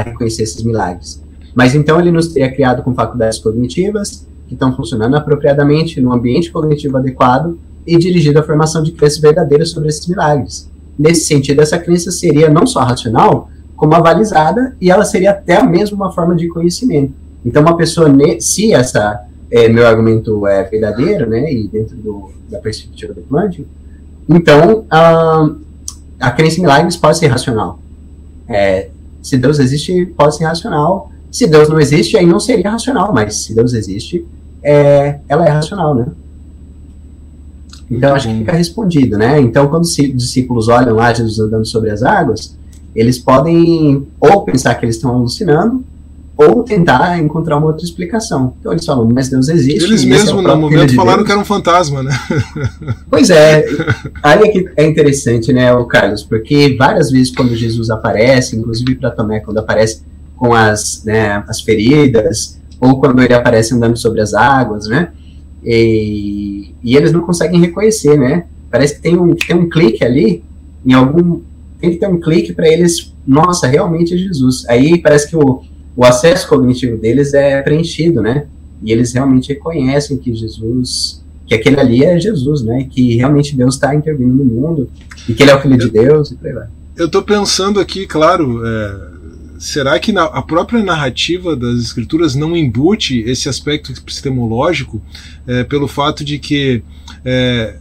reconhecer 0.06 0.44
esses 0.44 0.64
milagres. 0.64 1.22
Mas 1.56 1.74
então 1.74 2.00
ele 2.00 2.12
nos 2.12 2.28
teria 2.28 2.52
criado 2.52 2.84
com 2.84 2.94
faculdades 2.94 3.40
cognitivas 3.40 4.26
que 4.48 4.54
estão 4.54 4.76
funcionando 4.76 5.16
apropriadamente 5.16 6.02
no 6.02 6.14
ambiente 6.14 6.52
cognitivo 6.52 6.98
adequado 6.98 7.58
e 7.86 7.98
dirigido 7.98 8.40
à 8.40 8.44
formação 8.44 8.84
de 8.84 8.92
crenças 8.92 9.20
verdadeiras 9.20 9.72
sobre 9.72 9.90
esses 9.90 10.08
milagres. 10.08 10.70
Nesse 11.00 11.26
sentido, 11.26 11.62
essa 11.62 11.80
crença 11.80 12.12
seria 12.12 12.50
não 12.50 12.68
só 12.68 12.82
racional, 12.82 13.50
como 13.74 13.96
avalizada, 13.96 14.76
e 14.82 14.92
ela 14.92 15.06
seria 15.06 15.32
até 15.32 15.64
mesmo 15.64 15.96
uma 15.96 16.12
forma 16.12 16.36
de 16.36 16.50
conhecimento. 16.50 17.14
Então, 17.46 17.62
uma 17.62 17.78
pessoa, 17.78 18.14
se 18.42 18.74
essa 18.74 19.26
é, 19.50 19.70
meu 19.70 19.88
argumento 19.88 20.46
é 20.46 20.64
verdadeiro, 20.64 21.30
né, 21.30 21.52
e 21.54 21.70
dentro 21.70 21.96
do, 21.96 22.32
da 22.50 22.60
perspectiva 22.60 23.14
do 23.14 23.22
quântico, 23.22 23.66
então 24.28 24.86
a, 24.90 25.50
a 26.20 26.32
crença 26.32 26.58
em 26.58 26.62
milagres 26.62 26.98
pode 26.98 27.18
ser 27.18 27.28
racional. 27.28 27.80
É, 28.48 28.90
se 29.22 29.38
Deus 29.38 29.58
existe, 29.60 30.06
pode 30.18 30.36
ser 30.36 30.46
racional. 30.46 31.12
Se 31.32 31.48
Deus 31.48 31.70
não 31.70 31.80
existe, 31.80 32.18
aí 32.18 32.26
não 32.26 32.40
seria 32.40 32.72
racional, 32.72 33.14
mas 33.14 33.36
se 33.44 33.56
Deus 33.56 33.74
existe, 33.74 34.26
é, 34.62 35.20
ela 35.30 35.46
é 35.46 35.50
racional, 35.50 35.96
né? 35.96 36.08
Então, 37.90 38.14
acho 38.14 38.28
que 38.28 38.38
fica 38.38 38.54
respondido, 38.54 39.18
né? 39.18 39.40
Então, 39.40 39.68
quando 39.68 39.84
os 39.84 39.96
discípulos 39.96 40.68
olham 40.68 40.96
lá 40.96 41.14
Jesus 41.14 41.40
andando 41.40 41.66
sobre 41.66 41.90
as 41.90 42.04
águas, 42.04 42.56
eles 42.96 43.18
podem 43.18 44.08
ou 44.20 44.44
pensar 44.44 44.76
que 44.76 44.86
eles 44.86 44.96
estão 44.96 45.16
alucinando, 45.16 45.84
ou 46.40 46.64
tentar 46.64 47.20
encontrar 47.20 47.58
uma 47.58 47.68
outra 47.68 47.84
explicação. 47.84 48.54
Então 48.62 48.72
eles 48.72 48.86
falam, 48.86 49.10
mas 49.14 49.28
Deus 49.28 49.50
existe. 49.50 49.84
Eles 49.84 50.06
mesmos, 50.06 50.42
é 50.42 50.48
no 50.48 50.56
momento, 50.56 50.88
de 50.88 50.96
falaram 50.96 51.18
Deus. 51.18 51.26
que 51.26 51.32
era 51.34 51.42
um 51.42 51.46
fantasma, 51.46 52.02
né? 52.02 52.18
Pois 53.12 53.30
é. 53.30 53.66
Aí 54.24 54.44
é 54.44 54.48
que 54.48 54.66
é 54.78 54.88
interessante, 54.88 55.52
né, 55.52 55.74
o 55.74 55.84
Carlos, 55.86 56.24
porque 56.24 56.78
várias 56.80 57.12
vezes 57.12 57.36
quando 57.36 57.54
Jesus 57.54 57.90
aparece, 57.90 58.56
inclusive 58.56 58.96
para 58.96 59.12
Tomé, 59.12 59.42
quando 59.42 59.58
aparece 59.58 60.02
com 60.38 60.54
as, 60.54 61.04
né, 61.04 61.44
as 61.46 61.60
feridas, 61.60 62.58
ou 62.80 63.02
quando 63.02 63.22
ele 63.22 63.34
aparece 63.34 63.76
andando 63.76 63.98
sobre 63.98 64.22
as 64.22 64.34
águas, 64.34 64.88
né? 64.88 65.10
E, 65.64 66.74
e 66.84 66.96
eles 66.96 67.12
não 67.12 67.22
conseguem 67.22 67.60
reconhecer, 67.60 68.18
né? 68.18 68.46
Parece 68.72 68.96
que 68.96 69.02
tem 69.02 69.18
um, 69.18 69.36
tem 69.36 69.56
um 69.56 69.70
clique 69.70 70.04
ali, 70.04 70.44
em 70.86 70.94
algum. 70.94 71.42
Tem 71.80 71.92
que 71.92 71.98
ter 71.98 72.08
um 72.08 72.20
clique 72.20 72.54
para 72.54 72.68
eles. 72.68 73.14
Nossa, 73.26 73.68
realmente 73.68 74.14
é 74.14 74.18
Jesus. 74.18 74.66
Aí 74.68 75.02
parece 75.02 75.30
que 75.30 75.36
o, 75.36 75.64
o 75.96 76.06
acesso 76.06 76.48
cognitivo 76.48 76.98
deles 76.98 77.34
é 77.34 77.62
preenchido, 77.62 78.22
né? 78.22 78.46
E 78.84 78.92
eles 78.92 79.14
realmente 79.14 79.50
reconhecem 79.50 80.18
que 80.18 80.34
Jesus, 80.34 81.24
que 81.46 81.54
aquele 81.54 81.80
ali 81.80 82.04
é 82.04 82.20
Jesus, 82.20 82.62
né? 82.62 82.88
Que 82.90 83.16
realmente 83.16 83.56
Deus 83.56 83.76
está 83.76 83.94
intervindo 83.96 84.34
no 84.34 84.46
mundo 84.46 84.90
e 85.28 85.34
que 85.34 85.44
ele 85.44 85.52
é 85.52 85.56
o 85.56 85.62
filho 85.62 85.78
de 85.78 85.90
Deus 85.90 86.32
e 86.32 86.36
por 86.36 86.48
aí 86.48 86.54
vai. 86.54 86.68
Eu 86.96 87.06
estou 87.06 87.22
pensando 87.22 87.80
aqui, 87.80 88.06
claro, 88.06 88.66
é, 88.66 89.09
será 89.60 90.00
que 90.00 90.14
na, 90.14 90.24
a 90.24 90.42
própria 90.42 90.82
narrativa 90.82 91.54
das 91.54 91.80
escrituras 91.80 92.34
não 92.34 92.56
embute 92.56 93.20
esse 93.28 93.50
aspecto 93.50 93.92
epistemológico 93.92 95.02
é, 95.46 95.66
pelo 95.66 95.86
fato 95.86 96.24
de 96.24 96.40
que 96.40 96.82
é, 97.26 97.76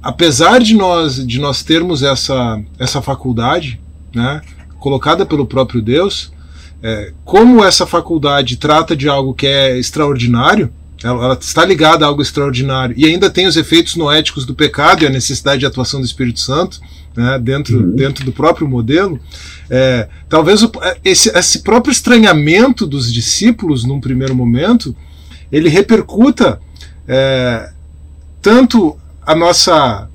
apesar 0.00 0.60
de 0.60 0.74
nós 0.74 1.26
de 1.26 1.40
nós 1.40 1.64
termos 1.64 2.04
essa 2.04 2.62
essa 2.78 3.02
faculdade 3.02 3.80
né, 4.14 4.40
colocada 4.78 5.26
pelo 5.26 5.44
próprio 5.44 5.82
Deus 5.82 6.32
é, 6.80 7.12
como 7.24 7.64
essa 7.64 7.84
faculdade 7.84 8.56
trata 8.56 8.94
de 8.94 9.08
algo 9.08 9.34
que 9.34 9.48
é 9.48 9.76
extraordinário 9.76 10.72
ela, 11.02 11.24
ela, 11.24 11.38
está 11.40 11.64
ligada 11.64 12.04
a 12.04 12.08
algo 12.08 12.22
extraordinário 12.22 12.94
e 12.96 13.04
ainda 13.04 13.28
tem 13.28 13.48
os 13.48 13.56
efeitos 13.56 13.96
noéticos 13.96 14.46
do 14.46 14.54
pecado 14.54 15.02
e 15.02 15.06
a 15.08 15.10
necessidade 15.10 15.58
de 15.58 15.66
atuação 15.66 15.98
do 15.98 16.06
Espírito 16.06 16.38
Santo 16.38 16.80
né, 17.18 17.36
dentro, 17.36 17.80
uhum. 17.80 17.96
dentro 17.96 18.24
do 18.24 18.30
próprio 18.30 18.68
modelo, 18.68 19.18
é, 19.68 20.08
talvez 20.28 20.62
o, 20.62 20.70
é, 20.80 20.98
esse, 21.04 21.36
esse 21.36 21.62
próprio 21.62 21.90
estranhamento 21.90 22.86
dos 22.86 23.12
discípulos, 23.12 23.84
num 23.84 24.00
primeiro 24.00 24.36
momento, 24.36 24.94
ele 25.50 25.68
repercuta 25.68 26.60
é, 27.08 27.70
tanto 28.40 28.96
a 29.26 29.34
nossa 29.34 30.08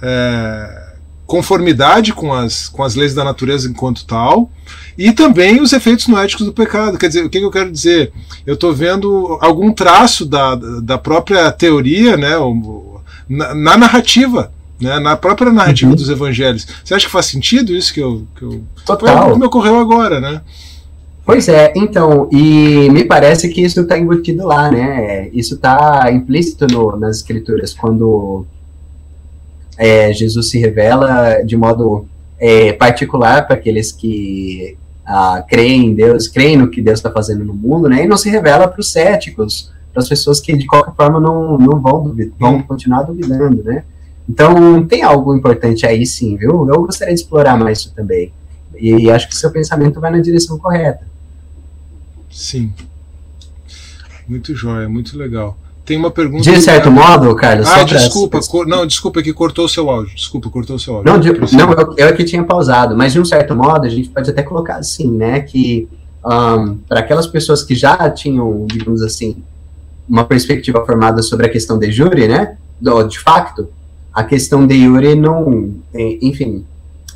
é, 0.00 0.94
conformidade 1.26 2.12
com 2.12 2.32
as, 2.32 2.68
com 2.68 2.84
as 2.84 2.94
leis 2.94 3.14
da 3.14 3.24
natureza 3.24 3.68
enquanto 3.68 4.06
tal, 4.06 4.50
e 4.96 5.10
também 5.12 5.60
os 5.60 5.72
efeitos 5.72 6.06
noéticos 6.06 6.46
do 6.46 6.52
pecado. 6.52 6.98
Quer 6.98 7.08
dizer, 7.08 7.24
o 7.24 7.28
que, 7.28 7.40
que 7.40 7.44
eu 7.44 7.50
quero 7.50 7.72
dizer? 7.72 8.12
Eu 8.46 8.54
estou 8.54 8.72
vendo 8.72 9.38
algum 9.40 9.72
traço 9.72 10.24
da, 10.24 10.54
da 10.54 10.98
própria 10.98 11.50
teoria 11.50 12.16
né, 12.16 12.34
na, 13.28 13.54
na 13.54 13.76
narrativa 13.76 14.52
né, 14.80 14.98
na 14.98 15.16
própria 15.16 15.52
narrativa 15.52 15.90
uhum. 15.90 15.96
dos 15.96 16.08
evangelhos. 16.08 16.66
Você 16.84 16.94
acha 16.94 17.06
que 17.06 17.12
faz 17.12 17.26
sentido 17.26 17.74
isso 17.74 17.92
que 17.92 18.00
eu. 18.00 18.26
Que 18.36 18.42
eu... 18.42 18.62
Total. 18.84 19.30
Foi 19.30 19.38
me 19.38 19.46
ocorreu 19.46 19.78
agora, 19.78 20.20
né? 20.20 20.40
Pois 21.24 21.46
é, 21.46 21.74
então, 21.76 22.26
e 22.32 22.88
me 22.90 23.04
parece 23.04 23.50
que 23.50 23.60
isso 23.60 23.82
está 23.82 23.98
embutido 23.98 24.46
lá, 24.46 24.70
né? 24.70 25.28
Isso 25.28 25.56
está 25.56 26.10
implícito 26.10 26.66
no, 26.66 26.96
nas 26.96 27.18
escrituras, 27.18 27.74
quando 27.74 28.46
é, 29.76 30.10
Jesus 30.10 30.48
se 30.48 30.58
revela 30.58 31.42
de 31.42 31.54
modo 31.54 32.06
é, 32.38 32.72
particular 32.72 33.46
para 33.46 33.56
aqueles 33.56 33.92
que 33.92 34.78
ah, 35.04 35.44
creem 35.46 35.86
em 35.86 35.94
Deus, 35.94 36.28
creem 36.28 36.56
no 36.56 36.70
que 36.70 36.80
Deus 36.80 36.98
está 36.98 37.10
fazendo 37.10 37.44
no 37.44 37.52
mundo, 37.52 37.88
né? 37.88 38.04
E 38.04 38.08
não 38.08 38.16
se 38.16 38.30
revela 38.30 38.66
para 38.66 38.80
os 38.80 38.90
céticos, 38.90 39.70
para 39.92 40.02
as 40.02 40.08
pessoas 40.08 40.40
que 40.40 40.56
de 40.56 40.66
qualquer 40.66 40.94
forma 40.94 41.20
não, 41.20 41.58
não 41.58 41.80
vão, 41.80 42.04
duvidar, 42.04 42.34
vão 42.38 42.54
uhum. 42.54 42.62
continuar 42.62 43.02
duvidando, 43.02 43.62
né? 43.64 43.84
Então 44.28 44.84
tem 44.86 45.02
algo 45.02 45.34
importante 45.34 45.86
aí 45.86 46.04
sim, 46.04 46.36
viu? 46.36 46.68
Eu 46.68 46.82
gostaria 46.82 47.14
de 47.14 47.20
explorar 47.20 47.56
mais 47.56 47.78
isso 47.78 47.92
também. 47.94 48.32
E 48.76 49.10
acho 49.10 49.28
que 49.28 49.34
seu 49.34 49.50
pensamento 49.50 50.00
vai 50.00 50.10
na 50.10 50.20
direção 50.20 50.58
correta. 50.58 51.06
Sim. 52.30 52.72
Muito 54.28 54.54
jóia, 54.54 54.88
muito 54.88 55.16
legal. 55.16 55.56
Tem 55.88 55.96
uma 55.96 56.10
pergunta. 56.10 56.42
De 56.42 56.60
certo 56.60 56.90
modo, 56.90 57.34
Carlos. 57.34 57.66
Ah, 57.66 57.82
desculpa. 57.82 58.38
Cor... 58.40 58.66
Não, 58.66 58.86
desculpa 58.86 59.22
que 59.22 59.32
cortou 59.32 59.64
o 59.64 59.68
seu 59.68 59.88
áudio. 59.88 60.14
Desculpa, 60.14 60.50
cortou 60.50 60.76
o 60.76 60.78
seu 60.78 60.96
áudio. 60.96 61.10
Não, 61.10 61.18
de... 61.18 61.32
não 61.56 61.72
eu, 61.72 61.94
eu 61.96 62.14
que 62.14 62.24
tinha 62.24 62.44
pausado. 62.44 62.94
Mas 62.94 63.14
de 63.14 63.20
um 63.20 63.24
certo 63.24 63.56
modo, 63.56 63.86
a 63.86 63.88
gente 63.88 64.10
pode 64.10 64.28
até 64.28 64.42
colocar 64.42 64.76
assim, 64.76 65.10
né? 65.10 65.40
Que 65.40 65.88
um, 66.22 66.76
para 66.86 67.00
aquelas 67.00 67.26
pessoas 67.26 67.64
que 67.64 67.74
já 67.74 68.10
tinham, 68.10 68.66
digamos 68.66 69.00
assim, 69.00 69.42
uma 70.06 70.24
perspectiva 70.24 70.84
formada 70.84 71.22
sobre 71.22 71.46
a 71.46 71.48
questão 71.48 71.78
de 71.78 71.90
júri, 71.90 72.28
né? 72.28 72.58
Do, 72.78 73.04
de 73.04 73.18
facto, 73.18 73.70
a 74.18 74.24
questão 74.24 74.66
de 74.66 74.82
júri 74.82 75.14
não. 75.14 75.74
É, 75.94 76.18
enfim. 76.22 76.64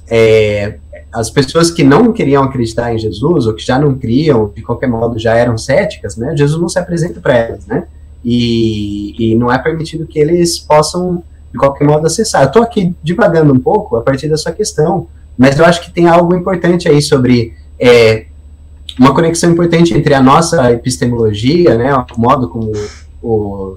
É, 0.08 0.76
as 1.12 1.30
pessoas 1.30 1.70
que 1.70 1.84
não 1.84 2.12
queriam 2.12 2.42
acreditar 2.42 2.94
em 2.94 2.98
Jesus, 2.98 3.46
ou 3.46 3.54
que 3.54 3.64
já 3.64 3.78
não 3.78 3.94
criam, 3.94 4.50
de 4.54 4.62
qualquer 4.62 4.88
modo 4.88 5.18
já 5.18 5.34
eram 5.34 5.58
céticas, 5.58 6.16
né? 6.16 6.34
Jesus 6.36 6.60
não 6.60 6.68
se 6.68 6.78
apresenta 6.78 7.20
para 7.20 7.36
elas, 7.36 7.66
né? 7.66 7.86
e, 8.24 9.14
e 9.18 9.34
não 9.34 9.50
é 9.50 9.58
permitido 9.58 10.06
que 10.06 10.18
eles 10.18 10.58
possam, 10.58 11.22
de 11.50 11.58
qualquer 11.58 11.86
modo, 11.86 12.06
acessar. 12.06 12.42
Eu 12.42 12.46
estou 12.46 12.62
aqui 12.62 12.94
divagando 13.02 13.52
um 13.52 13.58
pouco 13.58 13.96
a 13.96 14.02
partir 14.02 14.28
da 14.28 14.36
sua 14.36 14.52
questão, 14.52 15.08
mas 15.36 15.58
eu 15.58 15.64
acho 15.64 15.82
que 15.82 15.90
tem 15.90 16.06
algo 16.06 16.34
importante 16.34 16.88
aí 16.88 17.02
sobre 17.02 17.54
é, 17.78 18.26
uma 18.98 19.14
conexão 19.14 19.50
importante 19.50 19.94
entre 19.94 20.14
a 20.14 20.22
nossa 20.22 20.70
epistemologia, 20.72 21.76
né, 21.76 21.94
o 21.94 22.20
modo 22.20 22.48
como 22.48 22.72
o 23.22 23.76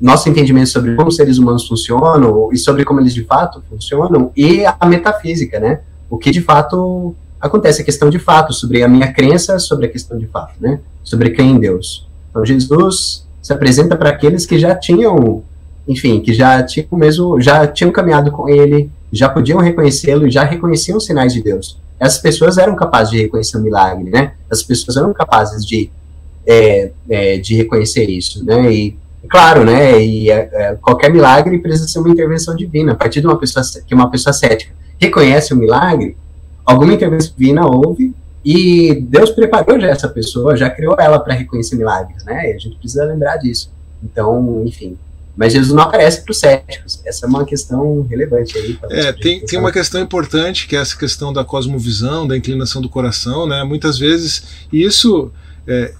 nosso 0.00 0.28
entendimento 0.28 0.68
sobre 0.68 0.94
como 0.94 1.08
os 1.08 1.16
seres 1.16 1.38
humanos 1.38 1.66
funcionam 1.66 2.50
e 2.52 2.58
sobre 2.58 2.84
como 2.84 3.00
eles 3.00 3.14
de 3.14 3.24
fato 3.24 3.62
funcionam 3.68 4.30
e 4.36 4.64
a 4.66 4.86
metafísica, 4.86 5.58
né, 5.60 5.80
o 6.10 6.18
que 6.18 6.30
de 6.30 6.40
fato 6.40 7.14
acontece, 7.40 7.82
a 7.82 7.84
questão 7.84 8.08
de 8.08 8.18
fato, 8.18 8.52
sobre 8.52 8.82
a 8.82 8.88
minha 8.88 9.12
crença 9.12 9.58
sobre 9.58 9.86
a 9.86 9.88
questão 9.88 10.18
de 10.18 10.26
fato, 10.26 10.54
né, 10.60 10.80
sobre 11.02 11.30
quem 11.30 11.50
em 11.50 11.58
Deus. 11.58 12.08
Então, 12.30 12.44
Jesus 12.44 13.26
se 13.42 13.52
apresenta 13.52 13.94
para 13.94 14.08
aqueles 14.08 14.46
que 14.46 14.58
já 14.58 14.74
tinham, 14.74 15.42
enfim, 15.86 16.20
que 16.20 16.32
já 16.32 16.62
tinham 16.62 16.88
mesmo, 16.92 17.40
já 17.40 17.66
tinham 17.66 17.92
caminhado 17.92 18.32
com 18.32 18.48
ele, 18.48 18.90
já 19.12 19.28
podiam 19.28 19.60
reconhecê-lo, 19.60 20.28
já 20.30 20.42
reconheciam 20.42 20.96
os 20.96 21.04
sinais 21.04 21.32
de 21.32 21.42
Deus. 21.42 21.78
Essas 22.00 22.20
pessoas 22.20 22.58
eram 22.58 22.74
capazes 22.74 23.10
de 23.12 23.18
reconhecer 23.22 23.58
o 23.58 23.60
milagre, 23.60 24.10
né? 24.10 24.32
Essas 24.50 24.64
pessoas 24.64 24.96
eram 24.96 25.12
capazes 25.12 25.64
de, 25.64 25.90
é, 26.46 26.90
é, 27.08 27.38
de 27.38 27.54
reconhecer 27.54 28.08
isso, 28.08 28.44
né? 28.44 28.72
E 28.72 28.98
claro, 29.28 29.64
né? 29.64 30.02
E 30.02 30.30
é, 30.30 30.48
é 30.52 30.74
qualquer 30.80 31.10
milagre 31.12 31.58
precisa 31.58 31.88
ser 31.88 31.98
uma 31.98 32.10
intervenção 32.10 32.54
divina. 32.54 32.92
A 32.92 32.96
partir 32.96 33.20
de 33.20 33.26
uma 33.26 33.38
pessoa 33.38 33.64
que 33.86 33.94
uma 33.94 34.10
pessoa 34.10 34.32
cética 34.32 34.72
reconhece 35.00 35.52
o 35.52 35.56
milagre, 35.56 36.16
alguma 36.64 36.92
intervenção 36.92 37.32
divina 37.36 37.66
houve 37.66 38.14
e 38.44 38.94
Deus 39.08 39.30
preparou 39.30 39.80
já 39.80 39.88
essa 39.88 40.08
pessoa, 40.08 40.56
já 40.56 40.68
criou 40.68 40.96
ela 40.98 41.18
para 41.18 41.34
reconhecer 41.34 41.76
milagres, 41.76 42.24
né? 42.24 42.50
E 42.50 42.54
a 42.54 42.58
gente 42.58 42.76
precisa 42.76 43.04
lembrar 43.04 43.38
disso. 43.38 43.70
Então, 44.02 44.62
enfim. 44.66 44.98
Mas 45.36 45.52
Jesus 45.52 45.72
não 45.72 45.82
aparece 45.82 46.22
para 46.22 46.30
os 46.30 46.38
céticos. 46.38 47.00
Essa 47.04 47.26
é 47.26 47.28
uma 47.28 47.44
questão 47.44 48.06
relevante 48.08 48.56
aí. 48.56 48.78
É, 48.90 49.12
tem, 49.12 49.40
tem 49.40 49.58
uma 49.58 49.72
questão 49.72 50.00
importante, 50.00 50.68
que 50.68 50.76
é 50.76 50.80
essa 50.80 50.96
questão 50.96 51.32
da 51.32 51.42
cosmovisão, 51.42 52.26
da 52.26 52.36
inclinação 52.36 52.80
do 52.80 52.88
coração, 52.88 53.46
né? 53.46 53.64
Muitas 53.64 53.98
vezes, 53.98 54.44
isso. 54.72 55.32
É, 55.66 55.92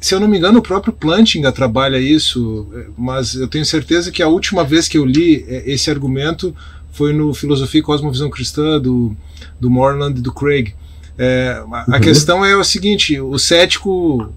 se 0.00 0.14
eu 0.14 0.20
não 0.20 0.28
me 0.28 0.38
engano, 0.38 0.58
o 0.58 0.62
próprio 0.62 0.92
Plantinga 0.92 1.52
trabalha 1.52 1.98
isso, 1.98 2.66
mas 2.96 3.34
eu 3.34 3.48
tenho 3.48 3.64
certeza 3.64 4.10
que 4.10 4.22
a 4.22 4.28
última 4.28 4.64
vez 4.64 4.88
que 4.88 4.98
eu 4.98 5.04
li 5.04 5.44
é, 5.48 5.70
esse 5.70 5.90
argumento 5.90 6.54
foi 6.92 7.12
no 7.12 7.34
Filosofia 7.34 7.80
e 7.80 7.82
Cosmovisão 7.82 8.30
Cristã 8.30 8.80
do, 8.80 9.16
do 9.60 9.70
Morland 9.70 10.18
e 10.18 10.22
do 10.22 10.32
Craig. 10.32 10.74
É, 11.18 11.62
a 11.70 11.84
uhum. 11.88 12.00
questão 12.00 12.44
é 12.44 12.56
o 12.56 12.64
seguinte: 12.64 13.20
o 13.20 13.38
cético, 13.38 14.32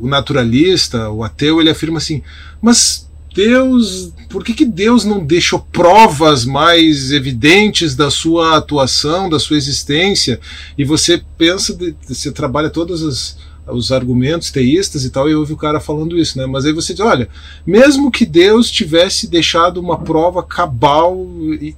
o 0.00 0.06
naturalista, 0.06 1.10
o 1.10 1.22
ateu, 1.22 1.60
ele 1.60 1.70
afirma 1.70 1.98
assim, 1.98 2.22
mas 2.60 3.06
Deus, 3.34 4.12
por 4.30 4.42
que, 4.42 4.54
que 4.54 4.64
Deus 4.64 5.04
não 5.04 5.22
deixou 5.22 5.58
provas 5.60 6.46
mais 6.46 7.12
evidentes 7.12 7.94
da 7.94 8.10
sua 8.10 8.56
atuação, 8.56 9.28
da 9.28 9.38
sua 9.38 9.58
existência? 9.58 10.40
E 10.76 10.84
você 10.84 11.22
pensa, 11.36 11.76
você 12.08 12.32
trabalha 12.32 12.70
todas 12.70 13.02
as 13.02 13.36
os 13.68 13.90
argumentos 13.90 14.50
teístas 14.50 15.04
e 15.04 15.10
tal, 15.10 15.28
e 15.28 15.34
ouve 15.34 15.52
o 15.52 15.56
cara 15.56 15.80
falando 15.80 16.18
isso, 16.18 16.38
né? 16.38 16.46
Mas 16.46 16.64
aí 16.64 16.72
você 16.72 16.92
diz, 16.92 17.04
olha, 17.04 17.28
mesmo 17.66 18.10
que 18.10 18.24
Deus 18.24 18.70
tivesse 18.70 19.26
deixado 19.26 19.80
uma 19.80 19.98
prova 19.98 20.42
cabal, 20.42 21.26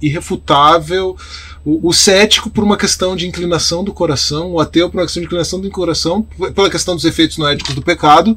irrefutável, 0.01 1.17
o, 1.65 1.89
o, 1.89 1.93
cético 1.93 2.51
por 2.51 2.65
uma 2.65 2.77
questão 2.77 3.17
de 3.17 3.27
inclinação 3.27 3.83
do 3.83 3.93
coração, 3.93 4.53
o 4.53 4.61
ateu 4.61 4.89
por 4.89 4.99
uma 4.99 5.05
questão 5.05 5.21
de 5.21 5.27
inclinação 5.27 5.61
do 5.61 5.71
coração, 5.71 6.27
pela 6.55 6.71
questão 6.71 6.95
dos 6.95 7.05
efeitos 7.05 7.37
noéticos 7.37 7.75
do 7.75 7.83
pecado, 7.83 8.37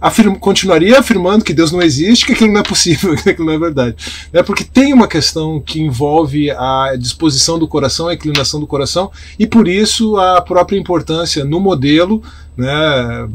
afirma, 0.00 0.36
continuaria 0.36 0.98
afirmando 0.98 1.44
que 1.44 1.52
Deus 1.52 1.70
não 1.70 1.82
existe, 1.82 2.24
que 2.24 2.32
aquilo 2.32 2.52
não 2.52 2.60
é 2.60 2.62
possível, 2.64 3.14
que 3.22 3.30
aquilo 3.30 3.46
não 3.46 3.54
é 3.54 3.58
verdade. 3.58 3.96
É 4.32 4.42
porque 4.42 4.64
tem 4.64 4.94
uma 4.94 5.06
questão 5.06 5.60
que 5.60 5.80
envolve 5.80 6.50
a 6.50 6.94
disposição 6.98 7.58
do 7.58 7.68
coração, 7.68 8.08
a 8.08 8.14
inclinação 8.14 8.58
do 8.58 8.66
coração, 8.66 9.10
e 9.38 9.46
por 9.46 9.68
isso 9.68 10.16
a 10.16 10.40
própria 10.40 10.78
importância 10.78 11.44
no 11.44 11.60
modelo, 11.60 12.22
né, 12.56 13.28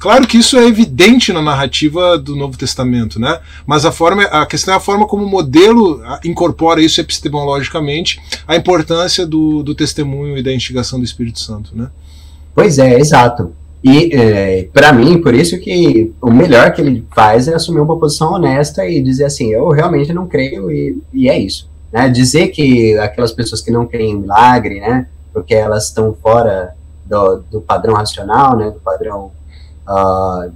Claro 0.00 0.26
que 0.26 0.38
isso 0.38 0.56
é 0.56 0.66
evidente 0.66 1.30
na 1.30 1.42
narrativa 1.42 2.16
do 2.16 2.34
Novo 2.34 2.56
Testamento, 2.56 3.20
né? 3.20 3.38
Mas 3.66 3.84
a 3.84 3.92
forma, 3.92 4.22
a 4.22 4.46
questão 4.46 4.72
é 4.72 4.76
a 4.78 4.80
forma 4.80 5.06
como 5.06 5.24
o 5.24 5.28
modelo 5.28 6.00
incorpora 6.24 6.80
isso 6.80 7.02
epistemologicamente, 7.02 8.18
a 8.48 8.56
importância 8.56 9.26
do, 9.26 9.62
do 9.62 9.74
testemunho 9.74 10.38
e 10.38 10.42
da 10.42 10.54
instigação 10.54 10.98
do 10.98 11.04
Espírito 11.04 11.38
Santo, 11.38 11.76
né? 11.76 11.90
Pois 12.54 12.78
é, 12.78 12.98
exato. 12.98 13.52
E 13.84 14.14
é, 14.14 14.68
para 14.72 14.90
mim, 14.90 15.20
por 15.20 15.34
isso 15.34 15.58
que 15.60 16.12
o 16.20 16.30
melhor 16.30 16.72
que 16.72 16.80
ele 16.80 17.06
faz 17.14 17.46
é 17.46 17.54
assumir 17.54 17.80
uma 17.80 17.98
posição 17.98 18.32
honesta 18.32 18.86
e 18.86 19.02
dizer 19.02 19.24
assim, 19.24 19.52
eu 19.52 19.68
realmente 19.68 20.14
não 20.14 20.26
creio 20.26 20.70
e, 20.70 20.96
e 21.12 21.28
é 21.28 21.38
isso. 21.38 21.68
Né? 21.92 22.08
Dizer 22.08 22.48
que 22.48 22.96
aquelas 22.98 23.32
pessoas 23.32 23.60
que 23.60 23.70
não 23.70 23.86
creem 23.86 24.12
em 24.12 24.20
milagre, 24.20 24.80
né, 24.80 25.08
porque 25.30 25.54
elas 25.54 25.88
estão 25.88 26.16
fora 26.22 26.74
do, 27.10 27.42
do 27.50 27.60
padrão 27.60 27.94
racional, 27.94 28.56
né, 28.56 28.70
do 28.70 28.80
padrão 28.80 29.32
uh, 29.86 30.50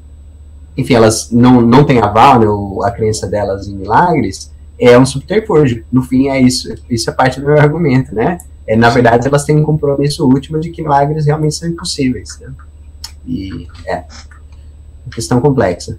enfim, 0.76 0.94
elas 0.94 1.30
não, 1.30 1.60
não 1.60 1.84
têm 1.84 2.00
aval, 2.00 2.40
né, 2.40 2.46
a 2.84 2.90
crença 2.90 3.26
delas 3.26 3.68
em 3.68 3.76
milagres, 3.76 4.52
é 4.78 4.98
um 4.98 5.06
subterfúgio. 5.06 5.84
No 5.90 6.02
fim, 6.02 6.28
é 6.28 6.40
isso. 6.40 6.74
Isso 6.90 7.08
é 7.08 7.12
parte 7.12 7.40
do 7.40 7.46
meu 7.46 7.58
argumento, 7.58 8.14
né? 8.14 8.38
É, 8.66 8.74
na 8.74 8.90
verdade, 8.90 9.28
elas 9.28 9.44
têm 9.44 9.56
um 9.56 9.62
compromisso 9.62 10.24
último 10.24 10.58
de 10.58 10.70
que 10.70 10.82
milagres 10.82 11.26
realmente 11.26 11.54
são 11.54 11.68
impossíveis. 11.68 12.38
Né? 12.40 12.52
E 13.26 13.68
é 13.86 14.04
uma 15.06 15.12
questão 15.14 15.40
complexa. 15.40 15.98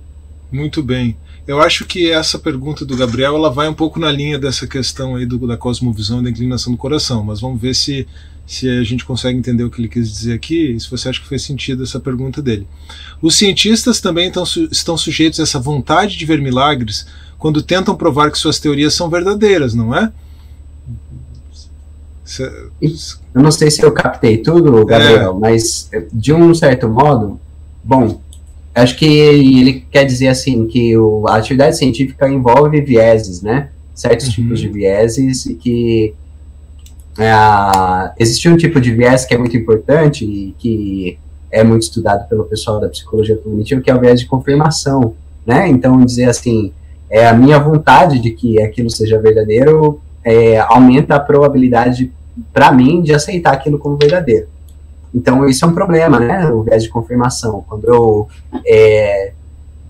Muito 0.52 0.84
bem. 0.84 1.16
Eu 1.48 1.62
acho 1.62 1.86
que 1.86 2.12
essa 2.12 2.40
pergunta 2.40 2.84
do 2.84 2.98
Gabriel 2.98 3.36
ela 3.36 3.52
vai 3.52 3.70
um 3.70 3.74
pouco 3.74 4.00
na 4.00 4.12
linha 4.12 4.40
dessa 4.40 4.66
questão 4.66 5.16
aí 5.16 5.26
do, 5.26 5.48
da 5.48 5.56
cosmovisão 5.56 6.20
e 6.20 6.24
da 6.24 6.30
inclinação 6.32 6.74
do 6.74 6.78
coração, 6.78 7.24
mas 7.24 7.40
vamos 7.40 7.62
ver 7.62 7.76
se 7.76 8.08
se 8.46 8.70
a 8.70 8.84
gente 8.84 9.04
consegue 9.04 9.38
entender 9.38 9.64
o 9.64 9.72
que 9.72 9.82
ele 9.82 9.90
quis 9.90 10.12
dizer 10.12 10.34
aqui 10.34 10.78
se 10.80 10.90
você 10.90 11.10
acha 11.10 11.20
que 11.20 11.28
fez 11.28 11.42
sentido 11.42 11.84
essa 11.84 12.00
pergunta 12.00 12.42
dele. 12.42 12.68
Os 13.22 13.36
cientistas 13.36 14.00
também 14.00 14.28
estão, 14.28 14.44
estão 14.72 14.98
sujeitos 14.98 15.40
a 15.40 15.44
essa 15.44 15.60
vontade 15.60 16.18
de 16.18 16.26
ver 16.26 16.42
milagres 16.42 17.08
quando 17.38 17.62
tentam 17.62 17.96
provar 17.96 18.32
que 18.32 18.38
suas 18.38 18.60
teorias 18.60 18.94
são 18.94 19.10
verdadeiras, 19.10 19.74
não 19.74 19.96
é? 19.96 20.12
Eu 23.34 23.42
não 23.42 23.52
sei 23.52 23.70
se 23.70 23.84
eu 23.84 23.92
captei 23.92 24.38
tudo, 24.38 24.86
Gabriel, 24.86 25.36
é. 25.36 25.40
mas 25.40 25.90
de 26.12 26.34
um 26.34 26.54
certo 26.54 26.88
modo, 26.88 27.40
bom, 27.84 28.20
acho 28.74 28.96
que 28.98 29.06
ele 29.06 29.86
quer 29.92 30.06
dizer 30.06 30.28
assim 30.28 30.66
que 30.68 30.98
o, 30.98 31.28
a 31.28 31.36
atividade 31.36 31.78
científica 31.78 32.28
envolve 32.28 32.82
vieses, 32.82 33.42
né? 33.42 33.70
Certos 33.94 34.28
uhum. 34.28 34.34
tipos 34.34 34.60
de 34.60 34.68
vieses 34.70 35.46
e 35.46 35.54
que 35.54 36.14
é, 37.18 38.14
existe 38.20 38.50
um 38.50 38.58
tipo 38.58 38.80
de 38.80 38.92
viés 38.92 39.26
que 39.26 39.34
é 39.34 39.38
muito 39.38 39.56
importante 39.56 40.26
e 40.26 40.56
que 40.58 41.18
é 41.52 41.64
muito 41.64 41.84
estudado 41.84 42.28
pelo 42.28 42.44
pessoal 42.46 42.80
da 42.80 42.90
psicologia 42.90 43.38
cognitiva, 43.38 43.82
que 43.82 43.90
é 43.90 43.96
o 43.96 44.00
viés 44.00 44.20
de 44.20 44.26
confirmação, 44.26 45.16
né? 45.46 45.68
Então, 45.70 46.04
dizer 46.04 46.26
assim, 46.26 46.74
é 47.10 47.28
a 47.28 47.34
minha 47.34 47.58
vontade 47.58 48.20
de 48.20 48.32
que 48.32 48.62
aquilo 48.62 48.90
seja 48.90 49.22
verdadeiro 49.22 50.02
é, 50.24 50.60
aumenta 50.60 51.16
a 51.16 51.20
probabilidade 51.20 52.12
para 52.52 52.72
mim 52.72 53.02
de 53.02 53.14
aceitar 53.14 53.54
aquilo 53.54 53.80
como 53.80 53.96
verdadeiro. 53.96 54.48
Então, 55.14 55.48
isso 55.48 55.64
é 55.64 55.68
um 55.68 55.74
problema, 55.74 56.20
né? 56.20 56.50
O 56.50 56.64
viés 56.64 56.84
de 56.84 56.90
confirmação. 56.90 57.64
Quando 57.70 57.86
eu 57.86 58.28
é, 58.68 59.32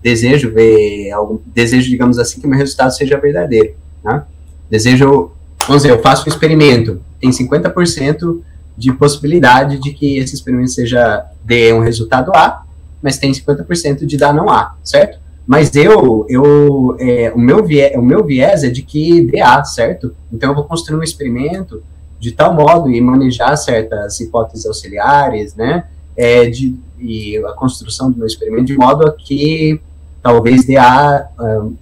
desejo 0.00 0.52
ver, 0.52 1.10
algum, 1.10 1.38
desejo, 1.46 1.90
digamos 1.90 2.16
assim, 2.18 2.40
que 2.40 2.46
meu 2.46 2.56
resultado 2.56 2.92
seja 2.92 3.18
verdadeiro, 3.18 3.74
né? 4.04 4.22
Desejo 4.70 5.32
vamos 5.66 5.82
dizer, 5.82 5.94
eu 5.94 6.02
faço 6.02 6.24
um 6.26 6.32
experimento, 6.32 7.00
tem 7.20 7.30
50% 7.30 8.40
de 8.76 8.92
possibilidade 8.92 9.78
de 9.78 9.92
que 9.92 10.18
esse 10.18 10.34
experimento 10.34 10.70
seja 10.70 11.24
dê 11.44 11.72
um 11.72 11.80
resultado 11.80 12.30
A, 12.34 12.62
mas 13.02 13.18
tem 13.18 13.32
50% 13.32 14.04
de 14.04 14.16
dar 14.16 14.32
não 14.32 14.50
A, 14.50 14.74
certo? 14.84 15.18
Mas 15.46 15.74
eu, 15.76 16.26
eu 16.28 16.96
é, 16.98 17.32
o, 17.34 17.38
meu 17.38 17.64
viés, 17.64 17.96
o 17.96 18.02
meu 18.02 18.24
viés 18.24 18.64
é 18.64 18.68
de 18.68 18.82
que 18.82 19.22
dê 19.22 19.40
A, 19.40 19.62
certo? 19.64 20.14
Então 20.32 20.50
eu 20.50 20.54
vou 20.54 20.64
construir 20.64 20.98
um 20.98 21.02
experimento 21.02 21.82
de 22.18 22.32
tal 22.32 22.52
modo 22.52 22.90
e 22.90 23.00
manejar 23.00 23.56
certas 23.56 24.18
hipóteses 24.20 24.66
auxiliares, 24.66 25.54
né? 25.54 25.84
É, 26.16 26.46
de, 26.46 26.74
e 26.98 27.36
a 27.38 27.52
construção 27.52 28.10
do 28.10 28.16
meu 28.16 28.26
experimento 28.26 28.64
de 28.64 28.76
modo 28.76 29.06
a 29.06 29.12
que 29.12 29.80
talvez 30.22 30.64
dê 30.64 30.76
a, 30.76 31.28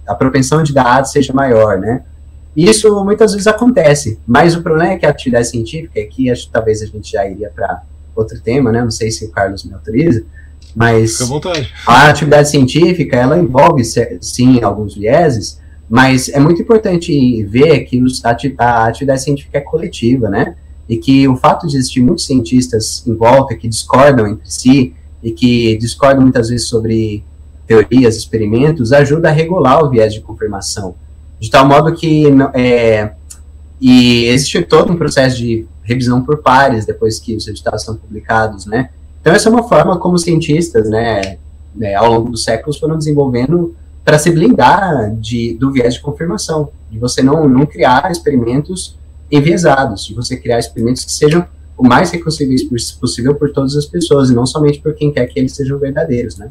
a 0.05 0.13
propensão 0.13 0.61
de 0.61 0.73
dar 0.73 0.99
A 0.99 1.03
seja 1.03 1.33
maior, 1.33 1.79
né? 1.79 2.03
Isso 2.55 3.03
muitas 3.03 3.33
vezes 3.33 3.47
acontece, 3.47 4.17
mas 4.25 4.55
o 4.55 4.63
problema 4.63 4.93
é 4.93 4.97
que 4.97 5.05
a 5.05 5.09
atividade 5.09 5.49
científica, 5.49 5.99
aqui 5.99 6.31
acho 6.31 6.45
que 6.45 6.51
talvez 6.53 6.81
a 6.81 6.85
gente 6.85 7.11
já 7.11 7.27
iria 7.27 7.49
para 7.49 7.83
outro 8.15 8.39
tema, 8.39 8.71
né? 8.71 8.81
Não 8.81 8.91
sei 8.91 9.11
se 9.11 9.25
o 9.25 9.29
Carlos 9.29 9.65
me 9.65 9.73
autoriza, 9.73 10.23
mas 10.73 11.19
a 11.85 12.09
atividade 12.09 12.49
científica, 12.49 13.17
ela 13.17 13.37
envolve, 13.37 13.83
sim, 14.21 14.61
alguns 14.63 14.95
vieses, 14.95 15.59
mas 15.89 16.29
é 16.29 16.39
muito 16.39 16.61
importante 16.61 17.43
ver 17.43 17.81
que 17.85 18.01
a 18.57 18.85
atividade 18.85 19.23
científica 19.23 19.57
é 19.57 19.61
coletiva, 19.61 20.29
né? 20.29 20.55
E 20.87 20.97
que 20.97 21.27
o 21.27 21.35
fato 21.35 21.67
de 21.67 21.75
existir 21.77 22.01
muitos 22.01 22.25
cientistas 22.25 23.03
em 23.05 23.15
volta 23.15 23.55
que 23.55 23.67
discordam 23.67 24.27
entre 24.27 24.49
si 24.49 24.93
e 25.21 25.31
que 25.31 25.77
discordam 25.77 26.21
muitas 26.21 26.49
vezes 26.49 26.67
sobre 26.67 27.23
teorias, 27.67 28.15
experimentos, 28.15 28.91
ajuda 28.91 29.29
a 29.29 29.31
regular 29.31 29.83
o 29.83 29.89
viés 29.89 30.13
de 30.13 30.21
confirmação. 30.21 30.95
De 31.45 31.51
tal 31.51 31.67
modo 31.67 31.93
que 31.93 32.25
é, 32.55 33.11
e 33.79 34.25
existe 34.25 34.63
todo 34.63 34.91
um 34.91 34.97
processo 34.97 35.37
de 35.37 35.67
revisão 35.83 36.23
por 36.23 36.41
pares 36.41 36.87
depois 36.87 37.19
que 37.19 37.35
os 37.35 37.45
resultados 37.45 37.83
são 37.83 37.95
publicados, 37.95 38.65
né? 38.65 38.89
Então, 39.21 39.31
essa 39.31 39.47
é 39.47 39.51
uma 39.51 39.61
forma 39.61 39.99
como 39.99 40.17
cientistas, 40.17 40.89
né, 40.89 41.37
né 41.75 41.93
ao 41.93 42.11
longo 42.11 42.31
dos 42.31 42.43
séculos, 42.43 42.79
foram 42.79 42.97
desenvolvendo 42.97 43.75
para 44.03 44.17
se 44.17 44.31
blindar 44.31 45.15
de, 45.17 45.53
do 45.53 45.71
viés 45.71 45.93
de 45.93 46.01
confirmação, 46.01 46.69
de 46.89 46.97
você 46.97 47.21
não, 47.21 47.47
não 47.47 47.63
criar 47.67 48.11
experimentos 48.11 48.97
enviesados, 49.31 50.03
de 50.03 50.15
você 50.15 50.37
criar 50.37 50.57
experimentos 50.57 51.05
que 51.05 51.11
sejam 51.11 51.45
o 51.77 51.87
mais 51.87 52.09
reconhecíveis 52.09 52.63
possível 52.99 53.35
por 53.35 53.51
todas 53.51 53.75
as 53.75 53.85
pessoas, 53.85 54.31
e 54.31 54.33
não 54.33 54.47
somente 54.47 54.79
por 54.79 54.95
quem 54.95 55.11
quer 55.11 55.27
que 55.27 55.39
eles 55.39 55.53
sejam 55.53 55.77
verdadeiros, 55.77 56.37
né? 56.37 56.49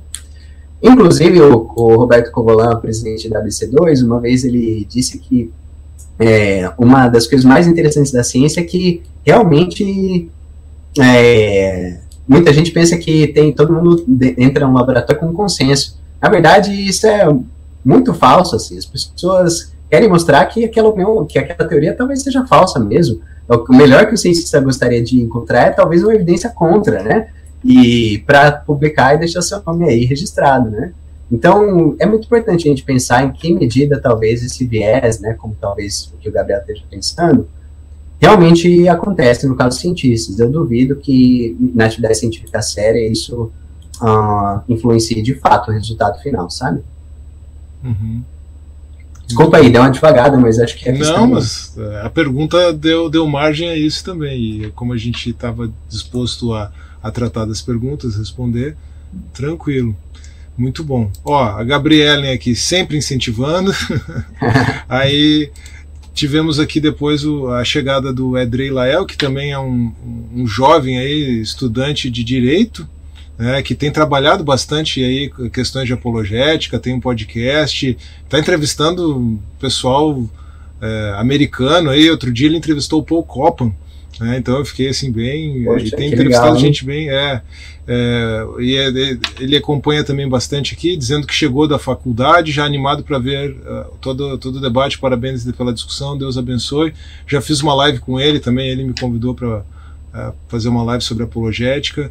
Inclusive, 0.85 1.40
o, 1.40 1.66
o 1.74 1.97
Roberto 1.97 2.31
Covolan, 2.31 2.78
presidente 2.78 3.27
da 3.31 3.43
ABC2, 3.43 4.05
uma 4.05 4.20
vez 4.20 4.44
ele 4.44 4.86
disse 4.86 5.19
que 5.19 5.51
é, 6.19 6.70
uma 6.77 7.09
das 7.09 7.27
coisas 7.27 7.44
mais 7.44 7.66
interessantes 7.66 8.12
da 8.12 8.23
ciência 8.23 8.61
é 8.61 8.65
que 8.65 9.02
realmente 9.24 10.31
é, 11.01 12.01
muita 12.28 12.52
gente 12.52 12.70
pensa 12.70 12.98
que 12.98 13.28
tem 13.28 13.51
todo 13.51 13.73
mundo 13.73 14.05
entra 14.36 14.66
no 14.66 14.74
laboratório 14.74 15.20
com 15.20 15.32
consenso. 15.32 15.98
Na 16.20 16.28
verdade, 16.28 16.70
isso 16.70 17.06
é 17.06 17.27
muito 17.82 18.12
falso. 18.12 18.55
Assim. 18.55 18.77
As 18.77 18.85
pessoas 18.85 19.73
querem 19.90 20.09
mostrar 20.09 20.44
que 20.44 20.66
aquela, 20.66 20.93
que 21.27 21.39
aquela 21.39 21.66
teoria 21.66 21.97
talvez 21.97 22.23
seja 22.23 22.47
falsa 22.47 22.78
mesmo. 22.78 23.20
O 23.48 23.74
melhor 23.74 24.06
que 24.06 24.15
o 24.15 24.19
cientista 24.19 24.61
gostaria 24.61 25.02
de 25.02 25.20
encontrar 25.20 25.62
é 25.62 25.70
talvez 25.70 26.02
uma 26.02 26.15
evidência 26.15 26.51
contra, 26.51 27.02
né? 27.02 27.28
E 27.64 28.18
para 28.26 28.52
publicar 28.52 29.14
e 29.14 29.18
deixar 29.18 29.40
seu 29.42 29.62
nome 29.64 29.88
aí 29.88 30.04
registrado, 30.04 30.70
né? 30.70 30.92
Então, 31.32 31.96
é 31.98 32.06
muito 32.06 32.26
importante 32.26 32.66
a 32.66 32.70
gente 32.70 32.84
pensar 32.84 33.24
em 33.24 33.32
que 33.32 33.52
medida 33.52 33.98
talvez 33.98 34.42
esse 34.44 34.66
viés, 34.66 35.20
né, 35.20 35.32
como 35.34 35.56
talvez 35.58 36.12
o 36.14 36.18
que 36.18 36.28
o 36.28 36.32
Gabriel 36.32 36.60
esteja 36.60 36.84
pensando, 36.90 37.48
realmente 38.20 38.86
acontece 38.88 39.46
no 39.46 39.56
caso 39.56 39.70
dos 39.70 39.80
cientistas. 39.80 40.38
Eu 40.38 40.50
duvido 40.50 40.96
que 40.96 41.56
na 41.74 41.86
atividade 41.86 42.18
científica 42.18 42.60
séria 42.60 43.10
isso 43.10 43.50
uh, 44.00 44.60
influencie 44.68 45.22
de 45.22 45.34
fato 45.34 45.70
o 45.70 45.74
resultado 45.74 46.20
final, 46.22 46.50
sabe? 46.50 46.82
Uhum. 47.82 48.22
Desculpa 49.26 49.56
aí, 49.56 49.70
deu 49.70 49.80
uma 49.80 49.90
devagada, 49.90 50.36
mas 50.36 50.58
acho 50.58 50.76
que 50.76 50.88
é 50.88 50.92
Não, 50.92 51.26
mas 51.26 51.76
é, 51.78 52.02
a 52.02 52.10
pergunta 52.10 52.72
deu, 52.74 53.08
deu 53.08 53.26
margem 53.26 53.70
a 53.70 53.76
isso 53.76 54.04
também. 54.04 54.64
E 54.64 54.70
como 54.72 54.92
a 54.92 54.98
gente 54.98 55.30
estava 55.30 55.70
disposto 55.88 56.52
a, 56.52 56.70
a 57.05 57.10
tratar 57.10 57.44
das 57.44 57.60
perguntas, 57.60 58.16
responder, 58.16 58.74
tranquilo. 59.35 59.94
Muito 60.56 60.82
bom. 60.82 61.12
Ó, 61.22 61.44
a 61.44 61.62
Gabriela 61.62 62.32
aqui 62.32 62.56
sempre 62.56 62.97
incentivando. 62.97 63.70
Aí 64.89 65.51
tivemos 66.14 66.59
aqui 66.59 66.81
depois 66.81 67.22
o, 67.26 67.51
a 67.51 67.62
chegada 67.62 68.10
do 68.10 68.39
Edrei 68.39 68.70
Lael, 68.70 69.05
que 69.05 69.18
também 69.18 69.52
é 69.52 69.59
um, 69.59 69.93
um 70.35 70.47
jovem 70.47 70.97
aí, 70.98 71.40
estudante 71.40 72.09
de 72.09 72.22
direito, 72.24 72.89
né, 73.36 73.60
que 73.62 73.74
tem 73.74 73.90
trabalhado 73.90 74.44
bastante 74.44 75.02
aí 75.02 75.28
questões 75.51 75.86
de 75.86 75.93
apologética, 75.93 76.78
tem 76.78 76.94
um 76.94 77.01
podcast, 77.01 77.98
está 78.22 78.39
entrevistando 78.39 79.40
pessoal 79.59 80.24
é, 80.81 81.14
americano 81.18 81.90
aí. 81.90 82.09
Outro 82.09 82.32
dia 82.32 82.47
ele 82.47 82.56
entrevistou 82.56 83.01
o 83.01 83.05
Paul 83.05 83.24
Copan, 83.24 83.74
né, 84.20 84.38
então 84.38 84.58
eu 84.58 84.64
fiquei 84.64 84.88
assim 84.88 85.10
bem. 85.10 85.64
Poxa, 85.64 85.86
e 85.86 85.90
tem 85.90 86.12
entrevistado 86.12 86.54
legal, 86.54 86.60
gente 86.60 86.84
bem. 86.84 87.10
É, 87.10 87.42
é, 87.86 88.46
e 88.60 88.76
é, 88.76 88.88
ele 89.38 89.56
acompanha 89.56 90.02
também 90.02 90.28
bastante 90.28 90.74
aqui, 90.74 90.96
dizendo 90.96 91.26
que 91.26 91.34
chegou 91.34 91.68
da 91.68 91.78
faculdade, 91.78 92.52
já 92.52 92.64
animado 92.64 93.02
para 93.02 93.18
ver 93.18 93.50
uh, 93.50 93.96
todo, 94.00 94.38
todo 94.38 94.56
o 94.56 94.60
debate. 94.60 94.98
Parabéns 94.98 95.44
pela 95.52 95.72
discussão, 95.72 96.16
Deus 96.16 96.38
abençoe. 96.38 96.94
Já 97.26 97.40
fiz 97.40 97.60
uma 97.60 97.74
live 97.74 97.98
com 97.98 98.18
ele 98.18 98.40
também, 98.40 98.68
ele 98.68 98.84
me 98.84 98.94
convidou 98.98 99.34
para 99.34 99.58
uh, 99.58 100.34
fazer 100.48 100.68
uma 100.68 100.82
live 100.82 101.02
sobre 101.02 101.24
apologética. 101.24 102.10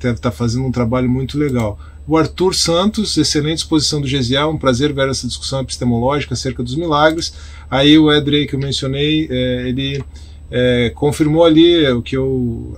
Deve 0.00 0.14
estar 0.14 0.30
tá 0.30 0.36
fazendo 0.36 0.66
um 0.66 0.72
trabalho 0.72 1.08
muito 1.08 1.38
legal. 1.38 1.78
O 2.06 2.16
Arthur 2.16 2.54
Santos, 2.54 3.16
excelente 3.16 3.58
exposição 3.58 4.00
do 4.00 4.08
Gesiel, 4.08 4.50
um 4.50 4.58
prazer 4.58 4.92
ver 4.92 5.08
essa 5.08 5.26
discussão 5.26 5.60
epistemológica 5.60 6.34
acerca 6.34 6.62
dos 6.62 6.74
milagres. 6.74 7.32
Aí 7.70 7.96
o 7.96 8.12
Edrey 8.12 8.46
que 8.46 8.56
eu 8.56 8.58
mencionei, 8.58 9.28
ele 9.30 10.02
é, 10.54 10.92
confirmou 10.94 11.44
ali 11.44 11.88
o 11.88 12.02
que 12.02 12.14
eu 12.14 12.76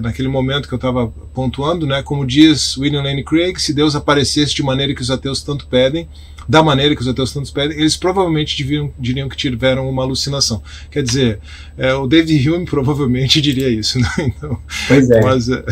naquele 0.00 0.26
momento 0.26 0.66
que 0.66 0.72
eu 0.72 0.76
estava 0.76 1.08
pontuando, 1.34 1.86
né? 1.86 2.02
Como 2.02 2.26
diz 2.26 2.78
William 2.78 3.02
Lane 3.02 3.22
Craig, 3.22 3.60
se 3.60 3.74
Deus 3.74 3.94
aparecesse 3.94 4.54
de 4.54 4.62
maneira 4.62 4.94
que 4.94 5.02
os 5.02 5.10
ateus 5.10 5.42
tanto 5.42 5.66
pedem, 5.66 6.08
da 6.48 6.62
maneira 6.62 6.96
que 6.96 7.02
os 7.02 7.08
ateus 7.08 7.30
tanto 7.30 7.52
pedem, 7.52 7.78
eles 7.78 7.94
provavelmente 7.94 8.56
deviam, 8.56 8.90
diriam 8.98 9.28
que 9.28 9.36
tiveram 9.36 9.88
uma 9.88 10.02
alucinação. 10.02 10.62
Quer 10.90 11.02
dizer, 11.02 11.38
é, 11.76 11.92
o 11.92 12.06
David 12.06 12.50
Hume 12.50 12.64
provavelmente 12.64 13.38
diria 13.42 13.68
isso, 13.68 14.00
né? 14.00 14.08
Então, 14.18 14.58
pois 14.88 15.10
é. 15.10 15.20
Mas, 15.20 15.48
é... 15.50 15.62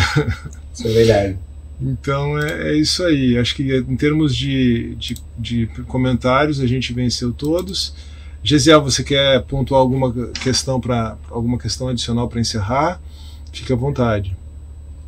isso 0.74 0.86
é 0.86 0.90
verdade. 0.90 1.38
Então 1.80 2.38
é, 2.38 2.72
é, 2.72 2.76
isso 2.76 3.02
aí. 3.04 3.38
Acho 3.38 3.54
que 3.54 3.74
em 3.74 3.96
termos 3.96 4.36
de, 4.36 4.94
de, 4.96 5.16
de 5.38 5.66
comentários 5.86 6.60
a 6.60 6.66
gente 6.66 6.92
venceu 6.92 7.32
todos. 7.32 7.94
Gesiel, 8.42 8.82
você 8.82 9.02
quer 9.02 9.42
pontuar 9.42 9.80
alguma 9.80 10.12
questão 10.42 10.80
para 10.80 11.16
alguma 11.30 11.58
questão 11.58 11.88
adicional 11.88 12.28
para 12.28 12.40
encerrar? 12.40 13.00
Fique 13.52 13.72
à 13.72 13.76
vontade. 13.76 14.36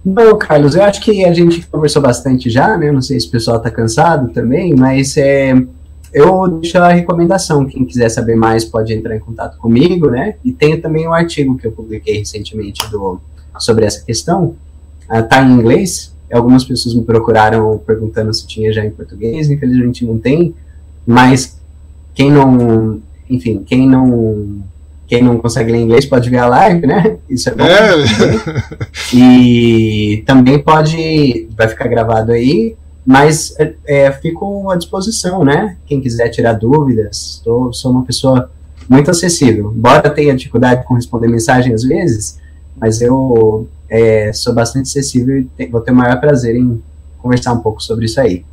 Bom, 0.05 0.35
Carlos, 0.37 0.75
eu 0.75 0.83
acho 0.83 1.01
que 1.01 1.25
a 1.25 1.33
gente 1.33 1.67
conversou 1.67 2.01
bastante 2.01 2.49
já, 2.49 2.77
né? 2.77 2.91
Não 2.91 3.03
sei 3.03 3.21
se 3.21 3.29
o 3.29 3.31
pessoal 3.31 3.59
está 3.59 3.71
cansado 3.71 4.33
também, 4.33 4.75
mas 4.75 5.17
é, 5.17 5.55
eu 6.13 6.49
deixo 6.49 6.79
a 6.79 6.89
recomendação. 6.89 7.67
Quem 7.67 7.85
quiser 7.85 8.09
saber 8.09 8.35
mais 8.35 8.65
pode 8.65 8.93
entrar 8.93 9.15
em 9.15 9.21
contato 9.21 9.59
comigo, 9.59 10.11
né? 10.11 10.37
E 10.45 10.53
tem 10.53 10.81
também 10.81 11.07
um 11.07 11.13
artigo 11.13 11.57
que 11.57 11.67
eu 11.67 11.73
publiquei 11.73 12.19
recentemente 12.19 12.89
do, 12.91 13.21
sobre 13.59 13.85
essa 13.85 14.05
questão. 14.05 14.57
Está 15.11 15.43
uh, 15.43 15.45
em 15.45 15.53
inglês. 15.53 16.15
Algumas 16.33 16.65
pessoas 16.65 16.95
me 16.95 17.05
procuraram 17.05 17.79
perguntando 17.79 18.33
se 18.33 18.47
tinha 18.47 18.73
já 18.73 18.85
em 18.85 18.91
português. 18.91 19.51
Infelizmente 19.51 20.05
não 20.05 20.19
tem. 20.19 20.55
Mas 21.07 21.61
quem 22.15 22.31
não 22.31 23.01
enfim, 23.31 23.63
quem 23.65 23.89
não 23.89 24.63
quem 25.07 25.25
não 25.25 25.39
consegue 25.39 25.73
ler 25.73 25.81
inglês 25.81 26.07
pode 26.07 26.31
ver 26.31 26.39
a 26.39 26.47
live, 26.47 26.87
né? 26.87 27.17
Isso 27.29 27.49
é 27.49 27.55
bom. 27.55 27.65
É. 27.65 27.91
E 29.13 30.23
também 30.25 30.63
pode, 30.63 31.49
vai 31.57 31.67
ficar 31.67 31.89
gravado 31.89 32.31
aí, 32.31 32.77
mas 33.05 33.53
é, 33.59 33.75
é, 33.87 34.13
fico 34.13 34.71
à 34.71 34.77
disposição, 34.77 35.45
né? 35.45 35.77
Quem 35.85 36.01
quiser 36.01 36.29
tirar 36.29 36.53
dúvidas, 36.53 37.43
tô, 37.45 37.73
sou 37.73 37.91
uma 37.91 38.05
pessoa 38.05 38.53
muito 38.89 39.11
acessível. 39.11 39.73
Embora 39.77 40.09
tenha 40.11 40.35
dificuldade 40.35 40.85
com 40.85 40.95
responder 40.95 41.27
mensagem 41.27 41.75
às 41.75 41.83
vezes, 41.83 42.39
mas 42.77 43.03
eu 43.03 43.67
é, 43.89 44.33
sou 44.33 44.55
bastante 44.55 44.89
acessível 44.89 45.45
e 45.59 45.67
vou 45.67 45.81
ter 45.81 45.91
o 45.91 45.95
maior 45.95 46.21
prazer 46.21 46.55
em 46.55 46.81
conversar 47.19 47.53
um 47.53 47.61
pouco 47.61 47.83
sobre 47.83 48.05
isso 48.05 48.21
aí. 48.21 48.45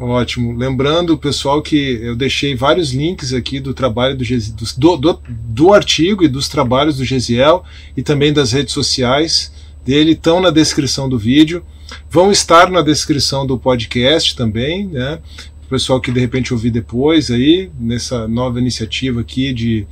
Ótimo. 0.00 0.56
Lembrando, 0.56 1.18
pessoal, 1.18 1.60
que 1.60 2.00
eu 2.00 2.16
deixei 2.16 2.54
vários 2.54 2.90
links 2.90 3.34
aqui 3.34 3.60
do 3.60 3.74
trabalho 3.74 4.16
do, 4.16 4.24
do, 4.24 4.96
do, 4.96 5.20
do 5.28 5.74
artigo 5.74 6.24
e 6.24 6.28
dos 6.28 6.48
trabalhos 6.48 6.96
do 6.96 7.04
Gesiel 7.04 7.62
e 7.94 8.02
também 8.02 8.32
das 8.32 8.52
redes 8.52 8.72
sociais 8.72 9.52
dele 9.84 10.12
estão 10.12 10.40
na 10.40 10.48
descrição 10.48 11.06
do 11.06 11.18
vídeo. 11.18 11.62
Vão 12.08 12.32
estar 12.32 12.70
na 12.70 12.80
descrição 12.80 13.46
do 13.46 13.58
podcast 13.58 14.34
também, 14.34 14.86
né? 14.86 15.18
O 15.66 15.68
pessoal 15.68 16.00
que 16.00 16.10
de 16.10 16.18
repente 16.18 16.54
ouvir 16.54 16.70
depois 16.70 17.30
aí, 17.30 17.70
nessa 17.78 18.26
nova 18.26 18.58
iniciativa 18.58 19.20
aqui 19.20 19.52
de 19.52 19.86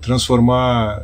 transformar 0.00 1.00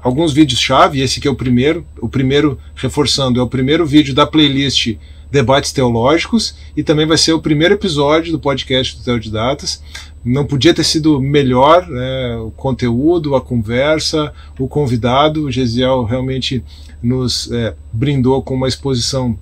alguns 0.00 0.34
vídeos-chave, 0.34 1.00
esse 1.00 1.18
aqui 1.18 1.26
é 1.26 1.30
o 1.30 1.34
primeiro, 1.34 1.86
o 1.98 2.10
primeiro, 2.10 2.58
reforçando, 2.74 3.40
é 3.40 3.42
o 3.42 3.48
primeiro 3.48 3.86
vídeo 3.86 4.14
da 4.14 4.26
playlist 4.26 4.96
debates 5.34 5.72
teológicos 5.72 6.54
e 6.76 6.82
também 6.84 7.06
vai 7.06 7.18
ser 7.18 7.32
o 7.32 7.40
primeiro 7.40 7.74
episódio 7.74 8.30
do 8.30 8.38
podcast 8.38 8.96
do 8.96 9.02
Teodidatas. 9.02 9.82
Não 10.24 10.46
podia 10.46 10.72
ter 10.72 10.84
sido 10.84 11.20
melhor 11.20 11.88
né, 11.88 12.36
o 12.36 12.52
conteúdo, 12.52 13.34
a 13.34 13.40
conversa, 13.40 14.32
o 14.56 14.68
convidado. 14.68 15.42
O 15.42 15.50
Gesiel 15.50 16.04
realmente 16.04 16.62
nos 17.02 17.50
é, 17.50 17.74
brindou 17.92 18.42
com 18.42 18.54
uma 18.54 18.68
exposição 18.68 19.36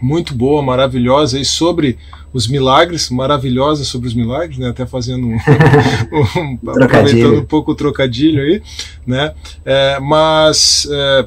muito 0.00 0.34
boa, 0.34 0.62
maravilhosa 0.62 1.40
e 1.40 1.44
sobre 1.44 1.96
os 2.30 2.46
milagres, 2.46 3.08
maravilhosa 3.08 3.82
sobre 3.82 4.08
os 4.08 4.14
milagres, 4.14 4.58
né? 4.58 4.68
Até 4.68 4.84
fazendo 4.84 5.26
um, 5.26 5.36
um 6.66 6.70
aproveitando 6.70 7.38
um 7.38 7.44
pouco 7.44 7.72
o 7.72 7.74
trocadilho 7.74 8.42
aí, 8.42 8.62
né? 9.06 9.32
É, 9.64 9.98
mas 10.00 10.86
é, 10.90 11.26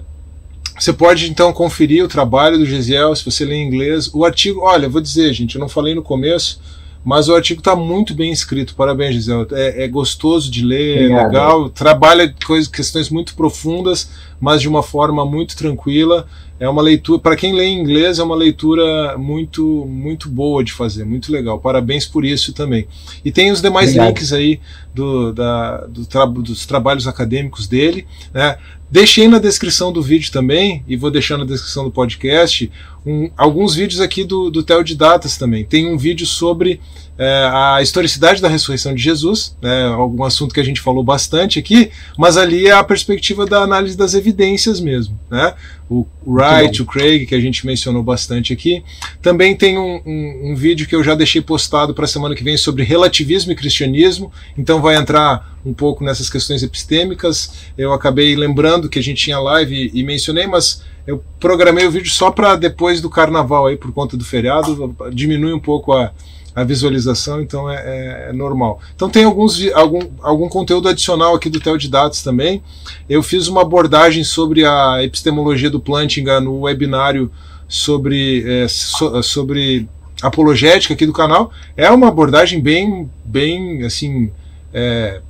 você 0.79 0.93
pode 0.93 1.29
então 1.29 1.51
conferir 1.51 2.03
o 2.03 2.07
trabalho 2.07 2.57
do 2.57 2.65
Gesiel, 2.65 3.15
se 3.15 3.25
você 3.25 3.43
lê 3.43 3.55
em 3.55 3.67
inglês. 3.67 4.09
O 4.13 4.23
artigo, 4.23 4.61
olha, 4.61 4.87
vou 4.87 5.01
dizer, 5.01 5.33
gente, 5.33 5.55
eu 5.55 5.59
não 5.59 5.69
falei 5.69 5.95
no 5.95 6.03
começo, 6.03 6.59
mas 7.03 7.29
o 7.29 7.35
artigo 7.35 7.61
está 7.61 7.75
muito 7.75 8.13
bem 8.13 8.31
escrito. 8.31 8.75
Parabéns, 8.75 9.15
Gisele. 9.15 9.47
É, 9.53 9.85
é 9.85 9.87
gostoso 9.87 10.51
de 10.51 10.63
ler, 10.63 10.97
é 10.97 11.03
Obrigado. 11.05 11.23
é 11.23 11.27
legal. 11.27 11.69
Trabalha 11.69 12.35
coisas, 12.45 12.67
questões 12.67 13.09
muito 13.09 13.33
profundas, 13.33 14.09
mas 14.39 14.61
de 14.61 14.67
uma 14.67 14.83
forma 14.83 15.25
muito 15.25 15.55
tranquila. 15.55 16.27
É 16.59 16.67
uma 16.67 16.81
leitura, 16.81 17.19
para 17.19 17.35
quem 17.35 17.53
lê 17.53 17.65
em 17.65 17.79
inglês, 17.79 18.17
é 18.17 18.23
uma 18.23 18.35
leitura 18.35 19.15
muito 19.15 19.85
muito 19.87 20.27
boa 20.27 20.63
de 20.63 20.73
fazer, 20.73 21.05
muito 21.05 21.31
legal. 21.31 21.59
Parabéns 21.59 22.05
por 22.07 22.25
isso 22.25 22.51
também. 22.51 22.87
E 23.23 23.31
tem 23.31 23.51
os 23.51 23.61
demais 23.61 23.89
Obrigado. 23.91 24.07
links 24.07 24.33
aí 24.33 24.59
do, 24.93 25.31
da, 25.31 25.85
do 25.85 26.05
tra 26.05 26.25
dos 26.25 26.65
trabalhos 26.65 27.07
acadêmicos 27.07 27.67
dele. 27.67 28.07
Né? 28.33 28.57
Deixei 28.89 29.27
na 29.27 29.37
descrição 29.37 29.91
do 29.91 30.01
vídeo 30.01 30.31
também, 30.31 30.83
e 30.87 30.95
vou 30.95 31.11
deixar 31.11 31.37
na 31.37 31.43
descrição 31.43 31.83
do 31.83 31.91
podcast, 31.91 32.71
um, 33.07 33.31
alguns 33.37 33.73
vídeos 33.73 34.01
aqui 34.01 34.25
do, 34.25 34.51
do 34.51 34.61
Theo 34.61 34.83
de 34.83 34.93
Datas 34.93 35.37
também. 35.37 35.63
Tem 35.63 35.87
um 35.87 35.97
vídeo 35.97 36.27
sobre 36.27 36.81
é, 37.17 37.49
a 37.51 37.79
historicidade 37.81 38.41
da 38.41 38.49
ressurreição 38.49 38.93
de 38.93 39.01
Jesus, 39.01 39.55
né, 39.61 39.85
algum 39.85 40.23
assunto 40.25 40.53
que 40.53 40.59
a 40.59 40.63
gente 40.63 40.81
falou 40.81 41.03
bastante 41.03 41.57
aqui, 41.57 41.89
mas 42.17 42.35
ali 42.35 42.67
é 42.67 42.73
a 42.73 42.83
perspectiva 42.83 43.45
da 43.45 43.61
análise 43.61 43.97
das 43.97 44.13
evidências 44.13 44.81
mesmo. 44.81 45.17
Né? 45.31 45.53
O 45.89 46.05
Wright, 46.25 46.81
o 46.81 46.85
Craig, 46.85 47.25
que 47.25 47.33
a 47.33 47.39
gente 47.39 47.65
mencionou 47.65 48.03
bastante 48.03 48.51
aqui. 48.51 48.83
Também 49.21 49.55
tem 49.55 49.77
um, 49.77 50.01
um, 50.05 50.51
um 50.51 50.55
vídeo 50.55 50.85
que 50.85 50.95
eu 50.95 51.01
já 51.01 51.15
deixei 51.15 51.41
postado 51.41 51.93
para 51.93 52.03
a 52.03 52.09
semana 52.09 52.35
que 52.35 52.43
vem 52.43 52.57
sobre 52.57 52.83
relativismo 52.83 53.53
e 53.53 53.55
cristianismo, 53.55 54.31
então 54.57 54.81
vai 54.81 54.97
entrar 54.97 55.57
um 55.65 55.73
pouco 55.73 56.03
nessas 56.03 56.29
questões 56.29 56.61
epistêmicas. 56.61 57.53
Eu 57.77 57.93
acabei 57.93 58.35
lembrando 58.35 58.89
que 58.89 58.99
a 58.99 59.03
gente 59.03 59.23
tinha 59.23 59.39
live 59.39 59.91
e, 59.93 60.01
e 60.01 60.03
mencionei, 60.03 60.45
mas 60.45 60.83
eu 61.07 61.23
programei 61.39 61.87
o 61.87 61.91
vídeo 61.91 62.11
só 62.11 62.29
para 62.29 62.55
depois 62.55 63.01
do 63.01 63.09
carnaval 63.09 63.65
aí, 63.65 63.77
por 63.77 63.91
conta 63.93 64.15
do 64.15 64.25
feriado, 64.25 64.95
diminui 65.11 65.53
um 65.53 65.59
pouco 65.59 65.93
a 65.93 66.11
a 66.57 66.63
visualização, 66.63 67.39
então 67.39 67.69
é, 67.69 67.75
é, 67.75 68.29
é, 68.29 68.33
normal. 68.33 68.81
Então 68.95 69.07
tem 69.11 69.25
alguns, 69.25 69.63
algum, 69.73 69.99
algum 70.23 70.49
conteúdo 70.49 70.89
adicional 70.89 71.35
aqui 71.35 71.51
do 71.51 71.59
Theo 71.59 71.77
de 71.77 71.87
Dados 71.87 72.23
também. 72.23 72.63
Eu 73.07 73.21
fiz 73.21 73.47
uma 73.47 73.61
abordagem 73.61 74.23
sobre 74.23 74.65
a 74.65 75.03
epistemologia 75.03 75.69
do 75.69 75.79
Plantinga 75.79 76.41
no 76.41 76.61
webinário 76.61 77.31
sobre, 77.67 78.43
é, 78.49 78.67
so, 78.67 79.21
sobre 79.21 79.87
apologética 80.19 80.95
aqui 80.95 81.05
do 81.05 81.13
canal. 81.13 81.51
É 81.75 81.91
uma 81.91 82.07
abordagem 82.07 82.59
bem, 82.59 83.07
bem 83.23 83.83
assim. 83.83 84.31
É, 84.73 85.21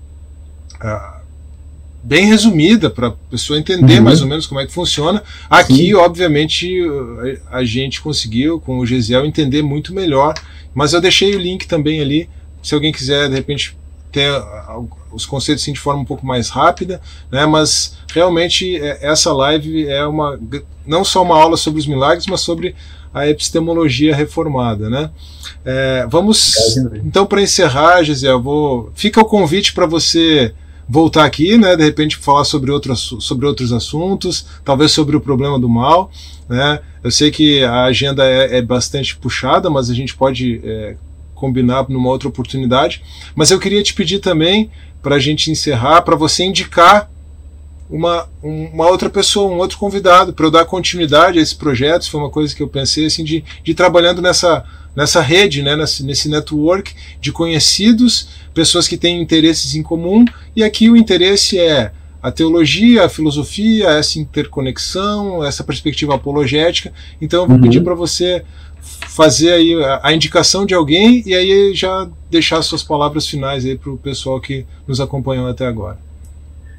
bem 2.07 2.25
resumida 2.25 2.89
para 2.89 3.07
a 3.07 3.11
pessoa 3.11 3.59
entender 3.59 3.97
uhum. 3.97 4.03
mais 4.03 4.21
ou 4.21 4.27
menos 4.27 4.47
como 4.47 4.61
é 4.61 4.65
que 4.65 4.71
funciona. 4.71 5.21
Aqui, 5.49 5.87
Sim. 5.87 5.93
obviamente, 5.95 6.81
a 7.51 7.63
gente 7.63 8.01
conseguiu, 8.01 8.59
com 8.59 8.79
o 8.79 8.85
Gesiel, 8.85 9.25
entender 9.25 9.61
muito 9.61 9.93
melhor 9.93 10.33
mas 10.77 10.93
eu 10.93 11.01
deixei 11.01 11.35
o 11.35 11.39
link 11.39 11.67
também 11.67 11.99
ali, 11.99 12.29
se 12.61 12.75
alguém 12.75 12.91
quiser, 12.91 13.27
de 13.29 13.33
repente, 13.33 13.75
ter 14.11 14.31
os 15.11 15.25
conceitos 15.25 15.63
assim, 15.63 15.73
de 15.73 15.79
forma 15.79 16.01
um 16.01 16.05
pouco 16.05 16.23
mais 16.23 16.49
rápida, 16.49 17.01
né? 17.31 17.47
Mas 17.47 17.97
realmente 18.13 18.77
é, 18.77 18.99
essa 19.01 19.33
live 19.33 19.87
é 19.87 20.05
uma 20.05 20.39
não 20.85 21.03
só 21.03 21.23
uma 21.23 21.35
aula 21.35 21.57
sobre 21.57 21.79
os 21.79 21.87
milagres, 21.87 22.27
mas 22.27 22.41
sobre 22.41 22.75
a 23.11 23.27
epistemologia 23.27 24.15
reformada, 24.15 24.87
né? 24.87 25.09
É, 25.65 26.05
vamos 26.11 26.77
então 27.03 27.25
para 27.25 27.41
encerrar, 27.41 28.03
Gisele, 28.03 28.39
vou 28.39 28.91
fica 28.93 29.19
o 29.19 29.25
convite 29.25 29.73
para 29.73 29.87
você 29.87 30.53
voltar 30.87 31.25
aqui, 31.25 31.57
né? 31.57 31.75
De 31.75 31.83
repente 31.83 32.17
falar 32.17 32.45
sobre 32.45 32.71
outros 32.71 33.15
sobre 33.19 33.45
outros 33.45 33.73
assuntos, 33.73 34.45
talvez 34.63 34.91
sobre 34.91 35.15
o 35.15 35.21
problema 35.21 35.59
do 35.59 35.67
mal. 35.67 36.09
Né? 36.47 36.79
Eu 37.03 37.11
sei 37.11 37.29
que 37.29 37.63
a 37.63 37.83
agenda 37.83 38.25
é, 38.25 38.57
é 38.57 38.61
bastante 38.61 39.17
puxada, 39.17 39.69
mas 39.69 39.89
a 39.89 39.93
gente 39.93 40.15
pode 40.15 40.61
é, 40.63 40.95
combinar 41.35 41.85
numa 41.89 42.09
outra 42.09 42.29
oportunidade. 42.29 43.03
Mas 43.35 43.51
eu 43.51 43.59
queria 43.59 43.83
te 43.83 43.93
pedir 43.93 44.19
também, 44.19 44.71
para 45.01 45.15
a 45.15 45.19
gente 45.19 45.51
encerrar, 45.51 46.01
para 46.01 46.15
você 46.15 46.43
indicar 46.43 47.09
uma, 47.89 48.27
uma 48.41 48.87
outra 48.87 49.09
pessoa, 49.09 49.53
um 49.53 49.57
outro 49.57 49.77
convidado, 49.77 50.33
para 50.33 50.45
eu 50.45 50.51
dar 50.51 50.65
continuidade 50.65 51.39
a 51.39 51.41
esse 51.41 51.55
projeto. 51.55 52.03
Isso 52.03 52.11
foi 52.11 52.19
uma 52.19 52.29
coisa 52.29 52.55
que 52.55 52.63
eu 52.63 52.67
pensei 52.67 53.05
assim, 53.05 53.23
de, 53.23 53.43
de 53.63 53.73
trabalhando 53.73 54.21
nessa, 54.21 54.65
nessa 54.97 55.21
rede, 55.21 55.61
né, 55.61 55.75
nesse, 55.75 56.03
nesse 56.03 56.27
network 56.27 56.91
de 57.21 57.31
conhecidos, 57.31 58.29
pessoas 58.51 58.87
que 58.87 58.97
têm 58.97 59.21
interesses 59.21 59.75
em 59.75 59.83
comum, 59.83 60.25
e 60.55 60.63
aqui 60.63 60.89
o 60.89 60.97
interesse 60.97 61.59
é 61.59 61.91
a 62.19 62.31
teologia, 62.31 63.05
a 63.05 63.09
filosofia, 63.09 63.89
essa 63.89 64.17
interconexão, 64.17 65.45
essa 65.45 65.63
perspectiva 65.63 66.15
apologética. 66.15 66.91
Então 67.21 67.43
eu 67.43 67.47
vou 67.47 67.57
uhum. 67.57 67.61
pedir 67.61 67.81
para 67.81 67.93
você 67.93 68.43
fazer 68.81 69.53
aí 69.53 69.75
a, 70.01 70.11
indicação 70.11 70.65
de 70.65 70.73
alguém 70.73 71.21
e 71.27 71.35
aí 71.35 71.75
já 71.75 72.09
deixar 72.31 72.63
suas 72.63 72.81
palavras 72.81 73.27
finais 73.27 73.65
aí 73.65 73.77
para 73.77 73.91
o 73.91 73.97
pessoal 73.97 74.41
que 74.41 74.65
nos 74.87 74.99
acompanhou 74.99 75.47
até 75.47 75.67
agora. 75.67 75.99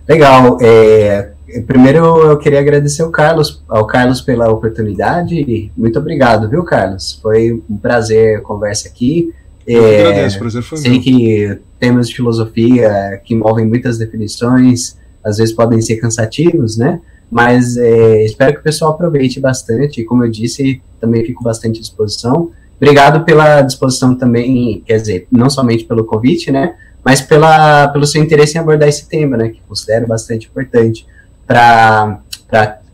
Legal. 0.08 0.56
É, 0.62 1.32
primeiro 1.66 1.98
eu 1.98 2.38
queria 2.38 2.60
agradecer 2.60 3.02
ao 3.02 3.10
Carlos, 3.10 3.62
ao 3.68 3.86
Carlos 3.86 4.20
pela 4.22 4.50
oportunidade. 4.50 5.70
Muito 5.76 5.98
obrigado, 5.98 6.48
viu, 6.48 6.64
Carlos? 6.64 7.18
Foi 7.20 7.62
um 7.68 7.76
prazer 7.76 8.38
a 8.38 8.40
conversa 8.40 8.88
aqui. 8.88 9.34
Eu 9.66 9.84
é, 9.84 10.00
agradeço, 10.00 10.36
o 10.36 10.40
prazer 10.40 10.62
foi 10.62 10.78
sei 10.78 10.92
meu. 10.92 11.02
que 11.02 11.58
temas 11.78 12.08
de 12.08 12.16
filosofia 12.16 13.20
que 13.22 13.34
envolvem 13.34 13.66
muitas 13.66 13.98
definições, 13.98 14.96
às 15.22 15.36
vezes 15.36 15.54
podem 15.54 15.80
ser 15.82 15.96
cansativos, 15.96 16.78
né? 16.78 17.00
Mas 17.30 17.76
é, 17.76 18.24
espero 18.24 18.54
que 18.54 18.60
o 18.60 18.62
pessoal 18.62 18.92
aproveite 18.92 19.38
bastante. 19.38 20.02
Como 20.04 20.24
eu 20.24 20.30
disse, 20.30 20.80
também 20.98 21.22
fico 21.22 21.44
bastante 21.44 21.78
à 21.78 21.82
disposição. 21.82 22.50
Obrigado 22.76 23.24
pela 23.24 23.60
disposição 23.60 24.14
também, 24.14 24.82
quer 24.86 24.98
dizer, 24.98 25.26
não 25.30 25.50
somente 25.50 25.84
pelo 25.84 26.04
convite, 26.04 26.50
né? 26.50 26.74
Mas 27.08 27.22
pela, 27.22 27.88
pelo 27.88 28.06
seu 28.06 28.22
interesse 28.22 28.58
em 28.58 28.60
abordar 28.60 28.86
esse 28.86 29.08
tema, 29.08 29.34
né? 29.34 29.48
Que 29.48 29.62
considero 29.66 30.06
bastante 30.06 30.46
importante 30.46 31.06
para 31.46 32.20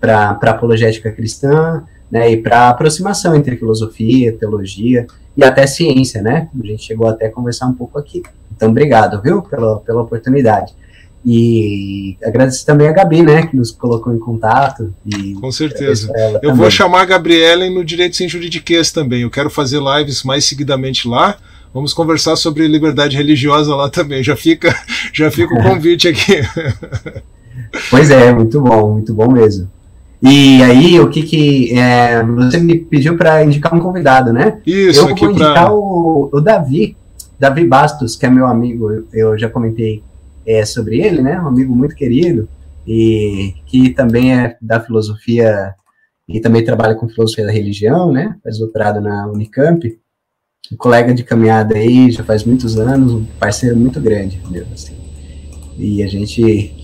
a 0.05 0.31
apologética 0.51 1.11
cristã, 1.11 1.83
né? 2.09 2.31
E 2.31 2.37
para 2.37 2.61
a 2.61 2.69
aproximação 2.69 3.35
entre 3.35 3.57
filosofia, 3.57 4.33
teologia 4.39 5.09
e 5.37 5.43
até 5.43 5.67
ciência, 5.67 6.23
né? 6.23 6.49
A 6.57 6.65
gente 6.65 6.85
chegou 6.85 7.09
até 7.09 7.27
a 7.27 7.33
conversar 7.33 7.67
um 7.67 7.73
pouco 7.73 7.99
aqui. 7.99 8.23
Então, 8.55 8.71
obrigado, 8.71 9.21
viu, 9.21 9.43
pela, 9.43 9.81
pela 9.81 10.03
oportunidade. 10.03 10.73
E 11.27 12.17
agradecer 12.23 12.65
também 12.67 12.87
a 12.87 12.93
Gabi, 12.93 13.21
né, 13.21 13.49
que 13.49 13.57
nos 13.57 13.73
colocou 13.73 14.15
em 14.15 14.19
contato. 14.21 14.95
Com 15.41 15.51
certeza. 15.51 16.13
Eu 16.35 16.41
também. 16.41 16.57
vou 16.57 16.71
chamar 16.71 17.01
a 17.01 17.07
Gabriela 17.07 17.69
no 17.69 17.85
Direito 17.85 18.15
Sem 18.15 18.29
Juridiquês 18.29 18.93
também. 18.93 19.23
Eu 19.23 19.31
quero 19.31 19.51
fazer 19.51 19.81
lives 19.81 20.23
mais 20.23 20.45
seguidamente 20.45 21.09
lá. 21.09 21.37
Vamos 21.75 21.93
conversar 21.93 22.37
sobre 22.37 22.69
liberdade 22.69 23.17
religiosa 23.17 23.75
lá 23.75 23.91
também. 23.91 24.23
Já 24.23 24.37
fica, 24.37 24.73
já 25.13 25.29
fica 25.29 25.53
o 25.53 25.63
convite 25.63 26.07
aqui. 26.07 26.41
pois 27.91 28.11
é, 28.11 28.33
muito 28.33 28.61
bom, 28.61 28.93
muito 28.93 29.13
bom 29.13 29.33
mesmo. 29.33 29.69
E 30.23 30.63
aí, 30.63 31.01
o 31.01 31.11
que 31.11 31.25
que. 31.25 31.77
É, 31.77 32.23
você 32.23 32.59
me 32.59 32.79
pediu 32.79 33.17
para 33.17 33.45
indicar 33.45 33.75
um 33.75 33.81
convidado, 33.81 34.33
né? 34.33 34.61
Isso, 34.65 35.01
eu 35.01 35.15
vou 35.17 35.31
indicar 35.31 35.67
pra... 35.67 35.75
o, 35.75 36.31
o 36.33 36.41
Davi, 36.41 36.97
Davi 37.39 37.67
Bastos, 37.67 38.15
que 38.15 38.25
é 38.25 38.31
meu 38.31 38.47
amigo, 38.47 39.05
eu 39.13 39.37
já 39.37 39.51
comentei 39.51 40.03
é, 40.47 40.65
sobre 40.65 41.01
ele, 41.01 41.21
né? 41.21 41.41
Um 41.41 41.49
amigo 41.49 41.75
muito 41.75 41.97
querido 41.97 42.49
e 42.87 43.55
que 43.67 43.91
também 43.91 44.35
é 44.35 44.57
da 44.63 44.79
filosofia 44.79 45.75
e 46.29 46.41
também 46.41 46.65
trabalha 46.65 46.95
com 46.95 47.09
filosofia 47.09 47.47
da 47.47 47.53
religião, 47.53 48.13
né? 48.13 48.37
Faz 48.43 48.59
doutorado 48.59 49.01
na 49.01 49.27
Unicamp. 49.27 49.99
Um 50.73 50.77
colega 50.77 51.13
de 51.13 51.23
caminhada 51.23 51.77
aí 51.77 52.11
já 52.11 52.25
faz 52.25 52.45
muitos 52.45 52.79
anos, 52.79 53.13
um 53.13 53.25
parceiro 53.39 53.77
muito 53.77 54.01
grande, 54.01 54.41
mesmo 54.51 54.73
assim. 54.73 54.95
E 55.79 56.03
a 56.03 56.07
gente 56.07 56.75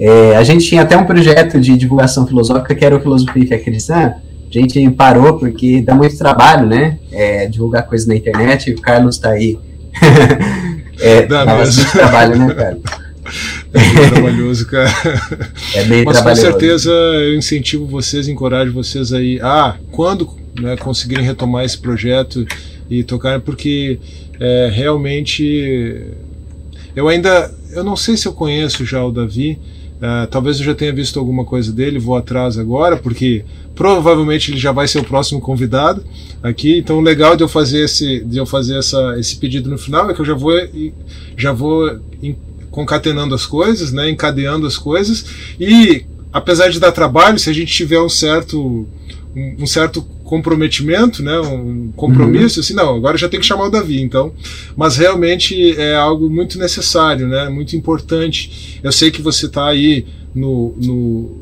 é, 0.00 0.36
a 0.36 0.44
gente 0.44 0.64
tinha 0.64 0.82
até 0.82 0.96
um 0.96 1.04
projeto 1.04 1.60
de 1.60 1.76
divulgação 1.76 2.26
filosófica 2.26 2.74
que 2.74 2.84
era 2.84 2.96
o 2.96 3.00
Filosofia 3.00 3.54
é 3.54 3.58
Cristã. 3.58 4.14
A 4.48 4.52
gente 4.58 4.88
parou 4.90 5.38
porque 5.38 5.82
dá 5.82 5.94
muito 5.94 6.16
trabalho, 6.16 6.66
né? 6.66 6.98
É, 7.10 7.46
divulgar 7.46 7.86
coisas 7.86 8.06
na 8.06 8.14
internet. 8.14 8.70
E 8.70 8.74
o 8.74 8.80
Carlos 8.80 9.16
está 9.16 9.30
aí. 9.30 9.58
é, 11.00 11.26
dá 11.26 11.44
mesmo. 11.44 11.90
trabalho, 11.90 12.38
né, 12.38 12.54
Carlos? 12.54 12.82
É 13.74 13.78
bem 13.78 14.08
trabalhoso, 14.08 14.66
cara. 14.66 14.90
É 15.74 15.84
bem 15.84 16.02
Mas 16.02 16.18
com 16.18 16.34
certeza 16.34 16.90
eu 16.90 17.36
incentivo 17.36 17.84
vocês, 17.84 18.26
encorajo 18.26 18.72
vocês 18.72 19.12
aí. 19.12 19.38
Ah, 19.42 19.76
quando 19.92 20.30
né, 20.58 20.78
conseguirem 20.78 21.26
retomar 21.26 21.66
esse 21.66 21.76
projeto 21.76 22.46
e 22.90 23.02
tocar, 23.02 23.40
porque 23.40 23.98
é, 24.40 24.70
realmente 24.72 26.04
eu 26.94 27.08
ainda 27.08 27.52
eu 27.72 27.84
não 27.84 27.96
sei 27.96 28.16
se 28.16 28.26
eu 28.26 28.32
conheço 28.32 28.84
já 28.84 29.04
o 29.04 29.12
Davi, 29.12 29.58
uh, 29.96 30.26
talvez 30.28 30.58
eu 30.58 30.64
já 30.64 30.74
tenha 30.74 30.92
visto 30.92 31.18
alguma 31.18 31.44
coisa 31.44 31.72
dele, 31.72 31.98
vou 31.98 32.16
atrás 32.16 32.58
agora, 32.58 32.96
porque 32.96 33.44
provavelmente 33.74 34.50
ele 34.50 34.58
já 34.58 34.72
vai 34.72 34.88
ser 34.88 34.98
o 34.98 35.04
próximo 35.04 35.40
convidado 35.40 36.02
aqui. 36.42 36.78
Então, 36.78 36.98
o 36.98 37.00
legal 37.00 37.36
de 37.36 37.44
eu 37.44 37.48
fazer 37.48 37.84
esse, 37.84 38.24
de 38.24 38.38
eu 38.38 38.46
fazer 38.46 38.78
essa, 38.78 39.16
esse 39.18 39.36
pedido 39.36 39.70
no 39.70 39.78
final 39.78 40.10
é 40.10 40.14
que 40.14 40.20
eu 40.20 40.24
já 40.24 40.34
vou, 40.34 40.52
já 41.36 41.52
vou 41.52 42.00
concatenando 42.70 43.34
as 43.34 43.46
coisas, 43.46 43.92
né, 43.92 44.08
encadeando 44.08 44.66
as 44.66 44.76
coisas 44.76 45.24
e 45.58 46.04
apesar 46.32 46.68
de 46.68 46.78
dar 46.78 46.92
trabalho, 46.92 47.38
se 47.38 47.48
a 47.48 47.52
gente 47.52 47.72
tiver 47.72 48.00
um 48.00 48.08
certo 48.08 48.86
um, 49.34 49.56
um 49.60 49.66
certo 49.66 50.06
comprometimento, 50.28 51.22
né, 51.22 51.40
um 51.40 51.90
compromisso, 51.96 52.58
uhum. 52.58 52.60
assim, 52.60 52.74
não, 52.74 52.94
agora 52.94 53.16
já 53.16 53.30
tem 53.30 53.40
que 53.40 53.46
chamar 53.46 53.64
o 53.64 53.70
Davi, 53.70 54.02
então. 54.02 54.30
Mas 54.76 54.98
realmente 54.98 55.74
é 55.80 55.96
algo 55.96 56.28
muito 56.28 56.58
necessário, 56.58 57.26
né, 57.26 57.48
muito 57.48 57.74
importante. 57.74 58.78
Eu 58.82 58.92
sei 58.92 59.10
que 59.10 59.22
você 59.22 59.46
está 59.46 59.66
aí 59.66 60.04
no, 60.34 60.74
no, 60.76 61.36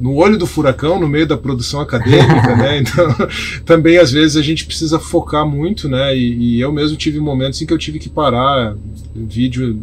no 0.00 0.16
olho 0.16 0.38
do 0.38 0.46
furacão, 0.46 0.98
no 0.98 1.06
meio 1.06 1.26
da 1.26 1.36
produção 1.36 1.78
acadêmica, 1.78 2.56
né, 2.56 2.78
então 2.80 3.14
também 3.66 3.98
às 3.98 4.10
vezes 4.10 4.38
a 4.38 4.42
gente 4.42 4.64
precisa 4.64 4.98
focar 4.98 5.46
muito, 5.46 5.86
né, 5.86 6.16
e, 6.16 6.56
e 6.56 6.60
eu 6.60 6.72
mesmo 6.72 6.96
tive 6.96 7.20
momentos 7.20 7.60
em 7.60 7.66
que 7.66 7.72
eu 7.72 7.78
tive 7.78 7.98
que 7.98 8.08
parar 8.08 8.74
vídeo 9.14 9.78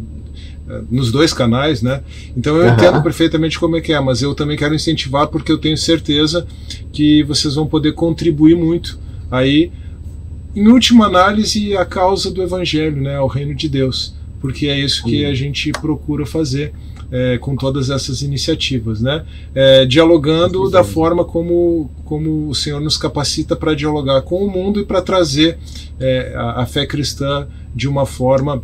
nos 0.90 1.10
dois 1.10 1.32
canais, 1.32 1.82
né? 1.82 2.02
Então 2.36 2.56
eu 2.56 2.66
uhum. 2.66 2.74
entendo 2.74 3.02
perfeitamente 3.02 3.58
como 3.58 3.76
é 3.76 3.80
que 3.80 3.92
é, 3.92 4.00
mas 4.00 4.22
eu 4.22 4.34
também 4.34 4.56
quero 4.56 4.74
incentivar 4.74 5.28
porque 5.28 5.50
eu 5.50 5.58
tenho 5.58 5.76
certeza 5.76 6.46
que 6.92 7.22
vocês 7.22 7.54
vão 7.54 7.66
poder 7.66 7.92
contribuir 7.92 8.56
muito 8.56 8.98
aí, 9.30 9.70
em 10.54 10.68
última 10.68 11.06
análise, 11.06 11.76
a 11.76 11.84
causa 11.84 12.30
do 12.30 12.42
Evangelho, 12.42 13.00
né? 13.00 13.16
Ao 13.16 13.26
reino 13.26 13.54
de 13.54 13.68
Deus, 13.68 14.14
porque 14.40 14.66
é 14.66 14.78
isso 14.78 15.04
que 15.04 15.24
a 15.24 15.34
gente 15.34 15.72
procura 15.72 16.26
fazer. 16.26 16.72
É, 17.10 17.38
com 17.38 17.56
todas 17.56 17.88
essas 17.88 18.20
iniciativas, 18.20 19.00
né? 19.00 19.24
É, 19.54 19.86
dialogando 19.86 20.68
da 20.68 20.84
forma 20.84 21.24
como, 21.24 21.90
como 22.04 22.46
o 22.50 22.54
Senhor 22.54 22.82
nos 22.82 22.98
capacita 22.98 23.56
para 23.56 23.72
dialogar 23.72 24.20
com 24.20 24.44
o 24.44 24.50
mundo 24.50 24.78
e 24.78 24.84
para 24.84 25.00
trazer 25.00 25.56
é, 25.98 26.34
a, 26.36 26.64
a 26.64 26.66
fé 26.66 26.84
cristã 26.84 27.48
de 27.74 27.88
uma 27.88 28.04
forma 28.04 28.62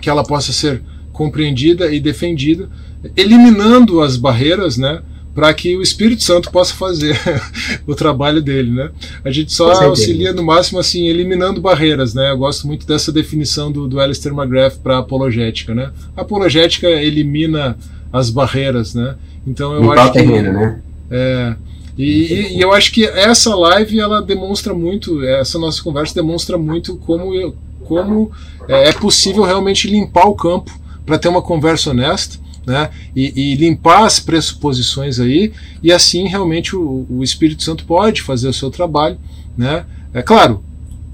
que 0.00 0.08
ela 0.08 0.24
possa 0.24 0.54
ser 0.54 0.82
compreendida 1.16 1.92
e 1.92 1.98
defendida, 1.98 2.68
eliminando 3.16 4.02
as 4.02 4.16
barreiras, 4.16 4.76
né? 4.76 5.00
para 5.34 5.52
que 5.52 5.76
o 5.76 5.82
Espírito 5.82 6.22
Santo 6.22 6.50
possa 6.50 6.72
fazer 6.72 7.14
o 7.86 7.94
trabalho 7.94 8.40
dele, 8.40 8.70
né? 8.70 8.90
A 9.22 9.30
gente 9.30 9.52
só 9.52 9.70
auxilia 9.84 10.32
no 10.32 10.42
máximo 10.42 10.78
assim 10.78 11.08
eliminando 11.08 11.60
barreiras, 11.60 12.14
né? 12.14 12.30
Eu 12.30 12.38
gosto 12.38 12.66
muito 12.66 12.86
dessa 12.86 13.12
definição 13.12 13.70
do, 13.70 13.86
do 13.86 14.00
Alistair 14.00 14.34
McGrath 14.34 14.78
para 14.78 14.96
apologética, 14.96 15.74
né? 15.74 15.92
A 16.16 16.22
apologética 16.22 16.88
elimina 16.88 17.76
as 18.10 18.30
barreiras, 18.30 18.94
né? 18.94 19.14
Então 19.46 19.74
eu 19.74 19.92
acho 19.92 20.12
que 20.12 20.18
terreno, 20.20 20.52
né? 20.54 20.80
É, 21.10 21.54
e, 21.98 22.56
e, 22.56 22.60
eu 22.60 22.72
acho 22.72 22.90
que 22.90 23.04
essa 23.04 23.54
live 23.54 24.00
ela 24.00 24.22
demonstra 24.22 24.72
muito, 24.72 25.22
essa 25.22 25.58
nossa 25.58 25.82
conversa 25.82 26.14
demonstra 26.14 26.56
muito 26.56 26.96
como 26.96 27.54
como 27.84 28.32
é, 28.66 28.88
é 28.88 28.92
possível 28.92 29.44
realmente 29.44 29.86
limpar 29.86 30.26
o 30.26 30.34
campo 30.34 30.85
para 31.06 31.18
ter 31.18 31.28
uma 31.28 31.40
conversa 31.40 31.90
honesta. 31.90 32.44
Né, 32.66 32.90
e, 33.14 33.52
e, 33.52 33.54
limpar 33.54 34.04
as 34.04 34.18
pressuposições 34.18 35.20
aí, 35.20 35.52
e 35.80 35.92
assim 35.92 36.26
realmente 36.26 36.74
o, 36.74 37.06
o, 37.08 37.22
Espírito 37.22 37.62
Santo 37.62 37.84
pode 37.84 38.22
fazer 38.22 38.48
o 38.48 38.52
seu 38.52 38.72
trabalho. 38.72 39.16
Né? 39.56 39.84
É 40.12 40.20
claro, 40.20 40.64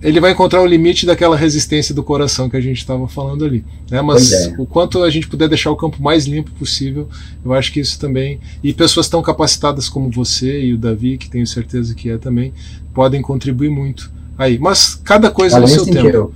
ele 0.02 0.18
vai 0.18 0.32
encontrar 0.32 0.60
o 0.60 0.66
limite 0.66 1.06
daquela 1.06 1.36
resistência 1.36 1.94
do 1.94 2.02
coração 2.02 2.50
que 2.50 2.56
a 2.56 2.60
gente 2.60 2.78
estava 2.78 3.06
falando 3.06 3.44
ali. 3.44 3.64
Né? 3.88 4.02
Mas 4.02 4.32
é. 4.32 4.54
o 4.58 4.66
quanto 4.66 5.02
a 5.02 5.08
gente 5.08 5.28
puder 5.28 5.48
deixar 5.48 5.70
o 5.70 5.76
campo 5.76 6.02
mais 6.02 6.26
limpo 6.26 6.50
possível, 6.52 7.08
eu 7.44 7.52
acho 7.52 7.72
que 7.72 7.78
isso 7.78 7.98
também. 8.00 8.40
E 8.62 8.72
pessoas 8.72 9.08
tão 9.08 9.22
capacitadas 9.22 9.88
como 9.88 10.10
você 10.10 10.60
e 10.60 10.74
o 10.74 10.78
Davi, 10.78 11.16
que 11.16 11.30
tenho 11.30 11.46
certeza 11.46 11.94
que 11.94 12.10
é 12.10 12.18
também, 12.18 12.52
podem 12.92 13.22
contribuir 13.22 13.70
muito 13.70 14.10
aí. 14.36 14.58
Mas 14.58 14.96
cada 14.96 15.30
coisa 15.30 15.60
no 15.60 15.68
seu 15.68 15.86
tempo. 15.86 16.34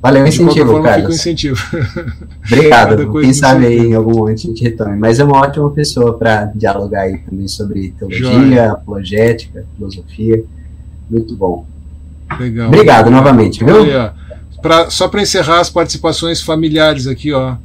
Valeu 0.00 0.24
o 0.24 0.26
incentivo, 0.28 0.72
forma, 0.72 0.88
Carlos. 0.88 1.16
incentivo. 1.16 1.60
Obrigado. 2.46 3.12
Quem 3.20 3.32
sabe 3.32 3.66
aí 3.66 3.78
em 3.78 3.94
algum 3.94 4.18
momento 4.18 4.38
a 4.38 4.42
gente 4.42 4.62
retome. 4.62 4.96
Mas 4.96 5.18
é 5.18 5.24
uma 5.24 5.38
ótima 5.38 5.70
pessoa 5.70 6.16
para 6.16 6.46
dialogar 6.54 7.02
aí 7.02 7.18
também 7.18 7.48
sobre 7.48 7.94
teologia, 7.98 8.32
Joia. 8.32 8.72
apologética, 8.72 9.64
filosofia. 9.76 10.44
Muito 11.10 11.34
bom. 11.34 11.66
Legal. 12.38 12.68
Obrigado 12.68 13.10
novamente, 13.10 13.64
viu? 13.64 13.82
Olha, 13.82 14.12
pra, 14.60 14.90
só 14.90 15.08
para 15.08 15.22
encerrar 15.22 15.60
as 15.60 15.70
participações 15.70 16.42
familiares 16.42 17.06
aqui, 17.06 17.32
ó. 17.32 17.56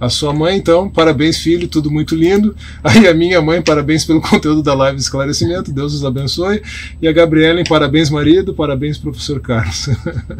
A 0.00 0.08
sua 0.08 0.32
mãe, 0.32 0.56
então, 0.56 0.88
parabéns, 0.88 1.36
filho, 1.36 1.68
tudo 1.68 1.90
muito 1.90 2.14
lindo. 2.14 2.56
Aí 2.82 3.06
a 3.06 3.12
minha 3.12 3.42
mãe, 3.42 3.60
parabéns 3.60 4.02
pelo 4.02 4.18
conteúdo 4.22 4.62
da 4.62 4.72
live 4.72 4.98
esclarecimento, 4.98 5.70
Deus 5.70 5.92
os 5.92 6.04
abençoe. 6.04 6.62
E 7.02 7.06
a 7.06 7.12
Gabriela, 7.12 7.62
parabéns, 7.68 8.08
marido, 8.08 8.54
parabéns, 8.54 8.96
professor 8.96 9.38
Carlos. 9.40 9.90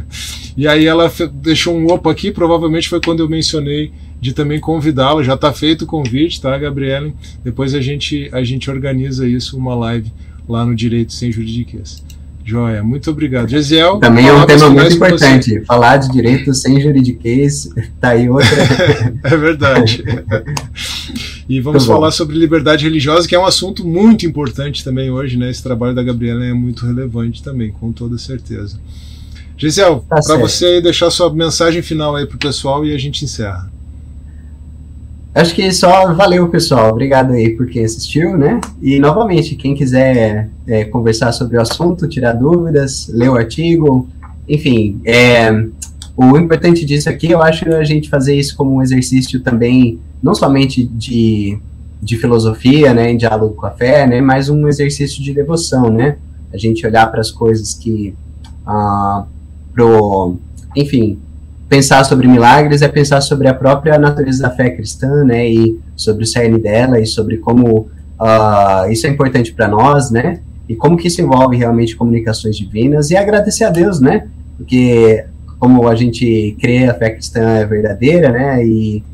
e 0.56 0.66
aí 0.66 0.86
ela 0.86 1.12
deixou 1.34 1.76
um 1.76 1.86
opa 1.92 2.10
aqui, 2.10 2.32
provavelmente 2.32 2.88
foi 2.88 3.02
quando 3.02 3.20
eu 3.20 3.28
mencionei 3.28 3.92
de 4.18 4.32
também 4.32 4.58
convidá-la, 4.58 5.22
já 5.22 5.34
está 5.34 5.52
feito 5.52 5.82
o 5.82 5.86
convite, 5.86 6.40
tá, 6.40 6.56
Gabriela? 6.56 7.12
Depois 7.44 7.74
a 7.74 7.82
gente, 7.82 8.30
a 8.32 8.42
gente 8.42 8.70
organiza 8.70 9.28
isso, 9.28 9.58
uma 9.58 9.74
live 9.74 10.10
lá 10.48 10.64
no 10.64 10.74
Direito 10.74 11.12
Sem 11.12 11.30
Juridiquês. 11.30 12.02
Joia, 12.44 12.82
muito 12.82 13.10
obrigado. 13.10 13.48
Gesiel. 13.48 13.98
Também 13.98 14.26
é 14.26 14.32
um 14.32 14.46
tema 14.46 14.70
muito 14.70 14.94
importante. 14.94 15.62
Falar 15.64 15.98
de 15.98 16.10
direito 16.10 16.52
sem 16.54 16.80
juridiquês, 16.80 17.68
tá 18.00 18.10
aí 18.10 18.28
outra. 18.28 18.48
é 19.24 19.36
verdade. 19.36 20.04
E 21.48 21.60
vamos 21.60 21.84
falar 21.84 22.10
sobre 22.10 22.38
liberdade 22.38 22.84
religiosa, 22.84 23.28
que 23.28 23.34
é 23.34 23.38
um 23.38 23.44
assunto 23.46 23.86
muito 23.86 24.24
importante 24.24 24.84
também 24.84 25.10
hoje, 25.10 25.36
né? 25.36 25.50
Esse 25.50 25.62
trabalho 25.62 25.94
da 25.94 26.02
Gabriela 26.02 26.44
é 26.44 26.52
muito 26.52 26.86
relevante 26.86 27.42
também, 27.42 27.70
com 27.70 27.92
toda 27.92 28.16
certeza. 28.18 28.78
Gisel, 29.56 30.04
tá 30.08 30.20
para 30.24 30.36
você 30.36 30.80
deixar 30.80 31.10
sua 31.10 31.32
mensagem 31.32 31.82
final 31.82 32.16
aí 32.16 32.24
pro 32.24 32.38
pessoal 32.38 32.84
e 32.86 32.94
a 32.94 32.98
gente 32.98 33.24
encerra. 33.24 33.70
Acho 35.32 35.54
que 35.54 35.70
só 35.72 36.12
valeu, 36.12 36.48
pessoal. 36.48 36.90
Obrigado 36.90 37.32
aí 37.32 37.50
por 37.50 37.68
quem 37.68 37.84
assistiu, 37.84 38.36
né? 38.36 38.60
E 38.82 38.98
novamente, 38.98 39.54
quem 39.54 39.74
quiser 39.74 40.50
é, 40.66 40.84
conversar 40.84 41.30
sobre 41.32 41.56
o 41.56 41.60
assunto, 41.60 42.08
tirar 42.08 42.32
dúvidas, 42.32 43.08
ler 43.08 43.28
o 43.30 43.36
artigo, 43.36 44.08
enfim, 44.48 45.00
é, 45.04 45.48
o 46.16 46.36
importante 46.36 46.84
disso 46.84 47.08
aqui, 47.08 47.30
eu 47.30 47.40
acho 47.40 47.68
a 47.72 47.84
gente 47.84 48.10
fazer 48.10 48.34
isso 48.34 48.56
como 48.56 48.74
um 48.74 48.82
exercício 48.82 49.40
também, 49.40 50.00
não 50.20 50.34
somente 50.34 50.84
de, 50.84 51.56
de 52.02 52.16
filosofia, 52.18 52.92
né, 52.92 53.12
em 53.12 53.16
diálogo 53.16 53.54
com 53.54 53.66
a 53.66 53.70
fé, 53.70 54.06
né, 54.08 54.20
mas 54.20 54.48
um 54.48 54.66
exercício 54.66 55.22
de 55.22 55.32
devoção, 55.32 55.88
né? 55.90 56.16
A 56.52 56.58
gente 56.58 56.84
olhar 56.84 57.06
para 57.06 57.20
as 57.20 57.30
coisas 57.30 57.72
que, 57.74 58.12
ah, 58.66 59.24
pro, 59.72 60.34
enfim, 60.76 61.20
pensar 61.70 62.02
sobre 62.04 62.26
milagres 62.26 62.82
é 62.82 62.88
pensar 62.88 63.20
sobre 63.20 63.46
a 63.46 63.54
própria 63.54 63.96
natureza 63.96 64.42
da 64.42 64.50
fé 64.50 64.70
cristã, 64.70 65.24
né, 65.24 65.48
e 65.48 65.78
sobre 65.94 66.24
o 66.24 66.26
cerne 66.26 66.58
dela 66.58 66.98
e 66.98 67.06
sobre 67.06 67.36
como 67.36 67.82
uh, 68.18 68.90
isso 68.90 69.06
é 69.06 69.10
importante 69.10 69.52
para 69.52 69.68
nós, 69.68 70.10
né, 70.10 70.40
e 70.68 70.74
como 70.74 70.96
que 70.96 71.06
isso 71.06 71.22
envolve 71.22 71.56
realmente 71.56 71.94
comunicações 71.94 72.56
divinas 72.56 73.12
e 73.12 73.16
agradecer 73.16 73.62
a 73.62 73.70
Deus, 73.70 74.00
né, 74.00 74.26
porque 74.56 75.24
como 75.60 75.86
a 75.86 75.94
gente 75.94 76.56
crê 76.60 76.88
a 76.88 76.94
fé 76.94 77.10
cristã 77.10 77.40
é 77.40 77.64
verdadeira, 77.64 78.30
né, 78.30 78.66
e 78.66 79.04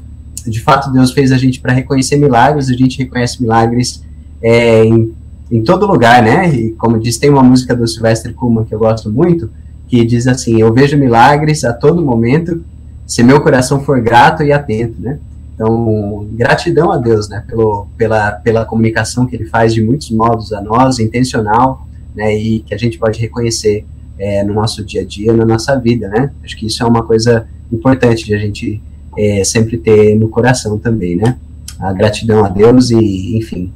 de 0.47 0.61
fato 0.63 0.91
Deus 0.91 1.13
fez 1.13 1.33
a 1.33 1.37
gente 1.37 1.61
para 1.61 1.75
reconhecer 1.75 2.17
milagres, 2.17 2.71
a 2.71 2.75
gente 2.75 2.99
reconhece 2.99 3.43
milagres 3.43 4.03
é, 4.43 4.83
em, 4.83 5.13
em 5.53 5.63
todo 5.63 5.87
lugar, 5.87 6.23
né, 6.23 6.49
e 6.55 6.71
como 6.71 6.99
diz, 6.99 7.19
tem 7.19 7.29
uma 7.29 7.43
música 7.43 7.77
do 7.77 7.87
Sylvester 7.87 8.33
Kuhlman 8.33 8.65
que 8.65 8.75
eu 8.75 8.79
gosto 8.79 9.13
muito, 9.13 9.51
que 9.89 10.05
diz 10.05 10.27
assim: 10.27 10.61
Eu 10.61 10.73
vejo 10.73 10.97
milagres 10.97 11.65
a 11.65 11.73
todo 11.73 12.05
momento, 12.05 12.65
se 13.07 13.23
meu 13.23 13.41
coração 13.41 13.81
for 13.81 14.01
grato 14.01 14.43
e 14.43 14.53
atento, 14.53 15.01
né? 15.01 15.19
Então, 15.55 16.29
gratidão 16.33 16.93
a 16.93 16.99
Deus, 16.99 17.31
né, 17.31 17.43
pelo, 17.49 17.87
pela, 17.97 18.33
pela 18.33 18.67
comunicação 18.67 19.27
que 19.27 19.35
ele 19.35 19.47
faz 19.47 19.73
de 19.73 19.83
muitos 19.83 20.11
modos 20.11 20.53
a 20.53 20.61
nós, 20.61 20.99
intencional, 20.99 21.89
né, 22.15 22.37
e 22.37 22.61
que 22.61 22.75
a 22.75 22.77
gente 22.77 22.99
pode 22.99 23.19
reconhecer 23.19 23.87
é, 24.19 24.45
no 24.45 24.53
nosso 24.53 24.85
dia 24.85 25.01
a 25.01 25.05
dia, 25.05 25.33
na 25.33 25.47
nossa 25.47 25.75
vida, 25.79 26.09
né? 26.09 26.31
Acho 26.45 26.57
que 26.59 26.67
isso 26.67 26.83
é 26.83 26.87
uma 26.87 27.03
coisa 27.03 27.47
importante 27.73 28.25
de 28.25 28.35
a 28.35 28.39
gente 28.39 28.83
é, 29.17 29.43
sempre 29.45 29.79
ter 29.79 30.15
no 30.15 30.29
coração 30.29 30.79
também, 30.79 31.17
né? 31.17 31.37
A 31.79 31.93
gratidão 31.93 32.45
a 32.45 32.49
Deus 32.49 32.91
e, 32.91 33.39
enfim, 33.39 33.73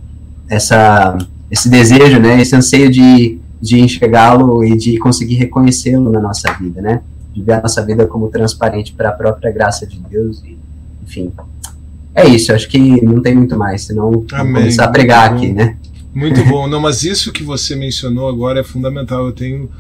essa, 0.48 1.16
esse 1.50 1.68
desejo, 1.68 2.18
né, 2.18 2.40
esse 2.40 2.54
anseio 2.54 2.90
de 2.90 3.39
de 3.60 3.80
enxergá-lo 3.80 4.64
e 4.64 4.76
de 4.76 4.98
conseguir 4.98 5.34
reconhecê-lo 5.34 6.10
na 6.10 6.20
nossa 6.20 6.52
vida, 6.54 6.80
né? 6.80 7.02
De 7.34 7.42
ver 7.42 7.54
a 7.54 7.62
nossa 7.62 7.84
vida 7.84 8.06
como 8.06 8.28
transparente 8.28 8.92
para 8.92 9.10
a 9.10 9.12
própria 9.12 9.50
graça 9.50 9.86
de 9.86 9.98
Deus 9.98 10.42
e, 10.44 10.56
enfim. 11.02 11.30
É 12.14 12.26
isso, 12.26 12.52
acho 12.52 12.68
que 12.68 13.04
não 13.04 13.22
tem 13.22 13.34
muito 13.34 13.56
mais, 13.56 13.82
senão 13.82 14.24
Amém. 14.32 14.54
começar 14.54 14.84
a 14.84 14.88
pregar 14.88 15.32
aqui, 15.32 15.52
né? 15.52 15.76
Muito 16.12 16.44
bom. 16.44 16.66
Não, 16.68 16.80
mas 16.80 17.04
isso 17.04 17.32
que 17.32 17.44
você 17.44 17.76
mencionou 17.76 18.28
agora 18.28 18.60
é 18.60 18.64
fundamental. 18.64 19.26
Eu 19.26 19.32
tenho 19.32 19.70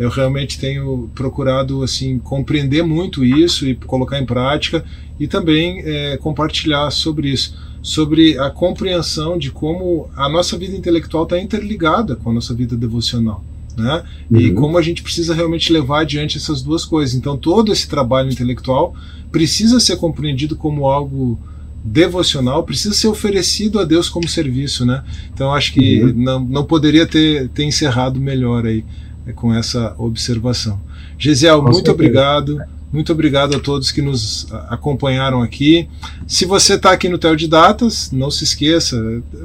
eu 0.00 0.08
realmente 0.08 0.58
tenho 0.58 1.10
procurado 1.14 1.82
assim 1.82 2.18
compreender 2.18 2.82
muito 2.82 3.22
isso 3.22 3.66
e 3.66 3.74
colocar 3.74 4.18
em 4.18 4.24
prática 4.24 4.82
e 5.18 5.28
também 5.28 5.82
é, 5.84 6.16
compartilhar 6.16 6.90
sobre 6.90 7.28
isso, 7.28 7.54
sobre 7.82 8.38
a 8.38 8.50
compreensão 8.50 9.38
de 9.38 9.50
como 9.50 10.10
a 10.16 10.28
nossa 10.28 10.56
vida 10.56 10.76
intelectual 10.76 11.24
está 11.24 11.38
interligada 11.38 12.16
com 12.16 12.30
a 12.30 12.32
nossa 12.32 12.54
vida 12.54 12.76
devocional. 12.76 13.44
Né? 13.76 14.02
Uhum. 14.30 14.40
E 14.40 14.52
como 14.52 14.76
a 14.76 14.82
gente 14.82 15.02
precisa 15.02 15.34
realmente 15.34 15.72
levar 15.72 16.00
adiante 16.00 16.36
essas 16.36 16.60
duas 16.60 16.84
coisas. 16.84 17.14
Então, 17.14 17.36
todo 17.36 17.72
esse 17.72 17.88
trabalho 17.88 18.30
intelectual 18.30 18.94
precisa 19.32 19.80
ser 19.80 19.96
compreendido 19.96 20.56
como 20.56 20.86
algo 20.86 21.38
devocional, 21.82 22.62
precisa 22.64 22.94
ser 22.94 23.08
oferecido 23.08 23.78
a 23.78 23.84
Deus 23.84 24.08
como 24.08 24.28
serviço. 24.28 24.84
Né? 24.84 25.02
Então, 25.32 25.52
acho 25.54 25.72
que 25.72 26.02
uhum. 26.02 26.12
não, 26.14 26.40
não 26.40 26.64
poderia 26.64 27.06
ter, 27.06 27.48
ter 27.48 27.64
encerrado 27.64 28.20
melhor 28.20 28.66
aí 28.66 28.84
é, 29.26 29.32
com 29.32 29.54
essa 29.54 29.94
observação. 29.96 30.80
Gesiel, 31.18 31.58
com 31.58 31.64
muito 31.64 31.76
certeza. 31.76 31.94
obrigado. 31.94 32.60
Muito 32.92 33.12
obrigado 33.12 33.56
a 33.56 33.60
todos 33.60 33.92
que 33.92 34.02
nos 34.02 34.48
acompanharam 34.68 35.42
aqui. 35.42 35.88
Se 36.26 36.44
você 36.44 36.74
está 36.74 36.90
aqui 36.90 37.08
no 37.08 37.18
Tel 37.18 37.36
de 37.36 37.46
Datas, 37.46 38.10
não 38.10 38.30
se 38.30 38.42
esqueça, 38.42 39.00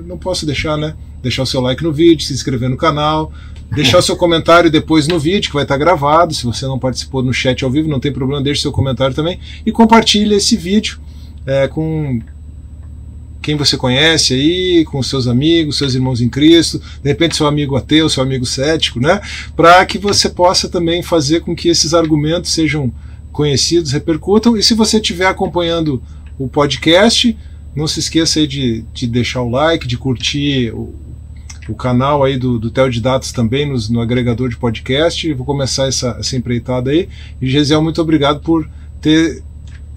não 0.05 0.17
posso 0.17 0.47
deixar, 0.47 0.77
né? 0.77 0.95
Deixar 1.21 1.43
o 1.43 1.45
seu 1.45 1.61
like 1.61 1.83
no 1.83 1.93
vídeo, 1.93 2.25
se 2.25 2.33
inscrever 2.33 2.69
no 2.69 2.77
canal, 2.77 3.31
deixar 3.71 3.99
o 3.99 4.01
seu 4.01 4.15
comentário 4.15 4.71
depois 4.71 5.07
no 5.07 5.19
vídeo, 5.19 5.49
que 5.49 5.53
vai 5.53 5.63
estar 5.63 5.75
tá 5.75 5.79
gravado. 5.79 6.33
Se 6.33 6.43
você 6.43 6.65
não 6.65 6.79
participou 6.79 7.21
no 7.21 7.31
chat 7.31 7.63
ao 7.63 7.69
vivo, 7.69 7.87
não 7.87 7.99
tem 7.99 8.11
problema, 8.11 8.41
deixe 8.41 8.61
seu 8.61 8.71
comentário 8.71 9.15
também. 9.15 9.39
E 9.63 9.71
compartilhe 9.71 10.33
esse 10.33 10.57
vídeo 10.57 10.99
é, 11.45 11.67
com 11.67 12.19
quem 13.43 13.55
você 13.55 13.77
conhece 13.77 14.33
aí, 14.33 14.85
com 14.85 15.03
seus 15.03 15.27
amigos, 15.27 15.77
seus 15.77 15.93
irmãos 15.93 16.19
em 16.19 16.27
Cristo, 16.27 16.79
de 16.79 17.07
repente 17.07 17.35
seu 17.35 17.45
amigo 17.45 17.75
ateu, 17.75 18.09
seu 18.09 18.23
amigo 18.23 18.43
cético, 18.43 18.99
né? 18.99 19.21
Para 19.55 19.85
que 19.85 19.99
você 19.99 20.29
possa 20.29 20.67
também 20.67 21.03
fazer 21.03 21.41
com 21.41 21.55
que 21.55 21.69
esses 21.69 21.93
argumentos 21.93 22.51
sejam 22.51 22.91
conhecidos, 23.35 23.91
repercutam. 23.91 24.55
E 24.55 24.63
se 24.63 24.73
você 24.73 24.95
estiver 24.95 25.27
acompanhando 25.27 26.01
o 26.39 26.47
podcast, 26.47 27.37
não 27.75 27.85
se 27.85 27.99
esqueça 27.99 28.39
aí 28.39 28.47
de, 28.47 28.85
de 28.93 29.05
deixar 29.05 29.41
o 29.41 29.49
like, 29.49 29.85
de 29.85 29.97
curtir 29.97 30.71
o, 30.71 30.95
o 31.67 31.75
canal 31.75 32.23
aí 32.23 32.37
do, 32.37 32.57
do 32.57 32.71
Tel 32.71 32.89
de 32.89 33.01
Dados 33.01 33.33
também 33.33 33.69
no 33.89 33.99
agregador 33.99 34.47
de 34.47 34.55
podcast. 34.55 35.31
vou 35.33 35.45
começar 35.45 35.87
essa, 35.87 36.15
essa 36.17 36.37
empreitada 36.37 36.91
aí. 36.91 37.09
E 37.41 37.49
Gesiel, 37.49 37.81
muito 37.81 38.01
obrigado 38.01 38.39
por 38.39 38.69
ter 39.01 39.43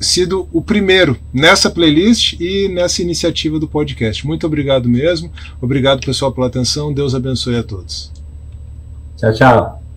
sido 0.00 0.48
o 0.52 0.60
primeiro 0.60 1.16
nessa 1.32 1.70
playlist 1.70 2.34
e 2.40 2.68
nessa 2.68 3.02
iniciativa 3.02 3.60
do 3.60 3.68
podcast. 3.68 4.26
Muito 4.26 4.46
obrigado 4.48 4.88
mesmo. 4.88 5.30
Obrigado, 5.62 6.04
pessoal, 6.04 6.32
pela 6.32 6.48
atenção. 6.48 6.92
Deus 6.92 7.14
abençoe 7.14 7.56
a 7.56 7.62
todos. 7.62 8.10
Tchau, 9.16 9.32
tchau. 9.32 9.87